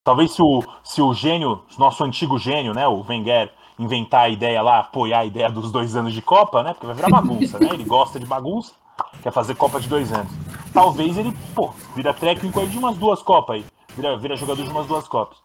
Talvez 0.03 0.31
se 0.31 0.41
o, 0.41 0.63
se 0.83 1.01
o 1.03 1.13
gênio, 1.13 1.61
nosso 1.77 2.03
antigo 2.03 2.39
gênio, 2.39 2.73
né, 2.73 2.87
o 2.87 3.05
Wenger, 3.07 3.53
inventar 3.77 4.21
a 4.21 4.29
ideia 4.29 4.61
lá, 4.63 4.79
apoiar 4.79 5.19
a 5.19 5.25
ideia 5.25 5.51
dos 5.51 5.71
dois 5.71 5.95
anos 5.95 6.13
de 6.13 6.21
Copa, 6.21 6.63
né, 6.63 6.73
porque 6.73 6.87
vai 6.87 6.95
virar 6.95 7.09
bagunça, 7.09 7.59
né, 7.59 7.69
ele 7.71 7.83
gosta 7.83 8.19
de 8.19 8.25
bagunça 8.25 8.73
quer 9.21 9.31
fazer 9.31 9.55
Copa 9.55 9.79
de 9.79 9.87
dois 9.87 10.11
anos. 10.11 10.31
Talvez 10.73 11.17
ele, 11.17 11.35
pô, 11.55 11.71
vira 11.95 12.13
técnico 12.13 12.59
aí 12.59 12.67
de 12.67 12.77
umas 12.77 12.97
duas 12.97 13.21
Copas 13.21 13.57
aí. 13.57 13.65
Vira, 13.95 14.17
vira 14.17 14.35
jogador 14.35 14.63
de 14.63 14.69
umas 14.69 14.87
duas 14.87 15.07
Copas. 15.07 15.37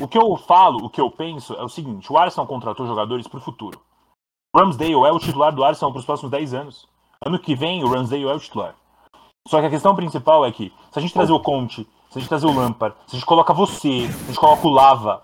O 0.00 0.08
que 0.08 0.18
eu 0.18 0.36
falo, 0.36 0.84
o 0.84 0.90
que 0.90 1.00
eu 1.00 1.10
penso 1.10 1.54
é 1.54 1.62
o 1.62 1.68
seguinte: 1.68 2.12
o 2.12 2.18
Arsenal 2.18 2.46
contratou 2.46 2.86
jogadores 2.86 3.28
para 3.28 3.38
o 3.38 3.42
futuro. 3.42 3.80
O 4.54 4.58
Ramsdale 4.58 4.92
é 4.92 5.12
o 5.12 5.18
titular 5.18 5.54
do 5.54 5.64
Arsenal 5.64 5.92
para 5.92 6.00
os 6.00 6.04
próximos 6.04 6.30
10 6.30 6.54
anos. 6.54 6.88
Ano 7.24 7.38
que 7.38 7.54
vem, 7.54 7.84
o 7.84 7.88
Ramsdale 7.88 8.24
é 8.24 8.34
o 8.34 8.40
titular. 8.40 8.74
Só 9.48 9.60
que 9.60 9.66
a 9.66 9.70
questão 9.70 9.94
principal 9.94 10.44
é 10.44 10.52
que, 10.52 10.72
se 10.90 10.98
a 10.98 11.02
gente 11.02 11.14
trazer 11.14 11.32
o 11.32 11.40
Conte, 11.40 11.88
se 12.10 12.18
a 12.18 12.20
gente 12.20 12.28
trazer 12.28 12.46
o 12.46 12.54
Lampard, 12.54 12.94
se 13.06 13.16
a 13.16 13.18
gente 13.18 13.26
coloca 13.26 13.54
você, 13.54 14.08
se 14.08 14.24
a 14.24 14.26
gente 14.26 14.38
coloca 14.38 14.66
o 14.66 14.70
Lava, 14.70 15.22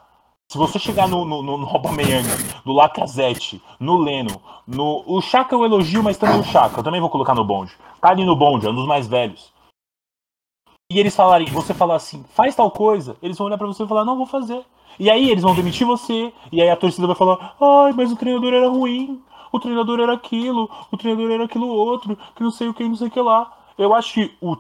se 0.50 0.56
você 0.56 0.78
chegar 0.78 1.06
no, 1.06 1.26
no, 1.26 1.42
no, 1.42 1.58
no 1.58 1.68
Aubameyang, 1.68 2.26
no 2.64 2.72
Lacazette, 2.72 3.62
no 3.78 3.98
Leno, 3.98 4.40
no... 4.66 5.04
O 5.06 5.20
Chaka 5.20 5.54
eu 5.54 5.62
elogio, 5.62 6.02
mas 6.02 6.16
também 6.16 6.40
o 6.40 6.44
Chaka. 6.44 6.80
Eu 6.80 6.84
também 6.84 7.00
vou 7.00 7.10
colocar 7.10 7.34
no 7.34 7.44
bonde. 7.44 7.76
Tá 8.00 8.08
ali 8.08 8.24
no 8.24 8.34
bonde, 8.34 8.66
é 8.66 8.70
um 8.70 8.74
dos 8.74 8.86
mais 8.86 9.06
velhos. 9.06 9.52
E 10.90 10.98
eles 10.98 11.14
falarem, 11.14 11.46
você 11.48 11.74
falar 11.74 11.96
assim, 11.96 12.24
faz 12.30 12.56
tal 12.56 12.70
coisa, 12.70 13.14
eles 13.20 13.36
vão 13.36 13.46
olhar 13.46 13.58
para 13.58 13.66
você 13.66 13.82
e 13.82 13.86
falar, 13.86 14.06
não, 14.06 14.16
vou 14.16 14.24
fazer. 14.24 14.64
E 14.98 15.10
aí 15.10 15.30
eles 15.30 15.42
vão 15.42 15.54
demitir 15.54 15.86
você, 15.86 16.32
e 16.50 16.62
aí 16.62 16.70
a 16.70 16.76
torcida 16.76 17.06
vai 17.06 17.14
falar, 17.14 17.54
ai, 17.60 17.92
mas 17.92 18.10
o 18.10 18.16
treinador 18.16 18.54
era 18.54 18.70
ruim, 18.70 19.22
o 19.52 19.60
treinador 19.60 20.00
era 20.00 20.14
aquilo, 20.14 20.70
o 20.90 20.96
treinador 20.96 21.30
era 21.30 21.44
aquilo 21.44 21.68
outro, 21.68 22.16
que 22.34 22.42
não 22.42 22.50
sei 22.50 22.68
o 22.68 22.74
que, 22.74 22.88
não 22.88 22.96
sei 22.96 23.08
o 23.08 23.10
que 23.10 23.20
lá. 23.20 23.52
Eu 23.76 23.94
acho 23.94 24.14
que 24.14 24.34
o 24.40 24.56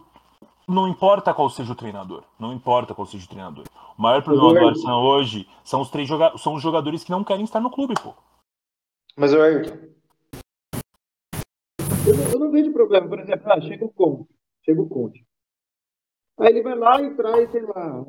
não 0.68 0.86
importa 0.86 1.32
qual 1.32 1.48
seja 1.48 1.72
o 1.72 1.76
treinador. 1.76 2.24
Não 2.38 2.52
importa 2.52 2.94
qual 2.94 3.06
seja 3.06 3.24
o 3.24 3.28
treinador. 3.28 3.64
O 3.96 4.02
maior 4.02 4.22
problema 4.22 4.60
do 4.60 4.68
Arsenal 4.68 5.02
hoje 5.02 5.48
são 5.64 5.80
os 5.80 5.90
três 5.90 6.06
joga 6.06 6.36
são 6.36 6.54
os 6.54 6.62
jogadores 6.62 7.02
que 7.02 7.10
não 7.10 7.24
querem 7.24 7.44
estar 7.44 7.58
no 7.58 7.70
clube, 7.70 7.94
pô. 8.00 8.14
Mas 9.16 9.32
o 9.32 9.40
Ayrton. 9.40 9.74
Eu, 12.06 12.16
não, 12.16 12.32
eu 12.32 12.38
não 12.38 12.50
vejo 12.50 12.72
problema. 12.72 13.08
Por 13.08 13.18
exemplo, 13.18 13.50
ah, 13.50 13.60
chega 13.60 13.84
o 13.84 13.92
Conte. 13.92 14.28
Chega 14.62 14.80
o 14.80 14.88
Conte. 14.88 15.26
Aí 16.38 16.48
ele 16.50 16.62
vai 16.62 16.76
lá 16.76 17.02
e 17.02 17.16
traz, 17.16 17.50
sei 17.50 17.62
lá. 17.62 18.06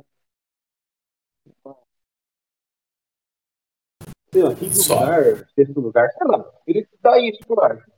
Sei 4.32 4.44
lá, 4.44 4.54
quinto 4.54 4.76
Só. 4.76 5.00
lugar, 5.00 5.50
sexto 5.56 5.80
lugar, 5.80 6.10
sei 6.12 6.28
lá. 6.28 6.46
Ele 6.68 6.88
dá 7.02 7.20
isso 7.20 7.40
pro 7.48 7.64
Arsenal. 7.64 7.98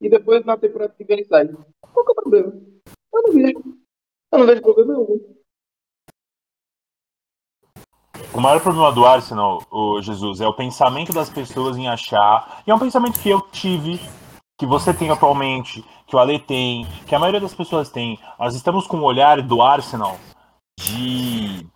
E 0.00 0.10
depois 0.10 0.44
na 0.44 0.58
temporada 0.58 0.92
que 0.92 1.04
vem 1.04 1.18
ele 1.18 1.28
sai. 1.28 1.48
Qual 1.48 2.04
que 2.04 2.10
é 2.10 2.12
o 2.12 2.14
problema? 2.14 2.52
Eu 3.14 3.22
não 3.22 3.32
vejo. 3.32 3.81
Eu 4.32 4.38
não 4.38 4.46
vejo 4.46 4.62
problema. 4.62 5.06
O 8.32 8.40
maior 8.40 8.60
problema 8.62 8.90
do 8.90 9.04
Arsenal, 9.04 9.62
o 9.70 10.00
Jesus, 10.00 10.40
é 10.40 10.48
o 10.48 10.54
pensamento 10.54 11.12
das 11.12 11.28
pessoas 11.28 11.76
em 11.76 11.86
achar. 11.86 12.62
E 12.66 12.70
é 12.70 12.74
um 12.74 12.78
pensamento 12.78 13.20
que 13.20 13.28
eu 13.28 13.42
tive, 13.42 14.00
que 14.58 14.64
você 14.64 14.94
tem 14.94 15.10
atualmente, 15.10 15.84
que 16.06 16.16
o 16.16 16.18
Ale 16.18 16.38
tem, 16.38 16.86
que 17.06 17.14
a 17.14 17.18
maioria 17.18 17.42
das 17.42 17.54
pessoas 17.54 17.90
tem. 17.90 18.18
Nós 18.38 18.54
estamos 18.54 18.86
com 18.86 18.96
o 18.96 19.04
olhar 19.04 19.42
do 19.42 19.60
Arsenal 19.60 20.18
de 20.80 21.66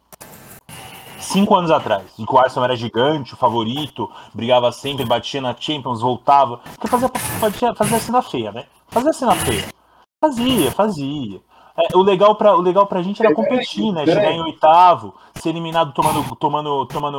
cinco 1.20 1.54
anos 1.54 1.70
atrás, 1.70 2.18
em 2.18 2.24
que 2.24 2.34
o 2.34 2.38
Arsenal 2.38 2.64
era 2.64 2.76
gigante, 2.76 3.34
o 3.34 3.36
favorito, 3.36 4.10
brigava 4.32 4.72
sempre, 4.72 5.04
batia 5.04 5.42
na 5.42 5.54
Champions, 5.54 6.00
voltava. 6.00 6.56
Porque 6.58 6.88
fazia, 6.88 7.10
fazia, 7.38 7.74
fazia 7.74 7.98
cena 7.98 8.22
feia, 8.22 8.50
né? 8.50 8.66
Fazia 8.88 9.12
cena 9.12 9.34
feia. 9.34 9.68
Fazia, 10.18 10.72
fazia. 10.72 11.42
É, 11.78 11.96
o, 11.96 12.02
legal 12.02 12.34
pra, 12.34 12.56
o 12.56 12.60
legal 12.60 12.86
pra 12.86 13.02
gente 13.02 13.22
era 13.22 13.34
competir, 13.34 13.92
né? 13.92 14.04
Chegar 14.06 14.32
em 14.32 14.40
oitavo, 14.40 15.14
ser 15.34 15.50
eliminado 15.50 15.92
tomando, 15.92 16.36
tomando, 16.36 16.86
tomando, 16.86 17.18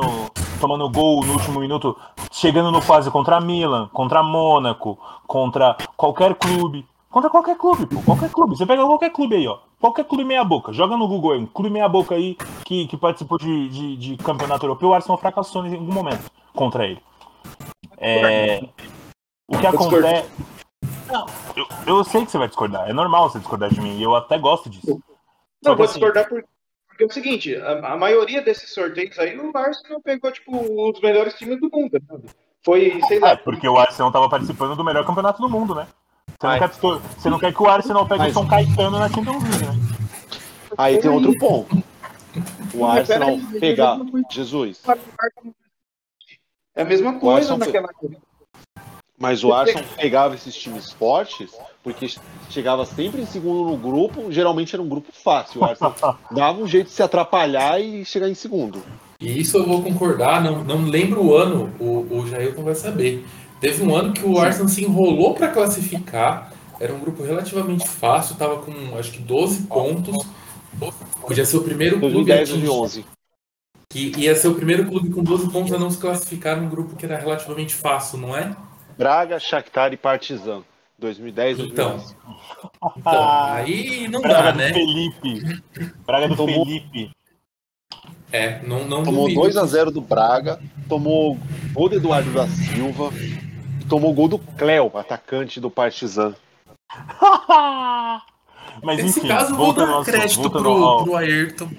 tomando 0.60 0.90
gol 0.90 1.24
no 1.24 1.34
último 1.34 1.60
minuto, 1.60 1.96
chegando 2.32 2.72
no 2.72 2.82
quase 2.82 3.10
contra 3.10 3.40
Milan, 3.40 3.88
contra 3.92 4.22
Mônaco, 4.22 4.98
contra 5.26 5.76
qualquer 5.96 6.34
clube. 6.34 6.84
Contra 7.10 7.30
qualquer 7.30 7.56
clube, 7.56 7.86
pô, 7.86 8.02
qualquer 8.02 8.30
clube. 8.30 8.54
Você 8.56 8.66
pega 8.66 8.84
qualquer 8.84 9.10
clube 9.10 9.34
aí, 9.34 9.48
ó. 9.48 9.58
Qualquer 9.80 10.04
clube 10.04 10.24
meia 10.24 10.44
boca. 10.44 10.74
Joga 10.74 10.94
no 10.96 11.08
Google 11.08 11.32
aí, 11.32 11.38
um 11.38 11.46
clube 11.46 11.70
meia 11.70 11.88
boca 11.88 12.14
aí 12.14 12.36
que, 12.64 12.86
que 12.86 12.96
participou 12.98 13.38
de, 13.38 13.68
de, 13.70 13.96
de 13.96 14.16
campeonato 14.18 14.66
europeu. 14.66 14.90
O 14.90 14.94
Arsenal 14.94 15.16
fracassou 15.16 15.64
em 15.64 15.74
algum 15.74 15.92
momento 15.92 16.30
contra 16.54 16.86
ele. 16.86 17.00
É, 17.96 18.60
o 19.48 19.56
que 19.56 19.66
acontece. 19.66 20.28
Não, 21.10 21.26
eu, 21.56 21.66
eu 21.86 22.04
sei 22.04 22.24
que 22.24 22.30
você 22.30 22.38
vai 22.38 22.48
discordar. 22.48 22.88
É 22.88 22.92
normal 22.92 23.30
você 23.30 23.38
discordar 23.38 23.70
de 23.70 23.80
mim. 23.80 23.98
E 23.98 24.02
eu 24.02 24.14
até 24.14 24.38
gosto 24.38 24.68
disso. 24.68 25.00
Não, 25.62 25.74
vou 25.74 25.84
assim, 25.84 25.94
discordar 25.94 26.28
porque, 26.28 26.46
porque 26.88 27.04
é 27.04 27.06
o 27.06 27.12
seguinte: 27.12 27.56
a, 27.56 27.92
a, 27.92 27.96
maioria 27.96 28.42
desses 28.42 28.72
sorteios 28.72 29.18
aí, 29.18 29.38
o 29.38 29.56
Arsenal 29.56 30.00
pegou, 30.02 30.30
tipo, 30.30 30.90
os 30.90 31.00
melhores 31.00 31.34
times 31.34 31.60
do 31.60 31.70
mundo, 31.72 31.98
sabe? 32.06 32.28
Foi, 32.64 33.00
sei 33.08 33.18
lá. 33.18 33.30
É, 33.30 33.36
porque 33.36 33.68
o 33.68 33.78
Arsenal 33.78 34.12
tava 34.12 34.28
participando 34.28 34.76
do 34.76 34.84
melhor 34.84 35.04
campeonato 35.06 35.40
do 35.40 35.48
mundo, 35.48 35.74
né? 35.74 35.86
Você 36.38 36.46
não, 36.46 36.58
quer, 36.58 36.68
você 36.68 37.30
não 37.30 37.38
quer 37.38 37.54
que 37.54 37.62
o 37.62 37.68
Arsenal 37.68 38.06
pegue 38.06 38.20
Mas... 38.20 38.30
o 38.30 38.34
São 38.34 38.46
Caetano 38.46 38.98
na 38.98 39.08
Champions 39.08 39.42
League, 39.42 39.64
né? 39.64 39.88
Aí 40.76 41.00
tem 41.00 41.10
outro 41.10 41.36
ponto. 41.38 41.82
O 42.74 42.84
Arsenal 42.84 43.38
pegar. 43.58 43.98
Jesus. 44.30 44.82
É 46.76 46.82
a 46.82 46.84
mesma 46.84 47.18
coisa 47.18 47.56
naquela. 47.56 47.88
Mas 49.18 49.42
o 49.42 49.52
Arsenal 49.52 49.84
pegava 49.96 50.34
esses 50.36 50.54
times 50.54 50.92
fortes 50.92 51.50
porque 51.82 52.08
chegava 52.50 52.84
sempre 52.86 53.22
em 53.22 53.26
segundo 53.26 53.70
no 53.70 53.76
grupo, 53.76 54.30
geralmente 54.30 54.74
era 54.74 54.82
um 54.82 54.88
grupo 54.88 55.08
fácil. 55.12 55.60
O 55.60 55.64
Arsenal 55.64 55.94
dava 56.30 56.58
um 56.60 56.66
jeito 56.66 56.86
de 56.86 56.92
se 56.92 57.02
atrapalhar 57.02 57.80
e 57.80 58.04
chegar 58.04 58.28
em 58.28 58.34
segundo. 58.34 58.82
E 59.20 59.40
isso 59.40 59.56
eu 59.56 59.66
vou 59.66 59.82
concordar, 59.82 60.42
não, 60.42 60.62
não 60.62 60.84
lembro 60.84 61.24
o 61.24 61.36
ano, 61.36 61.72
o, 61.80 62.18
o 62.18 62.26
Jailton 62.28 62.62
vai 62.62 62.74
saber. 62.76 63.26
Teve 63.60 63.82
um 63.82 63.94
ano 63.96 64.12
que 64.12 64.24
o 64.24 64.38
Arsenal 64.38 64.68
se 64.68 64.84
enrolou 64.84 65.34
para 65.34 65.48
classificar, 65.48 66.52
era 66.78 66.94
um 66.94 67.00
grupo 67.00 67.24
relativamente 67.24 67.88
fácil, 67.88 68.36
tava 68.36 68.58
com 68.58 68.72
acho 68.96 69.10
que 69.10 69.18
12 69.20 69.62
pontos. 69.62 70.24
Podia 71.26 71.44
ser 71.44 71.56
o 71.56 71.62
primeiro 71.62 71.98
clube 71.98 72.14
2010, 72.26 72.38
a 72.38 72.42
atingir- 72.52 72.66
2011. 72.66 73.04
que 73.90 74.12
ia 74.20 74.36
ser 74.36 74.46
o 74.48 74.54
primeiro 74.54 74.86
clube 74.86 75.10
com 75.10 75.24
12 75.24 75.50
pontos 75.50 75.72
a 75.72 75.78
não 75.78 75.90
se 75.90 75.98
classificar 75.98 76.60
num 76.60 76.68
grupo 76.68 76.94
que 76.94 77.04
era 77.04 77.18
relativamente 77.18 77.74
fácil, 77.74 78.18
não 78.18 78.36
é? 78.36 78.54
Braga, 78.98 79.38
Shakhtar 79.38 79.92
e 79.92 79.96
Partizan. 79.96 80.62
2010, 80.98 81.60
Então. 81.60 81.90
2011. 81.90 82.16
Então, 82.98 83.28
aí 83.52 84.08
não 84.08 84.20
Braga 84.20 84.42
dá, 84.42 84.50
do 84.50 84.58
né? 84.58 84.72
Felipe. 84.72 85.62
Braga 86.04 86.28
do 86.28 86.36
Tomou- 86.36 86.64
Felipe. 86.66 87.10
É, 88.32 88.60
não, 88.66 88.84
não 88.84 89.04
Tomou 89.04 89.28
duvido. 89.28 89.40
2x0 89.42 89.90
do 89.92 90.00
Braga, 90.00 90.60
tomou 90.88 91.38
gol 91.72 91.88
do 91.88 91.94
Eduardo 91.96 92.30
da 92.32 92.46
Silva 92.48 93.10
e 93.80 93.84
tomou 93.84 94.12
gol 94.12 94.28
do 94.28 94.38
Cléo, 94.38 94.90
atacante 94.98 95.60
do 95.60 95.70
Partizan. 95.70 96.34
Mas 98.82 98.96
Nesse 99.02 99.20
enfim, 99.20 99.28
caso, 99.28 99.52
eu 99.52 99.56
vou 99.56 99.72
dar 99.72 99.88
ao- 99.88 100.04
crédito 100.04 100.50
pro, 100.50 100.70
ao- 100.84 101.04
pro 101.04 101.16
Ayrton. 101.16 101.70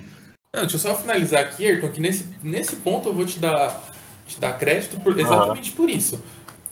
Não, 0.54 0.62
deixa 0.62 0.76
eu 0.76 0.80
só 0.80 0.96
finalizar 0.96 1.42
aqui, 1.42 1.66
Ayrton, 1.66 1.90
que 1.90 2.02
nesse, 2.02 2.28
nesse 2.42 2.78
ponto 2.78 3.10
eu 3.10 3.14
vou 3.14 3.26
te 3.26 3.38
dar, 3.38 3.80
te 4.28 4.40
dar 4.40 4.54
crédito 4.58 5.00
por- 5.02 5.18
exatamente 5.20 5.72
por 5.74 5.90
isso. 5.90 6.22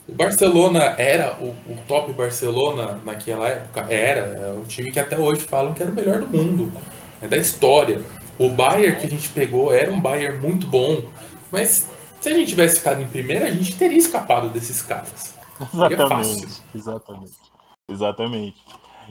O 0.08 0.14
Barcelona 0.14 0.94
era 0.96 1.36
o, 1.38 1.48
o 1.70 1.76
top 1.86 2.12
Barcelona 2.14 2.98
naquela 3.04 3.46
época? 3.46 3.86
Era. 3.92 4.20
É 4.20 4.52
o 4.52 4.64
time 4.64 4.90
que 4.90 4.98
até 4.98 5.18
hoje 5.18 5.42
falam 5.42 5.74
que 5.74 5.82
era 5.82 5.92
o 5.92 5.94
melhor 5.94 6.20
do 6.20 6.28
mundo. 6.28 6.72
É 7.20 7.28
da 7.28 7.36
história. 7.36 8.02
O 8.38 8.48
Bayern 8.48 8.98
que 8.98 9.06
a 9.06 9.10
gente 9.10 9.28
pegou 9.28 9.72
era 9.72 9.92
um 9.92 10.00
Bayern 10.00 10.38
muito 10.38 10.66
bom. 10.66 11.02
Mas 11.52 11.90
se 12.20 12.28
a 12.28 12.32
gente 12.32 12.48
tivesse 12.48 12.78
ficado 12.78 13.02
em 13.02 13.06
primeiro, 13.06 13.44
a 13.44 13.50
gente 13.50 13.76
teria 13.76 13.98
escapado 13.98 14.48
desses 14.48 14.80
caras. 14.80 15.36
Seria 15.70 15.96
Exatamente, 15.96 16.46
fácil. 16.46 16.62
exatamente. 16.74 17.32
Exatamente. 17.90 18.56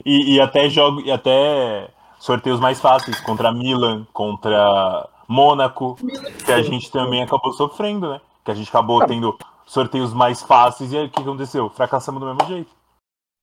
E, 0.04 0.34
e 0.34 0.40
até 0.40 0.68
jogo, 0.68 1.00
e 1.02 1.12
até 1.12 1.88
sorteios 2.18 2.58
mais 2.58 2.80
fáceis 2.80 3.20
contra 3.20 3.52
Milan, 3.52 4.06
contra 4.12 5.08
Mônaco, 5.28 5.96
que 6.44 6.52
a 6.52 6.62
gente 6.62 6.90
também 6.90 7.22
acabou 7.22 7.52
sofrendo, 7.52 8.10
né? 8.10 8.20
Que 8.44 8.50
a 8.50 8.54
gente 8.54 8.68
acabou 8.68 9.04
tendo 9.06 9.36
sorteios 9.68 10.12
mais 10.14 10.42
fáceis 10.42 10.92
e 10.92 10.96
aí 10.98 11.06
o 11.06 11.10
que 11.10 11.20
aconteceu? 11.20 11.68
Fracassamos 11.70 12.20
do 12.20 12.26
mesmo 12.26 12.46
jeito. 12.48 12.74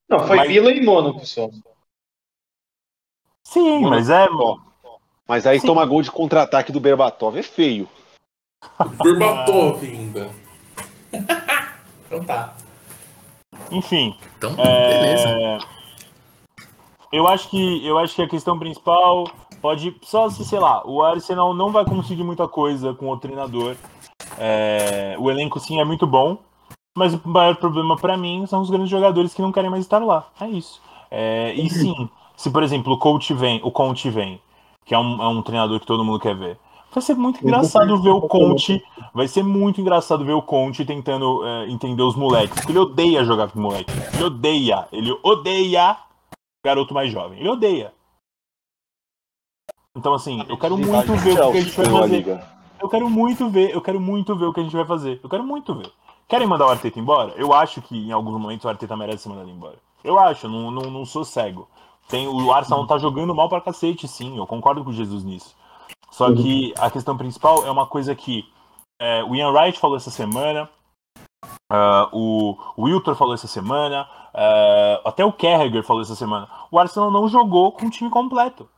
Não, 0.08 0.18
foi 0.26 0.36
Mas- 0.36 0.48
Vila 0.48 0.70
e 0.72 0.84
Mônaco 0.84 1.24
só. 1.24 1.48
Sim, 3.44 3.80
Mônaco, 3.80 3.90
mas 3.90 4.10
é. 4.10 4.26
Mas 5.28 5.46
aí 5.46 5.60
Sim. 5.60 5.66
toma 5.66 5.86
gol 5.86 6.02
de 6.02 6.10
contra-ataque 6.10 6.72
do 6.72 6.80
Berbatov, 6.80 7.36
é 7.38 7.42
feio. 7.42 7.88
Berbatov 9.02 9.82
ainda. 9.82 10.30
então 12.06 12.24
tá. 12.24 12.54
Enfim, 13.70 14.16
Então, 14.36 14.54
beleza. 14.54 15.28
É, 15.28 15.58
Eu 17.12 17.26
acho 17.26 17.48
que 17.50 17.86
eu 17.86 17.98
acho 17.98 18.14
que 18.14 18.22
a 18.22 18.28
questão 18.28 18.58
principal 18.58 19.24
pode 19.62 19.96
só 20.02 20.28
se 20.28 20.44
sei 20.44 20.58
lá, 20.58 20.86
o 20.86 21.02
Arsenal 21.02 21.54
não 21.54 21.72
vai 21.72 21.84
conseguir 21.84 22.22
muita 22.22 22.46
coisa 22.46 22.94
com 22.94 23.08
o 23.10 23.16
treinador. 23.16 23.76
É, 24.38 25.16
o 25.18 25.30
elenco 25.30 25.58
sim 25.60 25.80
é 25.80 25.84
muito 25.84 26.06
bom, 26.06 26.38
mas 26.96 27.14
o 27.14 27.20
maior 27.28 27.56
problema 27.56 27.96
pra 27.96 28.16
mim 28.16 28.46
são 28.46 28.60
os 28.60 28.70
grandes 28.70 28.90
jogadores 28.90 29.34
que 29.34 29.42
não 29.42 29.52
querem 29.52 29.70
mais 29.70 29.84
estar 29.84 29.98
lá. 29.98 30.28
É 30.40 30.46
isso. 30.48 30.80
É, 31.10 31.54
e 31.54 31.68
sim, 31.70 32.08
se 32.36 32.50
por 32.50 32.62
exemplo 32.62 32.92
o 32.92 32.98
coach 32.98 33.32
vem, 33.32 33.60
o 33.62 33.70
Conte 33.70 34.10
vem, 34.10 34.40
que 34.84 34.94
é 34.94 34.98
um, 34.98 35.22
é 35.22 35.28
um 35.28 35.42
treinador 35.42 35.80
que 35.80 35.86
todo 35.86 36.04
mundo 36.04 36.20
quer 36.20 36.34
ver. 36.34 36.58
Vai 36.92 37.02
ser 37.02 37.14
muito 37.14 37.44
engraçado 37.44 38.00
ver 38.00 38.08
o 38.08 38.22
Conte. 38.22 38.82
Vai 39.12 39.28
ser 39.28 39.42
muito 39.42 39.80
engraçado 39.80 40.24
ver 40.24 40.32
o 40.32 40.40
Conte 40.40 40.82
tentando 40.82 41.44
é, 41.46 41.68
entender 41.68 42.02
os 42.02 42.16
moleques. 42.16 42.54
Porque 42.54 42.72
ele 42.72 42.78
odeia 42.78 43.22
jogar 43.22 43.50
com 43.50 43.60
moleque. 43.60 43.92
Ele 44.14 44.24
odeia. 44.24 44.88
Ele 44.90 45.18
odeia 45.22 45.96
garoto 46.64 46.94
mais 46.94 47.12
jovem. 47.12 47.38
Ele 47.38 47.50
odeia. 47.50 47.92
Então, 49.94 50.14
assim, 50.14 50.42
eu 50.48 50.56
quero 50.56 50.78
muito 50.78 51.12
ver 51.16 51.38
o 51.38 51.52
que 51.52 51.58
a 51.58 51.60
gente 51.60 51.76
vai 51.76 51.86
fazer. 51.86 52.55
Eu 52.80 52.88
quero 52.88 53.08
muito 53.08 53.48
ver, 53.48 53.74
eu 53.74 53.80
quero 53.80 54.00
muito 54.00 54.36
ver 54.36 54.46
o 54.46 54.52
que 54.52 54.60
a 54.60 54.62
gente 54.62 54.76
vai 54.76 54.84
fazer. 54.84 55.20
Eu 55.22 55.28
quero 55.28 55.44
muito 55.44 55.74
ver. 55.74 55.90
Querem 56.28 56.46
mandar 56.46 56.66
o 56.66 56.70
Arteta 56.70 56.98
embora? 56.98 57.32
Eu 57.36 57.52
acho 57.52 57.80
que 57.80 57.96
em 57.96 58.12
alguns 58.12 58.40
momentos 58.40 58.64
o 58.64 58.68
Arteta 58.68 58.96
merece 58.96 59.24
ser 59.24 59.28
mandado 59.28 59.50
embora. 59.50 59.76
Eu 60.02 60.18
acho, 60.18 60.48
não, 60.48 60.70
não, 60.70 60.90
não 60.90 61.04
sou 61.04 61.24
cego. 61.24 61.68
Tem, 62.08 62.28
o 62.28 62.52
Arsenal 62.52 62.86
tá 62.86 62.98
jogando 62.98 63.34
mal 63.34 63.48
pra 63.48 63.60
cacete, 63.60 64.06
sim. 64.06 64.36
Eu 64.36 64.46
concordo 64.46 64.84
com 64.84 64.90
o 64.90 64.92
Jesus 64.92 65.24
nisso. 65.24 65.54
Só 66.10 66.32
que 66.32 66.72
a 66.78 66.90
questão 66.90 67.16
principal 67.16 67.66
é 67.66 67.70
uma 67.70 67.86
coisa 67.86 68.14
que 68.14 68.44
é, 69.00 69.22
o 69.24 69.34
Ian 69.34 69.50
Wright 69.50 69.78
falou 69.78 69.96
essa 69.96 70.10
semana, 70.10 70.68
ah, 71.70 72.08
o 72.12 72.56
Wiltor 72.78 73.14
falou 73.14 73.34
essa 73.34 73.46
semana, 73.46 74.08
ah, 74.32 75.00
até 75.04 75.24
o 75.24 75.32
Carragher 75.32 75.82
falou 75.82 76.02
essa 76.02 76.14
semana. 76.14 76.48
O 76.70 76.78
Arsenal 76.78 77.10
não 77.10 77.28
jogou 77.28 77.72
com 77.72 77.86
o 77.86 77.90
time 77.90 78.08
completo. 78.08 78.68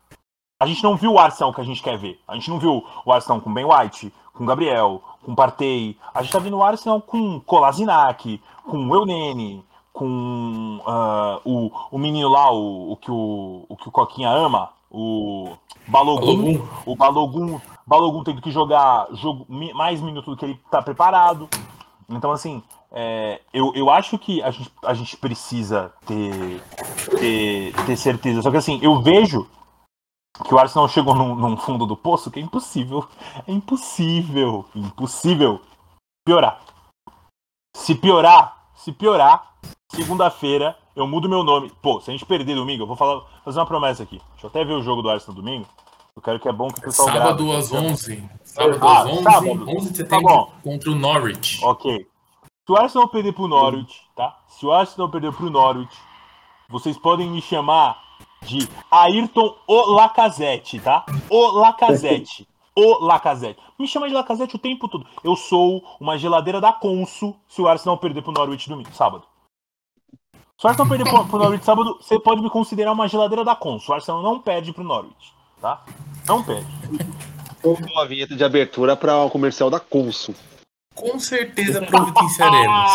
A 0.60 0.66
gente 0.66 0.82
não 0.82 0.96
viu 0.96 1.12
o 1.12 1.18
Arsenal 1.20 1.54
que 1.54 1.60
a 1.60 1.64
gente 1.64 1.80
quer 1.80 1.96
ver. 1.96 2.20
A 2.26 2.34
gente 2.34 2.50
não 2.50 2.58
viu 2.58 2.84
o 3.04 3.12
Arsenal 3.12 3.40
com 3.40 3.54
Ben 3.54 3.64
White, 3.64 4.12
com 4.34 4.44
Gabriel, 4.44 5.00
com 5.24 5.32
Partey. 5.32 5.96
A 6.12 6.20
gente 6.20 6.32
tá 6.32 6.40
vendo 6.40 6.56
o 6.56 6.64
Arsenal 6.64 7.00
com 7.00 7.38
Kolasinac, 7.38 8.42
com 8.64 8.88
o 8.88 8.94
Eunene, 8.96 9.64
com 9.92 10.80
ah, 10.84 11.40
o, 11.44 11.70
o 11.92 11.98
menino 11.98 12.28
lá, 12.28 12.52
o, 12.52 12.90
o, 12.90 12.96
que 12.96 13.08
o, 13.08 13.66
o 13.68 13.76
que 13.76 13.88
o 13.88 13.92
Coquinha 13.92 14.30
ama, 14.30 14.70
o 14.90 15.56
Balogun. 15.86 16.26
Balogun. 16.26 16.68
O 16.84 16.96
Balogun, 16.96 17.60
Balogun 17.86 18.24
tendo 18.24 18.42
que 18.42 18.50
jogar 18.50 19.06
jogo, 19.12 19.46
mais 19.48 20.00
minutos 20.00 20.34
do 20.34 20.36
que 20.36 20.44
ele 20.44 20.60
tá 20.72 20.82
preparado. 20.82 21.48
Então, 22.08 22.32
assim, 22.32 22.64
é, 22.90 23.40
eu, 23.52 23.72
eu 23.76 23.88
acho 23.90 24.18
que 24.18 24.42
a 24.42 24.50
gente, 24.50 24.72
a 24.84 24.92
gente 24.92 25.16
precisa 25.18 25.92
ter, 26.04 26.60
ter, 27.16 27.74
ter 27.86 27.96
certeza. 27.96 28.42
Só 28.42 28.50
que, 28.50 28.56
assim, 28.56 28.80
eu 28.82 29.00
vejo 29.00 29.46
que 30.44 30.54
o 30.54 30.58
Arsenal 30.58 30.88
chegou 30.88 31.14
num, 31.14 31.34
num 31.34 31.56
fundo 31.56 31.84
do 31.86 31.96
poço 31.96 32.30
que 32.30 32.38
é 32.38 32.42
impossível. 32.42 33.06
É 33.46 33.52
impossível. 33.52 34.64
Impossível 34.74 35.60
piorar. 36.26 36.60
Se 37.76 37.94
piorar, 37.94 38.70
se 38.74 38.92
piorar, 38.92 39.54
segunda-feira 39.92 40.76
eu 40.94 41.06
mudo 41.06 41.28
meu 41.28 41.44
nome. 41.44 41.72
Pô, 41.80 42.00
se 42.00 42.10
a 42.10 42.12
gente 42.12 42.26
perder 42.26 42.54
domingo, 42.56 42.82
eu 42.82 42.86
vou 42.86 42.96
falar, 42.96 43.22
fazer 43.44 43.58
uma 43.60 43.66
promessa 43.66 44.02
aqui. 44.02 44.20
Deixa 44.32 44.46
eu 44.46 44.50
até 44.50 44.64
ver 44.64 44.74
o 44.74 44.82
jogo 44.82 45.00
do 45.02 45.10
Arsenal 45.10 45.36
domingo. 45.36 45.66
Eu 46.16 46.22
quero 46.22 46.40
que 46.40 46.48
é 46.48 46.52
bom 46.52 46.68
que 46.68 46.80
o 46.80 46.82
pessoal 46.82 47.08
Sábado 47.08 47.44
grave. 47.44 47.58
às 47.60 47.72
11. 47.72 48.28
Sábado 48.42 48.78
Ah, 48.82 48.98
às 48.98 49.06
11, 49.06 49.22
sábado. 49.22 49.70
11 49.70 49.92
de 49.92 50.04
Tá 50.04 50.16
setembro 50.16 50.48
contra 50.64 50.90
o 50.90 50.94
Norwich. 50.96 51.64
Ok. 51.64 52.06
Se 52.66 52.72
o 52.72 52.76
Arsenal 52.76 53.08
perder 53.08 53.32
pro 53.32 53.46
Norwich, 53.46 54.02
tá? 54.16 54.36
Se 54.48 54.66
o 54.66 54.72
Arsenal 54.72 55.08
perder 55.08 55.32
pro 55.32 55.48
Norwich, 55.48 55.96
vocês 56.68 56.98
podem 56.98 57.30
me 57.30 57.40
chamar 57.40 57.96
de 58.42 58.68
Ayrton 58.90 59.56
O 59.66 59.92
Lacazette, 59.92 60.80
tá? 60.80 61.04
O 61.28 61.46
Lacazette. 61.52 62.46
O 62.74 63.04
Lacazette. 63.04 63.60
Me 63.78 63.86
chama 63.86 64.08
de 64.08 64.14
Lacazette 64.14 64.56
o 64.56 64.58
tempo 64.58 64.88
todo. 64.88 65.06
Eu 65.22 65.36
sou 65.36 65.82
uma 66.00 66.18
geladeira 66.18 66.60
da 66.60 66.72
Consul 66.72 67.36
se 67.48 67.60
o 67.60 67.68
Arsenal 67.68 67.98
perder 67.98 68.22
pro 68.22 68.32
Norwich 68.32 68.68
domingo, 68.68 68.92
sábado. 68.92 69.24
Se 70.58 70.66
o 70.66 70.68
Arsenal 70.68 70.88
perder 70.88 71.08
pro, 71.08 71.24
pro 71.26 71.38
Norwich 71.38 71.64
sábado, 71.64 71.98
você 72.00 72.18
pode 72.18 72.42
me 72.42 72.50
considerar 72.50 72.92
uma 72.92 73.08
geladeira 73.08 73.44
da 73.44 73.54
Consul. 73.54 73.92
O 73.92 73.94
Arsenal 73.94 74.22
não 74.22 74.40
perde 74.40 74.72
pro 74.72 74.82
Norwich, 74.82 75.32
tá? 75.60 75.84
Não 76.26 76.42
perde. 76.42 76.66
Uma 77.62 78.06
vinheta 78.06 78.34
de 78.36 78.44
abertura 78.44 78.96
para 78.96 79.24
o 79.24 79.30
comercial 79.30 79.70
da 79.70 79.78
Consul. 79.78 80.34
Com 80.94 81.18
certeza 81.18 81.80
providenciaremos. 81.82 82.92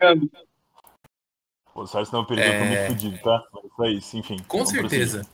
Pô, 1.74 1.84
se 1.86 1.96
o 1.96 1.98
Arsenal 1.98 2.24
perder, 2.24 2.54
eu 2.54 2.60
tô 2.60 2.64
muito 2.66 2.86
fudido, 2.86 3.18
tá? 3.18 3.42
Mas 3.52 3.88
é 3.88 3.92
isso, 3.92 4.16
enfim. 4.16 4.36
É. 4.40 4.44
Com 4.46 4.58
Vamos 4.58 4.70
certeza. 4.70 5.26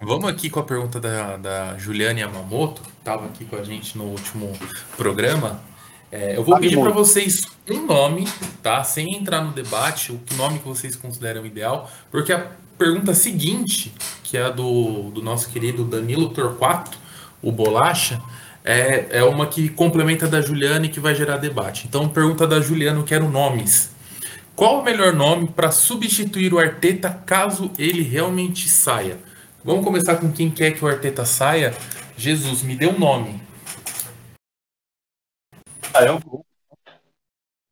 Vamos 0.00 0.28
aqui 0.30 0.48
com 0.50 0.60
a 0.60 0.62
pergunta 0.62 1.00
da, 1.00 1.36
da 1.38 1.78
Juliane 1.78 2.20
Yamamoto, 2.20 2.82
que 2.82 2.90
estava 2.98 3.24
aqui 3.26 3.44
com 3.46 3.56
a 3.56 3.64
gente 3.64 3.96
no 3.96 4.04
último 4.04 4.52
programa. 4.96 5.60
É, 6.12 6.36
eu 6.36 6.44
vou 6.44 6.58
pedir 6.58 6.78
para 6.78 6.90
vocês 6.90 7.46
um 7.68 7.84
nome, 7.84 8.28
tá? 8.62 8.84
Sem 8.84 9.16
entrar 9.16 9.42
no 9.42 9.52
debate, 9.52 10.12
o 10.12 10.20
nome 10.36 10.58
que 10.58 10.68
vocês 10.68 10.94
consideram 10.94 11.44
ideal, 11.44 11.90
porque 12.10 12.32
a 12.32 12.46
pergunta 12.78 13.12
seguinte, 13.12 13.92
que 14.22 14.36
é 14.36 14.44
a 14.44 14.50
do, 14.50 15.10
do 15.10 15.22
nosso 15.22 15.50
querido 15.50 15.84
Danilo 15.84 16.28
Torquato, 16.28 16.96
o 17.42 17.50
Bolacha, 17.50 18.22
é, 18.64 19.18
é 19.18 19.24
uma 19.24 19.46
que 19.46 19.68
complementa 19.68 20.26
a 20.26 20.28
da 20.28 20.40
Juliane 20.40 20.86
e 20.86 20.90
que 20.90 21.00
vai 21.00 21.14
gerar 21.14 21.38
debate. 21.38 21.86
Então, 21.88 22.08
pergunta 22.08 22.46
da 22.46 22.60
Juliane, 22.60 22.98
eu 22.98 23.04
quero 23.04 23.28
nomes. 23.28 23.97
Qual 24.58 24.80
o 24.80 24.82
melhor 24.82 25.14
nome 25.14 25.52
para 25.52 25.70
substituir 25.70 26.52
o 26.52 26.58
Arteta 26.58 27.14
caso 27.14 27.70
ele 27.78 28.02
realmente 28.02 28.68
saia? 28.68 29.16
Vamos 29.62 29.84
começar 29.84 30.18
com 30.18 30.32
quem 30.32 30.50
quer 30.50 30.72
que 30.72 30.84
o 30.84 30.88
Arteta 30.88 31.24
saia. 31.24 31.70
Jesus, 32.16 32.64
me 32.64 32.76
dê 32.76 32.88
um 32.88 32.98
nome. 32.98 33.40
Ah, 35.94 36.04
é 36.04 36.10
um 36.10 36.18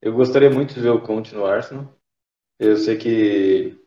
Eu 0.01 0.13
gostaria 0.13 0.49
muito 0.49 0.75
de 0.75 0.81
ver 0.81 0.91
o 0.91 1.01
Conte 1.01 1.35
no 1.35 1.45
Arsenal. 1.45 1.93
Eu 2.57 2.77
sei 2.77 2.97
que 2.97 3.85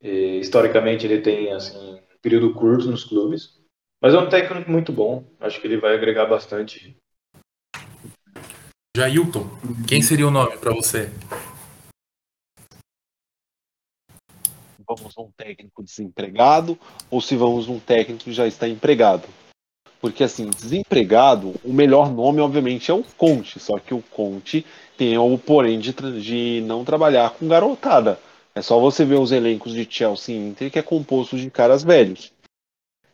eh, 0.00 0.36
historicamente 0.36 1.04
ele 1.04 1.20
tem 1.20 1.52
assim 1.52 1.76
um 1.76 2.18
período 2.22 2.54
curto 2.54 2.88
nos 2.88 3.02
clubes, 3.02 3.60
mas 4.00 4.14
é 4.14 4.18
um 4.18 4.28
técnico 4.28 4.70
muito 4.70 4.92
bom. 4.92 5.24
Acho 5.40 5.60
que 5.60 5.66
ele 5.66 5.80
vai 5.80 5.96
agregar 5.96 6.26
bastante. 6.26 6.96
Jailton, 8.96 9.50
quem 9.88 10.00
seria 10.00 10.28
o 10.28 10.30
nome 10.30 10.56
para 10.58 10.72
você? 10.72 11.10
Vamos 14.86 15.16
um 15.16 15.30
técnico 15.36 15.82
desempregado 15.82 16.78
ou 17.10 17.20
se 17.20 17.36
vamos 17.36 17.68
um 17.68 17.78
técnico 17.78 18.24
que 18.24 18.32
já 18.32 18.46
está 18.46 18.68
empregado? 18.68 19.26
Porque, 20.00 20.22
assim, 20.22 20.50
desempregado, 20.50 21.54
o 21.64 21.72
melhor 21.72 22.12
nome, 22.12 22.40
obviamente, 22.40 22.90
é 22.90 22.94
o 22.94 23.02
Conte. 23.16 23.58
Só 23.58 23.78
que 23.78 23.94
o 23.94 24.02
Conte 24.10 24.66
tem 24.98 25.16
o 25.16 25.38
porém 25.38 25.78
de, 25.78 25.92
de 26.20 26.62
não 26.66 26.84
trabalhar 26.84 27.30
com 27.30 27.48
garotada. 27.48 28.18
É 28.54 28.60
só 28.60 28.78
você 28.78 29.04
ver 29.04 29.18
os 29.18 29.32
elencos 29.32 29.72
de 29.72 29.86
Chelsea 29.88 30.36
e 30.36 30.38
Inter, 30.38 30.70
que 30.70 30.78
é 30.78 30.82
composto 30.82 31.38
de 31.38 31.50
caras 31.50 31.82
velhos. 31.82 32.32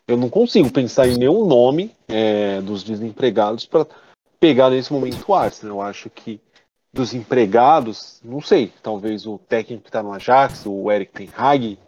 Eu 0.06 0.16
não 0.16 0.28
consigo 0.28 0.72
pensar 0.72 1.06
em 1.06 1.16
nenhum 1.16 1.46
nome 1.46 1.94
é, 2.08 2.60
dos 2.60 2.82
desempregados 2.82 3.64
para 3.64 3.86
pegar 4.40 4.68
nesse 4.70 4.92
momento 4.92 5.24
o 5.28 5.34
Arsenal. 5.34 5.76
Eu 5.76 5.82
acho 5.82 6.10
que 6.10 6.40
dos 6.92 7.14
empregados, 7.14 8.20
não 8.24 8.40
sei, 8.40 8.72
talvez 8.82 9.26
o 9.26 9.38
técnico 9.38 9.84
que 9.84 9.88
está 9.88 10.02
no 10.02 10.12
Ajax, 10.12 10.64
o 10.66 10.90
Eric 10.90 11.12
Ten 11.12 11.28
Hag, 11.36 11.78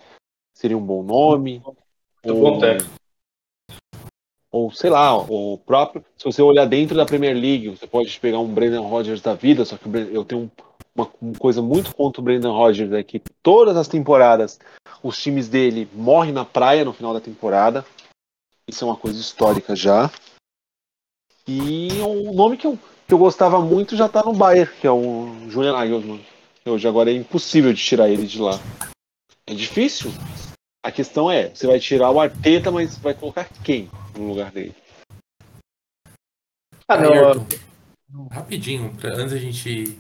seria 0.55 0.79
um 0.79 0.85
bom 0.85 1.03
nome. 1.03 1.63
Muito 2.25 2.41
bom 2.41 2.59
técnico 2.59 3.03
ou 4.53 4.71
sei 4.71 4.91
lá, 4.91 5.17
o 5.17 5.57
próprio. 5.57 6.05
Se 6.17 6.25
você 6.25 6.43
olhar 6.43 6.67
dentro 6.67 6.95
da 6.95 7.07
Premier 7.07 7.35
League, 7.35 7.71
você 7.71 7.87
pode 7.87 8.21
pegar 8.21 8.39
um 8.39 8.53
Brendan 8.53 8.83
Rodgers 8.83 9.23
da 9.23 9.33
vida, 9.33 9.65
só 9.65 9.79
que 9.79 9.89
eu 9.89 10.25
tenho 10.27 10.53
uma, 10.95 11.07
coisa 11.39 11.63
muito 11.63 11.95
contra 11.95 12.21
o 12.21 12.25
Brendan 12.25 12.53
Rodgers 12.53 12.93
é 12.93 13.03
que 13.03 13.19
todas 13.43 13.79
as 13.79 13.89
temporadas 13.89 14.61
os 15.03 15.17
times 15.21 15.49
dele 15.49 15.89
morrem 15.95 16.33
na 16.33 16.45
praia 16.45 16.85
no 16.85 16.93
final 16.93 17.15
da 17.15 17.21
temporada. 17.21 17.85
Isso 18.69 18.85
é 18.85 18.87
uma 18.87 18.97
coisa 18.97 19.19
histórica 19.19 19.75
já. 19.75 20.11
E 21.49 21.89
o 22.03 22.33
nome 22.33 22.59
que 22.59 22.67
eu, 22.67 22.79
que 23.13 23.15
eu 23.15 23.19
gostava 23.19 23.61
muito 23.61 23.95
já 23.95 24.09
tá 24.09 24.23
no 24.23 24.33
Bayern, 24.33 24.73
que 24.81 24.87
é 24.87 24.91
o 24.91 25.37
Julian 25.51 25.75
Nagelsmann. 25.75 26.25
Hoje 26.65 26.89
agora 26.89 27.11
é 27.11 27.15
impossível 27.15 27.71
de 27.71 27.85
tirar 27.85 28.09
ele 28.09 28.27
de 28.27 28.41
lá. 28.41 28.59
É 29.47 29.53
difícil, 29.53 30.11
a 30.83 30.91
questão 30.91 31.31
é, 31.31 31.51
você 31.51 31.67
vai 31.67 31.79
tirar 31.79 32.11
o 32.11 32.19
Arteta, 32.19 32.71
mas 32.71 32.97
vai 32.97 33.13
colocar 33.13 33.47
quem 33.63 33.91
no 34.17 34.29
lugar 34.29 34.51
dele? 34.51 34.75
Ah, 36.89 36.95
Ayrton, 36.95 37.47
rapidinho, 38.31 38.91
pra, 38.99 39.11
antes 39.11 39.33
da 39.33 39.39
gente 39.39 39.99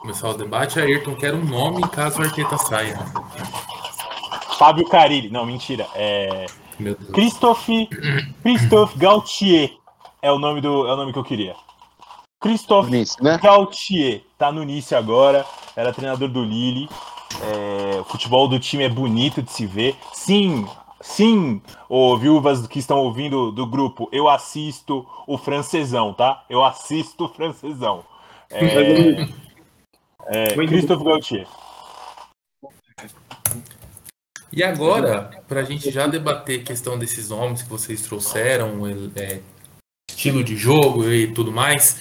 começar 0.00 0.28
o 0.28 0.34
debate, 0.34 0.78
Ayrton 0.78 1.16
quer 1.16 1.34
um 1.34 1.44
nome 1.44 1.82
caso 1.88 2.20
o 2.20 2.22
Arteta 2.22 2.56
saia. 2.58 2.96
Fábio 4.56 4.88
Carilli. 4.88 5.30
Não, 5.30 5.44
mentira. 5.44 5.84
É. 5.96 6.46
Christophe, 7.12 7.88
Christophe 8.40 8.96
Gautier 8.98 9.72
é 10.22 10.30
o 10.30 10.38
nome 10.38 10.60
do 10.60 10.86
é 10.86 10.92
o 10.92 10.96
nome 10.96 11.12
que 11.12 11.18
eu 11.18 11.24
queria. 11.24 11.65
Christophe 12.40 12.90
Nice, 12.90 13.16
né? 13.22 13.38
Gautier 13.42 14.22
tá 14.38 14.52
no 14.52 14.62
Nice 14.62 14.94
agora, 14.94 15.44
era 15.74 15.92
treinador 15.92 16.28
do 16.28 16.44
Lille. 16.44 16.88
É, 17.42 18.00
o 18.00 18.04
futebol 18.04 18.48
do 18.48 18.58
time 18.58 18.84
é 18.84 18.88
bonito 18.88 19.42
de 19.42 19.50
se 19.50 19.66
ver. 19.66 19.96
Sim, 20.12 20.66
sim, 21.00 21.60
ô, 21.88 22.16
viúvas 22.16 22.66
que 22.66 22.78
estão 22.78 22.98
ouvindo 22.98 23.50
do 23.52 23.66
grupo, 23.66 24.08
eu 24.12 24.28
assisto 24.28 25.06
o 25.26 25.36
francesão, 25.36 26.14
tá? 26.14 26.44
Eu 26.48 26.64
assisto 26.64 27.24
o 27.24 27.28
francesão. 27.28 28.04
É, 28.50 29.28
é, 30.26 30.54
Christophe 30.54 31.04
Gauthier. 31.04 31.46
E 34.52 34.62
agora, 34.62 35.42
para 35.46 35.60
a 35.60 35.64
gente 35.64 35.90
já 35.90 36.06
debater 36.06 36.60
a 36.60 36.64
questão 36.64 36.98
desses 36.98 37.28
nomes 37.28 37.62
que 37.62 37.68
vocês 37.68 38.02
trouxeram, 38.02 38.86
é, 39.14 39.40
estilo 40.08 40.42
de 40.42 40.56
jogo 40.56 41.10
e 41.10 41.32
tudo 41.32 41.52
mais, 41.52 42.00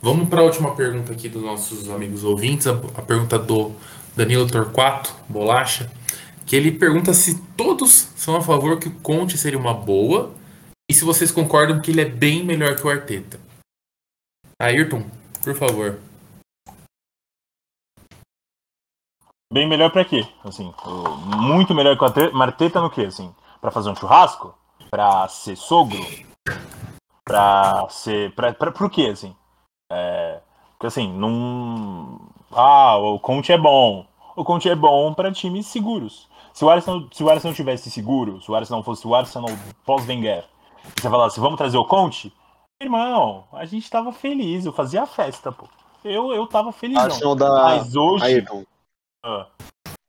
vamos 0.00 0.28
para 0.28 0.40
a 0.40 0.44
última 0.44 0.74
pergunta 0.74 1.12
aqui 1.12 1.28
dos 1.28 1.42
nossos 1.42 1.88
amigos 1.90 2.24
ouvintes, 2.24 2.66
a, 2.66 2.72
a 2.72 3.02
pergunta 3.02 3.38
do 3.38 3.72
Danilo 4.16 4.46
Torquato, 4.46 5.14
Bolacha, 5.28 5.90
que 6.46 6.56
ele 6.56 6.72
pergunta 6.72 7.14
se 7.14 7.40
todos 7.56 8.08
são 8.16 8.36
a 8.36 8.42
favor 8.42 8.78
que 8.78 8.88
o 8.88 9.00
Conte 9.00 9.38
seria 9.38 9.58
uma 9.58 9.74
boa 9.74 10.34
e 10.90 10.94
se 10.94 11.04
vocês 11.04 11.30
concordam 11.30 11.80
que 11.80 11.90
ele 11.90 12.00
é 12.00 12.04
bem 12.04 12.44
melhor 12.44 12.74
que 12.76 12.86
o 12.86 12.90
Arteta. 12.90 13.38
Ayrton, 14.60 15.08
por 15.42 15.54
favor. 15.54 15.98
Bem 19.52 19.68
melhor 19.68 19.90
para 19.90 20.04
quê? 20.04 20.26
Assim, 20.44 20.72
muito 21.36 21.74
melhor 21.74 21.96
que 21.96 22.04
o 22.04 22.42
Arteta 22.42 22.80
no 22.80 22.90
quê? 22.90 23.02
Assim, 23.02 23.34
para 23.60 23.70
fazer 23.70 23.90
um 23.90 23.96
churrasco? 23.96 24.54
Para 24.90 25.26
ser 25.28 25.56
sogro? 25.56 26.04
Para 27.24 27.88
ser, 27.88 28.34
para 28.34 28.52
pro 28.52 28.90
quê 28.90 29.08
assim? 29.12 29.34
É, 29.90 30.40
porque 30.72 30.86
assim, 30.86 31.12
não 31.12 32.20
ah, 32.52 32.96
o 32.96 33.18
Conte 33.18 33.52
é 33.52 33.58
bom. 33.58 34.06
O 34.34 34.44
Conte 34.44 34.68
é 34.68 34.74
bom 34.74 35.14
para 35.14 35.32
times 35.32 35.66
seguros. 35.66 36.28
Se 36.52 36.64
o 36.64 36.70
Arsenal, 36.70 37.06
se 37.12 37.22
o 37.22 37.30
Arsenal 37.30 37.54
tivesse 37.54 37.90
seguro, 37.90 38.40
se 38.42 38.50
o 38.50 38.54
Arsenal 38.54 38.82
fosse 38.82 39.06
o 39.06 39.14
Arsenal 39.14 39.50
pós-Wenger, 39.84 40.44
você 40.96 41.08
falasse, 41.08 41.38
vamos 41.38 41.58
trazer 41.58 41.76
o 41.76 41.84
Conte? 41.84 42.32
Irmão, 42.82 43.44
a 43.52 43.64
gente 43.64 43.88
tava 43.90 44.12
feliz, 44.12 44.64
eu 44.64 44.72
fazia 44.72 45.06
festa, 45.06 45.52
pô. 45.52 45.68
Eu, 46.04 46.32
eu 46.32 46.46
tava 46.46 46.72
feliz. 46.72 46.96
Arsenal 46.96 47.34
da... 47.34 47.64
Mas 47.64 47.94
hoje. 47.94 48.44
Ah. 49.24 49.46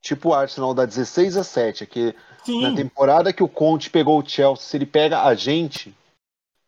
Tipo 0.00 0.30
o 0.30 0.34
Arsenal 0.34 0.74
da 0.74 0.84
16 0.84 1.36
a 1.36 1.44
7, 1.44 1.86
que 1.86 2.16
Sim. 2.44 2.62
na 2.62 2.74
temporada 2.74 3.32
que 3.32 3.42
o 3.42 3.48
Conte 3.48 3.88
pegou 3.88 4.18
o 4.18 4.26
Chelsea, 4.26 4.64
se 4.64 4.76
ele 4.76 4.86
pega 4.86 5.22
a 5.22 5.34
gente 5.34 5.94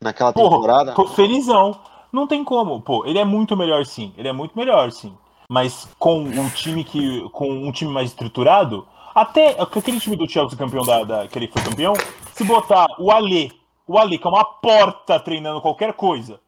naquela 0.00 0.32
temporada. 0.32 0.92
Porra, 0.92 1.08
tô 1.08 1.14
felizão. 1.14 1.80
Não 2.14 2.26
tem 2.26 2.44
como, 2.44 2.80
pô. 2.80 3.04
Ele 3.04 3.18
é 3.18 3.24
muito 3.24 3.56
melhor 3.56 3.84
sim. 3.84 4.14
Ele 4.16 4.28
é 4.28 4.32
muito 4.32 4.56
melhor 4.56 4.90
sim 4.92 5.14
mas 5.48 5.88
com 5.98 6.20
um 6.20 6.48
time 6.50 6.84
que 6.84 7.28
com 7.30 7.48
um 7.48 7.72
time 7.72 7.92
mais 7.92 8.10
estruturado, 8.10 8.86
até 9.14 9.60
aquele 9.60 10.00
time 10.00 10.16
do 10.16 10.28
Chelsea 10.28 10.58
campeão 10.58 10.84
da, 10.84 11.04
da 11.04 11.28
que 11.28 11.38
ele 11.38 11.48
foi 11.48 11.62
campeão, 11.62 11.94
se 12.32 12.44
botar 12.44 12.86
o 12.98 13.10
Ale, 13.10 13.52
o 13.86 13.98
Ale 13.98 14.18
que 14.18 14.26
é 14.26 14.30
uma 14.30 14.44
porta 14.44 15.20
treinando 15.20 15.60
qualquer 15.60 15.92
coisa, 15.94 16.40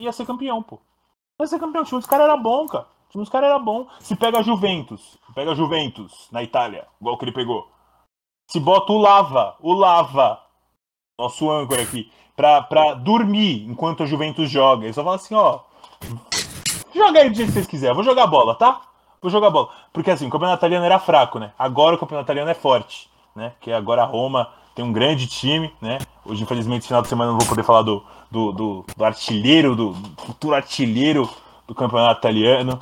ia 0.00 0.12
ser 0.12 0.26
campeão, 0.26 0.62
pô. 0.62 0.80
Ia 1.40 1.46
ser 1.46 1.58
campeão. 1.58 1.82
O 1.82 1.86
time 1.86 2.00
dos 2.00 2.08
caras 2.08 2.24
era 2.24 2.36
bom, 2.36 2.66
cara. 2.66 2.86
O 3.08 3.10
time 3.10 3.22
dos 3.22 3.30
caras 3.30 3.50
era 3.50 3.58
bom. 3.58 3.86
Se 4.00 4.16
pega 4.16 4.38
a 4.38 4.42
Juventus, 4.42 5.18
pega 5.34 5.52
a 5.52 5.54
Juventus 5.54 6.28
na 6.32 6.42
Itália, 6.42 6.86
igual 7.00 7.16
que 7.18 7.24
ele 7.24 7.32
pegou. 7.32 7.68
Se 8.50 8.58
bota 8.58 8.92
o 8.92 8.98
Lava, 8.98 9.56
o 9.60 9.72
Lava, 9.72 10.40
nosso 11.18 11.50
âncora 11.50 11.82
aqui, 11.82 12.10
pra 12.36 12.94
dormir 12.94 13.66
enquanto 13.68 14.02
a 14.02 14.06
Juventus 14.06 14.48
joga. 14.50 14.84
Ele 14.84 14.92
só 14.92 15.02
fala 15.02 15.16
assim, 15.16 15.34
ó, 15.34 15.60
Joga 16.94 17.20
aí 17.20 17.30
do 17.30 17.36
jeito 17.36 17.48
que 17.48 17.54
vocês 17.54 17.66
quiserem. 17.66 17.94
Vou 17.94 18.04
jogar 18.04 18.26
bola, 18.26 18.54
tá? 18.54 18.80
Vou 19.20 19.30
jogar 19.30 19.50
bola. 19.50 19.68
Porque 19.92 20.10
assim, 20.10 20.26
o 20.26 20.30
campeonato 20.30 20.60
italiano 20.60 20.84
era 20.84 20.98
fraco, 20.98 21.38
né? 21.38 21.52
Agora 21.58 21.94
o 21.94 21.98
campeonato 21.98 22.26
italiano 22.26 22.50
é 22.50 22.54
forte, 22.54 23.08
né? 23.34 23.52
Porque 23.58 23.70
agora 23.70 24.02
a 24.02 24.06
Roma 24.06 24.48
tem 24.74 24.84
um 24.84 24.92
grande 24.92 25.26
time, 25.26 25.72
né? 25.80 25.98
Hoje, 26.24 26.42
infelizmente, 26.42 26.86
final 26.86 27.02
de 27.02 27.08
semana 27.08 27.30
não 27.30 27.38
vou 27.38 27.48
poder 27.48 27.62
falar 27.62 27.82
do, 27.82 28.02
do, 28.30 28.52
do, 28.52 28.84
do 28.96 29.04
artilheiro, 29.04 29.76
do, 29.76 29.92
do 29.92 30.22
futuro 30.22 30.54
artilheiro 30.54 31.28
do 31.66 31.74
campeonato 31.74 32.20
italiano. 32.20 32.80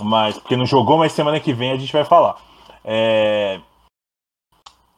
Mas, 0.00 0.38
porque 0.38 0.56
não 0.56 0.66
jogou, 0.66 0.98
mas 0.98 1.12
semana 1.12 1.40
que 1.40 1.52
vem 1.52 1.72
a 1.72 1.76
gente 1.76 1.92
vai 1.92 2.04
falar. 2.04 2.36
É... 2.84 3.60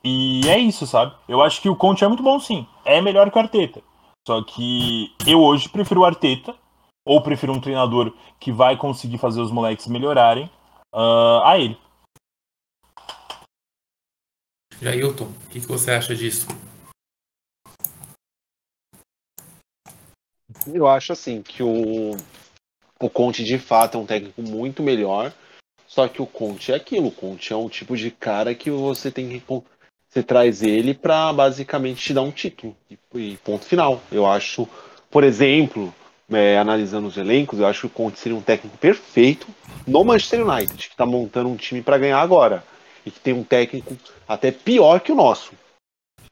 E 0.03 0.49
é 0.49 0.59
isso, 0.59 0.87
sabe? 0.87 1.15
Eu 1.29 1.43
acho 1.43 1.61
que 1.61 1.69
o 1.69 1.77
Conte 1.77 2.05
é 2.05 2.09
muito 2.09 2.23
bom, 2.23 2.39
sim. 2.39 2.67
É 2.85 3.01
melhor 3.01 3.31
que 3.31 3.37
o 3.37 3.41
Arteta. 3.41 3.83
Só 4.27 4.43
que 4.43 5.13
eu 5.27 5.41
hoje 5.41 5.69
prefiro 5.69 6.01
o 6.01 6.05
Arteta 6.05 6.55
ou 7.05 7.23
prefiro 7.23 7.53
um 7.53 7.61
treinador 7.61 8.15
que 8.39 8.53
vai 8.53 8.77
conseguir 8.77 9.19
fazer 9.19 9.41
os 9.41 9.51
moleques 9.51 9.87
melhorarem 9.87 10.51
uh, 10.95 11.43
a 11.45 11.59
ele. 11.59 11.79
Jailton, 14.81 15.25
o 15.25 15.49
que, 15.49 15.61
que 15.61 15.67
você 15.67 15.91
acha 15.91 16.15
disso? 16.15 16.47
Eu 20.67 20.87
acho 20.87 21.13
assim 21.13 21.43
que 21.43 21.63
o, 21.63 22.13
o 23.01 23.11
Conte 23.11 23.43
de 23.43 23.59
fato 23.59 23.97
é 23.97 24.01
um 24.01 24.07
técnico 24.07 24.43
muito 24.43 24.83
melhor. 24.83 25.33
Só 25.87 26.07
que 26.07 26.21
o 26.21 26.27
Conte 26.27 26.71
é 26.71 26.75
aquilo. 26.75 27.09
O 27.09 27.13
Conte 27.13 27.53
é 27.53 27.57
um 27.57 27.69
tipo 27.69 27.97
de 27.97 28.11
cara 28.11 28.55
que 28.55 28.71
você 28.71 29.11
tem 29.11 29.41
que. 29.41 29.65
Você 30.09 30.23
traz 30.23 30.63
ele 30.63 30.95
para 30.95 31.33
basicamente 31.33 32.03
te 32.03 32.15
dar 32.15 32.23
um 32.23 32.31
título. 32.31 32.77
E, 33.15 33.37
ponto 33.45 33.65
final. 33.65 34.01
Eu 34.11 34.27
acho, 34.27 34.67
por 35.11 35.23
exemplo, 35.23 35.95
é, 36.33 36.59
analisando 36.59 37.09
os 37.09 37.17
elencos, 37.17 37.59
eu 37.59 37.67
acho 37.67 37.81
que 37.81 37.87
o 37.87 37.91
Conte 37.91 38.19
seria 38.19 38.37
um 38.37 38.43
técnico 38.43 38.77
perfeito 38.79 39.47
no 39.87 40.05
Manchester 40.05 40.47
United, 40.47 40.77
que 40.77 40.95
está 40.95 41.05
montando 41.05 41.51
um 41.51 41.57
time 41.57 41.83
para 41.83 41.99
ganhar 41.99 42.21
agora. 42.21 42.65
E 43.05 43.11
que 43.11 43.21
tem 43.21 43.35
um 43.35 43.45
técnico 43.45 43.97
até 44.27 44.51
pior 44.51 45.01
que 45.01 45.13
o 45.13 45.15
nosso, 45.15 45.53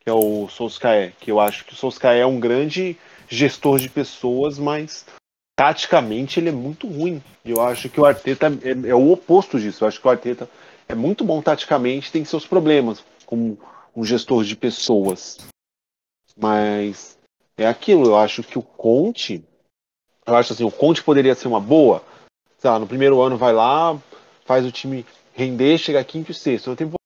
que 0.00 0.08
é 0.08 0.12
o 0.12 0.48
Solskjaer. 0.48 1.12
Que 1.20 1.30
eu 1.30 1.38
acho 1.38 1.64
que 1.64 1.72
o 1.72 1.76
Solskjaer 1.76 2.22
é 2.22 2.26
um 2.26 2.40
grande 2.40 2.96
gestor 3.28 3.78
de 3.78 3.88
pessoas, 3.88 4.58
mas 4.58 5.06
taticamente 5.54 6.40
ele 6.40 6.48
é 6.48 6.52
muito 6.52 6.86
ruim. 6.86 7.22
Eu 7.44 7.62
acho 7.62 7.88
que 7.88 8.00
o 8.00 8.04
Arteta 8.06 8.46
é, 8.62 8.88
é, 8.88 8.94
o 8.94 9.12
oposto 9.12 9.60
disso. 9.60 9.84
Eu 9.84 9.88
acho 9.88 10.00
que 10.00 10.06
o 10.06 10.10
Arteta 10.10 10.48
é 10.88 10.94
muito 10.94 11.24
bom 11.24 11.42
taticamente, 11.42 12.12
tem 12.12 12.24
seus 12.24 12.46
problemas 12.46 13.02
como 13.26 13.58
um 13.94 14.04
gestor 14.04 14.44
de 14.44 14.56
pessoas. 14.56 15.38
Mas 16.36 17.18
é 17.56 17.66
aquilo, 17.66 18.06
eu 18.06 18.16
acho 18.16 18.42
que 18.42 18.58
o 18.58 18.62
Conte, 18.62 19.42
eu 20.24 20.36
acho 20.36 20.52
assim, 20.52 20.64
o 20.64 20.70
Conte 20.70 21.02
poderia 21.02 21.34
ser 21.34 21.48
uma 21.48 21.60
boa. 21.60 22.02
Sei 22.58 22.70
lá, 22.70 22.78
no 22.78 22.86
primeiro 22.86 23.20
ano 23.20 23.36
vai 23.36 23.52
lá, 23.52 24.00
faz 24.44 24.64
o 24.64 24.72
time 24.72 25.04
render, 25.34 25.78
chega 25.78 26.02
quinto 26.04 26.30
e 26.30 26.34
sexto. 26.34 26.70
Na 26.70 26.76
temporada 26.76 26.96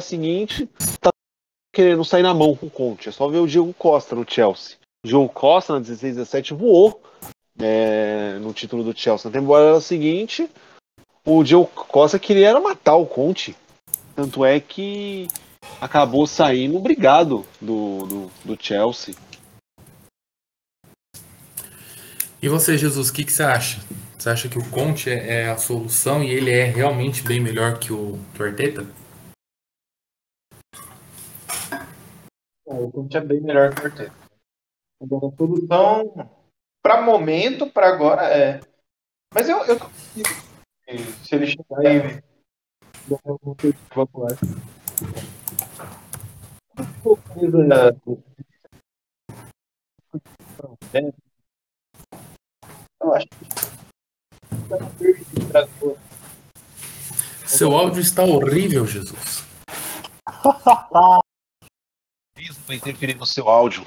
seguinte, 0.00 0.68
tá 1.00 1.10
querendo 1.72 2.04
sair 2.04 2.22
na 2.22 2.34
mão 2.34 2.56
com 2.56 2.66
o 2.66 2.70
Conte. 2.70 3.08
É 3.08 3.12
só 3.12 3.28
ver 3.28 3.38
o 3.38 3.46
Diego 3.46 3.72
Costa 3.74 4.14
no 4.14 4.28
Chelsea. 4.28 4.76
O 5.04 5.08
Diego 5.08 5.28
Costa 5.28 5.74
na 5.74 5.80
16 5.80 6.16
17 6.16 6.54
voou 6.54 7.00
é, 7.58 8.38
no 8.40 8.52
título 8.52 8.82
do 8.84 8.96
Chelsea. 8.96 9.30
Na 9.30 9.38
temporada 9.38 9.80
seguinte, 9.80 10.48
o 11.24 11.42
Diego 11.42 11.66
Costa 11.66 12.18
queria 12.18 12.50
era 12.50 12.60
matar 12.60 12.96
o 12.96 13.06
Conte. 13.06 13.56
Tanto 14.18 14.44
é 14.44 14.58
que 14.58 15.28
acabou 15.80 16.26
saindo 16.26 16.76
obrigado 16.76 17.46
do, 17.60 18.04
do, 18.04 18.26
do 18.44 18.60
Chelsea. 18.60 19.14
E 22.42 22.48
você, 22.48 22.76
Jesus, 22.76 23.10
o 23.10 23.12
que, 23.12 23.22
que 23.22 23.30
você 23.30 23.44
acha? 23.44 23.80
Você 24.18 24.28
acha 24.28 24.48
que 24.48 24.58
o 24.58 24.70
Conte 24.72 25.08
é, 25.08 25.42
é 25.42 25.48
a 25.48 25.56
solução 25.56 26.20
e 26.24 26.30
ele 26.32 26.50
é 26.50 26.64
realmente 26.64 27.22
bem 27.22 27.40
melhor 27.40 27.78
que 27.78 27.92
o, 27.92 28.18
que 28.34 28.42
o 28.42 28.44
Arteta? 28.44 28.84
o 32.66 32.90
Conte 32.90 33.16
é 33.16 33.20
bem 33.20 33.40
melhor 33.40 33.72
que 33.72 33.82
o 33.82 33.84
Arteta. 33.84 34.12
Agora, 35.00 35.32
a 35.32 35.36
solução, 35.36 36.30
para 36.82 37.02
momento, 37.02 37.70
para 37.70 37.86
agora, 37.86 38.22
é. 38.24 38.58
Mas 39.32 39.48
eu, 39.48 39.64
eu 39.64 39.78
se 41.22 41.36
ele 41.36 41.46
chegar 41.46 41.84
e 41.84 42.27
popular. 43.90 44.36
Eu 53.00 53.14
acho 53.14 53.26
que 53.28 53.68
seu 57.46 57.74
áudio 57.74 58.00
está 58.00 58.22
horrível, 58.22 58.86
Jesus. 58.86 59.42
Isso 62.38 62.60
vai 62.66 62.76
interferir 62.76 63.14
no 63.14 63.26
seu 63.26 63.48
áudio. 63.48 63.86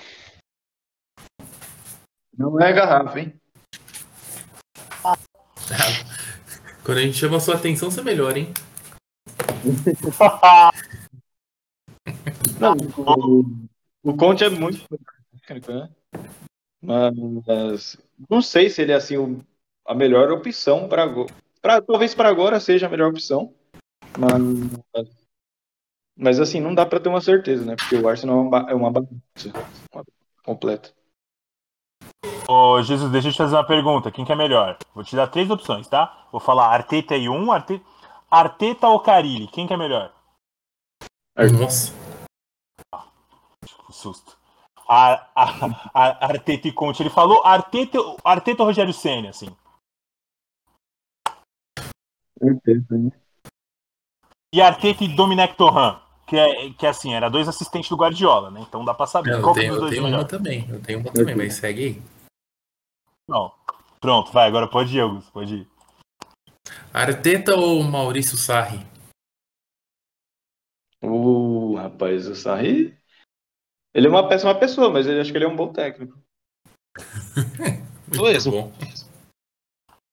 Não 2.36 2.60
é 2.60 2.74
garrafa, 2.74 3.20
hein? 3.20 3.40
Quando 6.84 6.98
a 6.98 7.02
gente 7.02 7.18
chama 7.18 7.38
a 7.38 7.40
sua 7.40 7.56
atenção, 7.56 7.92
você 7.92 8.02
melhora, 8.02 8.40
hein? 8.40 8.52
Não, 12.60 12.76
o, 12.98 13.46
o 14.04 14.16
Conte 14.16 14.44
é 14.44 14.50
muito 14.50 14.86
técnico, 15.48 15.72
né? 15.72 15.90
Mas 16.82 17.98
não 18.30 18.42
sei 18.42 18.70
se 18.70 18.82
ele 18.82 18.92
é 18.92 18.96
assim 18.96 19.18
o, 19.18 19.44
a 19.86 19.94
melhor 19.94 20.32
opção 20.32 20.88
para. 20.88 21.08
Talvez 21.82 22.16
para 22.16 22.30
agora 22.30 22.60
seja 22.60 22.88
a 22.88 22.90
melhor 22.90 23.10
opção. 23.10 23.54
Mas, 24.18 24.42
mas 26.18 26.40
assim, 26.40 26.60
não 26.60 26.74
dá 26.74 26.86
para 26.86 27.00
ter 27.00 27.10
uma 27.10 27.22
certeza, 27.22 27.64
né? 27.64 27.76
Porque 27.76 27.96
o 27.96 28.08
Arsenal 28.08 28.40
é 28.68 28.74
uma, 28.74 28.90
é 28.90 28.92
bagunça 28.92 29.54
completa. 30.44 30.92
Ô, 32.48 32.82
Jesus, 32.82 33.12
deixa 33.12 33.30
eu 33.30 33.32
te 33.32 33.38
fazer 33.38 33.56
uma 33.56 33.66
pergunta. 33.66 34.12
Quem 34.12 34.26
que 34.26 34.32
é 34.32 34.36
melhor? 34.36 34.78
Vou 34.94 35.04
te 35.04 35.16
dar 35.16 35.28
três 35.28 35.50
opções, 35.50 35.88
tá? 35.88 36.28
Vou 36.32 36.42
falar 36.42 36.68
Arteta 36.68 37.16
e 37.16 37.30
um, 37.30 37.52
Arteta, 37.52 37.84
Arteta 38.32 38.88
ou 38.88 39.02
Carilli. 39.02 39.48
Quem 39.48 39.68
que 39.68 39.74
é 39.74 39.78
melhor? 39.78 40.14
Nossa. 41.60 41.94
Que 43.86 43.94
susto. 43.94 44.38
A, 44.88 45.28
a, 45.36 45.90
a, 45.94 46.26
Arteta 46.28 46.68
e 46.68 46.72
Conte. 46.72 47.04
Ele 47.04 47.10
falou 47.10 47.44
Arteta, 47.46 47.98
Arteta 48.24 48.64
ou 48.64 48.68
Rogério 48.68 48.94
Senna, 48.94 49.30
assim. 49.30 49.50
Arteta, 52.42 52.98
né? 52.98 53.12
E 54.54 54.62
Arteta 54.62 55.04
e 55.04 55.16
Domenech 55.16 55.56
Torran. 55.56 56.00
Que 56.28 56.38
é, 56.38 56.70
que 56.72 56.86
é 56.86 56.90
assim, 56.90 57.14
era 57.14 57.30
dois 57.30 57.50
assistentes 57.50 57.90
do 57.90 57.98
Guardiola, 57.98 58.50
né? 58.50 58.62
Então 58.62 58.86
dá 58.86 58.94
pra 58.94 59.06
saber. 59.06 59.32
Eu, 59.34 59.52
tenho, 59.52 59.76
eu 59.76 59.90
tenho 59.90 60.08
uma 60.08 60.24
também. 60.24 60.66
Eu 60.70 60.82
tenho 60.82 61.00
uma 61.00 61.12
também, 61.12 61.36
mas 61.36 61.56
segue 61.56 61.84
aí. 61.84 62.02
Não. 63.28 63.52
Pronto, 64.00 64.32
vai, 64.32 64.48
agora 64.48 64.68
pode 64.68 64.96
ir, 64.96 65.02
Augusto, 65.02 65.32
pode 65.32 65.56
ir. 65.56 65.68
Arteta 66.94 67.56
ou 67.56 67.84
Maurício 67.84 68.38
Sarri? 68.38 68.86
Uh, 71.04 71.76
rapaz, 71.76 72.28
o 72.28 72.36
Sarri. 72.36 72.98
Ele 73.94 74.08
é 74.08 74.10
uma 74.10 74.28
péssima 74.28 74.54
pessoa, 74.56 74.90
mas 74.90 75.08
eu 75.08 75.20
acho 75.20 75.32
que 75.32 75.38
ele 75.38 75.46
é 75.46 75.48
um 75.48 75.56
bom 75.56 75.72
técnico. 75.72 76.18
Muito 78.08 78.52
bom. 78.52 78.72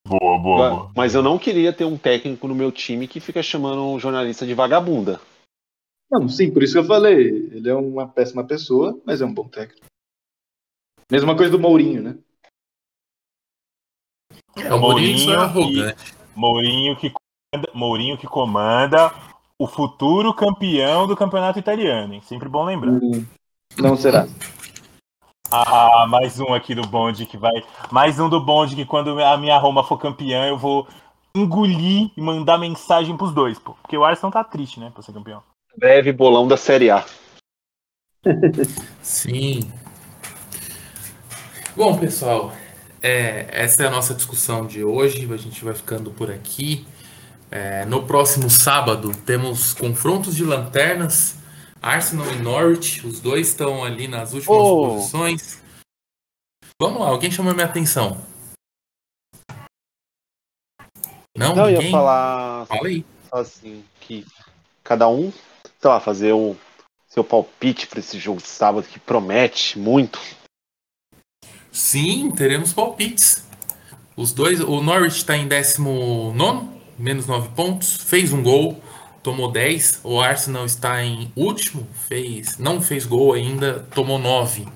Boa, 0.07 0.39
boa, 0.39 0.71
boa. 0.71 0.93
Mas 0.97 1.15
eu 1.15 1.23
não 1.23 1.39
queria 1.39 1.73
ter 1.73 1.85
um 1.85 1.99
técnico 1.99 2.49
no 2.49 2.55
meu 2.55 2.73
time 2.73 3.07
que 3.07 3.21
fica 3.21 3.43
chamando 3.43 3.85
um 3.85 4.01
jornalista 4.01 4.47
de 4.47 4.55
vagabunda. 4.55 5.21
Não, 6.11 6.29
sim, 6.29 6.51
por 6.51 6.63
isso 6.63 6.73
que 6.73 6.79
eu 6.79 6.85
falei. 6.85 7.29
Ele 7.53 7.69
é 7.69 7.75
uma 7.75 8.09
péssima 8.09 8.43
pessoa, 8.45 8.99
mas 9.05 9.21
é 9.21 9.27
um 9.27 9.35
bom 9.35 9.47
técnico. 9.47 9.87
Mesma 11.11 11.37
coisa 11.37 11.51
do 11.51 11.59
Mourinho, 11.59 12.03
né? 12.03 12.19
É, 14.57 14.73
o 14.73 14.81
Mourinho, 14.81 15.33
é 15.33 15.49
Mourinho, 15.49 15.95
que, 15.95 16.18
Mourinho, 16.39 16.95
que 16.95 17.11
comanda, 17.11 17.71
Mourinho 17.75 18.17
que 18.17 18.27
comanda 18.29 19.13
o 19.59 19.67
futuro 19.67 20.33
campeão 20.33 21.05
do 21.05 21.17
campeonato 21.17 21.59
italiano, 21.59 22.15
hein? 22.15 22.23
Sempre 22.23 22.49
bom 22.49 22.65
lembrar. 22.65 22.93
Hum, 22.93 23.27
não 23.77 23.97
será. 23.97 24.29
Ah, 25.51 26.07
mais 26.09 26.39
um 26.39 26.55
aqui 26.55 26.77
do 26.77 26.87
bonde 26.87 27.27
que 27.27 27.37
vai. 27.37 27.65
Mais 27.91 28.21
um 28.21 28.29
do 28.29 28.39
bonde 28.39 28.77
que 28.77 28.85
quando 28.85 29.21
a 29.21 29.37
minha 29.37 29.59
Roma 29.59 29.83
for 29.83 29.99
campeã, 29.99 30.47
eu 30.47 30.57
vou 30.57 30.87
engolir 31.35 32.13
e 32.17 32.21
mandar 32.21 32.57
mensagem 32.57 33.17
pros 33.17 33.35
dois, 33.35 33.59
pô. 33.59 33.75
Porque 33.83 33.99
o 33.99 34.05
Arsenal 34.05 34.31
tá 34.31 34.45
triste, 34.45 34.79
né, 34.79 34.93
pra 34.95 35.03
ser 35.03 35.13
campeão. 35.13 35.43
Breve 35.77 36.13
bolão 36.13 36.47
da 36.47 36.57
Série 36.57 36.89
A. 36.91 37.05
Sim. 39.03 39.73
Bom, 41.75 41.99
pessoal, 41.99 42.53
é, 43.03 43.47
essa 43.51 43.83
é 43.83 43.87
a 43.87 43.91
nossa 43.91 44.15
discussão 44.15 44.67
de 44.67 44.85
hoje. 44.85 45.33
A 45.33 45.37
gente 45.37 45.65
vai 45.65 45.75
ficando 45.75 46.11
por 46.11 46.31
aqui. 46.31 46.87
É, 47.51 47.85
no 47.87 48.07
próximo 48.07 48.51
sábado 48.51 49.13
temos 49.25 49.73
confrontos 49.73 50.35
de 50.35 50.45
lanternas. 50.45 51.37
Arsenal 51.81 52.27
e 52.33 52.37
Norwich, 52.37 53.07
os 53.07 53.21
dois 53.21 53.49
estão 53.49 53.85
ali 53.85 54.09
nas 54.09 54.33
últimas 54.33 54.59
oh. 54.59 54.89
posições. 54.89 55.63
Vamos 56.81 57.01
lá, 57.01 57.09
alguém 57.09 57.31
chamou 57.31 57.55
minha 57.55 57.67
atenção. 57.67 58.21
Não, 61.37 61.55
Não 61.55 61.71
eu 61.71 61.81
ia 61.81 61.91
falar 61.91 62.67
Fala 62.67 62.89
aí. 62.89 63.05
assim 63.31 63.85
que 64.01 64.27
cada 64.83 65.09
um, 65.09 65.31
sei 65.31 65.91
lá, 65.91 66.01
fazer 66.01 66.33
o 66.33 66.57
seu 67.07 67.23
palpite 67.23 67.87
para 67.87 68.01
esse 68.01 68.19
jogo 68.19 68.41
de 68.41 68.49
sábado 68.49 68.87
que 68.87 68.99
promete 68.99 69.79
muito. 69.79 70.21
Sim, 71.79 72.33
teremos 72.33 72.73
palpites. 72.73 73.47
Os 74.17 74.33
dois, 74.33 74.59
o 74.59 74.83
Norwich 74.83 75.19
está 75.19 75.37
em 75.37 75.47
19, 75.47 76.69
menos 76.99 77.25
9 77.29 77.51
pontos, 77.51 77.99
fez 78.03 78.33
um 78.33 78.43
gol, 78.43 78.83
tomou 79.23 79.49
10. 79.49 80.01
O 80.03 80.21
Arsenal 80.21 80.67
está 80.67 81.05
em 81.05 81.33
último, 81.37 81.87
fez, 82.09 82.59
não 82.59 82.83
fez 82.83 83.07
gol 83.07 83.33
ainda, 83.33 83.87
tomou 83.95 84.19
9. 84.19 84.67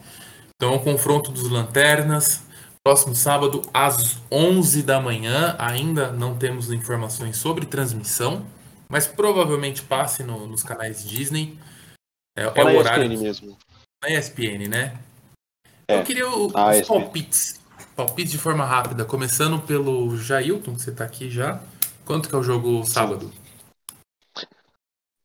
Então, 0.55 0.77
o 0.77 0.79
confronto 0.79 1.33
dos 1.33 1.51
lanternas, 1.51 2.45
próximo 2.85 3.17
sábado 3.17 3.63
às 3.75 4.19
11 4.31 4.85
da 4.85 5.01
manhã. 5.01 5.57
Ainda 5.59 6.13
não 6.13 6.37
temos 6.37 6.71
informações 6.71 7.37
sobre 7.37 7.67
transmissão, 7.67 8.47
mas 8.89 9.09
provavelmente 9.09 9.83
passe 9.83 10.23
no, 10.23 10.47
nos 10.47 10.63
canais 10.63 11.05
Disney. 11.05 11.59
É, 12.39 12.45
é 12.45 12.65
o 12.65 12.79
horário. 12.79 13.13
ESPN 13.13 13.23
mesmo. 13.23 13.59
Na 14.01 14.09
ESPN, 14.09 14.69
né? 14.69 15.01
É. 15.93 15.99
Eu 15.99 16.05
queria 16.05 16.29
o, 16.29 16.51
ah, 16.55 16.71
os 16.71 16.87
palpites. 16.87 17.61
Palpites 17.95 18.33
de 18.33 18.39
forma 18.39 18.65
rápida, 18.65 19.05
começando 19.05 19.61
pelo 19.61 20.17
Jailton, 20.17 20.75
que 20.75 20.81
você 20.81 20.91
está 20.91 21.05
aqui 21.05 21.31
já. 21.31 21.61
Quanto 22.05 22.29
que 22.29 22.35
é 22.35 22.39
o 22.39 22.43
jogo 22.43 22.85
sábado? 22.85 23.31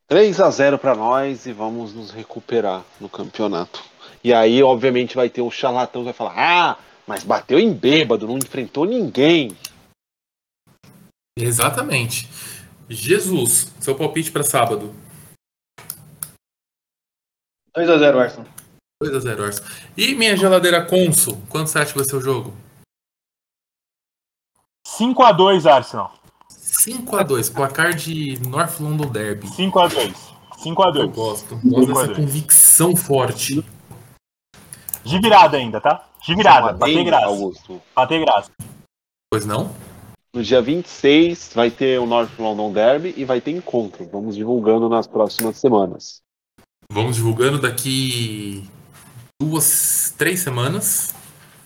3 0.06 0.40
a 0.40 0.50
0 0.50 0.78
para 0.78 0.94
nós 0.94 1.46
e 1.46 1.52
vamos 1.52 1.94
nos 1.94 2.10
recuperar 2.10 2.84
no 3.00 3.08
campeonato. 3.08 3.82
E 4.22 4.32
aí, 4.32 4.62
obviamente, 4.62 5.16
vai 5.16 5.30
ter 5.30 5.40
um 5.40 5.50
charlatão 5.50 6.02
que 6.02 6.06
vai 6.06 6.14
falar: 6.14 6.34
"Ah, 6.36 6.78
mas 7.06 7.24
bateu 7.24 7.58
em 7.58 7.72
bêbado, 7.72 8.26
não 8.26 8.36
enfrentou 8.36 8.84
ninguém". 8.84 9.56
Exatamente. 11.38 12.28
Jesus, 12.88 13.72
seu 13.80 13.94
palpite 13.94 14.30
para 14.30 14.42
sábado. 14.42 14.94
2 17.74 17.88
a 17.88 17.98
0 17.98 18.18
Arsenal. 18.18 18.57
2x0, 19.02 19.44
Arsenal. 19.44 19.70
E 19.96 20.14
minha 20.14 20.36
geladeira 20.36 20.84
Consul, 20.84 21.40
quanto 21.48 21.68
você 21.68 21.78
acha 21.78 21.92
que 21.92 21.98
vai 21.98 22.08
ser 22.08 22.16
o 22.16 22.20
jogo? 22.20 22.52
5x2, 24.86 25.66
Arsenal. 25.70 26.14
5x2, 26.50 27.54
placar 27.54 27.94
de 27.94 28.40
North 28.48 28.80
London 28.80 29.06
Derby. 29.06 29.46
5x2. 29.46 30.14
Eu 30.66 30.74
5x2. 30.74 31.12
gosto. 31.12 31.56
Gosto 31.56 31.60
5 31.60 31.76
a 31.76 31.86
dessa 31.86 32.06
2. 32.06 32.18
convicção 32.18 32.96
forte. 32.96 33.64
De 35.04 35.20
virada 35.20 35.56
ainda, 35.56 35.80
tá? 35.80 36.04
De 36.20 36.34
virada, 36.34 36.74
pra 36.74 36.88
ter 36.88 37.04
graça. 37.04 37.26
Augusto. 37.26 37.80
Pra 37.94 38.06
ter 38.06 38.20
graça. 38.20 38.50
Pois 39.30 39.46
não? 39.46 39.72
No 40.34 40.42
dia 40.42 40.60
26 40.60 41.52
vai 41.54 41.70
ter 41.70 42.00
o 42.00 42.06
North 42.06 42.36
London 42.38 42.72
Derby 42.72 43.14
e 43.16 43.24
vai 43.24 43.40
ter 43.40 43.52
encontro. 43.52 44.08
Vamos 44.12 44.34
divulgando 44.34 44.88
nas 44.88 45.06
próximas 45.06 45.56
semanas. 45.58 46.20
Vamos 46.90 47.16
divulgando 47.16 47.60
daqui 47.60 48.68
duas, 49.40 50.12
três 50.18 50.40
semanas. 50.40 51.14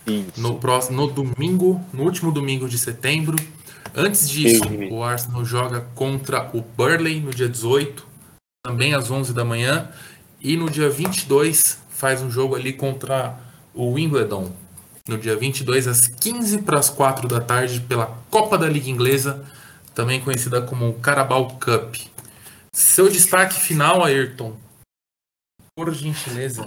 Isso. 0.07 0.41
No 0.41 0.59
próximo, 0.59 0.97
no 0.97 1.07
domingo, 1.13 1.81
no 1.93 2.03
último 2.03 2.31
domingo 2.31 2.69
de 2.69 2.77
setembro. 2.77 3.37
Antes 3.95 4.29
disso, 4.29 4.65
Sim. 4.69 4.91
o 4.91 5.03
Arsenal 5.03 5.45
joga 5.45 5.81
contra 5.95 6.51
o 6.55 6.61
Burley 6.61 7.21
no 7.21 7.31
dia 7.31 7.49
18, 7.49 8.07
também 8.65 8.95
às 8.95 9.11
11 9.11 9.33
da 9.33 9.45
manhã. 9.45 9.89
E 10.41 10.57
no 10.57 10.69
dia 10.69 10.91
22 10.91 11.79
faz 11.91 12.21
um 12.21 12.31
jogo 12.31 12.57
ali 12.57 12.73
contra 12.73 13.39
o 13.73 13.93
Wimbledon. 13.93 14.53
No 15.07 15.19
dia 15.19 15.37
22 15.37 15.87
às 15.87 16.07
15 16.07 16.63
para 16.63 16.79
as 16.79 16.91
4 16.91 17.29
da 17.29 17.41
tarde 17.41 17.81
pela 17.81 18.07
Copa 18.31 18.59
da 18.59 18.69
Liga 18.69 18.91
Inglesa, 18.91 19.45
também 19.95 20.21
conhecida 20.21 20.63
como 20.63 20.95
Carabao 20.95 21.59
Cup. 21.59 21.97
Seu 22.73 23.09
destaque 23.09 23.61
final, 23.61 24.05
Ayrton. 24.05 24.57
Por 25.77 25.93
gentileza. 25.93 26.67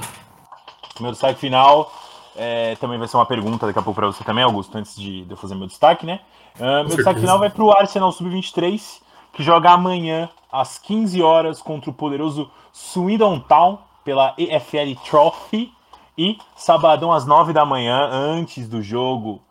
Meu 0.99 1.11
destaque 1.11 1.39
final 1.39 1.91
é, 2.35 2.75
também 2.75 2.97
vai 2.97 3.07
ser 3.07 3.17
uma 3.17 3.25
pergunta 3.25 3.65
daqui 3.65 3.79
a 3.79 3.81
pouco 3.81 3.95
para 3.99 4.07
você 4.07 4.23
também, 4.23 4.43
Augusto, 4.43 4.77
antes 4.77 4.95
de, 4.95 5.25
eu 5.29 5.37
fazer 5.37 5.55
meu 5.55 5.67
destaque, 5.67 6.05
né? 6.05 6.19
Ah, 6.55 6.59
meu 6.59 6.89
certeza. 6.89 6.95
destaque 6.97 7.19
final 7.21 7.39
vai 7.39 7.49
para 7.49 7.63
o 7.63 7.71
Arsenal 7.71 8.11
Sub-23, 8.11 9.01
que 9.33 9.43
joga 9.43 9.71
amanhã 9.71 10.29
às 10.51 10.77
15 10.77 11.21
horas 11.21 11.61
contra 11.61 11.89
o 11.89 11.93
poderoso 11.93 12.49
Swindon 12.71 13.39
Town 13.39 13.79
pela 14.03 14.33
EFL 14.37 14.95
Trophy 15.09 15.71
e 16.17 16.37
sabadão 16.55 17.11
às 17.11 17.25
9 17.25 17.51
da 17.51 17.65
manhã, 17.65 18.07
antes 18.11 18.67
do 18.67 18.81
jogo 18.81 19.41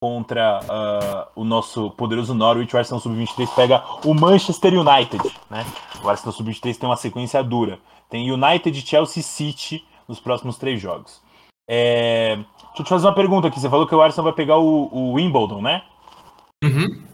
contra 0.00 0.60
ah, 0.68 1.28
o 1.34 1.44
nosso 1.44 1.90
poderoso 1.92 2.34
Norwich, 2.34 2.74
o 2.74 2.78
Arsenal 2.78 3.00
Sub-23 3.00 3.48
pega 3.54 3.82
o 4.04 4.12
Manchester 4.12 4.74
United, 4.74 5.22
né? 5.48 5.64
O 6.02 6.08
Arsenal 6.08 6.32
Sub-23 6.32 6.76
tem 6.76 6.88
uma 6.88 6.96
sequência 6.96 7.42
dura. 7.42 7.78
Tem 8.10 8.30
United, 8.30 8.86
Chelsea 8.86 9.22
City 9.22 9.82
nos 10.08 10.20
próximos 10.20 10.58
três 10.58 10.80
jogos. 10.80 11.20
É, 11.68 12.36
Deixa 12.74 12.82
eu 12.82 12.84
te 12.86 12.88
fazer 12.88 13.06
uma 13.06 13.14
pergunta 13.14 13.46
aqui. 13.46 13.60
Você 13.60 13.70
falou 13.70 13.86
que 13.86 13.94
o 13.94 14.02
Arsenal 14.02 14.24
vai 14.24 14.32
pegar 14.32 14.58
o, 14.58 14.88
o 14.92 15.12
Wimbledon, 15.12 15.62
né? 15.62 15.84
Uhum. 16.64 17.04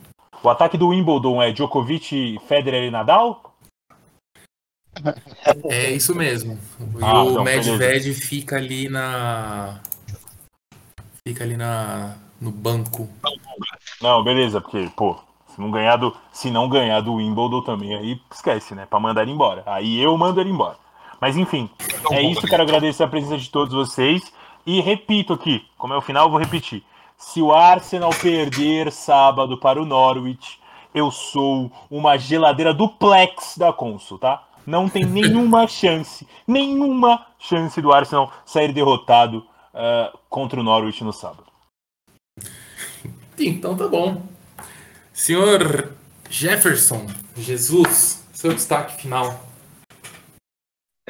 O 0.42 0.48
ataque 0.48 0.78
do 0.78 0.88
Wimbledon 0.88 1.42
é 1.42 1.52
Djokovic, 1.52 2.38
Federer 2.48 2.84
e 2.84 2.90
Nadal? 2.90 3.54
É 5.68 5.90
isso 5.90 6.14
mesmo. 6.14 6.58
E 6.98 7.04
Ah, 7.04 7.22
o 7.22 7.30
então, 7.32 7.44
Medved 7.44 8.14
fica 8.14 8.56
ali 8.56 8.88
na. 8.88 9.80
Fica 11.28 11.44
ali 11.44 11.58
na. 11.58 12.16
no 12.40 12.50
banco. 12.50 13.06
Não, 14.00 14.24
beleza, 14.24 14.62
porque, 14.62 14.90
pô, 14.96 15.18
se 15.46 15.60
não 15.60 15.70
ganhar 15.70 15.96
do, 15.96 16.16
se 16.32 16.50
não 16.50 16.70
ganhar 16.70 17.00
do 17.02 17.14
Wimbledon 17.16 17.62
também, 17.62 17.94
aí 17.94 18.20
esquece, 18.32 18.74
né? 18.74 18.86
Pra 18.86 18.98
mandar 18.98 19.22
ele 19.22 19.32
embora. 19.32 19.62
Aí 19.66 20.00
eu 20.00 20.16
mando 20.16 20.40
ele 20.40 20.50
embora. 20.50 20.78
Mas 21.20 21.36
enfim, 21.36 21.68
é 22.10 22.22
isso. 22.22 22.46
Quero 22.46 22.62
agradecer 22.62 23.02
a 23.02 23.08
presença 23.08 23.36
de 23.36 23.50
todos 23.50 23.74
vocês. 23.74 24.22
E 24.66 24.80
repito 24.80 25.32
aqui, 25.32 25.64
como 25.76 25.94
é 25.94 25.96
o 25.96 26.02
final, 26.02 26.26
eu 26.26 26.30
vou 26.30 26.40
repetir. 26.40 26.82
Se 27.16 27.42
o 27.42 27.52
Arsenal 27.52 28.10
perder 28.10 28.90
sábado 28.90 29.58
para 29.58 29.80
o 29.80 29.84
Norwich, 29.84 30.58
eu 30.94 31.10
sou 31.10 31.70
uma 31.90 32.16
geladeira 32.16 32.72
duplex 32.72 33.56
da 33.58 33.72
Consul, 33.72 34.18
tá? 34.18 34.42
Não 34.66 34.88
tem 34.88 35.04
nenhuma 35.06 35.66
chance, 35.66 36.26
nenhuma 36.46 37.26
chance 37.38 37.80
do 37.80 37.92
Arsenal 37.92 38.32
sair 38.44 38.72
derrotado 38.72 39.46
ah, 39.74 40.12
contra 40.28 40.60
o 40.60 40.62
Norwich 40.62 41.04
no 41.04 41.12
sábado. 41.12 41.44
Então 43.38 43.76
tá 43.76 43.88
bom. 43.88 44.22
Senhor 45.12 45.92
Jefferson, 46.28 47.06
Jesus, 47.36 48.24
seu 48.32 48.52
destaque 48.52 49.00
final. 49.00 49.49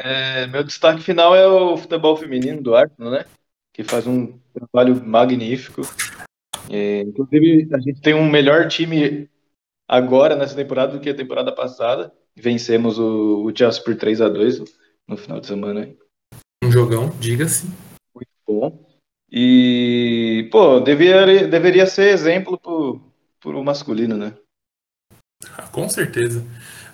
É, 0.03 0.47
meu 0.47 0.65
destaque 0.65 1.03
final 1.03 1.35
é 1.35 1.47
o 1.47 1.77
futebol 1.77 2.17
feminino 2.17 2.63
do 2.63 2.75
Arsenal, 2.75 3.13
né? 3.13 3.25
Que 3.73 3.85
faz 3.85 4.07
um 4.07 4.39
trabalho 4.53 5.05
magnífico. 5.05 5.83
É, 6.71 7.03
inclusive, 7.03 7.69
a 7.75 7.79
gente 7.79 8.01
tem 8.01 8.15
um 8.15 8.29
melhor 8.29 8.67
time 8.69 9.29
agora 9.87 10.35
nessa 10.35 10.55
temporada 10.55 10.93
do 10.93 11.01
que 11.01 11.11
a 11.11 11.15
temporada 11.15 11.53
passada. 11.53 12.13
Vencemos 12.35 12.99
o, 12.99 13.45
o 13.45 13.57
Chelsea 13.57 13.83
por 13.83 13.95
3 13.97 14.23
a 14.23 14.29
2 14.29 14.63
no 15.07 15.17
final 15.17 15.41
de 15.41 15.47
semana. 15.47 15.95
Um 16.65 16.71
jogão, 16.71 17.11
diga-se. 17.19 17.67
Bom. 18.47 18.85
E, 19.31 20.49
pô, 20.51 20.81
deveria, 20.81 21.47
deveria 21.47 21.87
ser 21.87 22.13
exemplo 22.13 22.59
pro, 22.59 23.01
pro 23.39 23.63
masculino, 23.63 24.17
né? 24.17 24.35
Ah, 25.57 25.69
Com 25.69 25.89
certeza. 25.89 26.45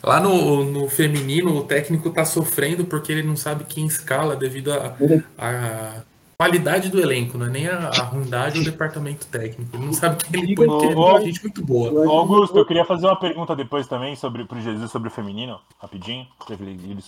Lá 0.03 0.21
no, 0.21 0.65
no 0.65 0.89
feminino, 0.89 1.57
o 1.57 1.65
técnico 1.65 2.11
tá 2.11 2.25
sofrendo 2.25 2.85
porque 2.85 3.13
ele 3.13 3.23
não 3.23 3.37
sabe 3.37 3.65
quem 3.65 3.87
escala 3.87 4.37
devido 4.37 4.73
à 4.73 6.03
qualidade 6.39 6.91
do 6.91 7.01
elenco, 7.01 7.39
não 7.39 7.47
é 7.47 7.49
nem 7.49 7.67
a, 7.67 7.89
a 7.89 8.03
ruindade 8.03 8.59
do 8.59 8.71
departamento 8.71 9.27
técnico. 9.27 9.75
Ele 9.75 9.87
não 9.87 9.93
sabe 9.93 10.23
quem 10.23 10.43
ele 10.43 10.55
põe, 10.55 10.67
porque 10.67 10.87
ele 10.87 11.01
é 11.01 11.21
gente 11.21 11.43
muito 11.43 11.65
boa. 11.65 12.09
Augusto, 12.09 12.59
eu 12.59 12.67
queria 12.67 12.85
fazer 12.85 13.07
uma 13.07 13.17
pergunta 13.17 13.57
depois 13.57 13.87
também 13.87 14.15
sobre 14.17 14.45
pro 14.45 14.61
Jesus 14.61 14.91
sobre 14.91 15.09
o 15.09 15.11
feminino, 15.11 15.59
rapidinho. 15.79 16.27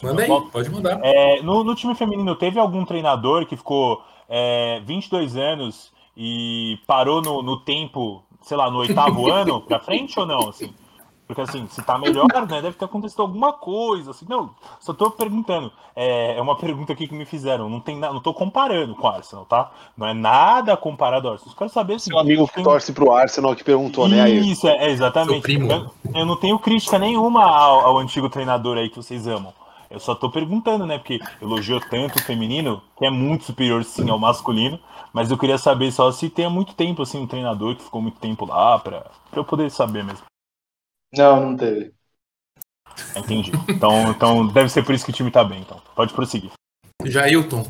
Manda 0.03 0.23
aí, 0.23 0.51
pode 0.51 0.71
mandar. 0.71 0.99
É, 1.03 1.43
no, 1.43 1.63
no 1.63 1.75
time 1.75 1.95
feminino, 1.95 2.35
teve 2.37 2.59
algum 2.59 2.85
treinador 2.85 3.45
que 3.47 3.57
ficou 3.57 4.03
é, 4.29 4.81
22 4.87 5.37
anos 5.37 5.93
e 6.17 6.79
parou 6.87 7.21
no, 7.21 7.43
no 7.43 7.61
tempo, 7.61 8.23
sei 8.43 8.57
lá, 8.57 8.71
no 8.71 8.79
oitavo 8.79 9.29
ano 9.31 9.61
pra 9.61 9.79
frente 9.79 10.19
ou 10.19 10.27
não? 10.27 10.49
Assim? 10.49 10.73
Porque 11.29 11.43
assim, 11.43 11.67
se 11.69 11.83
tá 11.83 11.99
melhor, 11.99 12.27
né? 12.49 12.63
Deve 12.63 12.73
ter 12.73 12.87
acontecido 12.87 13.21
alguma 13.21 13.53
coisa. 13.53 14.13
Assim, 14.13 14.25
não, 14.27 14.49
só 14.81 14.95
tô 14.95 15.11
perguntando. 15.11 15.71
É, 15.95 16.39
é 16.39 16.41
uma 16.41 16.57
pergunta 16.57 16.95
aqui 16.95 17.07
que 17.07 17.15
me 17.15 17.27
fizeram. 17.27 17.69
Não, 17.69 17.81
tem 17.81 17.99
na, 17.99 18.11
não 18.11 18.21
tô 18.21 18.33
comparando 18.33 18.95
com 18.95 19.07
o 19.07 19.11
Arsenal, 19.11 19.45
tá? 19.45 19.71
Não 19.95 20.07
é 20.07 20.15
nada 20.15 20.75
comparado 20.75 21.29
ao 21.29 21.35
Arsenal. 21.35 21.53
Eu 21.53 21.59
quero 21.59 21.71
saber 21.71 21.95
assim, 21.97 22.11
Seu 22.11 22.19
amigo 22.19 22.49
que 22.49 22.55
tem- 22.55 22.65
torce 22.65 22.95
pro 22.95 23.13
Arsenal 23.13 23.55
que 23.55 23.63
perguntou, 23.63 24.09
né, 24.09 24.23
Ayrton? 24.23 24.49
isso, 24.49 24.67
é, 24.67 24.87
é, 24.87 24.91
exatamente. 24.91 25.43
primo. 25.43 25.71
Eu, 25.71 25.91
eu 26.15 26.25
não 26.25 26.35
tenho 26.37 26.59
crítica 26.59 26.99
nenhuma 26.99 27.45
ao, 27.45 27.81
ao 27.81 27.99
antigo 27.99 28.31
treinador 28.31 28.79
aí 28.79 28.89
que 28.89 28.97
vocês 28.97 29.27
amam. 29.27 29.53
Eu 29.91 30.01
só 30.01 30.15
tô 30.15 30.31
perguntando, 30.31 30.87
né? 30.87 30.97
Porque 30.97 31.21
elogiou 31.43 31.79
tanto 31.81 32.19
o 32.19 32.23
feminino, 32.23 32.81
que 32.97 33.05
é 33.05 33.11
muito 33.11 33.45
superior 33.45 33.85
sim 33.85 34.09
ao 34.09 34.19
masculino. 34.19 34.79
Mas 35.13 35.31
eu 35.31 35.37
queria 35.37 35.59
saber 35.59 35.93
só 35.93 36.11
se 36.11 36.31
tem 36.31 36.47
há 36.47 36.51
muito 36.51 36.75
tempo, 36.75 37.03
assim, 37.03 37.19
um 37.21 37.27
treinador 37.27 37.75
que 37.77 37.83
ficou 37.83 38.01
muito 38.01 38.19
tempo 38.19 38.47
lá, 38.47 38.79
pra, 38.79 39.07
pra 39.31 39.41
eu 39.41 39.45
poder 39.45 39.71
saber 39.71 40.05
mesmo. 40.05 40.21
Não, 41.13 41.51
não 41.51 41.57
teve. 41.57 41.93
Entendi. 43.17 43.53
Então, 43.69 44.11
então 44.11 44.47
deve 44.49 44.69
ser 44.69 44.85
por 44.85 44.95
isso 44.95 45.05
que 45.05 45.11
o 45.11 45.15
time 45.15 45.31
tá 45.31 45.45
bem, 45.45 45.61
então. 45.61 45.81
Pode 45.95 46.13
prosseguir. 46.13 46.51
Jailton, 47.05 47.67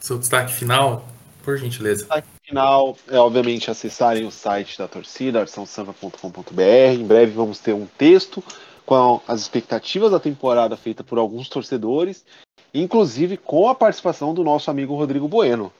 seu 0.00 0.18
destaque 0.18 0.52
final, 0.52 1.04
por 1.42 1.56
gentileza. 1.58 2.06
final 2.44 2.96
é 3.08 3.18
obviamente 3.18 3.70
acessarem 3.70 4.24
o 4.24 4.30
site 4.30 4.78
da 4.78 4.86
torcida, 4.86 5.40
arsenalsamba.com.br. 5.40 6.62
Em 6.94 7.06
breve 7.06 7.32
vamos 7.32 7.58
ter 7.58 7.74
um 7.74 7.86
texto 7.86 8.42
com 8.86 9.20
as 9.28 9.40
expectativas 9.40 10.12
da 10.12 10.20
temporada 10.20 10.76
feita 10.76 11.04
por 11.04 11.18
alguns 11.18 11.48
torcedores, 11.48 12.24
inclusive 12.72 13.36
com 13.36 13.68
a 13.68 13.74
participação 13.74 14.32
do 14.32 14.42
nosso 14.42 14.70
amigo 14.70 14.94
Rodrigo 14.94 15.28
Bueno. 15.28 15.72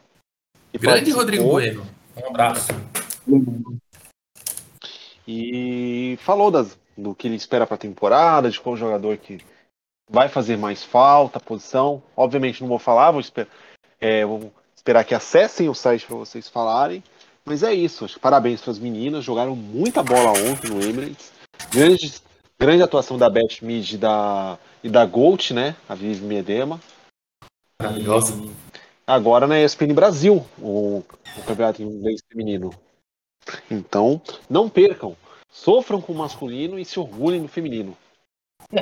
que 0.72 0.78
Grande 0.78 1.12
participou 1.12 1.20
Rodrigo 1.22 1.44
Bueno. 1.44 1.86
Um 2.16 2.28
abraço. 2.28 2.68
E 5.26 6.18
falou 6.22 6.50
das, 6.50 6.78
do 6.98 7.14
que 7.14 7.28
ele 7.28 7.36
espera 7.36 7.64
para 7.64 7.76
a 7.76 7.78
temporada, 7.78 8.50
de 8.50 8.60
qual 8.60 8.76
jogador 8.76 9.16
que 9.18 9.38
vai 10.10 10.28
fazer 10.28 10.56
mais 10.56 10.82
falta, 10.82 11.38
posição. 11.38 12.02
Obviamente 12.16 12.60
não 12.60 12.68
vou 12.68 12.78
falar, 12.78 13.12
vou, 13.12 13.20
esper 13.20 13.46
é, 14.00 14.24
vou 14.26 14.52
esperar 14.74 15.04
que 15.04 15.14
acessem 15.14 15.68
o 15.68 15.74
site 15.74 16.04
para 16.06 16.16
vocês 16.16 16.48
falarem. 16.48 17.02
Mas 17.44 17.62
é 17.62 17.72
isso. 17.72 18.06
Parabéns 18.20 18.60
para 18.60 18.72
as 18.72 18.78
meninas, 18.78 19.24
jogaram 19.24 19.54
muita 19.54 20.02
bola 20.02 20.32
ontem 20.50 20.70
no 20.70 20.82
Emirates. 20.82 21.32
Grande, 21.70 22.14
grande 22.58 22.82
atuação 22.82 23.16
da 23.16 23.30
Beth 23.30 23.62
Mid 23.62 23.92
e 23.92 23.96
da, 23.96 24.58
e 24.82 24.88
da 24.88 25.06
Gold, 25.06 25.54
né? 25.54 25.76
A 25.88 25.94
Vivi 25.94 26.24
Medema. 26.24 26.80
Maravilhosa. 27.80 28.34
Agora 29.06 29.46
na 29.46 29.58
ESPN 29.60 29.94
Brasil, 29.94 30.44
o, 30.58 31.02
o 31.38 31.42
campeonato 31.46 31.82
inglês 31.82 32.20
feminino. 32.28 32.70
Então, 33.70 34.20
não 34.50 34.68
percam. 34.68 35.16
Sofram 35.62 36.00
com 36.00 36.12
o 36.12 36.16
masculino 36.16 36.78
e 36.78 36.84
se 36.84 37.00
orgulhem 37.00 37.40
no 37.40 37.48
feminino. 37.48 37.96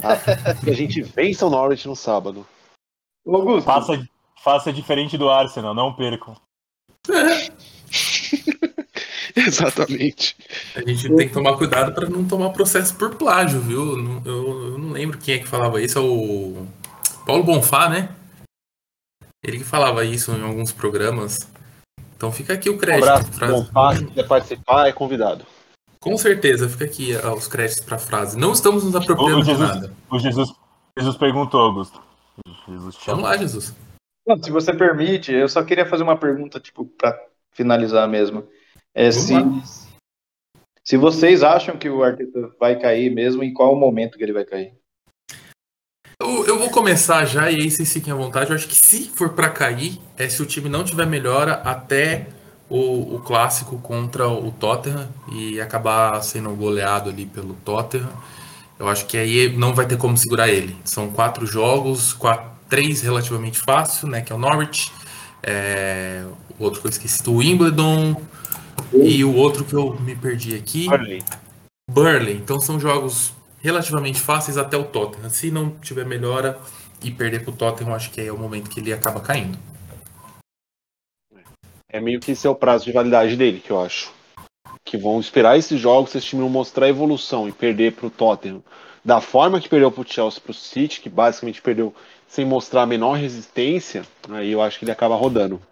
Tá? 0.00 0.18
que 0.62 0.70
a 0.70 0.74
gente 0.74 1.00
vença 1.00 1.46
o 1.46 1.50
Norwich 1.50 1.88
no 1.88 1.96
sábado. 1.96 2.46
Augusto, 3.26 3.64
Faça, 3.64 4.08
faça 4.42 4.72
diferente 4.72 5.16
do 5.16 5.30
Arsenal, 5.30 5.74
não 5.74 5.94
percam. 5.94 6.36
Exatamente. 9.34 10.36
A 10.74 10.80
gente 10.80 11.08
tem 11.14 11.28
que 11.28 11.34
tomar 11.34 11.56
cuidado 11.56 11.94
para 11.94 12.08
não 12.10 12.26
tomar 12.26 12.50
processo 12.50 12.94
por 12.96 13.14
plágio, 13.14 13.60
viu? 13.60 13.96
Eu, 13.96 14.22
eu, 14.24 14.78
não 14.78 14.90
lembro 14.90 15.18
quem 15.18 15.34
é 15.34 15.38
que 15.38 15.48
falava 15.48 15.80
isso, 15.80 15.98
é 15.98 16.02
o 16.02 16.66
Paulo 17.24 17.42
Bonfá, 17.42 17.88
né? 17.88 18.14
Ele 19.42 19.58
que 19.58 19.64
falava 19.64 20.04
isso 20.04 20.32
em 20.32 20.42
alguns 20.42 20.72
programas. 20.72 21.50
Então 22.16 22.30
fica 22.30 22.52
aqui 22.52 22.68
o 22.68 22.78
crédito. 22.78 23.04
Um 23.04 23.08
abraço, 23.08 23.32
frase. 23.32 23.52
Bonfá, 23.52 23.96
se 23.96 24.06
quiser 24.06 24.28
participar, 24.28 24.88
é 24.88 24.92
convidado. 24.92 25.46
Com 26.06 26.16
certeza, 26.16 26.68
fica 26.68 26.84
aqui 26.84 27.10
os 27.36 27.48
créditos 27.48 27.84
para 27.84 27.96
a 27.96 27.98
frase. 27.98 28.38
Não 28.38 28.52
estamos 28.52 28.84
nos 28.84 28.94
apropriando 28.94 29.44
Jesus, 29.44 29.68
de 29.68 29.74
nada. 29.74 29.92
O 30.08 30.20
Jesus, 30.20 30.52
Jesus 30.96 31.16
perguntou, 31.16 31.60
Augusto. 31.60 32.00
Jesus 32.68 32.96
Vamos 33.04 33.24
lá, 33.24 33.36
Jesus. 33.36 33.74
Não, 34.24 34.40
se 34.40 34.52
você 34.52 34.72
permite, 34.72 35.32
eu 35.32 35.48
só 35.48 35.64
queria 35.64 35.84
fazer 35.84 36.04
uma 36.04 36.16
pergunta, 36.16 36.60
tipo, 36.60 36.84
para 36.84 37.20
finalizar 37.50 38.08
mesmo. 38.08 38.46
É 38.94 39.10
se, 39.10 39.34
se 40.84 40.96
vocês 40.96 41.42
acham 41.42 41.76
que 41.76 41.88
o 41.88 42.04
Arteta 42.04 42.54
vai 42.60 42.78
cair 42.78 43.12
mesmo, 43.12 43.42
em 43.42 43.52
qual 43.52 43.74
momento 43.74 44.16
que 44.16 44.22
ele 44.22 44.32
vai 44.32 44.44
cair? 44.44 44.74
Eu, 46.22 46.46
eu 46.46 46.56
vou 46.56 46.70
começar 46.70 47.24
já, 47.24 47.50
e 47.50 47.56
aí 47.56 47.68
vocês 47.68 47.92
fiquem 47.92 48.12
à 48.12 48.16
vontade. 48.16 48.50
Eu 48.50 48.54
acho 48.54 48.68
que 48.68 48.76
se 48.76 49.08
for 49.08 49.34
para 49.34 49.50
cair, 49.50 49.98
é 50.16 50.28
se 50.28 50.40
o 50.40 50.46
time 50.46 50.68
não 50.68 50.84
tiver 50.84 51.04
melhora 51.04 51.54
até 51.54 52.28
o, 52.68 53.16
o, 53.16 53.20
clássico 53.20 53.78
contra 53.78 54.28
o 54.28 54.50
Tottenham 54.50 55.08
e 55.32 55.60
acabar 55.60 56.20
sendo 56.22 56.50
goleado 56.50 57.10
ali 57.10 57.26
pelo 57.26 57.54
Tottenham. 57.54 58.10
Eu 58.78 58.88
acho 58.88 59.06
que 59.06 59.16
aí 59.16 59.56
não 59.56 59.74
vai 59.74 59.86
ter 59.86 59.96
como 59.96 60.16
segurar 60.16 60.48
ele. 60.48 60.76
São 60.84 61.10
quatro 61.10 61.46
jogos, 61.46 62.12
quatro, 62.12 62.50
três 62.68 63.00
relativamente 63.00 63.58
fácil, 63.58 64.08
né? 64.08 64.20
Que 64.20 64.32
é 64.32 64.36
o 64.36 64.38
Norwich, 64.38 64.92
é, 65.42 66.24
o 66.58 66.64
outro 66.64 66.80
que 66.80 66.86
eu 66.86 66.90
esqueci, 66.90 67.22
o 67.28 67.36
Wimbledon 67.36 68.20
e 68.92 69.24
o 69.24 69.34
outro 69.34 69.64
que 69.64 69.74
eu 69.74 69.96
me 70.00 70.14
perdi 70.14 70.54
aqui. 70.54 70.88
Burley. 70.88 71.22
Burley. 71.90 72.34
Então 72.34 72.60
são 72.60 72.78
jogos 72.78 73.32
relativamente 73.60 74.20
fáceis 74.20 74.58
até 74.58 74.76
o 74.76 74.84
Tottenham. 74.84 75.30
Se 75.30 75.50
não 75.50 75.70
tiver 75.70 76.04
melhora 76.04 76.58
e 77.02 77.10
perder 77.10 77.42
pro 77.42 77.52
Tottenham, 77.52 77.94
acho 77.94 78.10
que 78.10 78.20
é 78.20 78.32
o 78.32 78.38
momento 78.38 78.68
que 78.68 78.80
ele 78.80 78.92
acaba 78.92 79.20
caindo. 79.20 79.58
É 81.88 82.00
meio 82.00 82.20
que 82.20 82.32
esse 82.32 82.46
é 82.46 82.50
o 82.50 82.54
prazo 82.54 82.84
de 82.84 82.92
validade 82.92 83.36
dele, 83.36 83.60
que 83.60 83.70
eu 83.70 83.80
acho. 83.80 84.12
Que 84.84 84.96
vão 84.96 85.20
esperar 85.20 85.56
esses 85.56 85.80
jogos, 85.80 86.10
se 86.10 86.18
esse 86.18 86.26
time 86.28 86.42
não 86.42 86.48
mostrar 86.48 86.88
evolução 86.88 87.48
e 87.48 87.52
perder 87.52 87.92
pro 87.92 88.10
Tottenham 88.10 88.62
da 89.06 89.20
forma 89.20 89.60
que 89.60 89.68
perdeu 89.68 89.92
pro 89.92 90.04
Chelsea 90.04 90.40
pro 90.40 90.52
City, 90.52 91.00
que 91.00 91.08
basicamente 91.08 91.62
perdeu 91.62 91.94
sem 92.26 92.44
mostrar 92.44 92.82
a 92.82 92.86
menor 92.86 93.12
resistência, 93.12 94.04
aí 94.30 94.50
eu 94.50 94.60
acho 94.60 94.80
que 94.80 94.84
ele 94.84 94.90
acaba 94.90 95.14
rodando. 95.14 95.62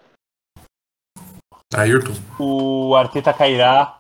Ayrton. 1.75 2.15
O 2.39 2.95
Arteta 2.95 3.33
cairá. 3.33 3.99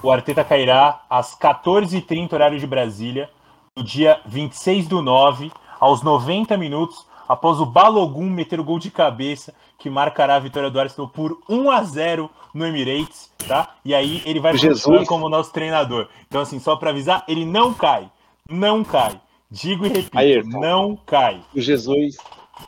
O 0.00 0.12
Arteta 0.12 0.44
cairá 0.44 1.04
às 1.10 1.36
14h30, 1.36 2.32
horário 2.32 2.60
de 2.60 2.68
Brasília, 2.68 3.28
no 3.76 3.82
dia 3.82 4.20
26 4.26 4.86
do 4.86 5.02
9, 5.02 5.50
aos 5.80 6.00
90 6.00 6.56
minutos, 6.56 7.04
após 7.28 7.60
o 7.60 7.66
Balogun 7.66 8.28
meter 8.28 8.60
o 8.60 8.64
gol 8.64 8.78
de 8.78 8.90
cabeça 8.90 9.54
que 9.78 9.90
marcará 9.90 10.36
a 10.36 10.40
vitória 10.40 10.70
do 10.70 10.80
Arsenal 10.80 11.08
por 11.08 11.38
1 11.48 11.70
a 11.70 11.82
0 11.82 12.30
no 12.52 12.66
Emirates, 12.66 13.30
tá? 13.46 13.74
E 13.84 13.94
aí 13.94 14.22
ele 14.24 14.40
vai 14.40 14.56
Jesus. 14.56 15.06
como 15.06 15.28
nosso 15.28 15.52
treinador. 15.52 16.08
Então 16.28 16.40
assim, 16.40 16.58
só 16.58 16.76
para 16.76 16.90
avisar, 16.90 17.24
ele 17.28 17.44
não 17.44 17.74
cai. 17.74 18.10
Não 18.48 18.84
cai. 18.84 19.20
Digo 19.50 19.86
e 19.86 19.88
repito, 19.88 20.18
Ayrton. 20.18 20.60
não 20.60 20.96
cai. 21.06 21.40
E 21.54 21.60
o 21.60 21.62
Jesus 21.62 22.16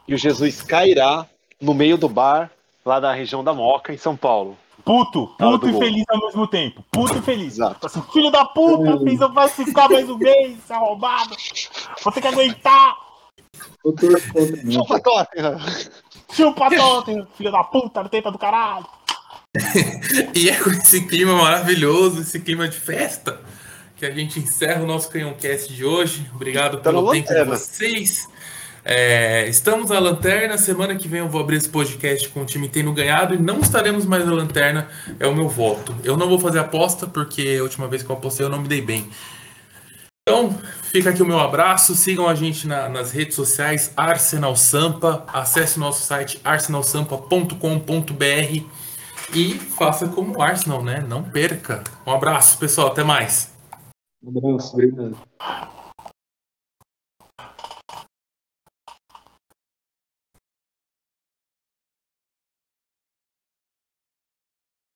e 0.07 0.15
o 0.15 0.19
Jesus 0.19 0.63
cairá 0.63 1.27
no 1.61 1.75
meio 1.75 1.97
do 1.97 2.09
bar 2.09 2.51
lá 2.85 3.01
da 3.01 3.13
região 3.13 3.43
da 3.43 3.53
Moca 3.53 3.93
em 3.93 3.99
São 3.99 4.17
Paulo. 4.17 4.57
Puto, 4.85 5.27
puto 5.37 5.69
e 5.69 5.73
gol. 5.73 5.81
feliz 5.81 6.05
ao 6.09 6.21
mesmo 6.21 6.47
tempo. 6.47 6.85
Puto 6.93 7.19
e 7.19 7.23
feliz. 7.23 7.55
Exato. 7.55 7.87
Assim, 7.87 8.01
filho 8.13 8.31
da 8.31 8.45
puta, 8.45 9.01
fez 9.01 9.21
eu 9.21 9.33
vai 9.33 9.49
ficar 9.49 9.89
mais 9.89 10.09
um 10.09 10.17
mês, 10.17 10.71
arrombado. 10.71 11.35
Vou 12.05 12.13
ter 12.13 12.21
que 12.21 12.29
aguentar. 12.29 12.97
Chupa 14.73 15.01
Tottenham. 15.01 15.59
Chupa 16.33 16.71
Tottenham, 16.71 17.27
filho 17.37 17.53
da 17.53 17.65
puta, 17.65 18.03
no 18.03 18.09
tempo 18.09 18.31
do 18.31 18.39
caralho. 18.39 18.87
e 20.35 20.51
é 20.51 20.57
com 20.57 20.71
esse 20.71 21.07
clima 21.07 21.35
maravilhoso, 21.35 22.21
esse 22.21 22.41
clima 22.41 22.69
de 22.69 22.79
festa, 22.79 23.41
que 23.97 24.05
a 24.05 24.11
gente 24.11 24.39
encerra 24.39 24.83
o 24.83 24.87
nosso 24.87 25.09
Canhãocast 25.09 25.73
de 25.73 25.85
hoje. 25.85 26.31
Obrigado 26.35 26.79
tá 26.79 26.91
pelo 26.91 27.11
tempo 27.11 27.33
de 27.33 27.45
vocês. 27.45 28.29
É, 28.89 29.49
estamos 29.49 29.91
na 29.91 29.99
lanterna. 29.99 30.57
Semana 30.57 30.95
que 30.95 31.09
vem 31.09 31.19
eu 31.19 31.29
vou 31.29 31.41
abrir 31.41 31.57
esse 31.57 31.69
podcast 31.69 32.29
com 32.29 32.43
o 32.43 32.45
time 32.45 32.69
tendo 32.69 32.93
ganhado 32.93 33.35
e 33.35 33.39
não 33.39 33.59
estaremos 33.59 34.07
mais 34.07 34.25
na 34.25 34.33
lanterna. 34.33 34.89
É 35.19 35.27
o 35.27 35.35
meu 35.35 35.49
voto. 35.49 35.93
Eu 36.05 36.17
não 36.17 36.29
vou 36.29 36.39
fazer 36.39 36.61
aposta 36.61 37.07
porque 37.07 37.57
a 37.59 37.63
última 37.65 37.89
vez 37.89 38.05
que 38.05 38.11
eu 38.11 38.17
apostei 38.17 38.47
eu 38.47 38.51
não 38.51 38.61
me 38.61 38.69
dei 38.69 38.81
bem. 38.81 39.11
Então, 40.29 40.51
fica 40.83 41.11
aqui 41.11 41.23
o 41.23 41.27
meu 41.27 41.39
abraço. 41.39 41.95
Sigam 41.95 42.27
a 42.27 42.35
gente 42.35 42.67
na, 42.67 42.89
nas 42.89 43.13
redes 43.13 43.37
sociais 43.37 43.93
Arsenal 43.97 44.57
Sampa. 44.57 45.25
Acesse 45.29 45.77
o 45.77 45.81
nosso 45.81 46.03
site 46.03 46.41
arsenalsampa.com.br 46.43 48.67
e 49.33 49.55
faça 49.55 50.09
como 50.09 50.37
o 50.37 50.43
Arsenal, 50.43 50.83
né? 50.83 51.07
Não 51.09 51.23
perca. 51.23 51.85
Um 52.05 52.11
abraço, 52.11 52.59
pessoal. 52.59 52.89
Até 52.89 53.05
mais. 53.05 53.55
Um 54.21 54.37
abraço, 54.37 54.73
obrigado. 54.73 55.17